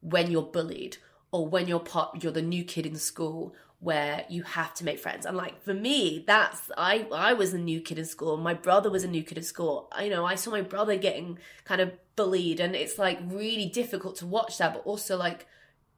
when 0.02 0.31
you're 0.31 0.44
bullied 0.44 0.98
or 1.31 1.48
when 1.48 1.68
you're 1.68 1.80
part 1.80 2.23
you're 2.23 2.31
the 2.31 2.41
new 2.41 2.64
kid 2.64 2.85
in 2.85 2.95
school 2.95 3.53
where 3.80 4.26
you 4.28 4.44
have 4.44 4.74
to 4.76 4.84
make 4.84 4.99
friends. 4.99 5.26
And 5.26 5.38
like 5.38 5.62
for 5.64 5.74
me, 5.74 6.24
that's 6.26 6.72
I 6.78 7.08
I 7.14 7.34
was 7.34 7.54
a 7.54 7.60
new 7.60 7.82
kid 7.82 7.99
in 7.99 8.06
school. 8.06 8.38
My 8.38 8.54
brother 8.54 8.90
was 8.90 9.04
a 9.04 9.08
new 9.08 9.24
kid 9.24 9.38
in 9.38 9.44
school. 9.44 9.91
You 10.02 10.10
know, 10.10 10.26
I 10.26 10.36
saw 10.36 10.52
my 10.52 10.62
brother 10.62 10.98
getting 10.98 11.40
kind 11.64 11.82
of 11.82 11.91
bullied 12.16 12.60
and 12.60 12.76
it's 12.76 12.98
like 12.98 13.20
really 13.28 13.68
difficult 13.68 14.16
to 14.18 14.26
watch 14.26 14.58
that, 14.58 14.74
but 14.74 14.84
also 14.86 15.18
like 15.18 15.45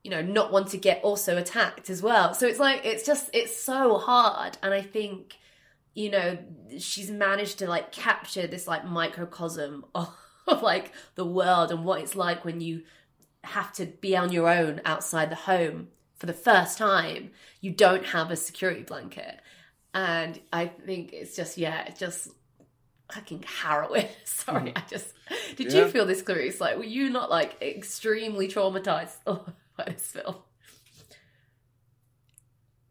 you 0.03 0.11
know 0.11 0.22
not 0.22 0.51
want 0.51 0.69
to 0.69 0.77
get 0.77 1.01
also 1.03 1.38
attacked 1.38 1.89
as 1.89 2.01
well 2.01 2.34
so 2.34 2.47
it's 2.47 2.60
like 2.60 2.85
it's 2.85 3.06
just 3.06 3.30
it's 3.34 3.61
so 3.61 3.97
hard 3.97 4.57
and 4.64 4.73
i 4.73 4.81
think 4.81 5.38
you 5.93 6.10
know 6.10 6.38
she's 6.77 7.11
managed 7.11 7.60
to 7.60 7.68
like 7.68 7.91
capture 7.91 8.47
this 8.47 8.68
like 8.68 8.85
microcosm 8.85 9.84
of, 9.95 10.15
of 10.47 10.61
like 10.61 10.93
the 11.15 11.26
world 11.26 11.72
and 11.72 11.84
what 11.84 11.99
it's 11.99 12.15
like 12.15 12.45
when 12.45 12.61
you 12.61 12.81
have 13.43 13.72
to 13.73 13.85
be 13.85 14.15
on 14.15 14.31
your 14.31 14.49
own 14.49 14.81
outside 14.85 15.30
the 15.30 15.35
home 15.35 15.88
for 16.19 16.25
the 16.25 16.33
first 16.33 16.77
time 16.77 17.31
you 17.61 17.71
don't 17.71 18.05
have 18.05 18.29
a 18.31 18.35
security 18.35 18.83
blanket 18.83 19.39
and 19.93 20.39
i 20.53 20.67
think 20.67 21.11
it's 21.13 21.35
just 21.35 21.57
yeah 21.57 21.83
it's 21.87 21.99
just 21.99 22.29
fucking 23.11 23.43
harrowing 23.61 24.07
sorry 24.25 24.71
i 24.75 24.83
just 24.89 25.13
did 25.55 25.71
Yeah. 25.73 25.85
you 25.85 25.91
feel 25.91 26.05
this 26.05 26.21
Clarisse 26.21 26.59
like 26.59 26.77
were 26.77 26.83
you 26.83 27.09
not 27.09 27.29
like 27.31 27.59
extremely 27.61 28.47
traumatized 28.47 29.15
by 29.25 29.85
this 29.87 30.07
film 30.07 30.35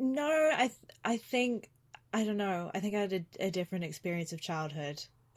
No, 0.01 0.51
I 0.55 0.69
th- 0.69 0.73
I 1.05 1.17
think 1.17 1.69
I 2.13 2.25
don't 2.25 2.37
know. 2.37 2.71
I 2.73 2.79
think 2.81 2.95
I 2.95 3.01
had 3.01 3.13
a, 3.13 3.25
a 3.47 3.51
different 3.51 3.85
experience 3.85 4.33
of 4.33 4.41
childhood. 4.41 5.03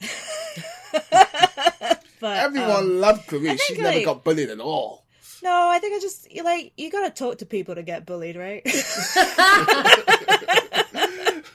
but 2.20 2.36
Everyone 2.38 2.70
um, 2.70 3.00
loved 3.00 3.22
I 3.22 3.30
Clarisse. 3.32 3.60
She 3.60 3.74
think, 3.74 3.82
never 3.84 3.96
like- 3.96 4.04
got 4.04 4.24
bullied 4.24 4.50
at 4.50 4.60
all. 4.60 5.04
No, 5.42 5.68
I 5.68 5.78
think 5.80 5.96
I 5.96 6.00
just 6.00 6.28
like 6.44 6.72
you 6.76 6.90
gotta 6.90 7.10
talk 7.10 7.38
to 7.38 7.46
people 7.46 7.74
to 7.74 7.82
get 7.82 8.06
bullied, 8.06 8.36
right? 8.36 8.62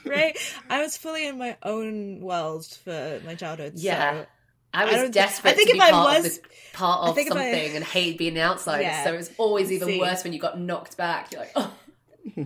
right? 0.04 0.36
I 0.70 0.82
was 0.82 0.96
fully 0.96 1.26
in 1.26 1.38
my 1.38 1.56
own 1.62 2.20
world 2.20 2.66
for 2.66 3.20
my 3.24 3.34
childhood. 3.34 3.74
Yeah. 3.76 4.22
so 4.22 4.26
I 4.74 4.84
was 4.84 4.94
don't- 4.94 5.14
desperate 5.14 5.52
I 5.52 5.54
think 5.54 5.70
to 5.70 5.76
if 5.76 5.82
I 5.82 5.90
part 5.90 6.22
was 6.22 6.26
of 6.36 6.42
the, 6.42 6.48
part 6.74 7.06
I 7.06 7.10
of 7.10 7.18
if 7.18 7.26
I- 7.26 7.28
something 7.28 7.76
and 7.76 7.84
hate 7.84 8.18
being 8.18 8.34
the 8.34 8.42
outsider. 8.42 8.82
Yeah. 8.82 9.04
So 9.04 9.14
it 9.14 9.16
was 9.16 9.30
always 9.38 9.72
even 9.72 9.88
See. 9.88 10.00
worse 10.00 10.24
when 10.24 10.32
you 10.32 10.38
got 10.38 10.60
knocked 10.60 10.96
back. 10.96 11.32
You're 11.32 11.40
like, 11.40 11.52
oh, 11.56 11.72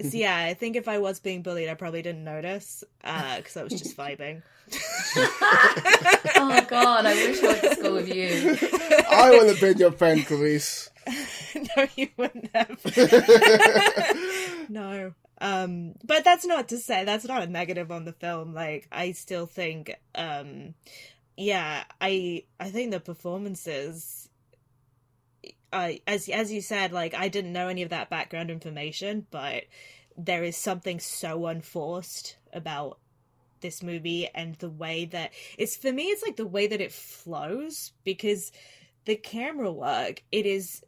So, 0.01 0.09
yeah, 0.13 0.37
I 0.37 0.55
think 0.55 0.77
if 0.77 0.89
I 0.89 0.99
was 0.99 1.21
being 1.21 1.43
bullied, 1.43 1.69
I 1.69 1.75
probably 1.75 2.03
didn't 2.03 2.25
notice 2.25 2.85
because 3.01 3.57
I 3.57 3.63
was 3.63 3.73
just 3.73 3.97
vibing. 3.97 4.43
oh 6.37 6.67
god, 6.69 7.07
I 7.07 7.15
wish 7.15 7.43
I 7.43 7.47
went 7.47 7.63
to 7.63 7.75
school 7.75 7.95
with 7.95 8.09
you. 8.09 8.57
I 9.11 9.31
would 9.31 9.49
have 9.49 9.61
been 9.61 9.79
your 9.79 9.93
friend, 9.93 10.21
Clarisse. 10.21 10.89
no, 11.77 11.87
you 11.97 12.09
wouldn't 12.17 12.51
have. 12.55 12.81
no. 14.69 15.15
Um, 15.41 15.95
but 16.05 16.25
that's 16.25 16.47
not 16.47 16.69
to 16.69 16.79
say 16.79 17.05
that's 17.05 17.25
not 17.25 17.43
a 17.43 17.47
negative 17.47 17.91
on 17.91 18.05
the 18.05 18.13
film. 18.13 18.55
Like, 18.55 18.87
I 18.93 19.13
still 19.13 19.47
think, 19.47 19.93
um, 20.15 20.75
yeah, 21.37 21.85
I 22.01 22.45
I 22.61 22.71
think 22.71 22.93
the 22.93 23.01
performances, 23.01 24.22
I 25.73 26.01
as 26.07 26.29
as 26.29 26.53
you 26.53 26.61
said, 26.61 26.93
like 26.93 27.15
I 27.15 27.29
didn't 27.29 27.53
know 27.53 27.69
any 27.69 27.83
of 27.83 27.91
that 27.91 28.11
background 28.11 28.51
information, 28.51 29.27
but 29.31 29.65
there 30.17 30.45
is 30.45 30.57
something 30.57 31.01
so 31.01 31.47
unforced 31.47 32.37
about 32.53 32.99
this 33.61 33.83
movie 33.83 34.29
and 34.35 34.57
the 34.57 34.69
way 34.69 35.05
that 35.07 35.33
it's 35.57 35.77
for 35.77 35.93
me 35.93 36.05
it's 36.05 36.23
like 36.23 36.37
the 36.37 36.47
way 36.47 36.67
that 36.67 36.81
it 36.81 36.93
flows 36.93 37.93
because 38.05 38.51
the 39.05 39.15
camera 39.15 39.73
work 39.73 40.23
it 40.33 40.45
is 40.45 40.83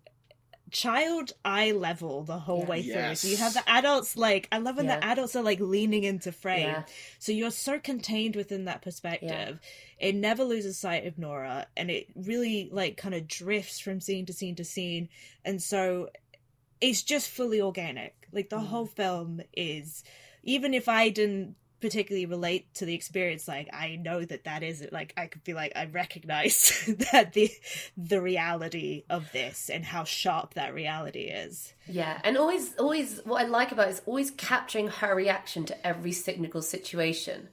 child 0.74 1.32
eye 1.44 1.70
level 1.70 2.24
the 2.24 2.38
whole 2.38 2.62
Yeah. 2.62 2.66
way 2.66 2.82
through. 2.82 3.14
So 3.14 3.28
you 3.28 3.36
have 3.36 3.54
the 3.54 3.62
adults 3.70 4.16
like 4.16 4.48
i 4.50 4.58
love 4.58 4.76
when 4.76 4.88
the 4.88 5.02
adults 5.04 5.36
are 5.36 5.42
like 5.42 5.60
leaning 5.60 6.02
into 6.02 6.32
frame. 6.32 6.66
Yeah. 6.66 6.82
so 7.20 7.30
you're 7.30 7.52
so 7.52 7.78
contained 7.78 8.34
within 8.34 8.64
that 8.64 8.82
perspective. 8.82 9.60
It 9.98 10.16
never 10.16 10.42
loses 10.42 10.76
sight 10.76 11.06
of 11.06 11.16
nora 11.16 11.68
and 11.76 11.90
it 11.90 12.08
really 12.16 12.68
like 12.72 12.96
kind 12.96 13.14
of 13.14 13.28
drifts 13.28 13.78
from 13.78 14.00
scene 14.00 14.26
to 14.26 14.32
scene 14.32 14.56
to 14.56 14.64
scene. 14.64 15.08
And 15.44 15.62
so 15.62 16.10
it's 16.80 17.02
just 17.02 17.30
fully 17.30 17.60
organic. 17.60 18.26
Like 18.32 18.50
the 18.50 18.58
mm. 18.58 18.66
whole 18.66 18.86
film 18.86 19.40
is 19.52 20.02
even 20.42 20.74
if 20.74 20.88
i 20.88 21.08
didn't 21.08 21.54
particularly 21.84 22.24
relate 22.24 22.72
to 22.72 22.86
the 22.86 22.94
experience 22.94 23.46
like 23.46 23.68
i 23.74 23.96
know 23.96 24.24
that 24.24 24.44
that 24.44 24.62
is 24.62 24.86
like 24.90 25.12
i 25.18 25.26
could 25.26 25.44
be 25.44 25.52
like 25.52 25.72
i 25.76 25.84
recognize 25.84 26.84
that 27.12 27.34
the 27.34 27.50
the 27.98 28.22
reality 28.22 29.04
of 29.10 29.30
this 29.32 29.68
and 29.68 29.84
how 29.84 30.02
sharp 30.04 30.54
that 30.54 30.72
reality 30.72 31.24
is 31.24 31.74
Yeah, 31.86 32.18
and 32.24 32.36
always, 32.36 32.74
always, 32.76 33.20
what 33.24 33.42
I 33.42 33.46
like 33.46 33.72
about 33.72 33.88
it 33.88 33.92
is 33.92 34.02
always 34.06 34.30
capturing 34.30 34.88
her 34.88 35.14
reaction 35.14 35.64
to 35.66 35.86
every 35.86 36.12
cynical 36.12 36.62
situation. 36.62 37.48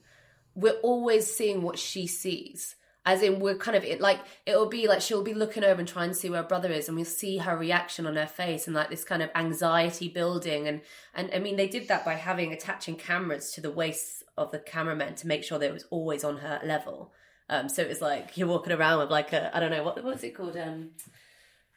We're 0.56 0.80
always 0.84 1.34
seeing 1.34 1.62
what 1.62 1.78
she 1.78 2.08
sees, 2.08 2.76
as 3.06 3.22
in 3.22 3.40
we're 3.40 3.56
kind 3.56 3.76
of 3.76 3.84
it 3.84 4.00
like 4.00 4.20
it'll 4.46 4.70
be 4.70 4.88
like 4.88 5.02
she'll 5.02 5.24
be 5.24 5.34
looking 5.34 5.64
over 5.64 5.80
and 5.80 5.88
trying 5.88 6.10
to 6.10 6.16
see 6.16 6.30
where 6.30 6.42
her 6.42 6.48
brother 6.48 6.72
is, 6.72 6.88
and 6.88 6.96
we'll 6.96 7.06
see 7.06 7.38
her 7.38 7.58
reaction 7.58 8.06
on 8.06 8.16
her 8.16 8.28
face 8.28 8.68
and 8.68 8.76
like 8.76 8.90
this 8.90 9.04
kind 9.04 9.22
of 9.22 9.30
anxiety 9.36 10.08
building. 10.08 10.68
And 10.68 10.82
and 11.14 11.30
I 11.34 11.40
mean, 11.40 11.56
they 11.56 11.68
did 11.68 11.88
that 11.90 12.06
by 12.06 12.14
having 12.14 12.54
attaching 12.54 12.96
cameras 12.96 13.52
to 13.54 13.62
the 13.62 13.72
waists 13.72 14.21
of 14.38 14.52
the 14.52 14.60
cameramen 14.60 15.16
to 15.16 15.28
make 15.28 15.44
sure 15.44 15.60
that 15.60 15.70
it 15.70 15.74
was 15.74 15.86
always 15.90 16.24
on 16.24 16.38
her 16.38 16.60
level. 16.64 17.14
Um, 17.50 17.68
so 17.68 17.82
it 17.82 17.90
was 17.90 18.02
like 18.02 18.38
you're 18.38 18.48
walking 18.48 18.74
around 18.74 19.00
with 19.00 19.12
like 19.12 19.34
a 19.34 19.56
I 19.56 19.60
don't 19.60 19.72
know 19.72 19.84
what 19.84 20.02
what's 20.04 20.24
it 20.24 20.36
called? 20.36 20.56
Um 20.58 20.92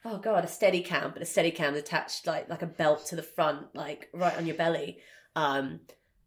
oh 0.05 0.19
god 0.19 0.45
a 0.45 0.49
steady 0.49 0.83
cam 0.83 1.11
but 1.13 1.23
a 1.23 1.27
steady 1.27 1.51
cam 1.51 1.75
attached 1.75 2.27
like 2.27 2.49
like 2.49 2.63
a 2.63 2.67
belt 2.67 3.07
to 3.07 3.17
the 3.17 3.23
front 3.23 3.75
like 3.75 4.09
right 4.15 4.37
on 4.37 4.47
your 4.47 4.57
belly. 4.57 4.99
Um 5.35 5.81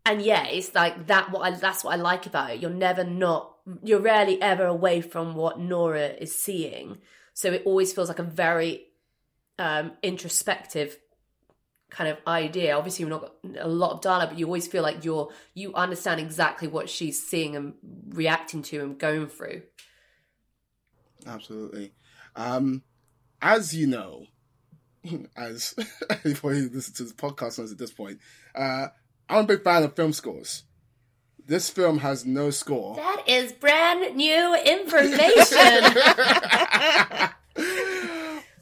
and 0.05 0.21
yeah 0.21 0.45
it's 0.47 0.73
like 0.75 1.07
that 1.07 1.31
what 1.31 1.41
I, 1.41 1.51
that's 1.51 1.83
what 1.83 1.93
i 1.93 1.95
like 2.01 2.25
about 2.25 2.51
it. 2.51 2.59
You're 2.59 2.71
never 2.71 3.03
not 3.03 3.55
you're 3.83 4.01
rarely 4.01 4.41
ever 4.41 4.65
away 4.65 5.01
from 5.01 5.35
what 5.35 5.59
nora 5.59 6.07
is 6.07 6.39
seeing. 6.39 6.97
So 7.33 7.51
it 7.53 7.63
always 7.65 7.93
feels 7.93 8.09
like 8.09 8.19
a 8.19 8.23
very 8.23 8.87
um 9.59 9.93
introspective 10.03 10.97
kind 11.89 12.09
of 12.09 12.17
idea 12.27 12.75
obviously 12.75 13.05
we've 13.05 13.11
not 13.11 13.21
got 13.21 13.33
a 13.59 13.67
lot 13.67 13.91
of 13.91 14.01
dialogue 14.01 14.29
but 14.29 14.37
you 14.37 14.45
always 14.45 14.67
feel 14.67 14.83
like 14.83 15.05
you're 15.05 15.29
you 15.53 15.73
understand 15.73 16.19
exactly 16.19 16.67
what 16.67 16.89
she's 16.89 17.25
seeing 17.25 17.55
and 17.55 17.73
reacting 18.09 18.61
to 18.61 18.81
and 18.83 18.97
going 18.99 19.27
through 19.27 19.61
Absolutely. 21.25 21.93
Um, 22.35 22.83
as 23.41 23.75
you 23.75 23.87
know, 23.87 24.27
as 25.35 25.75
anybody 26.25 26.59
who 26.59 26.69
listens 26.69 26.97
to 26.97 27.03
this 27.03 27.13
podcast 27.13 27.59
knows 27.59 27.71
at 27.71 27.77
this 27.77 27.91
point, 27.91 28.19
uh, 28.55 28.87
I'm 29.29 29.43
a 29.43 29.47
big 29.47 29.63
fan 29.63 29.83
of 29.83 29.95
film 29.95 30.13
scores. 30.13 30.63
This 31.45 31.69
film 31.69 31.99
has 31.99 32.25
no 32.25 32.49
score. 32.49 32.95
that 32.95 33.23
is 33.25 33.53
brand 33.53 34.17
new 34.17 34.55
information 34.55 35.93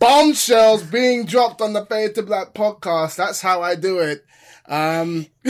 bombshells 0.06 0.84
being 0.84 1.26
dropped 1.26 1.62
on 1.62 1.74
the 1.74 1.86
Fade 1.86 2.16
to 2.16 2.22
Black 2.22 2.54
podcast. 2.54 3.16
That's 3.16 3.42
how 3.42 3.62
I 3.62 3.76
do 3.76 4.00
it. 4.00 4.24
Um, 4.68 5.26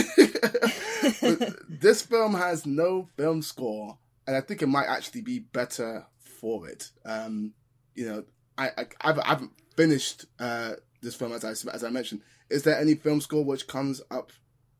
this 1.68 2.02
film 2.02 2.34
has 2.34 2.64
no 2.64 3.08
film 3.16 3.42
score, 3.42 3.98
and 4.26 4.34
I 4.34 4.40
think 4.40 4.62
it 4.62 4.68
might 4.68 4.86
actually 4.86 5.20
be 5.22 5.40
better 5.40 6.06
for 6.18 6.68
it. 6.68 6.90
Um, 7.04 7.52
you 7.94 8.06
know, 8.06 8.24
I, 8.56 8.70
I 8.78 8.86
I've, 9.02 9.18
I 9.18 9.26
haven't 9.26 9.52
finished 9.76 10.24
uh, 10.38 10.72
this 11.02 11.14
film 11.14 11.32
as 11.32 11.44
I 11.44 11.50
as 11.50 11.84
I 11.84 11.90
mentioned. 11.90 12.22
Is 12.48 12.62
there 12.62 12.78
any 12.78 12.94
film 12.94 13.20
score 13.20 13.44
which 13.44 13.66
comes 13.66 14.00
up 14.10 14.32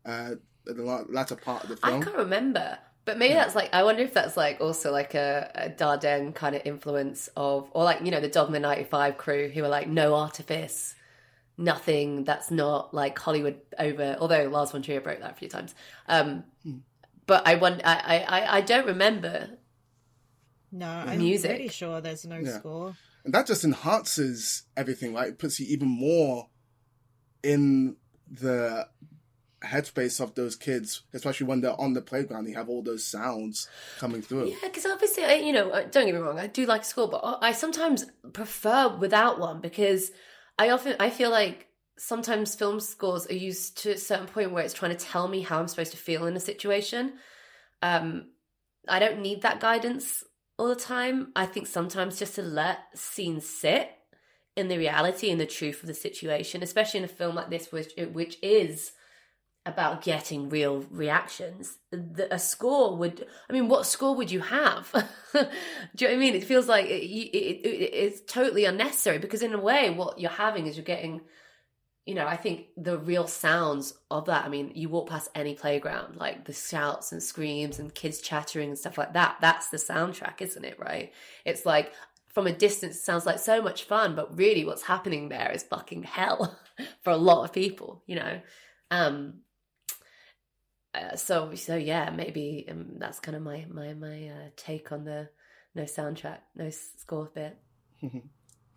uh, 0.07 0.33
at 0.69 0.77
the 0.77 1.07
latter 1.09 1.37
part 1.37 1.65
of 1.65 1.69
the 1.69 1.77
film? 1.77 2.01
I 2.01 2.05
can't 2.05 2.17
remember. 2.17 2.79
But 3.07 3.17
maybe 3.19 3.33
that's 3.35 3.55
like 3.55 3.73
I 3.73 3.83
wonder 3.85 4.03
if 4.03 4.13
that's 4.13 4.37
like 4.37 4.61
also 4.61 4.93
like 4.93 5.15
a, 5.15 5.51
a 5.55 5.71
Dardenne 5.71 6.35
kind 6.35 6.55
of 6.55 6.63
influence 6.67 7.29
of 7.37 7.71
or 7.73 7.85
like 7.85 8.01
you 8.05 8.11
know 8.11 8.21
the 8.21 8.29
Dogma 8.29 8.59
ninety 8.61 8.85
five 8.85 9.17
crew 9.17 9.49
who 9.49 9.65
are 9.65 9.69
like 9.69 9.89
no 9.89 10.15
artifice, 10.15 10.95
nothing 11.57 12.25
that's 12.25 12.51
not 12.51 12.93
like 12.93 13.19
Hollywood 13.19 13.61
over. 13.79 14.17
Although 14.21 14.49
Lars 14.49 14.73
von 14.73 14.83
Trier 14.83 15.01
broke 15.01 15.21
that 15.21 15.31
a 15.31 15.35
few 15.35 15.49
times. 15.49 15.75
Um, 16.09 16.45
but 17.27 17.47
I 17.47 17.55
want 17.55 17.81
I, 17.85 17.95
I 17.95 18.41
I- 18.41 18.57
I 18.57 18.61
don't 18.61 18.87
remember. 18.87 19.51
No, 20.73 20.89
I'm 20.89 21.19
Music. 21.19 21.49
pretty 21.51 21.69
sure 21.69 22.01
there's 22.01 22.27
no 22.27 22.39
Yeah. 22.39 22.59
score. 22.59 22.97
and 23.25 23.33
that 23.33 23.47
just 23.47 23.65
enhances 23.65 24.65
everything, 24.77 25.15
right? 25.15 25.29
It 25.29 25.39
puts 25.39 25.59
you 25.61 25.67
even 25.69 25.89
more 25.89 26.49
in 27.43 27.97
the 28.29 28.89
headspace 29.65 30.21
of 30.21 30.35
those 30.35 30.57
kids, 30.57 31.03
especially 31.13 31.47
when 31.47 31.61
they're 31.61 31.81
on 31.81 31.95
the 31.95 32.03
playground. 32.03 32.49
You 32.49 32.55
have 32.57 32.69
all 32.69 32.83
those 32.83 33.05
sounds 33.05 33.69
coming 33.99 34.23
through. 34.23 34.49
Yeah, 34.51 34.57
because 34.69 34.87
obviously, 34.87 35.25
I, 35.25 35.35
you 35.35 35.53
know, 35.53 35.71
uh, 35.71 35.83
don't 35.83 36.07
get 36.07 36.15
me 36.15 36.21
wrong, 36.21 36.39
I 36.39 36.47
do 36.47 36.67
like 36.67 36.85
score, 36.85 37.09
but 37.09 37.19
I 37.19 37.49
I 37.49 37.53
sometimes 37.53 38.07
prefer 38.33 38.89
without 38.89 39.39
one 39.39 39.61
because 39.61 40.11
I 40.59 40.71
often 40.71 40.97
I 41.01 41.11
feel 41.11 41.31
like 41.31 41.69
sometimes 41.99 42.55
film 42.55 42.81
scores 42.81 43.27
are 43.29 43.35
used 43.35 43.79
to 43.79 43.93
a 43.93 43.99
certain 43.99 44.27
point 44.27 44.53
where 44.53 44.65
it's 44.65 44.75
trying 44.75 44.97
to 44.97 45.05
tell 45.05 45.29
me 45.29 45.41
how 45.41 45.59
I'm 45.59 45.69
supposed 45.69 45.93
to 45.93 45.97
feel 45.97 46.27
in 46.27 46.37
a 46.37 46.41
situation. 46.41 47.15
Um, 47.83 48.31
I 48.89 48.99
don't 48.99 49.21
need 49.21 49.43
that 49.43 49.61
guidance 49.61 50.23
all 50.59 50.69
the 50.69 50.77
time. 50.77 51.33
I 51.35 51.47
think 51.47 51.67
sometimes 51.67 52.19
just 52.19 52.35
to 52.37 52.43
let 52.43 52.79
scenes 52.95 53.49
sit 53.49 53.91
in 54.57 54.69
the 54.69 54.79
reality 54.79 55.31
and 55.31 55.41
the 55.41 55.47
truth 55.47 55.83
of 55.83 55.87
the 55.87 55.95
situation, 55.95 56.63
especially 56.63 56.99
in 56.99 57.05
a 57.05 57.09
film 57.09 57.35
like 57.35 57.51
this, 57.51 57.73
which 57.73 57.93
which 58.13 58.39
is 58.43 58.93
about 59.67 60.03
getting 60.03 60.49
real 60.49 60.87
reactions. 60.91 61.77
The, 61.91 62.33
a 62.33 62.39
score 62.39 62.97
would, 62.97 63.27
I 63.51 63.53
mean, 63.53 63.69
what 63.69 63.85
score 63.85 64.15
would 64.15 64.31
you 64.31 64.41
have? 64.41 64.91
Do 65.33 65.39
you 65.39 65.43
know 65.43 65.49
what 66.07 66.11
I 66.13 66.17
mean? 66.17 66.35
It 66.35 66.45
feels 66.45 66.69
like 66.69 66.87
it, 66.87 67.05
it, 67.05 67.37
it, 67.37 67.91
it's 67.93 68.21
totally 68.33 68.65
unnecessary 68.65 69.19
because, 69.19 69.43
in 69.43 69.53
a 69.53 69.61
way, 69.61 69.91
what 69.91 70.21
you're 70.21 70.31
having 70.31 70.67
is 70.67 70.77
you're 70.77 70.85
getting, 70.85 71.21
you 72.07 72.15
know, 72.15 72.27
I 72.27 72.37
think 72.37 72.69
the 72.77 72.97
real 72.97 73.27
sounds 73.27 73.93
of 74.11 74.27
that. 74.27 74.45
I 74.45 74.49
mean, 74.49 74.73
you 74.75 74.89
walk 74.89 75.09
past 75.09 75.31
any 75.35 75.55
playground, 75.55 76.17
like 76.17 76.45
the 76.45 76.53
shouts 76.53 77.11
and 77.11 77.23
screams 77.23 77.79
and 77.81 77.95
kids 77.95 78.21
chattering 78.21 78.69
and 78.69 78.79
stuff 78.79 78.97
like 78.97 79.15
that. 79.15 79.39
That's 79.41 79.69
the 79.69 79.79
soundtrack, 79.79 80.41
isn't 80.41 80.65
it? 80.65 80.79
Right? 80.79 81.13
It's 81.45 81.67
like, 81.67 81.93
from 82.29 82.47
a 82.47 82.53
distance, 82.53 82.97
it 82.97 83.03
sounds 83.03 83.25
like 83.25 83.39
so 83.39 83.63
much 83.63 83.85
fun, 83.85 84.15
but 84.15 84.37
really 84.37 84.65
what's 84.65 84.83
happening 84.83 85.31
there 85.31 85.51
is 85.53 85.63
fucking 85.63 86.03
hell 86.03 86.57
for 87.03 87.11
a 87.11 87.17
lot 87.17 87.45
of 87.45 87.53
people, 87.53 88.03
you 88.07 88.15
know? 88.15 88.41
Um, 88.91 89.41
uh, 90.97 91.17
so 91.17 91.55
so 91.55 91.77
yeah, 91.77 92.11
maybe 92.11 92.67
um, 92.71 92.87
that's 92.99 93.21
kind 93.21 93.37
of 93.37 93.43
my 93.43 93.67
my 93.69 93.95
my 93.95 94.29
uh, 94.29 94.49
take 94.57 94.93
on 94.93 95.05
the 95.05 95.29
no 95.75 95.83
soundtrack, 95.83 96.39
no 96.55 96.71
score 96.71 97.31
bit. 97.35 97.59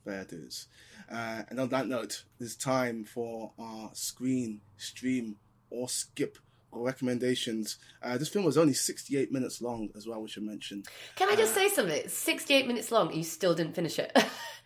Fair 0.06 0.26
dues. 0.26 0.68
Uh, 1.12 1.44
and 1.50 1.60
on 1.60 1.70
that 1.70 1.88
note, 1.88 2.24
it's 2.40 2.56
time 2.56 3.04
for 3.04 3.52
our 3.60 3.92
screen, 3.94 4.62
stream, 4.78 5.36
or 5.70 5.90
skip 5.90 6.38
or 6.72 6.84
recommendations. 6.84 7.78
Uh, 8.02 8.18
this 8.18 8.30
film 8.30 8.46
was 8.46 8.58
only 8.58 8.74
68 8.74 9.32
minutes 9.32 9.62
long 9.62 9.90
as 9.96 10.08
well, 10.08 10.22
we 10.22 10.30
should 10.30 10.44
mention. 10.44 10.84
Can 11.16 11.30
I 11.30 11.36
just 11.36 11.54
say 11.54 11.68
something? 11.70 11.96
It's 11.96 12.14
68 12.14 12.68
minutes 12.68 12.92
long. 12.92 13.14
You 13.14 13.24
still 13.24 13.56
didn't 13.56 13.76
finish 13.76 14.00
it. 14.00 14.16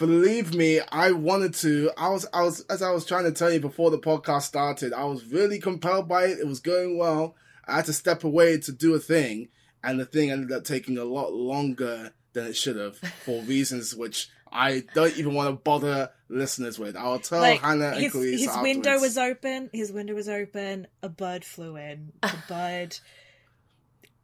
Believe 0.00 0.54
me, 0.54 0.80
I 0.90 1.12
wanted 1.12 1.52
to. 1.56 1.90
I 1.98 2.08
was, 2.08 2.26
I 2.32 2.42
was, 2.42 2.60
as 2.70 2.80
I 2.80 2.90
was 2.90 3.04
trying 3.04 3.24
to 3.24 3.32
tell 3.32 3.52
you 3.52 3.60
before 3.60 3.90
the 3.90 3.98
podcast 3.98 4.42
started, 4.42 4.94
I 4.94 5.04
was 5.04 5.26
really 5.26 5.58
compelled 5.60 6.08
by 6.08 6.24
it. 6.24 6.38
It 6.38 6.46
was 6.46 6.58
going 6.58 6.96
well. 6.96 7.36
I 7.68 7.76
had 7.76 7.84
to 7.84 7.92
step 7.92 8.24
away 8.24 8.58
to 8.60 8.72
do 8.72 8.94
a 8.94 8.98
thing, 8.98 9.48
and 9.84 10.00
the 10.00 10.06
thing 10.06 10.30
ended 10.30 10.52
up 10.52 10.64
taking 10.64 10.96
a 10.96 11.04
lot 11.04 11.34
longer 11.34 12.12
than 12.32 12.46
it 12.46 12.56
should 12.56 12.76
have 12.76 12.96
for 13.24 13.42
reasons 13.42 13.94
which 13.94 14.30
I 14.50 14.84
don't 14.94 15.14
even 15.18 15.34
want 15.34 15.50
to 15.50 15.62
bother 15.62 16.10
listeners 16.30 16.78
with. 16.78 16.96
I'll 16.96 17.18
tell 17.18 17.40
Like, 17.40 17.60
Hannah 17.60 17.88
and 17.88 18.00
his, 18.00 18.12
Clarisse 18.14 18.38
his 18.38 18.56
window 18.62 18.98
was 19.00 19.18
open. 19.18 19.68
His 19.70 19.92
window 19.92 20.14
was 20.14 20.30
open. 20.30 20.86
A 21.02 21.10
bird 21.10 21.44
flew 21.44 21.76
in. 21.76 22.12
The 22.22 22.32
bird. 22.48 22.98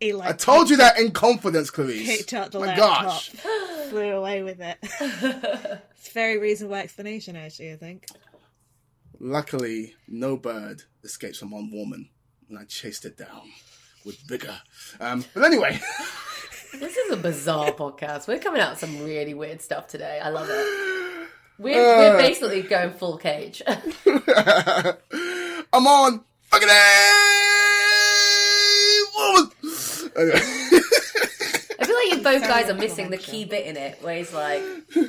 He 0.00 0.14
like 0.14 0.28
I 0.30 0.32
told 0.32 0.70
you 0.70 0.78
that 0.78 0.98
in 0.98 1.10
confidence, 1.12 1.70
Clarisse. 1.70 2.06
Picked 2.06 2.32
up 2.32 2.50
the 2.50 2.60
My 2.60 2.66
laptop. 2.66 3.02
gosh. 3.04 3.30
Flew 3.90 4.10
away 4.12 4.42
with 4.42 4.60
it. 4.60 4.78
it's 4.82 6.08
a 6.08 6.12
very 6.12 6.38
reasonable 6.38 6.76
explanation, 6.76 7.36
actually. 7.36 7.72
I 7.72 7.76
think. 7.76 8.06
Luckily, 9.18 9.94
no 10.08 10.36
bird 10.36 10.82
escapes 11.04 11.38
from 11.38 11.50
one 11.50 11.70
woman, 11.72 12.08
and 12.48 12.58
I 12.58 12.64
chased 12.64 13.04
it 13.04 13.16
down 13.16 13.42
with 14.04 14.16
vigor. 14.20 14.60
Um, 15.00 15.24
but 15.34 15.44
anyway, 15.44 15.80
this 16.78 16.96
is 16.96 17.12
a 17.12 17.16
bizarre 17.16 17.72
podcast. 17.72 18.28
We're 18.28 18.38
coming 18.38 18.60
out 18.60 18.70
with 18.72 18.80
some 18.80 19.02
really 19.04 19.34
weird 19.34 19.62
stuff 19.62 19.86
today. 19.88 20.20
I 20.22 20.28
love 20.28 20.48
it. 20.50 21.28
We're, 21.58 21.80
Uh. 21.80 21.98
we're 22.12 22.18
basically 22.18 22.62
going 22.62 22.92
full 22.92 23.16
cage. 23.16 23.62
I'm 23.66 23.86
on 25.86 26.22
fucking 26.42 26.68
woman. 29.16 29.50
Anyway. 30.16 30.40
I 31.78 31.84
feel 31.84 31.94
like 31.96 32.10
you 32.10 32.15
both 32.26 32.42
guys 32.42 32.68
are 32.68 32.74
missing 32.74 33.10
the 33.10 33.16
key 33.16 33.44
bit 33.44 33.66
in 33.66 33.76
it, 33.76 34.02
where 34.02 34.16
he's 34.16 34.32
like, 34.32 34.60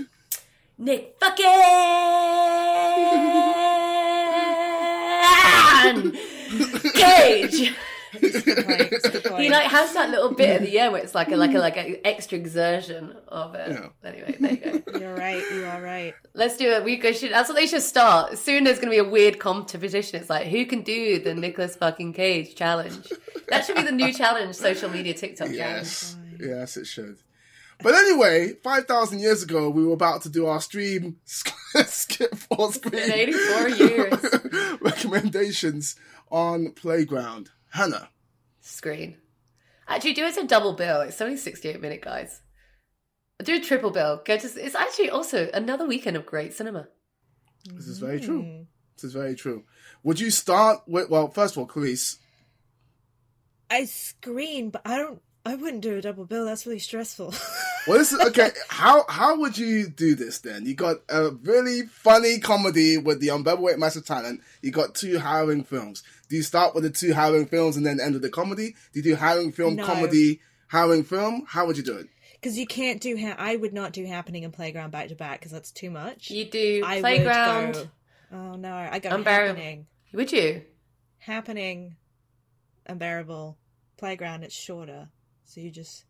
Nick 0.77 1.15
fucking 1.19 1.45
Cage. 6.94 7.73
He 8.19 9.49
like 9.49 9.68
has 9.68 9.94
that 9.94 10.10
little 10.11 10.34
bit 10.34 10.49
at 10.49 10.61
the 10.61 10.80
end 10.80 10.94
where 10.94 11.02
it's 11.02 11.15
like 11.15 11.31
a 11.31 11.35
like 11.35 11.56
a 11.56 11.60
like 11.60 11.77
an 11.77 11.98
extra 12.06 12.38
exertion 12.38 13.15
of 13.27 13.56
it. 13.56 13.81
Anyway, 14.03 14.35
there 14.39 14.52
you 14.52 14.57
go. 14.57 14.81
You're 14.99 15.15
right. 15.15 15.44
You 15.52 15.65
are 15.65 15.81
right. 15.81 16.14
Let's 16.35 16.57
do 16.57 16.69
it. 16.69 16.84
We 16.84 16.98
go. 16.98 17.11
Should, 17.11 17.31
that's 17.31 17.49
what 17.49 17.56
they 17.56 17.65
should 17.65 17.81
start. 17.81 18.38
Soon 18.38 18.64
there's 18.64 18.77
going 18.77 18.95
to 18.95 19.03
be 19.03 19.07
a 19.07 19.11
weird 19.11 19.39
competition. 19.39 20.19
It's 20.19 20.30
like 20.30 20.45
who 20.48 20.65
can 20.68 20.81
do 20.81 21.18
the 21.19 21.34
Nicholas 21.34 21.76
fucking 21.76 22.14
Cage 22.14 22.53
challenge. 22.56 23.11
That 23.49 23.65
should 23.65 23.76
be 23.76 23.81
the 23.84 23.91
new 23.91 24.14
challenge. 24.14 24.56
Social 24.56 24.89
media 24.89 25.15
TikTok 25.15 25.49
Yes, 25.52 26.15
yes, 26.39 26.77
it 26.77 26.85
should. 26.85 27.19
But 27.84 27.93
anyway, 27.93 28.53
five 28.64 28.85
thousand 28.85 29.19
years 29.19 29.43
ago, 29.43 29.69
we 29.69 29.85
were 29.85 29.93
about 29.93 30.23
to 30.23 30.30
do 30.30 30.47
our 30.47 30.59
stream 30.61 31.18
skip 31.26 32.35
or 32.49 32.72
screen 32.73 32.91
been 32.91 33.11
84 33.11 33.69
years. 33.69 34.77
recommendations 34.81 35.95
on 36.31 36.72
Playground. 36.72 37.51
Hannah, 37.69 38.09
Screen. 38.61 39.18
Actually, 39.88 40.14
do 40.14 40.26
it 40.26 40.38
a 40.38 40.45
double 40.45 40.73
bill. 40.73 41.01
It's 41.01 41.22
only 41.22 41.38
68 41.38 41.80
minute, 41.81 42.01
guys. 42.01 42.41
Do 43.43 43.55
a 43.55 43.59
triple 43.59 43.91
bill. 43.91 44.22
Go 44.26 44.38
to. 44.38 44.47
It's 44.65 44.76
actually 44.76 45.09
also 45.09 45.49
another 45.53 45.85
weekend 45.85 46.18
of 46.18 46.26
great 46.26 46.53
cinema. 46.53 46.88
this 47.73 47.88
is 47.88 47.99
very 47.99 48.19
true. 48.19 48.41
Mm. 48.41 48.65
This 48.95 49.03
is 49.05 49.14
very 49.14 49.35
true. 49.35 49.64
Would 50.03 50.19
you 50.19 50.31
start 50.31 50.81
with? 50.88 51.09
Well, 51.09 51.30
first 51.30 51.53
of 51.55 51.59
all, 51.59 51.68
Clarisse, 51.68 52.18
I 53.69 53.85
screen, 53.85 54.72
but 54.72 54.81
I 54.85 54.97
don't. 54.97 55.22
I 55.48 55.56
wouldn't 55.56 55.82
do 55.82 55.98
a 55.98 56.02
double 56.02 56.26
bill. 56.26 56.45
That's 56.45 56.65
really 56.65 56.80
stressful. 56.80 57.34
Well, 57.88 57.98
this 57.98 58.11
is 58.11 58.19
okay. 58.19 58.49
how 58.68 59.06
how 59.07 59.40
would 59.40 59.57
you 59.57 59.88
do 59.88 60.14
this 60.14 60.40
then? 60.40 60.65
You 60.65 60.76
got 60.76 60.98
a 61.07 61.30
really 61.30 61.84
funny 61.84 62.38
comedy 62.38 62.98
with 62.98 63.22
the 63.22 63.30
unbearable 63.30 63.64
weight 63.64 63.76
of 63.76 63.80
massive 63.80 64.06
talent. 64.06 64.41
You 64.61 64.72
got 64.72 64.94
two 64.94 65.18
harrowing 65.19 65.64
films. 65.64 66.03
Do 66.28 66.36
you 66.36 66.41
start 66.44 66.76
with 66.76 66.84
the 66.84 66.90
two 66.90 67.14
harrowing 67.14 67.45
films 67.45 67.78
and 67.78 67.86
then 67.86 68.02
end 68.02 68.11
with 68.15 68.24
the 68.24 68.30
comedy? 68.30 68.76
Do 68.91 68.99
you 68.99 69.03
do 69.03 69.15
harrowing 69.15 69.53
film, 69.53 69.78
No. 69.78 69.86
comedy, 69.86 70.41
harrowing 70.68 71.06
film? 71.06 71.45
How 71.48 71.65
would 71.65 71.78
you 71.78 71.84
do 71.84 71.95
it? 71.95 72.07
Because 72.34 72.57
you 72.57 72.68
can't 72.68 72.99
do. 72.99 73.15
Ha- 73.18 73.36
I 73.38 73.56
would 73.56 73.72
not 73.74 73.94
do 73.94 74.06
happening 74.06 74.44
and 74.44 74.52
playground 74.53 74.91
back 74.91 75.07
to 75.07 75.15
back 75.15 75.40
because 75.40 75.53
that's 75.53 75.72
too 75.72 75.90
much. 75.90 76.30
You 76.30 76.44
do 76.44 76.84
I 76.86 76.95
would 76.95 77.02
Playground. 77.03 77.74
go- 77.76 77.90
oh 78.34 78.56
no! 78.57 78.74
I 78.76 78.99
got 78.99 79.14
Unbearable. 79.14 79.56
happening. 79.61 79.88
Would 80.11 80.34
you? 80.34 80.64
Happening, 81.19 81.95
unbearable. 82.86 83.57
Playground. 83.98 84.44
It's 84.44 84.53
shorter, 84.53 85.07
so 85.48 85.60
you 85.61 85.72
just. 85.72 86.06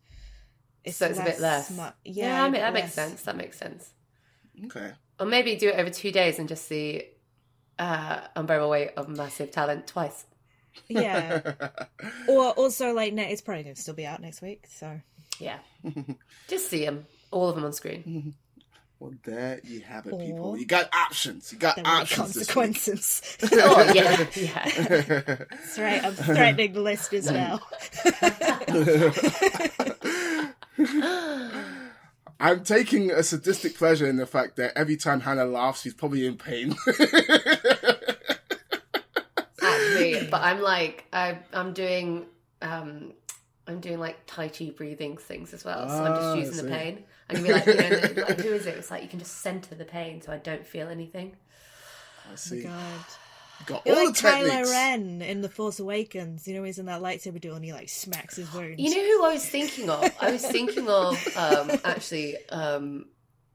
so 0.90 1.06
it's 1.06 1.18
a 1.18 1.24
bit 1.24 1.40
less. 1.40 1.70
mu- 1.70 1.82
yeah, 2.04 2.26
yeah, 2.26 2.36
I 2.36 2.38
a 2.40 2.42
mean, 2.44 2.52
bit 2.52 2.60
that 2.60 2.72
makes 2.74 2.92
sense. 2.92 3.22
That 3.22 3.36
makes 3.36 3.58
sense. 3.58 3.90
Okay. 4.66 4.92
Or 5.18 5.26
maybe 5.26 5.56
do 5.56 5.68
it 5.70 5.76
over 5.76 5.88
two 5.90 6.12
days 6.12 6.38
and 6.38 6.48
just 6.48 6.66
see 6.66 7.04
uh, 7.78 8.20
Unbearable 8.36 8.68
Weight 8.70 8.90
of 8.96 9.08
Massive 9.08 9.50
Talent 9.50 9.86
twice. 9.86 10.26
Yeah. 10.88 11.54
or 12.28 12.50
also 12.50 12.92
like, 12.92 13.12
ne- 13.14 13.32
it's 13.32 13.40
probably 13.40 13.62
going 13.64 13.74
to 13.74 13.80
still 13.80 13.94
be 13.94 14.06
out 14.06 14.20
next 14.20 14.42
week. 14.42 14.66
So 14.68 15.00
Yeah. 15.40 15.58
just 16.48 16.68
see 16.68 16.84
them, 16.84 17.06
all 17.30 17.48
of 17.48 17.54
them 17.56 17.64
on 17.64 17.72
screen. 17.72 18.34
Well, 19.00 19.12
there 19.24 19.60
you 19.62 19.80
have 19.82 20.06
it, 20.06 20.12
Or- 20.12 20.18
people. 20.18 20.56
You 20.58 20.66
got 20.66 20.92
options. 20.92 21.52
You 21.52 21.58
got 21.58 21.76
There 21.76 21.86
are 21.86 22.00
options. 22.02 22.34
this 22.34 22.48
week. 22.48 22.54
consequences. 22.54 23.22
Oh, 23.52 23.92
yeah, 23.94 24.26
yeah. 24.34 24.64
That's 25.50 25.78
right. 25.78 26.04
I'm 26.04 26.14
threatening 26.14 26.72
the 26.72 26.80
listeners 26.80 27.30
now. 27.30 27.60
I'm 32.40 32.62
taking 32.62 33.10
a 33.10 33.22
sadistic 33.22 33.76
pleasure 33.76 34.06
in 34.08 34.16
the 34.16 34.26
fact 34.26 34.56
that 34.56 34.72
every 34.76 34.96
time 34.96 35.20
Hannah 35.20 35.44
laughs, 35.44 35.82
she's 35.82 35.94
probably 35.94 36.24
in 36.26 36.36
pain. 36.36 36.74
Actually, 39.60 40.26
but 40.30 40.42
I'm 40.42 40.60
like 40.60 41.04
I, 41.12 41.38
I'm 41.52 41.72
doing 41.72 42.26
um 42.62 43.12
I'm 43.66 43.80
doing 43.80 43.98
like 43.98 44.18
tai 44.26 44.48
chi 44.48 44.70
breathing 44.70 45.16
things 45.16 45.52
as 45.52 45.64
well. 45.64 45.88
So 45.88 45.94
I'm 45.96 46.12
Ah, 46.12 46.36
just 46.36 46.46
using 46.48 46.64
the 46.66 46.70
pain. 46.72 47.04
And 47.28 47.38
you'll 47.38 47.46
be 47.48 47.52
like, 47.52 47.66
you 47.66 47.74
know, 47.74 48.24
like, 48.28 48.40
who 48.40 48.52
is 48.52 48.66
it? 48.66 48.76
It's 48.78 48.90
like 48.90 49.02
you 49.02 49.08
can 49.08 49.18
just 49.18 49.38
center 49.42 49.74
the 49.74 49.84
pain 49.84 50.22
so 50.22 50.32
I 50.32 50.38
don't 50.38 50.66
feel 50.66 50.88
anything. 50.88 51.36
I 52.30 52.34
see. 52.36 52.62
God. 52.62 52.74
Got 53.66 53.86
You're 53.86 53.96
all 53.96 54.04
like 54.06 54.14
the 54.14 54.20
Kylo. 54.22 54.70
Ren 54.70 55.20
in 55.20 55.40
The 55.40 55.48
Force 55.48 55.80
Awakens. 55.80 56.46
You 56.46 56.54
know, 56.54 56.62
he's 56.62 56.78
in 56.78 56.86
that 56.86 57.02
lightsaber 57.02 57.40
duel 57.40 57.56
and 57.56 57.64
he 57.64 57.72
like 57.72 57.88
smacks 57.88 58.36
his 58.36 58.52
wounds. 58.52 58.80
You 58.80 58.90
know 58.90 59.02
who 59.18 59.24
I 59.24 59.32
was 59.34 59.44
thinking 59.44 59.90
of? 59.90 60.10
I 60.20 60.30
was 60.30 60.46
thinking 60.46 60.88
of 60.88 61.14
um, 61.36 61.72
actually 61.84 62.36
um, 62.50 63.06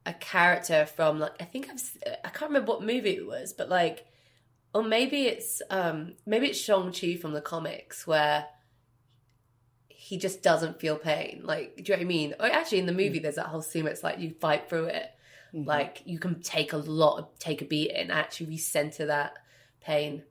a 0.06 0.14
character 0.14 0.86
from 0.86 1.20
like 1.20 1.42
I 1.42 1.46
think 1.46 1.70
I've 1.70 1.76
s- 1.76 1.98
I 2.06 2.30
can't 2.30 2.50
remember 2.52 2.74
what 2.74 2.84
movie 2.84 3.12
it 3.16 3.26
was, 3.26 3.54
but 3.54 3.70
like, 3.70 4.06
or 4.74 4.84
maybe 4.84 5.24
it's 5.24 5.62
um, 5.70 6.16
maybe 6.26 6.48
it's 6.48 6.60
Shang 6.60 6.92
Chi 6.92 7.16
from 7.16 7.32
the 7.32 7.42
comics 7.42 8.06
where 8.06 8.46
he 10.04 10.18
just 10.18 10.44
doesn't 10.44 10.82
feel 10.82 10.98
pain. 10.98 11.40
Like, 11.46 11.78
do 11.78 11.84
you 11.84 11.94
know 11.94 12.02
what 12.02 12.04
I 12.04 12.08
mean? 12.08 12.34
Or 12.38 12.48
actually, 12.48 12.80
in 12.80 12.88
the 12.88 12.92
movie, 12.92 13.20
there's 13.20 13.36
that 13.36 13.46
whole 13.46 13.62
scene 13.62 13.86
where 13.86 13.94
it's 13.94 14.04
like 14.04 14.20
you 14.20 14.36
fight 14.42 14.68
through 14.68 14.88
it. 14.88 15.10
Like 15.54 16.02
you 16.04 16.20
can 16.20 16.42
take 16.42 16.74
a 16.74 16.78
lot, 16.78 17.40
take 17.40 17.62
a 17.62 17.66
beat, 17.66 17.92
and 17.92 18.12
actually 18.12 18.48
recenter 18.48 19.08
that 19.08 19.38
pain. 19.80 20.24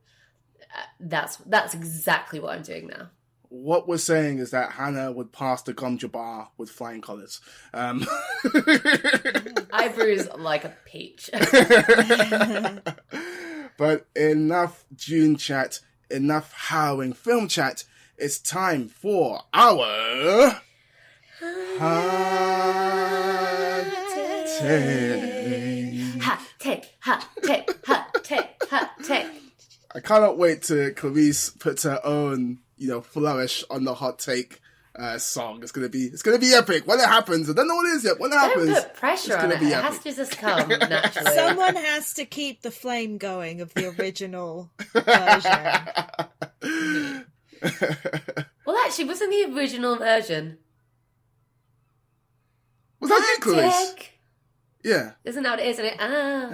Uh, 0.60 0.82
That's 1.00 1.36
that's 1.36 1.72
exactly 1.72 2.38
what 2.38 2.54
I'm 2.54 2.62
doing 2.62 2.88
now. 2.88 3.08
What 3.48 3.88
we're 3.88 3.96
saying 3.96 4.40
is 4.40 4.50
that 4.50 4.72
Hannah 4.72 5.10
would 5.10 5.32
pass 5.32 5.62
the 5.62 5.72
Gom 5.72 5.96
Jabbar 5.96 6.48
with 6.58 6.68
flying 6.68 7.00
colours. 7.00 7.40
Um, 7.72 8.06
I 9.72 9.90
bruise 9.94 10.28
like 10.36 10.64
a 10.64 10.74
peach. 10.84 11.30
but 13.78 14.06
enough 14.16 14.84
Dune 14.94 15.36
chat, 15.36 15.80
enough 16.10 16.52
harrowing 16.52 17.14
film 17.14 17.48
chat. 17.48 17.84
It's 18.24 18.38
time 18.38 18.88
for 18.88 19.40
our 19.52 20.60
hot 21.80 22.62
take. 24.60 26.22
Hot 26.22 26.38
take, 26.60 26.94
hot 27.00 27.26
take, 27.42 27.84
hot 27.86 28.14
take, 28.22 28.64
hot 28.70 28.90
take. 29.04 29.26
I 29.94 30.00
cannot 30.00 30.38
wait 30.38 30.62
to 30.64 30.92
Clarisse 30.92 31.58
puts 31.58 31.82
her 31.82 32.00
own, 32.04 32.60
you 32.76 32.86
know, 32.88 33.00
flourish 33.00 33.64
on 33.68 33.82
the 33.82 33.94
hot 33.94 34.20
take 34.20 34.60
uh, 34.94 35.18
song. 35.18 35.60
It's 35.64 35.72
gonna 35.72 35.88
be, 35.88 36.04
it's 36.04 36.22
gonna 36.22 36.38
be 36.38 36.54
epic 36.54 36.86
when 36.86 37.00
it 37.00 37.08
happens. 37.08 37.50
I 37.50 37.54
don't 37.54 37.66
know 37.66 37.74
what 37.74 37.86
it 37.86 37.94
is 37.96 38.04
yet. 38.04 38.20
When 38.20 38.30
it 38.30 38.34
Don't 38.36 38.50
happens, 38.50 38.74
put 38.84 38.94
pressure 38.94 39.32
it's 39.32 39.42
on 39.42 39.50
gonna 39.50 39.54
it. 39.56 39.60
be 39.60 39.66
It 39.66 39.72
epic. 39.74 39.84
has 39.92 39.98
to 40.00 40.12
just 40.14 40.38
come 40.38 40.68
naturally. 40.68 41.34
Someone 41.34 41.74
has 41.74 42.14
to 42.14 42.24
keep 42.24 42.62
the 42.62 42.70
flame 42.70 43.18
going 43.18 43.60
of 43.60 43.74
the 43.74 43.88
original 43.98 44.70
version. 46.62 47.24
Well, 48.66 48.76
actually, 48.84 49.04
wasn't 49.06 49.30
the 49.30 49.54
original 49.56 49.96
version? 49.96 50.58
Was 53.00 53.10
that 53.10 53.36
you, 53.38 53.52
Clarisse? 53.52 53.94
Take. 53.96 54.08
Yeah, 54.84 55.12
Isn't 55.24 55.44
that 55.44 55.50
what 55.50 55.60
it 55.60 55.66
is? 55.68 55.78
And 55.78 55.86
it, 55.88 55.96
ah, 56.00 56.50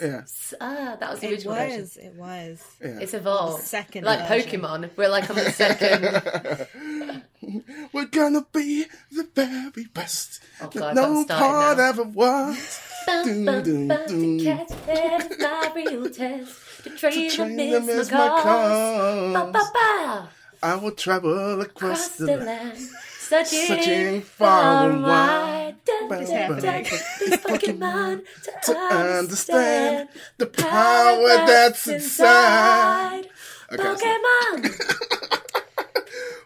yeah. 0.00 0.18
s- 0.22 0.54
ah, 0.60 0.96
that 0.98 1.10
was 1.10 1.20
the 1.20 1.28
It 1.28 1.32
original 1.34 1.54
version. 1.54 1.88
It 2.02 2.14
was. 2.14 2.64
Yeah. 2.82 2.98
It's 3.00 3.14
evolved. 3.14 3.62
The 3.62 3.66
second 3.66 4.04
like 4.04 4.26
version. 4.28 4.60
Pokemon. 4.62 4.90
We're 4.96 5.08
like 5.08 5.30
on 5.30 5.36
the 5.36 5.52
second. 5.52 7.22
We're 7.92 8.06
gonna 8.06 8.44
be 8.52 8.84
the 9.12 9.28
very 9.32 9.84
best 9.94 10.40
Oh, 10.60 10.66
that 10.66 10.74
God, 10.80 10.94
no 10.96 11.24
that's 11.24 11.40
part 11.40 11.78
now. 11.78 11.84
ever 11.88 12.02
was. 12.02 12.80
Bum, 13.06 13.44
bum, 13.44 13.62
Dun, 13.62 13.88
bum, 13.88 13.98
dun, 14.06 14.08
to 14.08 14.44
catch 14.44 14.68
them 14.86 15.20
is 15.30 15.38
my 15.38 15.72
real 15.76 16.10
test. 16.10 16.54
To 16.82 16.90
train 16.90 17.30
train 17.30 17.56
to 17.56 17.70
them 17.70 17.86
miss 17.86 17.96
is 17.96 18.10
my 18.10 18.18
my 18.28 18.42
cause. 18.42 19.32
Ba, 19.34 19.52
ba, 19.52 19.70
ba. 19.72 20.28
I 20.62 20.74
will 20.76 20.90
travel 20.92 21.60
across 21.60 22.06
Across 22.06 22.16
the 22.16 22.26
the 22.26 22.36
land. 22.38 22.46
land. 22.46 22.78
Searching, 23.18 23.66
Searching 23.66 24.22
far 24.22 24.90
and 24.90 25.02
wide. 25.02 25.74
Dun, 25.84 26.08
Bum, 26.08 26.24
dun, 26.24 26.28
dun, 26.34 26.48
bum. 26.48 26.60
dun. 26.60 26.82
This 26.82 27.36
Pokemon 27.36 28.22
to, 28.44 28.52
To 28.72 28.78
understand 28.78 29.18
understand 29.18 30.08
the 30.38 30.46
power 30.46 31.28
that's 31.46 31.86
inside. 31.86 33.26
Okay, 33.70 33.82
Pokemon. 33.82 34.72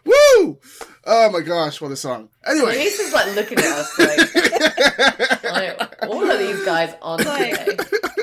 Woo! 0.05 0.59
Oh 1.05 1.29
my 1.31 1.39
gosh, 1.41 1.79
what 1.81 1.91
a 1.91 1.95
song. 1.95 2.29
Anyway, 2.45 2.75
Elise 2.75 2.99
is 2.99 3.13
like 3.13 3.33
looking 3.35 3.57
at 3.59 3.65
us 3.65 3.97
like, 3.99 5.43
like 5.43 6.05
all 6.07 6.29
of 6.29 6.39
these 6.39 6.63
guys 6.65 6.93
on 7.01 7.19
today. 7.19 7.55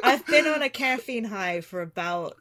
Like, 0.02 0.12
I've 0.20 0.26
been 0.26 0.46
on 0.46 0.62
a 0.62 0.68
caffeine 0.68 1.24
high 1.24 1.60
for 1.60 1.82
about 1.82 2.36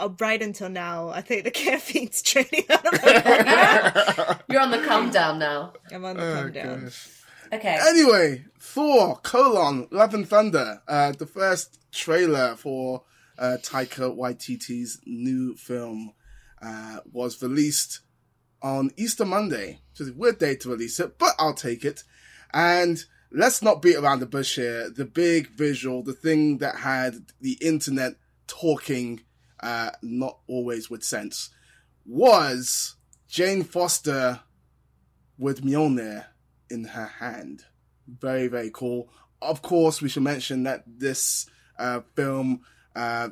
uh, 0.00 0.08
right 0.20 0.40
until 0.40 0.68
now. 0.68 1.08
I 1.10 1.20
think 1.20 1.44
the 1.44 1.50
caffeine's 1.50 2.22
draining 2.22 2.64
out 2.70 2.86
of 2.86 2.92
my 3.02 3.22
body. 3.22 4.40
You're 4.50 4.60
on 4.60 4.70
the 4.70 4.78
come 4.82 5.10
down 5.10 5.38
now. 5.38 5.72
I'm 5.92 6.04
on 6.04 6.16
the 6.16 6.22
Oh, 6.30 6.34
come 6.42 6.52
down. 6.52 6.84
gosh. 6.84 7.08
Okay. 7.52 7.78
Anyway, 7.88 8.44
Thor, 8.58 9.16
colon, 9.22 9.86
Love 9.90 10.14
and 10.14 10.26
Thunder, 10.28 10.80
uh, 10.88 11.12
the 11.12 11.26
first 11.26 11.78
trailer 11.92 12.56
for 12.56 13.02
uh, 13.38 13.58
Taika 13.62 14.16
Waititi's 14.16 15.00
new 15.04 15.54
film 15.54 16.12
uh, 16.62 16.98
was 17.12 17.42
released 17.42 18.00
on 18.62 18.90
Easter 18.96 19.24
Monday, 19.26 19.80
which 19.90 20.00
is 20.00 20.08
a 20.08 20.12
weird 20.14 20.38
day 20.38 20.54
to 20.56 20.70
release 20.70 20.98
it, 21.00 21.18
but 21.18 21.34
I'll 21.38 21.52
take 21.52 21.84
it. 21.84 22.04
And 22.54 23.04
let's 23.34 23.62
not 23.62 23.82
beat 23.82 23.96
around 23.96 24.20
the 24.20 24.26
bush 24.26 24.56
here. 24.56 24.90
The 24.90 25.04
big 25.04 25.48
visual, 25.48 26.02
the 26.02 26.12
thing 26.12 26.58
that 26.58 26.76
had 26.76 27.14
the 27.40 27.58
internet 27.60 28.14
talking, 28.46 29.20
uh, 29.60 29.90
not 30.02 30.38
always 30.46 30.90
with 30.90 31.02
sense, 31.02 31.50
was 32.04 32.96
Jane 33.28 33.62
Foster 33.64 34.40
with 35.38 35.64
Mjolnir 35.64 36.26
in 36.70 36.84
her 36.84 37.06
hand. 37.06 37.64
Very, 38.06 38.48
very 38.48 38.70
cool. 38.70 39.10
Of 39.40 39.62
course, 39.62 40.02
we 40.02 40.08
should 40.08 40.22
mention 40.22 40.64
that 40.64 40.84
this 40.86 41.46
uh, 41.78 42.00
film, 42.14 42.62
uh, 42.94 43.30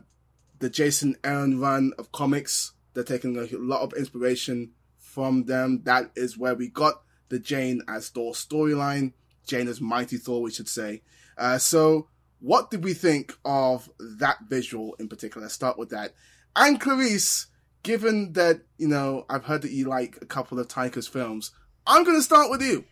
the 0.58 0.70
Jason 0.70 1.16
Aaron 1.22 1.60
run 1.60 1.92
of 1.98 2.12
comics, 2.12 2.72
they're 2.94 3.04
taking 3.04 3.36
a 3.36 3.46
lot 3.58 3.82
of 3.82 3.92
inspiration 3.92 4.72
from 4.98 5.44
them. 5.44 5.82
That 5.84 6.10
is 6.16 6.36
where 6.38 6.54
we 6.54 6.68
got 6.68 7.02
the 7.28 7.38
Jane 7.38 7.82
as 7.88 8.08
Thor 8.08 8.32
storyline. 8.32 9.12
Jane 9.50 9.68
as 9.68 9.80
Mighty 9.80 10.16
Thor, 10.16 10.42
we 10.42 10.50
should 10.50 10.68
say. 10.68 11.02
Uh, 11.36 11.58
so, 11.58 12.08
what 12.38 12.70
did 12.70 12.84
we 12.84 12.94
think 12.94 13.34
of 13.44 13.90
that 13.98 14.38
visual 14.48 14.94
in 14.98 15.08
particular? 15.08 15.44
Let's 15.44 15.54
start 15.54 15.78
with 15.78 15.90
that. 15.90 16.14
And 16.56 16.80
Clarisse, 16.80 17.46
given 17.82 18.32
that, 18.34 18.60
you 18.78 18.88
know, 18.88 19.26
I've 19.28 19.44
heard 19.44 19.62
that 19.62 19.72
you 19.72 19.86
like 19.86 20.18
a 20.22 20.26
couple 20.26 20.58
of 20.58 20.68
Taika's 20.68 21.08
films, 21.08 21.50
I'm 21.86 22.04
going 22.04 22.16
to 22.16 22.22
start 22.22 22.50
with 22.50 22.62
you. 22.62 22.84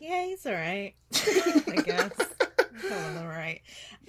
Yeah, 0.00 0.24
he's 0.24 0.44
alright. 0.46 0.94
I 1.14 1.82
guess. 1.84 2.12
I'm 2.90 3.18
alright. 3.18 3.60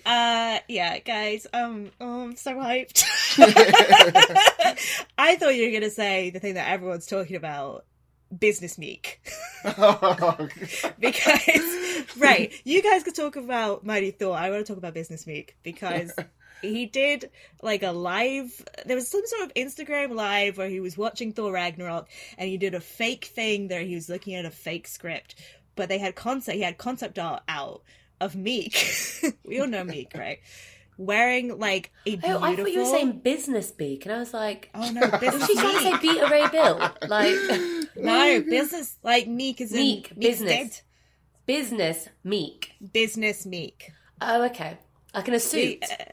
Uh 0.04 0.58
yeah, 0.68 0.98
guys, 1.00 1.46
um 1.54 1.92
oh, 2.00 2.24
I'm 2.24 2.36
so 2.36 2.56
hyped. 2.56 3.04
I 5.18 5.36
thought 5.36 5.54
you 5.54 5.68
were 5.68 5.80
gonna 5.80 5.92
say 5.92 6.32
the 6.32 6.40
thing 6.40 6.56
that 6.56 6.70
everyone's 6.70 7.06
talking 7.06 7.36
about, 7.36 7.86
business 8.36 8.78
Miek. 8.78 9.18
because 11.00 11.81
right, 12.18 12.54
you 12.64 12.82
guys 12.82 13.04
could 13.04 13.16
talk 13.16 13.36
about 13.36 13.86
Mighty 13.86 14.12
Thor. 14.12 14.36
I 14.36 14.50
want 14.50 14.66
to 14.66 14.72
talk 14.72 14.78
about 14.78 14.94
business 14.94 15.26
Miek 15.26 15.52
because 15.64 16.12
he 16.62 16.86
did 16.86 17.30
like 17.62 17.84
a 17.84 17.92
live 17.92 18.64
there 18.86 18.96
was 18.96 19.10
some 19.10 19.26
sort 19.26 19.44
of 19.44 19.54
Instagram 19.56 20.14
live 20.14 20.58
where 20.58 20.70
he 20.70 20.80
was 20.80 20.98
watching 20.98 21.34
Thor 21.34 21.52
Ragnarok 21.52 22.08
and 22.38 22.48
he 22.48 22.58
did 22.58 22.76
a 22.76 22.80
fake 22.80 23.26
thing 23.26 23.68
there 23.68 23.82
he 23.82 23.96
was 23.96 24.10
looking 24.10 24.36
at 24.36 24.46
a 24.46 24.52
fake 24.52 24.88
script. 24.88 25.36
But 25.76 25.90
they 25.90 25.98
had 25.98 26.16
concept 26.16 26.56
he 26.56 26.62
had 26.62 26.78
concept 26.78 27.18
art 27.18 27.44
out 27.48 27.82
of 28.20 28.34
Miek. 28.34 29.34
we 29.46 29.60
all 29.60 29.68
know 29.68 29.84
Miek, 29.84 30.16
right? 30.18 30.40
Wearing 30.98 31.58
like 31.58 31.92
a 32.06 32.18
beautiful 32.18 32.38
Oh, 32.38 32.44
I 32.44 32.56
thought 32.56 32.72
you 32.72 32.80
were 32.80 32.86
saying 32.86 33.20
business 33.20 33.72
beak, 33.72 34.06
and 34.06 34.14
I 34.14 34.20
was 34.20 34.34
like, 34.34 34.70
Oh 34.76 34.92
no, 34.92 35.02
was 35.02 35.20
business 35.20 35.48
she 35.48 35.56
trying 35.56 35.74
to 35.74 35.82
say 35.82 35.98
Beta 35.98 36.28
Ray 36.30 36.48
Bill? 36.50 36.92
Like, 37.08 37.36
No, 37.96 38.42
business 38.42 38.98
like 39.02 39.26
Miek 39.26 39.62
is 39.62 39.72
Miek 39.72 40.12
in 40.12 40.18
Miek's 40.18 40.18
business, 40.18 40.52
dead. 40.52 40.82
Business 41.46 42.08
Miek. 42.26 42.68
Business 42.94 43.46
Miek. 43.46 43.92
Oh, 44.22 44.44
okay. 44.46 44.78
Like 45.14 45.28
in 45.28 45.34
a 45.34 45.40
suit. 45.40 45.82
The, 45.82 45.94
uh, 45.94 46.06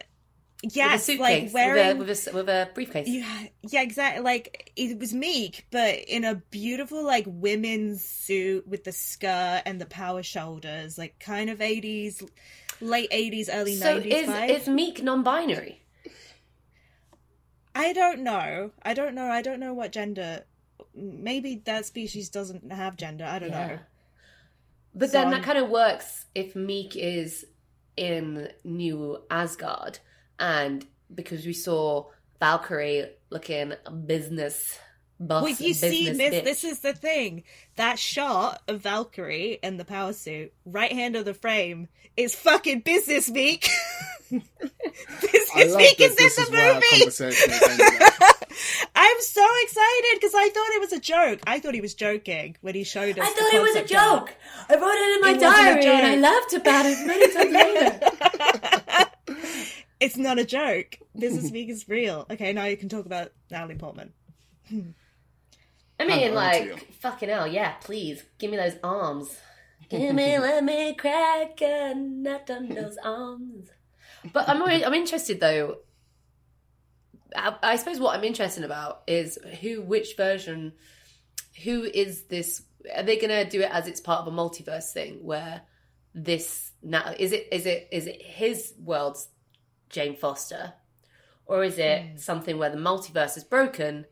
with 0.65 0.95
a 0.95 0.99
suitcase, 0.99 1.19
like 1.21 1.55
wearing 1.55 1.99
with, 1.99 2.09
a, 2.09 2.11
with, 2.11 2.27
a, 2.27 2.33
with 2.35 2.49
a 2.49 2.69
briefcase. 2.75 3.07
Yeah, 3.07 3.47
yeah, 3.63 3.83
exactly. 3.83 4.25
Like 4.25 4.73
it 4.75 4.99
was 4.99 5.13
Miek, 5.13 5.63
but 5.71 5.95
in 5.95 6.25
a 6.25 6.35
beautiful 6.51 7.05
like 7.05 7.25
women's 7.29 8.05
suit 8.05 8.67
with 8.67 8.83
the 8.83 8.91
skirt 8.91 9.63
and 9.67 9.81
the 9.81 9.87
power 9.87 10.25
shoulders, 10.25 10.99
like 10.99 11.21
kind 11.21 11.49
of 11.49 11.61
eighties. 11.61 12.23
late 12.81 13.09
eighties, 13.13 13.49
early 13.49 13.77
So 13.77 13.95
nineties 13.95 14.15
is 14.15 14.29
vibe. 14.29 14.49
is 14.51 14.63
Miek 14.69 15.03
non-binary? 15.03 15.81
I 17.75 17.93
don't 17.93 18.21
know. 18.25 18.73
I 18.83 18.95
don't 18.95 19.15
know. 19.15 19.27
I 19.27 19.43
don't 19.43 19.61
know 19.61 19.75
what 19.75 19.93
gender. 19.93 20.45
Maybe 20.95 21.63
that 21.67 21.87
species 21.87 22.31
doesn't 22.31 22.73
have 22.73 22.97
gender. 22.97 23.25
I 23.25 23.39
don't 23.39 23.51
Yeah. 23.51 23.67
know. 23.67 23.79
But 24.99 25.11
So 25.11 25.21
then 25.21 25.31
that 25.31 25.45
kind 25.45 25.59
of 25.59 25.71
works 25.71 26.27
if 26.35 26.55
Miek 26.55 26.97
is 26.97 27.47
in 27.97 28.51
New 28.65 29.19
Asgard, 29.31 30.01
and 30.41 30.85
because 31.15 31.47
we 31.47 31.53
saw 31.53 32.07
Valkyrie 32.41 33.11
looking 33.31 33.75
business 34.07 34.79
boss, 35.21 35.43
Well, 35.43 35.51
you 35.51 35.75
see, 35.75 36.07
business 36.11 36.17
this, 36.19 36.35
bitch. 36.35 36.45
this 36.45 36.65
is 36.65 36.79
the 36.81 36.93
thing. 36.95 37.45
That 37.77 37.99
shot 37.99 38.63
of 38.69 38.81
Valkyrie 38.83 39.59
in 39.63 39.77
the 39.77 39.85
power 39.85 40.13
suit, 40.13 40.53
right 40.65 40.93
hand 40.93 41.17
of 41.17 41.25
the 41.25 41.35
frame, 41.35 41.89
is 42.17 42.35
fucking 42.35 42.81
business 42.81 43.29
Miek. 43.31 43.69
I 44.33 44.41
business 45.21 45.73
love 45.73 45.81
Miek 45.81 45.97
that 45.97 46.01
is 46.01 46.17
this 46.17 46.37
in 46.39 46.43
is 46.45 46.51
the 46.51 46.57
where 46.57 46.75
movie. 46.75 46.87
conversation 46.91 47.51
is 47.51 47.63
ending 47.63 48.03
up. 48.03 48.13
I'm 48.97 49.21
so 49.21 49.47
excited 49.63 50.15
because 50.15 50.35
I 50.35 50.49
thought 50.49 50.69
it 50.75 50.81
was 50.81 50.93
a 50.93 51.01
joke. 51.01 51.41
I 51.47 51.61
thought 51.61 51.75
he 51.75 51.81
was 51.81 51.95
joking 51.95 52.57
when 52.61 52.75
he 52.75 52.83
showed 52.85 53.19
us. 53.19 53.25
I 53.27 53.31
thought 53.33 53.55
it 53.55 53.63
was 53.63 53.77
a 53.77 53.79
concept 53.81 53.95
art. 53.95 54.27
joke. 54.29 54.35
I 54.69 54.75
wrote 54.75 54.95
it 54.95 55.15
in 55.15 55.21
my 55.21 55.31
It 55.33 55.41
diary, 55.41 55.87
and 55.87 56.07
I 56.07 56.15
joke. 56.15 56.23
laughed 56.23 56.55
about 56.55 56.87
it 56.87 57.07
many 57.07 57.33
times 57.33 57.53
later. 57.53 59.05
It's 60.01 60.17
not 60.17 60.39
a 60.39 60.45
joke. 60.45 60.97
Business 61.19 61.51
Miek 61.51 61.69
is 61.71 61.89
real. 61.89 62.25
Okay, 62.31 62.53
now 62.53 62.67
you 62.67 62.77
can 62.77 62.89
talk 62.89 63.05
about 63.05 63.33
Natalie 63.51 63.75
Portman. 63.75 64.13
I 65.99 66.07
mean, 66.07 66.35
like, 66.35 66.93
fucking 66.95 67.29
hell, 67.29 67.47
yeah, 67.47 67.73
please, 67.81 68.23
give 68.39 68.51
me 68.51 68.57
those 68.57 68.77
arms. 68.83 69.37
Give 69.89 70.15
me, 70.15 70.39
let 70.39 70.63
me 70.65 70.93
crack 70.95 71.63
a 71.63 71.95
nut 71.95 72.51
on 72.51 72.69
those 72.69 72.99
arms. 73.03 73.71
But 74.35 74.47
I'm 74.47 74.61
already, 74.61 74.85
I'm 74.85 74.93
interested 74.93 75.41
though. 75.41 75.79
I, 77.35 77.55
I 77.63 77.77
suppose 77.77 77.99
what 77.99 78.15
I'm 78.15 78.25
interested 78.25 78.65
about 78.65 79.03
is 79.07 79.39
who, 79.63 79.81
which 79.81 80.15
version, 80.15 80.75
who 81.65 81.85
is 81.85 82.25
this? 82.25 82.63
Are 82.95 83.03
they 83.03 83.17
going 83.17 83.31
to 83.31 83.49
do 83.49 83.63
it 83.63 83.71
as 83.73 83.87
it's 83.87 84.01
part 84.01 84.21
of 84.21 84.33
a 84.33 84.37
multiverse 84.37 84.93
thing 84.93 85.25
where 85.25 85.63
this 86.15 86.73
now 86.83 87.15
is 87.19 87.33
it 87.33 87.49
is 87.53 87.65
it 87.65 87.89
is 87.93 88.07
it 88.07 88.21
his 88.21 88.75
world's 88.83 89.29
Jane 89.89 90.17
Foster, 90.17 90.75
or 91.47 91.65
is 91.65 91.79
it 91.79 92.21
something 92.21 92.59
where 92.59 92.71
the 92.71 92.77
multiverse 92.77 93.37
is 93.37 93.45
broken 93.45 94.05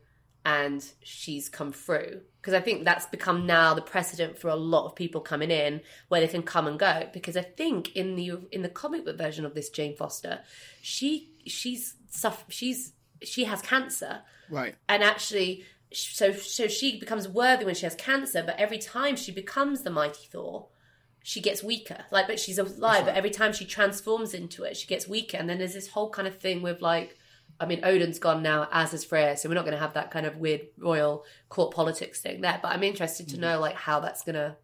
and 0.47 0.83
she's 1.03 1.49
come 1.49 1.73
through? 1.73 2.21
Because 2.41 2.53
I 2.53 2.61
think 2.61 2.85
that's 2.85 3.05
become 3.05 3.45
now 3.45 3.73
the 3.73 3.81
precedent 3.81 4.39
for 4.39 4.47
a 4.47 4.55
lot 4.55 4.85
of 4.85 4.95
people 4.95 5.19
coming 5.19 5.51
in 5.51 5.81
where 6.07 6.21
they 6.21 6.27
can 6.29 6.41
come 6.43 6.65
and 6.67 6.79
go. 6.79 7.09
Because 7.11 7.35
I 7.35 7.41
think 7.41 7.93
in 7.95 8.15
the 8.15 8.39
in 8.51 8.61
the 8.61 8.69
comic 8.69 9.03
book 9.05 9.17
version 9.17 9.45
of 9.45 9.53
this 9.53 9.69
Jane 9.69 9.95
Foster, 9.95 10.39
she 10.81 11.29
she's 11.45 11.95
she's 12.49 12.93
she 13.23 13.43
has 13.43 13.61
cancer 13.61 14.21
Right. 14.49 14.75
and 14.87 15.03
actually 15.03 15.65
so 15.91 16.31
so 16.31 16.67
she 16.69 16.99
becomes 16.99 17.27
worthy 17.27 17.65
when 17.65 17.75
she 17.75 17.85
has 17.85 17.95
cancer 17.95 18.43
but 18.45 18.57
every 18.57 18.77
time 18.77 19.15
she 19.17 19.31
becomes 19.31 19.81
the 19.81 19.89
mighty 19.89 20.27
thor 20.31 20.67
she 21.23 21.41
gets 21.41 21.61
weaker 21.63 22.05
like 22.11 22.27
but 22.27 22.39
she's 22.39 22.57
alive 22.57 23.05
but 23.05 23.15
every 23.15 23.29
time 23.29 23.51
she 23.51 23.65
transforms 23.65 24.33
into 24.33 24.63
it 24.63 24.77
she 24.77 24.87
gets 24.87 25.07
weaker 25.07 25.35
and 25.37 25.49
then 25.49 25.57
there's 25.57 25.73
this 25.73 25.89
whole 25.89 26.09
kind 26.09 26.27
of 26.27 26.37
thing 26.37 26.61
with 26.61 26.81
like 26.81 27.17
i 27.59 27.65
mean 27.65 27.79
odin's 27.83 28.19
gone 28.19 28.43
now 28.43 28.67
as 28.71 28.93
is 28.93 29.03
freya 29.03 29.35
so 29.35 29.49
we're 29.49 29.55
not 29.55 29.65
going 29.65 29.73
to 29.73 29.79
have 29.79 29.93
that 29.93 30.11
kind 30.11 30.25
of 30.25 30.37
weird 30.37 30.61
royal 30.77 31.25
court 31.49 31.73
politics 31.73 32.21
thing 32.21 32.41
there 32.41 32.59
but 32.61 32.71
i'm 32.71 32.83
interested 32.83 33.27
to 33.27 33.37
know 33.37 33.59
like 33.59 33.75
how 33.75 33.99
that's 33.99 34.23
going 34.23 34.35
to 34.35 34.55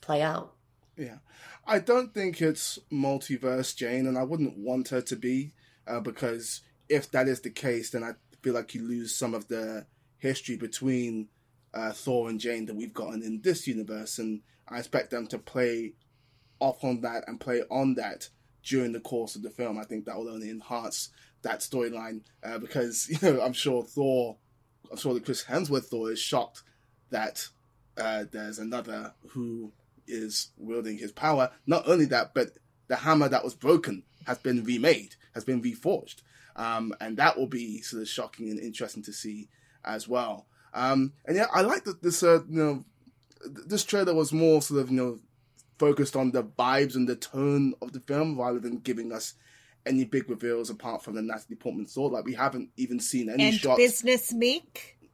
play 0.00 0.22
out 0.22 0.54
Yeah. 0.96 1.18
I 1.66 1.78
don't 1.78 2.12
think 2.12 2.40
it's 2.40 2.78
multiverse 2.92 3.76
Jane, 3.76 4.06
and 4.06 4.18
I 4.18 4.24
wouldn't 4.24 4.58
want 4.58 4.88
her 4.88 5.00
to 5.02 5.16
be, 5.16 5.52
uh, 5.86 6.00
because 6.00 6.62
if 6.88 7.10
that 7.12 7.28
is 7.28 7.40
the 7.40 7.50
case, 7.50 7.90
then 7.90 8.02
I 8.02 8.12
feel 8.42 8.54
like 8.54 8.74
you 8.74 8.82
lose 8.82 9.14
some 9.14 9.34
of 9.34 9.48
the 9.48 9.86
history 10.18 10.56
between 10.56 11.28
uh, 11.72 11.92
Thor 11.92 12.28
and 12.28 12.40
Jane 12.40 12.66
that 12.66 12.74
we've 12.76 12.92
gotten 12.94 13.22
in 13.22 13.40
this 13.42 13.66
universe, 13.66 14.18
and 14.18 14.40
I 14.68 14.78
expect 14.78 15.10
them 15.10 15.26
to 15.28 15.38
play 15.38 15.94
off 16.58 16.82
on 16.82 17.02
that 17.02 17.24
and 17.28 17.38
play 17.38 17.62
on 17.70 17.94
that 17.94 18.28
during 18.64 18.92
the 18.92 19.00
course 19.00 19.36
of 19.36 19.42
the 19.42 19.50
film. 19.50 19.78
I 19.78 19.84
think 19.84 20.06
that 20.06 20.16
will 20.16 20.28
only 20.28 20.50
enhance 20.50 21.10
that 21.42 21.60
storyline 21.60 22.22
uh, 22.42 22.58
because 22.58 23.08
you 23.22 23.30
know 23.30 23.40
I'm 23.40 23.52
sure 23.52 23.84
Thor, 23.84 24.36
I'm 24.90 24.96
sure 24.96 25.14
that 25.14 25.24
Chris 25.24 25.44
Hemsworth 25.44 25.86
Thor 25.86 26.10
is 26.10 26.20
shocked 26.20 26.62
that 27.10 27.48
uh, 27.96 28.24
there's 28.30 28.58
another 28.58 29.14
who 29.28 29.72
is 30.06 30.50
wielding 30.56 30.98
his 30.98 31.12
power. 31.12 31.50
Not 31.66 31.88
only 31.88 32.06
that, 32.06 32.34
but 32.34 32.50
the 32.88 32.96
hammer 32.96 33.28
that 33.28 33.44
was 33.44 33.54
broken 33.54 34.04
has 34.26 34.38
been 34.38 34.64
remade, 34.64 35.14
has 35.34 35.44
been 35.44 35.62
reforged, 35.62 36.22
um, 36.56 36.94
and 37.00 37.16
that 37.16 37.36
will 37.36 37.46
be 37.46 37.80
sort 37.82 38.02
of 38.02 38.08
shocking 38.08 38.50
and 38.50 38.58
interesting 38.58 39.02
to 39.04 39.12
see 39.12 39.48
as 39.84 40.08
well. 40.08 40.46
Um, 40.72 41.14
and 41.26 41.36
yeah, 41.36 41.46
I 41.52 41.62
like 41.62 41.84
that 41.84 42.02
this 42.02 42.22
uh, 42.22 42.40
you 42.48 42.62
know 42.62 42.84
this 43.44 43.84
trailer 43.84 44.14
was 44.14 44.32
more 44.32 44.62
sort 44.62 44.80
of 44.80 44.90
you 44.90 44.96
know 44.96 45.18
focused 45.78 46.14
on 46.14 46.32
the 46.32 46.44
vibes 46.44 46.94
and 46.94 47.08
the 47.08 47.16
tone 47.16 47.74
of 47.80 47.92
the 47.92 48.00
film 48.00 48.38
rather 48.38 48.58
than 48.60 48.78
giving 48.78 49.12
us 49.12 49.34
any 49.86 50.04
big 50.04 50.28
reveals 50.28 50.70
apart 50.70 51.02
from 51.02 51.14
the 51.14 51.22
Natalie 51.22 51.56
Portman 51.56 51.86
sword. 51.86 52.12
Like 52.12 52.24
we 52.24 52.34
haven't 52.34 52.70
even 52.76 53.00
seen 53.00 53.28
any 53.30 53.44
and 53.44 53.54
shots. 53.54 53.78
business 53.78 54.32
Miek. 54.32 54.62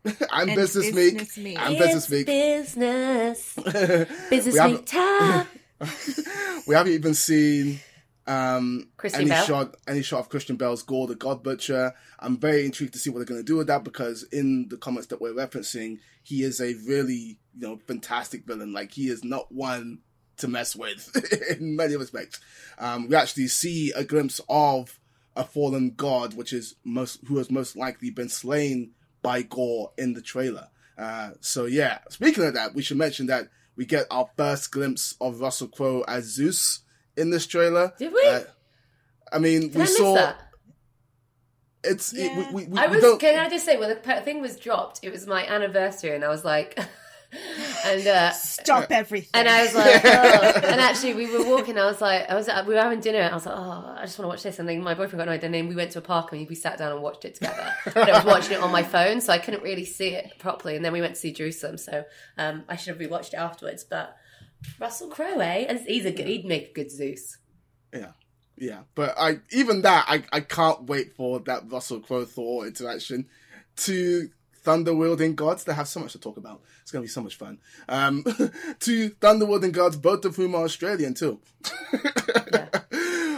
I'm 0.30 0.48
and 0.48 0.56
business, 0.56 0.92
business 0.92 1.36
Miek. 1.36 1.54
Miek. 1.54 1.58
I'm 1.58 1.72
It's 1.72 1.80
business 2.06 2.08
Miek. 2.10 2.26
business 2.26 3.54
business 4.30 4.54
We 4.54 4.58
haven't- 4.60 4.86
time 4.86 5.46
we 6.66 6.74
haven't 6.74 6.92
even 6.92 7.14
seen 7.14 7.80
um, 8.28 8.88
any 9.14 9.28
Bale? 9.30 9.44
shot 9.44 9.76
any 9.86 10.02
shot 10.02 10.20
of 10.20 10.28
Christian 10.28 10.56
Bale's 10.56 10.82
Gorr 10.82 11.06
the 11.06 11.14
God 11.14 11.42
Butcher. 11.44 11.94
I'm 12.18 12.38
very 12.38 12.64
intrigued 12.64 12.92
to 12.94 12.98
see 12.98 13.10
what 13.10 13.18
they're 13.18 13.26
going 13.26 13.40
to 13.40 13.44
do 13.46 13.56
with 13.56 13.66
that 13.68 13.84
because 13.84 14.24
in 14.32 14.66
the 14.68 14.76
comments 14.76 15.06
that 15.08 15.20
we're 15.20 15.32
referencing, 15.34 15.98
he 16.24 16.42
is 16.42 16.60
a 16.60 16.74
really 16.88 17.38
you 17.54 17.68
know 17.68 17.78
fantastic 17.86 18.44
villain. 18.46 18.72
Like 18.72 18.92
he 18.92 19.08
is 19.08 19.22
not 19.22 19.52
one 19.52 20.00
to 20.38 20.48
mess 20.48 20.76
with 20.76 21.10
in 21.60 21.76
many 21.76 21.96
respects. 21.96 22.40
Um, 22.78 23.08
we 23.08 23.16
actually 23.16 23.48
see 23.48 23.92
a 23.92 24.04
glimpse 24.04 24.40
of 24.48 24.98
a 25.34 25.44
fallen 25.44 25.92
god, 25.96 26.34
which 26.34 26.52
is 26.52 26.76
most 26.84 27.20
who 27.26 27.38
has 27.38 27.50
most 27.50 27.76
likely 27.76 28.10
been 28.10 28.28
slain 28.28 28.92
by 29.22 29.42
Gorr 29.42 29.92
in 29.98 30.14
the 30.14 30.22
trailer. 30.22 30.68
Uh, 30.98 31.30
so 31.40 31.66
yeah, 31.66 31.98
speaking 32.08 32.44
of 32.44 32.54
that, 32.54 32.74
we 32.74 32.82
should 32.82 32.96
mention 32.96 33.26
that 33.26 33.48
we 33.76 33.84
get 33.84 34.06
our 34.10 34.28
first 34.36 34.72
glimpse 34.72 35.14
of 35.20 35.40
Russell 35.40 35.68
Crowe 35.68 36.04
as 36.08 36.24
Zeus 36.24 36.80
in 37.16 37.30
this 37.30 37.46
trailer. 37.46 37.92
Did 37.98 38.12
we? 38.12 38.26
Uh, 38.26 38.40
I 39.32 39.38
mean, 39.38 39.62
Did 39.68 39.74
we 39.74 39.82
I 39.82 39.86
saw 39.86 40.14
that? 40.14 40.40
it's 41.84 42.12
it, 42.12 42.36
we, 42.36 42.64
we, 42.64 42.66
we, 42.68 42.78
I 42.78 42.86
was. 42.86 43.18
Can 43.18 43.38
I 43.38 43.48
just 43.48 43.64
say 43.64 43.76
when 43.76 43.88
the 43.88 43.96
thing 44.22 44.40
was 44.40 44.56
dropped, 44.56 45.00
it 45.02 45.12
was 45.12 45.26
my 45.26 45.46
anniversary, 45.46 46.14
and 46.14 46.24
I 46.24 46.28
was 46.28 46.44
like, 46.44 46.78
and 47.84 48.06
uh, 48.06 48.30
Stop 48.32 48.90
everything. 48.90 49.30
and 49.34 49.48
I 49.48 49.62
was 49.62 49.74
like, 49.74 50.00
oh. 50.04 50.68
and 50.68 50.80
actually 50.80 51.14
we 51.14 51.30
were 51.30 51.44
walking. 51.44 51.78
I 51.78 51.86
was 51.86 52.00
like, 52.00 52.28
I 52.30 52.34
was 52.34 52.48
we 52.66 52.74
were 52.74 52.80
having 52.80 53.00
dinner. 53.00 53.18
And 53.18 53.32
I 53.32 53.34
was 53.34 53.46
like, 53.46 53.54
oh, 53.56 53.94
I 53.98 54.02
just 54.02 54.18
want 54.18 54.24
to 54.24 54.28
watch 54.28 54.42
this. 54.42 54.58
And 54.58 54.68
then 54.68 54.82
my 54.82 54.94
boyfriend 54.94 55.18
got 55.18 55.28
annoyed, 55.28 55.44
and 55.44 55.54
then 55.54 55.68
we 55.68 55.74
went 55.74 55.90
to 55.92 55.98
a 55.98 56.02
park 56.02 56.32
and 56.32 56.48
we 56.48 56.54
sat 56.54 56.78
down 56.78 56.92
and 56.92 57.02
watched 57.02 57.24
it 57.24 57.34
together. 57.34 57.72
But 57.84 58.08
I 58.10 58.12
was 58.12 58.24
watching 58.24 58.52
it 58.52 58.60
on 58.60 58.70
my 58.72 58.82
phone, 58.82 59.20
so 59.20 59.32
I 59.32 59.38
couldn't 59.38 59.62
really 59.62 59.84
see 59.84 60.08
it 60.08 60.38
properly. 60.38 60.76
And 60.76 60.84
then 60.84 60.92
we 60.92 61.00
went 61.00 61.14
to 61.14 61.20
see 61.20 61.32
Jerusalem, 61.32 61.78
so 61.78 62.04
um, 62.38 62.64
I 62.68 62.76
should 62.76 62.98
have 62.98 63.10
rewatched 63.10 63.32
it 63.32 63.36
afterwards. 63.36 63.84
But 63.84 64.16
Russell 64.78 65.08
Crowe, 65.08 65.38
eh? 65.40 65.66
And 65.68 65.80
he's 65.80 66.04
a 66.04 66.12
good. 66.12 66.26
He'd 66.26 66.44
make 66.44 66.70
a 66.70 66.72
good 66.72 66.90
Zeus. 66.90 67.38
Yeah, 67.92 68.12
yeah, 68.56 68.80
but 68.94 69.14
I 69.18 69.40
even 69.52 69.82
that 69.82 70.06
I 70.08 70.24
I 70.32 70.40
can't 70.40 70.84
wait 70.84 71.14
for 71.14 71.40
that 71.40 71.70
Russell 71.70 72.00
Crowe 72.00 72.24
Thor 72.24 72.66
interaction 72.66 73.26
to 73.76 74.30
thunder 74.66 74.92
wielding 74.92 75.36
gods. 75.36 75.62
They 75.62 75.72
have 75.72 75.86
so 75.86 76.00
much 76.00 76.12
to 76.12 76.18
talk 76.18 76.36
about. 76.36 76.60
It's 76.82 76.90
gonna 76.90 77.04
be 77.04 77.08
so 77.08 77.22
much 77.22 77.36
fun. 77.36 77.58
Um, 77.88 78.24
to 78.80 79.08
thunder 79.10 79.46
wielding 79.46 79.70
gods, 79.70 79.96
both 79.96 80.24
of 80.24 80.34
whom 80.34 80.56
are 80.56 80.64
Australian 80.64 81.14
too. 81.14 81.40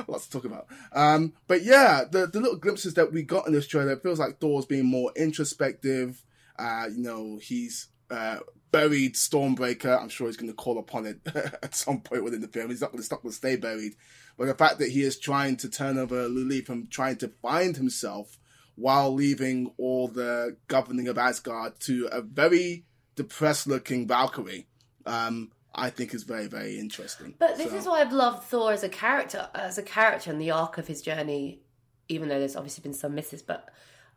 Lots 0.08 0.26
to 0.26 0.30
talk 0.30 0.46
about. 0.46 0.66
Um, 0.92 1.34
but 1.46 1.62
yeah, 1.62 2.04
the 2.10 2.26
the 2.26 2.40
little 2.40 2.56
glimpses 2.56 2.94
that 2.94 3.12
we 3.12 3.22
got 3.22 3.46
in 3.46 3.52
this 3.52 3.68
trailer, 3.68 3.92
it 3.92 4.02
feels 4.02 4.18
like 4.18 4.40
Thor's 4.40 4.64
being 4.64 4.86
more 4.86 5.12
introspective. 5.14 6.24
Uh, 6.58 6.86
you 6.90 7.02
know, 7.02 7.38
he's 7.40 7.88
uh, 8.10 8.38
buried 8.72 9.14
Stormbreaker. 9.14 10.00
I'm 10.00 10.08
sure 10.08 10.28
he's 10.28 10.38
going 10.38 10.50
to 10.50 10.56
call 10.56 10.78
upon 10.78 11.06
it 11.06 11.20
at 11.62 11.74
some 11.74 12.00
point 12.00 12.24
within 12.24 12.40
the 12.40 12.48
film. 12.48 12.70
He's 12.70 12.80
not 12.80 12.90
going 12.90 13.00
to 13.00 13.04
stop 13.04 13.22
to 13.22 13.30
stay 13.30 13.56
buried. 13.56 13.94
But 14.38 14.46
the 14.46 14.54
fact 14.54 14.78
that 14.78 14.90
he 14.90 15.02
is 15.02 15.18
trying 15.18 15.58
to 15.58 15.68
turn 15.68 15.98
over 15.98 16.24
a 16.24 16.28
new 16.28 16.44
leaf 16.44 16.68
and 16.68 16.90
trying 16.90 17.16
to 17.16 17.28
find 17.28 17.76
himself 17.76 18.38
while 18.78 19.12
leaving 19.12 19.72
all 19.76 20.06
the 20.06 20.56
governing 20.68 21.08
of 21.08 21.18
Asgard 21.18 21.80
to 21.80 22.08
a 22.12 22.22
very 22.22 22.86
depressed 23.16 23.66
looking 23.66 24.06
Valkyrie, 24.06 24.68
um, 25.04 25.50
I 25.74 25.90
think 25.90 26.14
is 26.14 26.22
very, 26.22 26.46
very 26.46 26.78
interesting. 26.78 27.34
But 27.40 27.56
this 27.56 27.70
So- 27.70 27.76
is 27.76 27.86
why 27.86 28.00
I've 28.00 28.12
loved 28.12 28.44
Thor 28.44 28.72
as 28.72 28.84
a 28.84 28.88
character, 28.88 29.50
as 29.52 29.78
a 29.78 29.82
character, 29.82 30.30
and 30.30 30.40
the 30.40 30.52
arc 30.52 30.78
of 30.78 30.86
his 30.86 31.02
journey. 31.02 31.62
Even 32.08 32.28
though 32.28 32.38
there's 32.38 32.56
obviously 32.56 32.82
been 32.82 32.94
some 32.94 33.14
misses, 33.14 33.42
but 33.42 33.68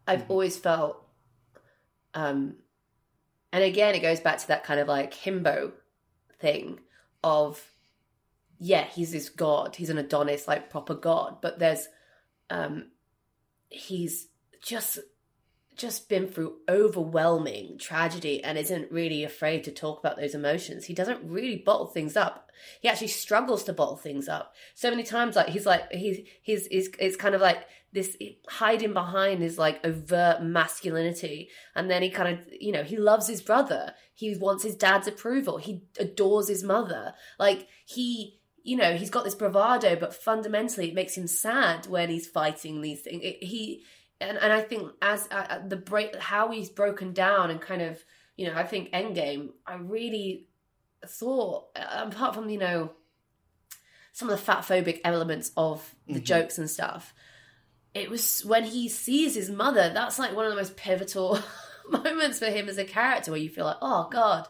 I've 0.07 0.29
always 0.29 0.57
felt, 0.57 1.05
um, 2.13 2.55
and 3.51 3.63
again, 3.63 3.95
it 3.95 3.99
goes 3.99 4.19
back 4.21 4.37
to 4.37 4.47
that 4.47 4.63
kind 4.63 4.79
of 4.79 4.87
like 4.87 5.13
himbo 5.13 5.73
thing 6.39 6.79
of 7.23 7.67
yeah, 8.63 8.85
he's 8.85 9.11
this 9.11 9.27
god. 9.27 9.75
He's 9.75 9.89
an 9.89 9.97
Adonis, 9.97 10.47
like 10.47 10.69
proper 10.69 10.93
god. 10.93 11.41
But 11.41 11.57
there's, 11.57 11.87
um, 12.51 12.91
he's 13.69 14.27
just 14.61 14.99
just 15.77 16.09
been 16.09 16.27
through 16.27 16.57
overwhelming 16.69 17.77
tragedy 17.79 18.43
and 18.43 18.57
isn't 18.57 18.91
really 18.91 19.23
afraid 19.23 19.63
to 19.63 19.71
talk 19.71 19.99
about 19.99 20.17
those 20.17 20.35
emotions. 20.35 20.85
He 20.85 20.93
doesn't 20.93 21.23
really 21.23 21.57
bottle 21.57 21.87
things 21.87 22.15
up. 22.15 22.51
He 22.81 22.89
actually 22.89 23.07
struggles 23.07 23.63
to 23.63 23.73
bottle 23.73 23.95
things 23.95 24.27
up. 24.27 24.53
So 24.75 24.89
many 24.89 25.03
times, 25.03 25.35
like 25.35 25.47
he's 25.47 25.65
like 25.65 25.91
he's 25.91 26.19
he's, 26.41 26.67
he's 26.67 26.89
it's 26.99 27.15
kind 27.15 27.33
of 27.33 27.41
like 27.41 27.65
this 27.93 28.15
hiding 28.47 28.93
behind 28.93 29.41
his 29.41 29.57
like 29.57 29.83
overt 29.85 30.43
masculinity, 30.43 31.49
and 31.75 31.89
then 31.89 32.03
he 32.03 32.09
kind 32.09 32.37
of 32.37 32.45
you 32.59 32.71
know 32.71 32.83
he 32.83 32.97
loves 32.97 33.27
his 33.27 33.41
brother. 33.41 33.93
He 34.13 34.35
wants 34.35 34.63
his 34.63 34.75
dad's 34.75 35.07
approval. 35.07 35.57
He 35.57 35.83
adores 35.97 36.47
his 36.47 36.63
mother. 36.63 37.13
Like 37.39 37.67
he 37.85 38.39
you 38.63 38.77
know 38.77 38.95
he's 38.95 39.09
got 39.09 39.23
this 39.23 39.35
bravado, 39.35 39.95
but 39.95 40.13
fundamentally 40.13 40.89
it 40.89 40.95
makes 40.95 41.17
him 41.17 41.27
sad 41.27 41.87
when 41.87 42.09
he's 42.09 42.27
fighting 42.27 42.81
these 42.81 43.01
things. 43.01 43.21
It, 43.23 43.41
he 43.41 43.83
and 44.21 44.37
and 44.37 44.53
I 44.53 44.61
think 44.61 44.91
as 45.01 45.27
uh, 45.31 45.59
the 45.67 45.77
break 45.77 46.15
how 46.15 46.51
he's 46.51 46.69
broken 46.69 47.13
down 47.13 47.51
and 47.51 47.59
kind 47.59 47.81
of 47.81 47.99
you 48.37 48.47
know 48.47 48.53
I 48.55 48.63
think 48.63 48.91
Endgame 48.91 49.49
I 49.65 49.75
really 49.75 50.47
thought 51.05 51.65
uh, 51.75 52.05
apart 52.07 52.35
from 52.35 52.49
you 52.49 52.59
know 52.59 52.91
some 54.13 54.29
of 54.29 54.37
the 54.37 54.43
fat 54.43 54.59
phobic 54.59 55.01
elements 55.03 55.51
of 55.57 55.95
the 56.07 56.13
Mm-hmm. 56.13 56.23
jokes 56.23 56.57
and 56.57 56.69
stuff 56.69 57.13
it 57.93 58.09
was 58.09 58.45
when 58.45 58.63
he 58.63 58.87
sees 58.89 59.35
his 59.35 59.49
mother 59.49 59.91
that's 59.93 60.19
like 60.19 60.35
one 60.35 60.45
of 60.45 60.51
the 60.51 60.57
most 60.57 60.77
pivotal 60.77 61.39
moments 61.89 62.39
for 62.39 62.45
him 62.45 62.69
as 62.69 62.77
a 62.77 62.85
character 62.85 63.31
where 63.31 63.39
you 63.39 63.49
feel 63.49 63.65
like 63.65 63.77
oh 63.81 64.07
god 64.11 64.47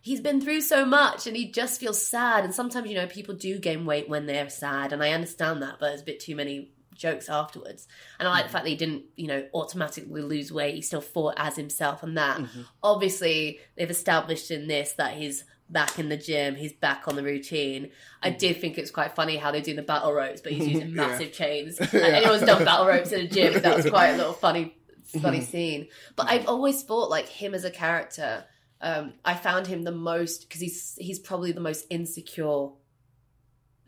he's 0.00 0.20
been 0.20 0.40
through 0.40 0.60
so 0.60 0.84
much 0.86 1.26
and 1.26 1.36
he 1.36 1.50
just 1.50 1.78
feels 1.80 2.04
sad 2.04 2.44
and 2.44 2.54
sometimes 2.54 2.88
you 2.88 2.94
know 2.96 3.06
people 3.06 3.34
do 3.34 3.58
gain 3.58 3.84
weight 3.84 4.08
when 4.08 4.26
they're 4.26 4.48
sad 4.48 4.92
and 4.92 5.02
i 5.02 5.10
understand 5.10 5.62
that 5.62 5.76
but 5.78 5.88
there's 5.88 6.02
a 6.02 6.04
bit 6.04 6.20
too 6.20 6.34
many 6.36 6.72
jokes 7.00 7.28
afterwards. 7.28 7.88
And 8.18 8.28
i 8.28 8.30
like 8.30 8.44
the 8.46 8.52
fact 8.52 8.64
that 8.64 8.70
he 8.70 8.76
didn't 8.76 9.04
you 9.16 9.26
know 9.26 9.46
automatically 9.54 10.22
lose 10.22 10.52
weight. 10.52 10.74
He 10.76 10.82
still 10.82 11.00
fought 11.00 11.34
as 11.36 11.56
himself 11.56 12.02
and 12.02 12.16
that. 12.16 12.40
Obviously 12.82 13.58
they've 13.76 13.90
established 13.90 14.50
in 14.50 14.68
this 14.68 14.92
that 14.92 15.14
he's 15.14 15.44
back 15.68 15.98
in 15.98 16.08
the 16.08 16.16
gym. 16.16 16.56
He's 16.56 16.72
back 16.72 17.06
on 17.08 17.14
the 17.16 17.22
routine. 17.22 17.90
I 18.22 18.30
did 18.30 18.60
think 18.60 18.76
it's 18.76 18.90
quite 18.90 19.14
funny 19.14 19.36
how 19.36 19.50
they're 19.52 19.60
doing 19.60 19.76
the 19.76 19.82
battle 19.82 20.12
ropes 20.12 20.40
but 20.40 20.52
he's 20.52 20.66
using 20.68 20.88
Yeah. 20.94 21.06
massive 21.06 21.32
chains. 21.32 21.78
And 21.80 21.94
anyone's 21.94 22.42
done 22.42 22.64
battle 22.64 22.86
ropes 22.86 23.12
in 23.12 23.20
a 23.26 23.28
gym. 23.28 23.60
That 23.62 23.76
was 23.76 23.88
quite 23.88 24.08
a 24.10 24.16
little 24.16 24.32
funny 24.32 24.76
funny 25.20 25.40
Mhm. 25.40 25.44
scene. 25.50 25.88
But 26.16 26.28
i've 26.30 26.46
always 26.46 26.82
thought 26.84 27.10
like 27.10 27.28
him 27.28 27.52
as 27.54 27.64
a 27.64 27.70
character 27.70 28.44
um 28.80 29.14
i 29.24 29.34
found 29.34 29.66
him 29.66 29.82
the 29.82 29.90
most 29.92 30.42
because 30.42 30.60
he's 30.60 30.94
he's 30.98 31.18
probably 31.18 31.50
the 31.52 31.60
most 31.60 31.84
insecure 31.90 32.68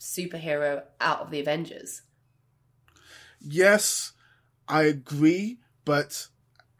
superhero 0.00 0.82
out 1.00 1.20
of 1.20 1.30
the 1.30 1.40
avengers 1.40 2.02
Yes, 3.44 4.12
I 4.68 4.84
agree, 4.84 5.58
but 5.84 6.28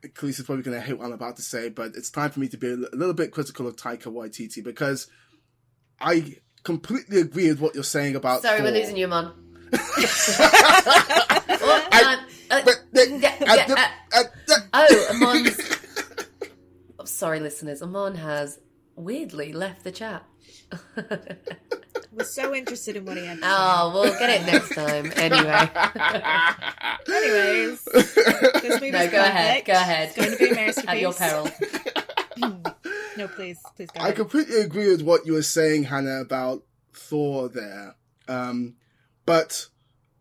Clarisse 0.02 0.40
is 0.40 0.46
probably 0.46 0.62
going 0.62 0.76
to 0.76 0.80
hate 0.80 0.98
what 0.98 1.06
I'm 1.06 1.12
about 1.12 1.36
to 1.36 1.42
say, 1.42 1.68
but 1.68 1.92
it's 1.96 2.10
time 2.10 2.30
for 2.30 2.40
me 2.40 2.48
to 2.48 2.56
be 2.56 2.68
a 2.68 2.76
little 2.76 3.14
bit 3.14 3.32
critical 3.32 3.66
of 3.66 3.76
Taika 3.76 4.04
Waititi 4.04 4.62
because 4.62 5.08
I 6.00 6.36
completely 6.64 7.20
agree 7.20 7.48
with 7.48 7.60
what 7.60 7.74
you're 7.74 7.84
saying 7.84 8.16
about. 8.16 8.42
sorry 8.42 8.58
Thor. 8.58 8.66
we're 8.66 8.74
losing 8.74 8.96
you 8.96 9.08
man 9.08 9.32
uh, 9.72 9.78
uh, 9.78 11.40
oh, 11.48 11.88
man. 11.92 12.18
Yeah, 13.20 13.36
yeah, 13.42 13.90
amon's 15.10 15.58
I'm 16.98 17.06
sorry 17.06 17.40
listeners 17.40 17.82
amon 17.82 18.16
has 18.16 18.58
weirdly 18.96 19.52
left 19.52 19.82
the 19.84 19.92
chat 19.92 20.24
Was 22.14 22.34
so 22.34 22.54
interested 22.54 22.96
in 22.96 23.04
what 23.06 23.16
he 23.16 23.24
had. 23.24 23.38
to 23.38 23.44
oh 23.46 23.90
we'll 23.94 24.18
get 24.18 24.28
it 24.30 24.46
next 24.46 24.74
time 24.74 25.10
anyway. 25.16 25.68
Anyways, 27.08 27.84
this 27.84 28.74
movie's 28.80 28.92
no 28.92 29.10
go 29.10 29.18
ahead 29.24 29.64
go 29.64 29.72
ahead 29.72 30.08
It's 30.08 30.16
going 30.16 30.32
to 30.32 30.36
be 30.38 30.50
a 30.50 30.54
masterpiece. 30.54 30.84
at 30.88 31.00
your 31.00 31.12
peril 31.14 31.50
no, 33.16 33.28
please, 33.28 33.60
please 33.76 33.90
go 33.90 34.00
I 34.00 34.04
ahead. 34.04 34.16
completely 34.16 34.60
agree 34.60 34.88
with 34.90 35.02
what 35.02 35.26
you 35.26 35.34
were 35.34 35.42
saying, 35.42 35.84
Hannah, 35.84 36.20
about 36.20 36.62
Thor 36.94 37.48
there. 37.48 37.96
Um, 38.28 38.74
but 39.26 39.68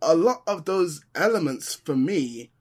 a 0.01 0.15
lot 0.15 0.43
of 0.47 0.65
those 0.65 1.03
elements 1.15 1.73
for 1.76 1.95
me, 1.95 2.51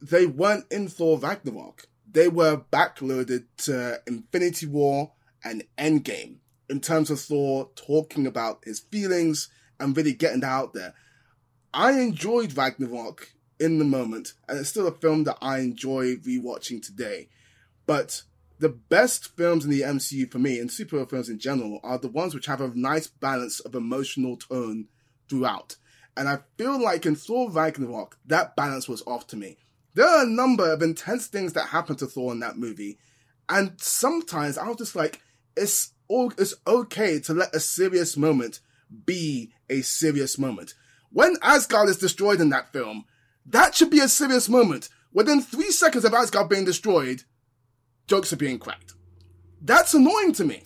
they 0.00 0.26
weren't 0.26 0.66
in 0.70 0.88
Thor 0.88 1.18
Ragnarok. 1.18 1.88
They 2.10 2.28
were 2.28 2.62
backloaded 2.72 3.44
to 3.58 4.00
Infinity 4.06 4.66
War 4.66 5.12
and 5.42 5.64
Endgame 5.76 6.36
in 6.74 6.80
terms 6.80 7.08
of 7.08 7.20
Thor 7.20 7.70
talking 7.76 8.26
about 8.26 8.64
his 8.64 8.80
feelings 8.80 9.48
and 9.78 9.96
really 9.96 10.12
getting 10.12 10.42
out 10.42 10.74
there. 10.74 10.92
I 11.72 11.92
enjoyed 12.00 12.56
Ragnarok 12.56 13.28
in 13.60 13.78
the 13.78 13.84
moment, 13.84 14.32
and 14.48 14.58
it's 14.58 14.70
still 14.70 14.88
a 14.88 14.92
film 14.92 15.22
that 15.22 15.38
I 15.40 15.58
enjoy 15.58 16.16
rewatching 16.16 16.84
today. 16.84 17.28
But 17.86 18.22
the 18.58 18.70
best 18.70 19.36
films 19.36 19.64
in 19.64 19.70
the 19.70 19.82
MCU 19.82 20.28
for 20.32 20.40
me, 20.40 20.58
and 20.58 20.68
superhero 20.68 21.08
films 21.08 21.28
in 21.28 21.38
general, 21.38 21.78
are 21.84 21.96
the 21.96 22.08
ones 22.08 22.34
which 22.34 22.46
have 22.46 22.60
a 22.60 22.72
nice 22.74 23.06
balance 23.06 23.60
of 23.60 23.76
emotional 23.76 24.36
tone 24.36 24.88
throughout. 25.30 25.76
And 26.16 26.28
I 26.28 26.40
feel 26.58 26.82
like 26.82 27.06
in 27.06 27.14
Thor 27.14 27.52
Ragnarok, 27.52 28.18
that 28.26 28.56
balance 28.56 28.88
was 28.88 29.04
off 29.06 29.28
to 29.28 29.36
me. 29.36 29.58
There 29.94 30.08
are 30.08 30.24
a 30.24 30.28
number 30.28 30.72
of 30.72 30.82
intense 30.82 31.28
things 31.28 31.52
that 31.52 31.68
happen 31.68 31.94
to 31.96 32.06
Thor 32.06 32.32
in 32.32 32.40
that 32.40 32.58
movie, 32.58 32.98
and 33.48 33.80
sometimes 33.80 34.58
I 34.58 34.66
was 34.66 34.78
just 34.78 34.96
like, 34.96 35.20
it's 35.56 35.93
it's 36.08 36.54
okay 36.66 37.18
to 37.20 37.34
let 37.34 37.54
a 37.54 37.60
serious 37.60 38.16
moment 38.16 38.60
be 39.04 39.52
a 39.68 39.82
serious 39.82 40.38
moment. 40.38 40.74
When 41.10 41.36
Asgard 41.42 41.88
is 41.88 41.98
destroyed 41.98 42.40
in 42.40 42.50
that 42.50 42.72
film, 42.72 43.04
that 43.46 43.74
should 43.74 43.90
be 43.90 44.00
a 44.00 44.08
serious 44.08 44.48
moment. 44.48 44.88
Within 45.12 45.40
three 45.40 45.70
seconds 45.70 46.04
of 46.04 46.12
Asgard 46.12 46.48
being 46.48 46.64
destroyed, 46.64 47.22
jokes 48.06 48.32
are 48.32 48.36
being 48.36 48.58
cracked. 48.58 48.94
That's 49.62 49.94
annoying 49.94 50.32
to 50.34 50.44
me. 50.44 50.62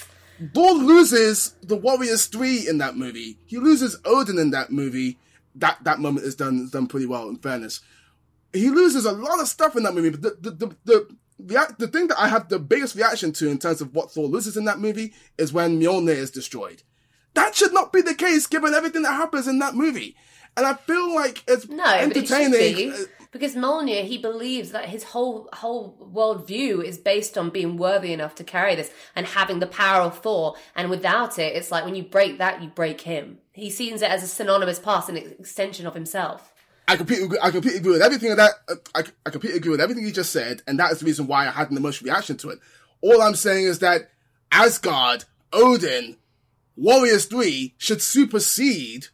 Thor 0.55 0.73
loses 0.73 1.55
the 1.63 1.77
Warriors 1.77 2.27
3 2.27 2.69
in 2.69 2.79
that 2.79 2.97
movie. 2.97 3.39
He 3.47 3.59
loses 3.59 3.99
Odin 4.05 4.39
in 4.39 4.51
that 4.51 4.71
movie. 4.71 5.19
That 5.55 5.83
that 5.85 5.99
moment 5.99 6.27
is 6.27 6.37
done 6.37 6.61
is 6.65 6.71
done 6.71 6.87
pretty 6.87 7.07
well 7.07 7.29
in 7.29 7.37
fairness. 7.37 7.81
He 8.53 8.71
loses 8.71 9.05
a 9.05 9.13
lot 9.13 9.41
of 9.41 9.49
stuff 9.49 9.77
in 9.77 9.83
that 9.83 9.95
movie, 9.95 10.11
but 10.11 10.23
the 10.23 10.51
the 10.51 10.51
the, 10.57 10.77
the, 10.85 11.17
the 11.39 11.89
thing 11.89 12.09
that 12.09 12.19
I 12.21 12.29
have 12.29 12.49
the 12.49 12.59
biggest 12.59 12.95
reaction 12.95 13.33
to 13.35 13.49
in 13.49 13.59
terms 13.59 13.81
of 13.81 13.95
what 13.95 14.11
Thor 14.11 14.27
loses 14.27 14.57
in 14.57 14.65
that 14.65 14.79
movie 14.81 15.15
is 15.37 15.53
when 15.53 15.81
Mjolnir 15.81 16.17
is 16.17 16.31
destroyed. 16.31 16.83
That 17.35 17.55
should 17.55 17.73
not 17.73 17.93
be 17.93 18.01
the 18.03 18.15
case 18.15 18.47
given 18.47 18.75
everything 18.75 19.03
that 19.03 19.13
happens 19.13 19.47
in 19.47 19.59
that 19.61 19.75
movie. 19.75 20.17
And 20.57 20.67
I 20.67 20.75
feel 20.75 21.15
like 21.15 21.45
it's 21.47 21.69
No, 21.69 21.85
but 21.85 22.17
it 22.17 22.27
should 22.27 22.41
entertaining. 22.41 22.91
be 22.91 22.93
uh, 22.93 23.05
because 23.31 23.55
Mjolnir, 23.55 24.03
he 24.05 24.19
believes 24.19 24.73
that 24.73 24.87
his 24.87 25.05
whole 25.05 25.49
whole 25.53 26.11
worldview 26.13 26.83
is 26.83 26.99
based 26.99 27.39
on 27.39 27.51
being 27.51 27.77
worthy 27.77 28.13
enough 28.13 28.35
to 28.37 28.45
carry 28.45 28.75
this 28.75 28.91
and 29.15 29.27
having 29.27 29.61
the 29.61 29.67
power 29.67 30.03
of 30.03 30.19
Thor. 30.19 30.57
And 30.75 30.91
without 30.91 31.39
it, 31.39 31.55
it's 31.55 31.71
like 31.71 31.85
when 31.85 31.95
you 31.95 32.03
break 32.03 32.39
that, 32.39 32.63
you 32.63 32.71
break 32.71 33.03
him. 33.03 33.39
He 33.53 33.71
sees 33.71 34.03
it 34.03 34.11
as 34.11 34.23
a 34.23 34.27
synonymous 34.27 34.79
past, 34.81 35.09
an 35.09 35.17
extension 35.17 35.87
of 35.87 35.95
himself. 35.95 36.53
I 36.89 36.97
completely 36.97 37.39
I 37.41 37.51
completely 37.51 37.81
agree 37.81 37.93
with 37.93 38.03
everything 38.03 38.35
that 38.35 38.53
I, 38.95 39.03
I 39.27 39.31
completely 39.31 39.59
agree 39.59 39.71
with 39.71 39.81
everything 39.81 40.05
you 40.05 40.11
just 40.13 40.33
said, 40.33 40.63
and 40.67 40.79
that 40.81 40.91
is 40.91 41.01
the 41.01 41.07
reason 41.07 41.27
why 41.27 41.47
I 41.47 41.51
had 41.51 41.71
an 41.71 41.77
emotional 41.77 42.11
reaction 42.11 42.39
to 42.39 42.49
it. 42.49 42.59
All 43.03 43.21
I'm 43.21 43.35
saying 43.35 43.67
is 43.67 43.81
that 43.81 44.11
Asgard, 44.51 45.27
Odin, 45.53 46.17
Warriors 46.77 47.27
Three 47.27 47.75
should 47.77 48.01
supersede 48.01 49.09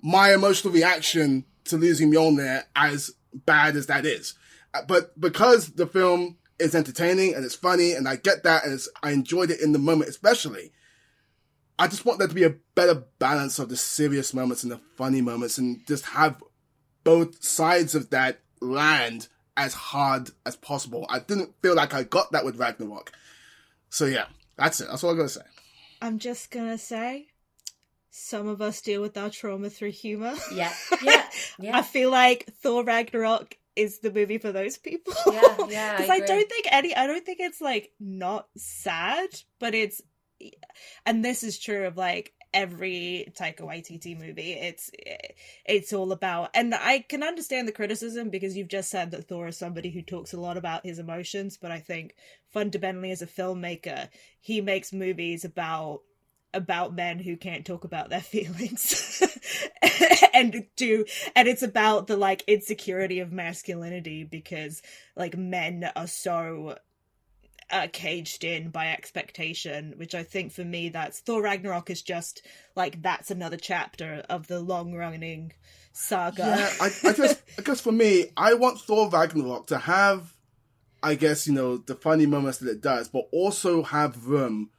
my 0.00 0.32
emotional 0.32 0.72
reaction 0.72 1.44
to 1.64 1.76
losing 1.76 2.10
Mjolnir, 2.10 2.62
as 2.74 3.10
bad 3.34 3.76
as 3.76 3.86
that 3.88 4.06
is. 4.06 4.34
Uh, 4.72 4.82
But 4.88 5.20
because 5.20 5.72
the 5.72 5.86
film 5.86 6.38
is 6.58 6.74
entertaining 6.74 7.34
and 7.34 7.44
it's 7.44 7.54
funny, 7.54 7.92
and 7.92 8.08
I 8.08 8.16
get 8.16 8.42
that, 8.44 8.64
and 8.64 8.80
I 9.02 9.10
enjoyed 9.10 9.50
it 9.50 9.60
in 9.60 9.72
the 9.72 9.78
moment, 9.78 10.08
especially. 10.08 10.72
I 11.78 11.88
just 11.88 12.06
want 12.06 12.18
there 12.18 12.28
to 12.28 12.34
be 12.34 12.44
a 12.44 12.54
better 12.74 13.04
balance 13.18 13.58
of 13.58 13.68
the 13.68 13.76
serious 13.76 14.32
moments 14.32 14.62
and 14.62 14.72
the 14.72 14.80
funny 14.96 15.20
moments, 15.20 15.58
and 15.58 15.86
just 15.86 16.06
have 16.06 16.42
both 17.06 17.42
sides 17.42 17.94
of 17.94 18.10
that 18.10 18.40
land 18.60 19.28
as 19.56 19.72
hard 19.72 20.30
as 20.44 20.56
possible. 20.56 21.06
I 21.08 21.20
didn't 21.20 21.54
feel 21.62 21.74
like 21.74 21.94
I 21.94 22.02
got 22.02 22.32
that 22.32 22.44
with 22.44 22.58
Ragnarok. 22.58 23.12
So 23.88 24.04
yeah, 24.04 24.26
that's 24.56 24.80
it. 24.80 24.88
That's 24.90 25.02
all 25.04 25.14
I 25.14 25.16
gotta 25.16 25.28
say. 25.28 25.40
I'm 26.02 26.18
just 26.18 26.50
gonna 26.50 26.76
say, 26.78 27.28
some 28.10 28.48
of 28.48 28.60
us 28.60 28.80
deal 28.82 29.00
with 29.00 29.16
our 29.16 29.30
trauma 29.30 29.70
through 29.70 29.92
humor. 29.92 30.34
Yeah, 30.52 30.72
yeah, 31.02 31.24
yeah. 31.58 31.78
I 31.78 31.82
feel 31.82 32.10
like 32.10 32.46
Thor 32.60 32.82
Ragnarok 32.84 33.56
is 33.76 34.00
the 34.00 34.10
movie 34.10 34.38
for 34.38 34.52
those 34.52 34.76
people. 34.78 35.14
Yeah, 35.26 35.42
yeah, 35.68 35.92
I 35.94 35.96
Because 35.96 36.10
I, 36.10 36.16
agree. 36.16 36.26
don't 36.26 36.48
think 36.48 36.66
any, 36.72 36.94
I 36.94 37.06
don't 37.06 37.24
think 37.24 37.40
it's 37.40 37.60
like 37.60 37.92
not 38.00 38.48
sad, 38.56 39.28
but 39.58 39.74
it's, 39.74 40.02
and 41.04 41.24
this 41.24 41.42
is 41.42 41.58
true 41.58 41.86
of 41.86 41.96
like 41.96 42.32
every 42.56 43.30
Taika 43.38 43.60
Waititi 43.60 44.18
movie. 44.18 44.54
It's, 44.54 44.90
it's 45.66 45.92
all 45.92 46.10
about, 46.10 46.50
and 46.54 46.74
I 46.74 47.00
can 47.00 47.22
understand 47.22 47.68
the 47.68 47.72
criticism 47.72 48.30
because 48.30 48.56
you've 48.56 48.66
just 48.66 48.90
said 48.90 49.10
that 49.10 49.28
Thor 49.28 49.48
is 49.48 49.58
somebody 49.58 49.90
who 49.90 50.00
talks 50.00 50.32
a 50.32 50.40
lot 50.40 50.56
about 50.56 50.86
his 50.86 50.98
emotions, 50.98 51.58
but 51.60 51.70
I 51.70 51.80
think 51.80 52.14
fundamentally 52.48 53.10
as 53.10 53.20
a 53.20 53.26
filmmaker, 53.26 54.08
he 54.40 54.62
makes 54.62 54.92
movies 54.92 55.44
about 55.44 56.00
about 56.54 56.94
men 56.94 57.18
who 57.18 57.36
can't 57.36 57.66
talk 57.66 57.84
about 57.84 58.08
their 58.08 58.20
feelings 58.22 59.22
and 60.32 60.64
do 60.74 61.04
and 61.34 61.48
it's 61.48 61.62
about 61.62 62.06
the 62.06 62.16
like 62.16 62.42
insecurity 62.46 63.20
of 63.20 63.30
masculinity 63.30 64.24
because 64.24 64.80
like 65.16 65.36
men 65.36 65.90
are 65.94 66.06
so 66.06 66.78
uh, 67.70 67.88
caged 67.92 68.44
in 68.44 68.70
by 68.70 68.88
expectation 68.88 69.92
which 69.96 70.14
i 70.14 70.22
think 70.22 70.52
for 70.52 70.64
me 70.64 70.88
that's 70.88 71.20
thor 71.20 71.42
ragnarok 71.42 71.90
is 71.90 72.02
just 72.02 72.46
like 72.76 73.02
that's 73.02 73.30
another 73.30 73.56
chapter 73.56 74.22
of 74.28 74.46
the 74.46 74.60
long 74.60 74.94
running 74.94 75.52
saga 75.96 76.42
Yeah, 76.42 76.72
I, 76.80 76.90
I 77.08 77.12
guess 77.12 77.42
I 77.58 77.62
guess 77.62 77.80
for 77.80 77.92
me, 77.92 78.26
I 78.36 78.54
want 78.54 78.80
Thor 78.80 79.08
Ragnarok 79.08 79.68
to 79.68 79.78
have, 79.78 80.34
I 81.02 81.14
guess 81.14 81.46
you 81.46 81.54
know, 81.54 81.78
the 81.78 81.94
funny 81.94 82.26
moments 82.26 82.58
that 82.58 82.70
it 82.70 82.82
does, 82.82 83.08
but 83.08 83.28
also 83.32 83.82
have 83.82 84.26
room 84.26 84.70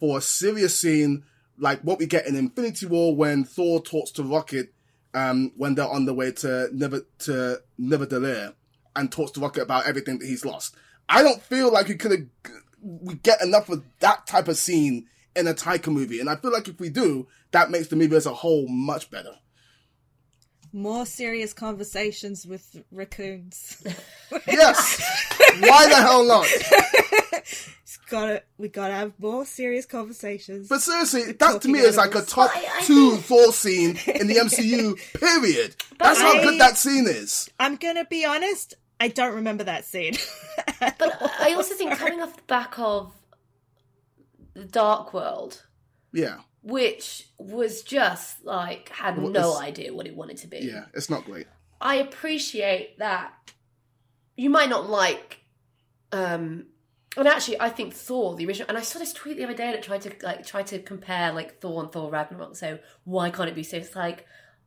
for 0.00 0.18
a 0.18 0.20
serious 0.20 0.78
scene 0.78 1.24
like 1.56 1.80
what 1.82 2.00
we 2.00 2.06
get 2.06 2.26
in 2.26 2.34
Infinity 2.34 2.86
War 2.86 3.14
when 3.14 3.44
Thor 3.44 3.80
talks 3.80 4.10
to 4.12 4.24
Rocket, 4.24 4.72
um, 5.14 5.52
when 5.56 5.76
they're 5.76 5.88
on 5.88 6.04
the 6.04 6.14
way 6.14 6.32
to 6.32 6.68
Never 6.72 7.02
to 7.20 7.60
Nidavellir, 7.80 8.54
and 8.96 9.12
talks 9.12 9.30
to 9.32 9.40
Rocket 9.40 9.62
about 9.62 9.86
everything 9.86 10.18
that 10.18 10.26
he's 10.26 10.44
lost. 10.44 10.74
I 11.08 11.22
don't 11.22 11.42
feel 11.42 11.72
like 11.72 11.88
we 11.88 11.94
could 11.96 12.30
we 12.80 13.14
get 13.14 13.40
enough 13.42 13.68
of 13.68 13.82
that 14.00 14.26
type 14.26 14.48
of 14.48 14.56
scene 14.56 15.06
in 15.36 15.46
a 15.46 15.54
Taika 15.54 15.88
movie, 15.92 16.20
and 16.20 16.28
I 16.30 16.36
feel 16.36 16.52
like 16.52 16.68
if 16.68 16.78
we 16.78 16.88
do, 16.90 17.26
that 17.52 17.70
makes 17.70 17.88
the 17.88 17.96
movie 17.96 18.14
as 18.16 18.26
a 18.26 18.34
whole 18.34 18.68
much 18.68 19.10
better. 19.10 19.34
more 20.72 21.06
serious 21.06 21.52
conversations 21.52 22.46
with 22.46 22.82
raccoons 22.90 23.82
Yes. 24.46 25.00
Why 25.60 25.88
the 25.88 25.94
hell 25.96 26.24
not? 26.24 26.46
It's 27.82 27.96
gotta 28.10 28.42
we 28.58 28.68
gotta 28.68 28.94
have 28.94 29.12
more 29.18 29.44
serious 29.44 29.86
conversations 29.86 30.68
But 30.68 30.80
seriously, 30.82 31.24
that 31.32 31.38
to 31.38 31.44
Talking 31.44 31.72
me 31.72 31.78
is 31.80 31.96
like 31.96 32.10
a 32.14 32.18
animals. 32.18 32.30
top 32.32 32.50
two 32.82 33.16
Thor 33.18 33.52
scene 33.52 33.90
in 34.06 34.26
the 34.26 34.34
MCU. 34.36 34.96
Period. 35.20 35.76
That's 35.98 36.20
how 36.20 36.34
good 36.42 36.60
that 36.60 36.76
scene 36.76 37.06
is. 37.06 37.48
i'm 37.58 37.76
gonna 37.76 38.04
be 38.04 38.24
honest 38.24 38.74
i 39.00 39.08
don't 39.08 39.34
remember 39.34 39.64
that 39.64 39.84
scene 39.84 40.14
But 40.80 41.30
I 41.40 41.54
also 41.54 41.74
think 41.74 41.92
coming 41.98 42.20
off 42.20 42.36
the 42.36 42.42
back 42.42 42.78
of 42.78 43.12
the 44.54 44.64
Dark 44.64 45.14
World, 45.14 45.62
Yeah, 46.12 46.40
which 46.62 47.28
was 47.38 47.82
just 47.82 48.44
like 48.44 48.88
had 48.90 49.16
Well, 49.18 49.30
no 49.30 49.56
idea 49.58 49.94
what 49.94 50.06
it 50.06 50.14
wanted 50.14 50.36
to 50.38 50.46
be. 50.46 50.58
yeah, 50.58 50.86
it's 50.94 51.08
not 51.10 51.24
great. 51.24 51.46
I 51.80 51.96
appreciate 51.96 52.98
that 52.98 53.32
you 54.36 54.50
might 54.50 54.68
not 54.68 54.88
like 54.90 55.40
um 56.12 56.66
and 57.16 57.28
actually 57.28 57.60
I 57.60 57.70
think 57.70 57.94
Thor, 57.94 58.34
the 58.36 58.46
original 58.46 58.68
and 58.68 58.76
I 58.76 58.82
saw 58.82 58.98
this 58.98 59.12
tweet 59.12 59.36
the 59.38 59.44
other 59.44 59.54
day 59.54 59.72
that 59.72 59.82
tried 59.82 60.02
to 60.02 60.12
like 60.22 60.44
try 60.46 60.62
to 60.64 60.78
compare 60.80 61.32
like 61.32 61.60
Thor 61.60 61.82
and 61.82 61.90
Thor 61.92 62.10
Ragnarok. 62.10 62.56
So 62.56 62.78
why 63.04 63.30
can't 63.30 63.48
it 63.48 63.54
be 63.54 63.62
so 63.62 63.78
it's 63.78 63.96
like 63.96 64.26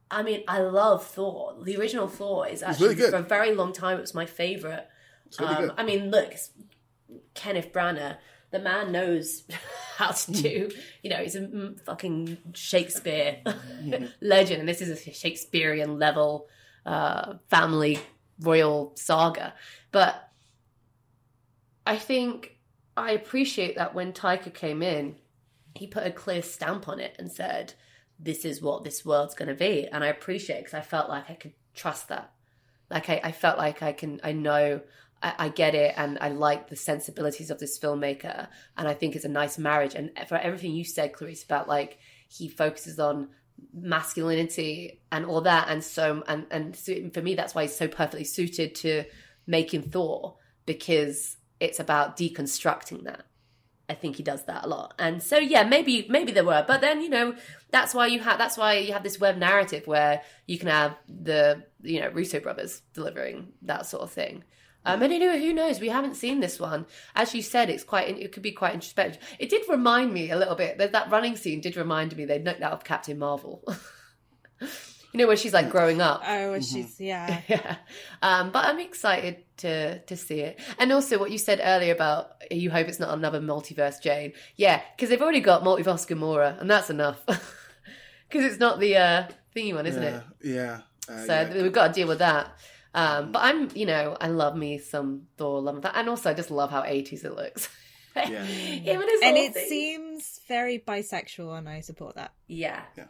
I 0.10 0.24
mean, 0.24 0.44
I 0.48 0.60
love 0.60 1.06
Thor. 1.06 1.56
The 1.62 1.78
original 1.78 2.08
Thor 2.08 2.48
is 2.48 2.64
actually 2.64 2.90
really 2.90 2.96
good. 2.96 3.12
for 3.12 3.18
a 3.18 3.22
very 3.22 3.54
long 3.54 3.74
time 3.74 3.98
it 3.98 4.02
was 4.02 4.14
my 4.14 4.26
favourite. 4.26 4.86
It's 5.26 5.40
really 5.40 5.56
um, 5.56 5.62
good. 5.62 5.74
I 5.78 5.84
mean, 5.84 6.12
look, 6.12 6.34
Kenneth 7.34 7.74
Branagh, 7.74 8.18
the 8.52 8.60
man 8.60 8.92
knows 8.92 9.44
how 9.98 10.12
to 10.12 10.32
do. 10.32 10.72
You 11.04 11.10
know, 11.10 11.18
he's 11.18 11.36
a 11.36 11.42
mm, 11.42 11.80
fucking 11.82 12.38
Shakespeare 12.54 13.42
legend, 14.22 14.60
and 14.62 14.70
this 14.70 14.82
is 14.82 14.90
a 15.08 15.12
Shakespearean 15.12 16.00
level 16.00 16.48
uh, 16.86 17.36
family 17.50 18.00
royal 18.40 18.94
saga. 18.96 19.54
But 19.92 20.30
I 21.86 21.98
think 21.98 22.58
I 22.96 23.12
appreciate 23.12 23.76
that 23.76 23.94
when 23.94 24.14
Taika 24.14 24.54
came 24.54 24.82
in, 24.82 25.16
he 25.76 25.86
put 25.86 26.08
a 26.08 26.12
clear 26.12 26.42
stamp 26.42 26.88
on 26.88 27.00
it 27.00 27.16
and 27.20 27.32
said, 27.32 27.74
"This 28.20 28.46
is 28.46 28.62
what 28.62 28.84
this 28.84 29.06
world's 29.06 29.36
going 29.36 29.50
to 29.50 29.56
be," 29.56 29.88
and 29.88 30.04
I 30.04 30.08
appreciate 30.08 30.60
because 30.60 30.74
I 30.74 30.82
felt 30.82 31.10
like 31.10 31.30
I 31.30 31.36
could 31.36 31.54
trust 31.74 32.10
that. 32.10 32.32
Like 32.90 33.10
I, 33.10 33.22
I 33.24 33.32
felt 33.32 33.58
like 33.58 33.84
I 33.84 33.92
can, 33.92 34.20
I 34.24 34.32
know, 34.32 34.82
I, 35.22 35.34
I 35.38 35.50
get 35.50 35.76
it, 35.76 35.94
and 35.98 36.18
I 36.22 36.30
like 36.30 36.70
the 36.70 36.76
sensibilities 36.76 37.52
of 37.52 37.60
this 37.60 37.78
filmmaker, 37.80 38.48
and 38.78 38.88
I 38.88 38.94
think 38.94 39.16
it's 39.16 39.26
a 39.26 39.30
nice 39.30 39.58
marriage. 39.58 39.96
And 39.96 40.12
for 40.28 40.36
everything 40.36 40.72
you 40.72 40.84
said, 40.84 41.14
Clarisse, 41.14 41.44
about 41.44 41.68
like 41.68 42.00
he 42.28 42.48
focuses 42.48 43.00
on 43.00 43.30
masculinity 43.74 45.02
and 45.12 45.26
all 45.26 45.42
that, 45.42 45.68
and 45.70 45.84
so 45.84 46.24
and 46.28 46.46
and 46.52 46.76
so 46.76 47.10
for 47.14 47.22
me, 47.22 47.36
that's 47.36 47.54
why 47.56 47.64
he's 47.64 47.78
so 47.78 47.88
perfectly 47.88 48.24
suited 48.24 48.76
to 48.76 49.04
making 49.46 49.84
Thor 49.84 50.36
because 50.66 51.38
it's 51.60 51.80
about 51.80 52.18
deconstructing 52.18 53.04
that. 53.06 53.26
I 53.90 53.94
think 53.94 54.18
he 54.18 54.24
does 54.24 54.44
that 54.46 54.66
a 54.66 54.68
lot. 54.68 54.94
And 55.00 55.24
so 55.24 55.38
yeah, 55.38 55.64
maybe 55.64 56.06
maybe 56.10 56.32
there 56.32 56.44
were, 56.44 56.66
but 56.68 56.82
then 56.82 57.02
you 57.02 57.10
know 57.10 57.36
that's 57.72 57.94
why 57.94 58.08
you 58.08 58.20
have 58.20 58.38
that's 58.38 58.58
why 58.58 58.76
you 58.76 58.94
have 58.94 59.04
this 59.04 59.20
web 59.20 59.38
narrative 59.38 59.88
where 59.88 60.22
you 60.46 60.60
can 60.60 60.68
have 60.68 60.98
the 61.08 61.64
you 61.82 62.02
know 62.02 62.10
Russo 62.10 62.40
brothers 62.40 62.82
delivering 62.94 63.54
that 63.64 63.86
sort 63.86 64.04
of 64.04 64.12
thing. 64.12 64.44
Um, 64.86 65.02
and 65.02 65.14
you 65.14 65.38
who 65.38 65.54
knows? 65.54 65.82
We 65.82 65.90
haven't 65.90 66.16
seen 66.16 66.40
this 66.40 66.60
one. 66.60 66.86
As 67.14 67.36
you 67.36 67.42
said, 67.42 67.70
it's 67.70 67.84
quite 67.84 68.18
it 68.18 68.32
could 68.32 68.44
be 68.44 68.54
quite 68.54 68.74
introspective. 68.74 69.22
It 69.38 69.50
did 69.50 69.68
remind 69.68 70.14
me 70.14 70.32
a 70.32 70.38
little 70.38 70.56
bit. 70.56 70.78
That 70.78 70.94
that 70.94 71.12
running 71.12 71.36
scene 71.36 71.60
did 71.60 71.76
remind 71.76 72.16
me. 72.16 72.26
They 72.26 72.40
knocked 72.40 72.62
out 72.62 72.74
of 72.74 72.84
Captain 72.84 73.20
Marvel. 73.20 73.64
you 75.18 75.24
know 75.24 75.28
where 75.28 75.36
she's 75.38 75.54
like 75.54 75.72
growing 75.72 76.00
up. 76.00 76.22
oh 76.28 76.54
and 76.54 76.64
she's 76.64 77.00
yeah 77.00 77.42
yeah. 77.48 77.78
Um, 78.22 78.52
but 78.52 78.66
I'm 78.66 78.80
excited 78.80 79.38
to 79.58 80.00
to 80.00 80.16
see 80.16 80.42
it. 80.42 80.60
And 80.78 80.92
also 80.92 81.18
what 81.18 81.32
you 81.32 81.40
said 81.40 81.60
earlier 81.64 81.92
about 81.92 82.34
you 82.52 82.70
hope 82.70 82.88
it's 82.88 83.00
not 83.00 83.18
another 83.18 83.42
multiverse 83.42 84.00
Jane. 84.00 84.34
Yeah, 84.56 84.82
because 84.96 85.10
they've 85.10 85.22
already 85.22 85.40
got 85.42 85.64
multiverse 85.64 86.08
Gamora, 86.08 86.60
and 86.62 86.70
that's 86.70 86.90
enough. 86.90 87.24
Because 88.30 88.44
it's 88.52 88.60
not 88.60 88.82
the 88.82 88.98
uh, 88.98 89.28
thingy 89.56 89.74
one, 89.74 89.86
isn't 89.86 90.04
yeah, 90.04 90.18
it? 90.18 90.24
Yeah. 90.44 90.80
Uh, 91.10 91.26
So 91.26 91.34
yeah. 91.34 91.62
we've 91.64 91.72
got 91.72 91.88
to 91.88 91.94
deal 91.94 92.10
with 92.10 92.20
that. 92.20 92.52
Um, 92.94 93.32
but 93.32 93.40
I'm, 93.42 93.70
you 93.74 93.86
know, 93.86 94.18
I 94.20 94.28
love 94.28 94.58
me 94.58 94.80
some 94.80 95.28
Thor, 95.38 95.62
love 95.62 95.82
that, 95.84 95.96
and 95.96 96.10
also 96.10 96.32
I 96.32 96.34
just 96.34 96.52
love 96.52 96.70
how 96.70 96.82
80s 96.82 97.24
it 97.24 97.34
looks. 97.34 97.70
Yeah. 98.18 98.44
Him 98.44 99.00
and 99.02 99.10
and 99.24 99.38
it 99.38 99.54
thing. 99.54 99.70
seems 99.70 100.42
very 100.48 100.80
bisexual 100.80 101.56
and 101.58 101.70
i 101.70 101.82
support 101.82 102.16
that 102.16 102.32
yeah. 102.48 102.82
Yeah. 102.98 103.06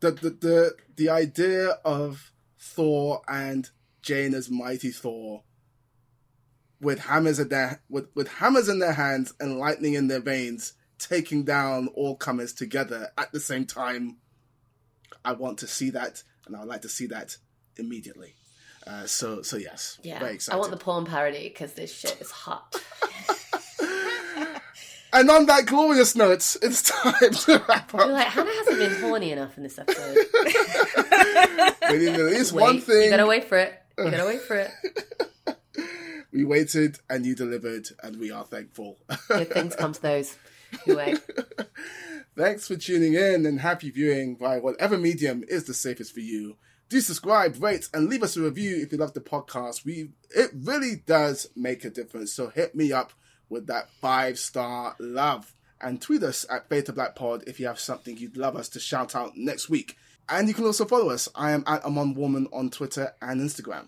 The, 0.00 0.12
the 0.12 0.30
the 0.30 0.74
the 0.96 1.08
idea 1.10 1.68
of 1.84 2.32
Thor 2.58 3.20
and 3.28 3.68
Jane 4.02 4.32
as 4.34 4.50
mighty 4.50 4.90
Thor 4.90 5.42
with 6.80 7.00
hammers 7.00 7.38
in 7.38 7.48
their 7.50 7.82
with, 7.90 8.08
with 8.14 8.28
hammers 8.28 8.68
in 8.70 8.78
their 8.78 8.94
hands 8.94 9.34
and 9.38 9.58
lightning 9.58 9.92
in 9.94 10.08
their 10.08 10.20
veins, 10.20 10.72
taking 10.98 11.44
down 11.44 11.88
all 11.88 12.16
comers 12.16 12.54
together 12.54 13.10
at 13.18 13.30
the 13.32 13.40
same 13.40 13.66
time. 13.66 14.16
I 15.22 15.32
want 15.32 15.58
to 15.58 15.66
see 15.66 15.90
that, 15.90 16.22
and 16.46 16.56
I 16.56 16.60
would 16.60 16.68
like 16.68 16.82
to 16.82 16.88
see 16.88 17.06
that 17.08 17.36
immediately. 17.76 18.34
Uh, 18.86 19.04
so 19.04 19.42
so 19.42 19.58
yes, 19.58 19.98
Yeah. 20.02 20.18
very 20.18 20.38
I 20.50 20.56
want 20.56 20.70
the 20.70 20.78
porn 20.78 21.04
parody 21.04 21.50
because 21.50 21.74
this 21.74 21.92
shit 21.92 22.16
is 22.22 22.30
hot. 22.30 22.74
And 25.12 25.30
on 25.30 25.46
that 25.46 25.66
glorious 25.66 26.14
note, 26.14 26.56
it's 26.62 26.82
time 26.82 27.14
to 27.32 27.64
wrap 27.68 27.94
up. 27.94 28.00
You're 28.00 28.12
like, 28.12 28.26
Hannah 28.28 28.50
hasn't 28.50 28.78
been 28.78 29.00
horny 29.00 29.32
enough 29.32 29.56
in 29.56 29.64
this 29.64 29.78
episode. 29.78 30.16
We 31.90 31.98
need 31.98 32.08
at 32.10 32.20
least 32.20 32.52
Wait, 32.52 32.62
one 32.62 32.80
thing. 32.80 33.04
You 33.04 33.10
gotta 33.10 33.26
wait 33.26 33.44
for 33.44 33.58
it. 33.58 33.82
You 33.98 34.10
gotta 34.10 34.26
wait 34.26 34.42
for 34.42 34.56
it. 34.56 34.70
We 36.32 36.44
waited 36.44 36.98
and 37.08 37.26
you 37.26 37.34
delivered, 37.34 37.88
and 38.04 38.20
we 38.20 38.30
are 38.30 38.44
thankful. 38.44 38.98
Good 39.26 39.50
things 39.50 39.74
come 39.74 39.92
to 39.92 40.00
those 40.00 40.38
who 40.84 40.96
wait. 40.96 41.18
Thanks 42.36 42.68
for 42.68 42.76
tuning 42.76 43.14
in 43.14 43.44
and 43.46 43.60
happy 43.60 43.90
viewing 43.90 44.36
by 44.36 44.58
whatever 44.58 44.96
medium 44.96 45.42
is 45.48 45.64
the 45.64 45.74
safest 45.74 46.14
for 46.14 46.20
you. 46.20 46.56
Do 46.88 47.00
subscribe, 47.00 47.60
rate, 47.60 47.88
and 47.92 48.08
leave 48.08 48.22
us 48.22 48.36
a 48.36 48.42
review 48.42 48.76
if 48.80 48.92
you 48.92 48.98
love 48.98 49.14
the 49.14 49.20
podcast. 49.20 49.84
We 49.84 50.10
it 50.30 50.50
really 50.54 51.02
does 51.04 51.48
make 51.56 51.84
a 51.84 51.90
difference. 51.90 52.32
So 52.32 52.50
hit 52.50 52.76
me 52.76 52.92
up 52.92 53.12
with 53.50 53.66
that 53.66 53.90
five 54.00 54.38
star 54.38 54.96
love 54.98 55.52
and 55.80 56.00
tweet 56.00 56.22
us 56.22 56.46
at 56.50 56.68
Fade 56.68 56.86
to 56.86 56.92
Black 56.92 57.14
Pod 57.14 57.44
if 57.46 57.58
you 57.60 57.66
have 57.66 57.80
something 57.80 58.16
you'd 58.16 58.36
love 58.36 58.56
us 58.56 58.68
to 58.70 58.80
shout 58.80 59.14
out 59.16 59.36
next 59.36 59.68
week. 59.68 59.96
And 60.28 60.46
you 60.48 60.54
can 60.54 60.64
also 60.64 60.84
follow 60.84 61.10
us. 61.10 61.28
I 61.34 61.50
am 61.50 61.64
at 61.66 61.84
Amon 61.84 62.14
Warmann 62.14 62.46
on 62.52 62.70
Twitter 62.70 63.14
and 63.20 63.40
Instagram. 63.40 63.86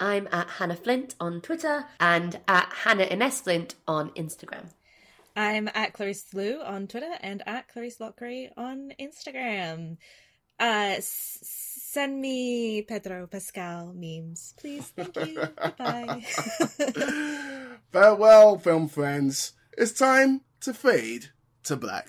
I'm 0.00 0.28
at 0.32 0.48
Hannah 0.50 0.74
Flint 0.76 1.14
on 1.20 1.40
Twitter 1.40 1.84
and 2.00 2.40
at 2.48 2.68
Hannah 2.72 3.04
Ines 3.04 3.40
Flint 3.40 3.76
on 3.86 4.10
Instagram. 4.10 4.70
I'm 5.36 5.68
at 5.74 5.92
Clarisse 5.92 6.32
Lou 6.34 6.60
on 6.62 6.88
Twitter 6.88 7.12
and 7.20 7.42
at 7.46 7.68
Clarisse 7.72 7.98
Loughrey 7.98 8.48
on 8.56 8.92
Instagram. 9.00 9.98
Uh, 10.58 10.94
s- 10.96 11.38
send 11.42 12.20
me 12.20 12.82
Pedro 12.82 13.26
Pascal 13.28 13.92
memes, 13.94 14.54
please. 14.58 14.86
Thank 14.96 15.16
you. 15.16 15.42
Bye. 15.78 16.24
Farewell, 17.94 18.58
film 18.58 18.88
friends. 18.88 19.52
It's 19.78 19.92
time 19.92 20.40
to 20.62 20.74
fade 20.74 21.26
to 21.62 21.76
black. 21.76 22.08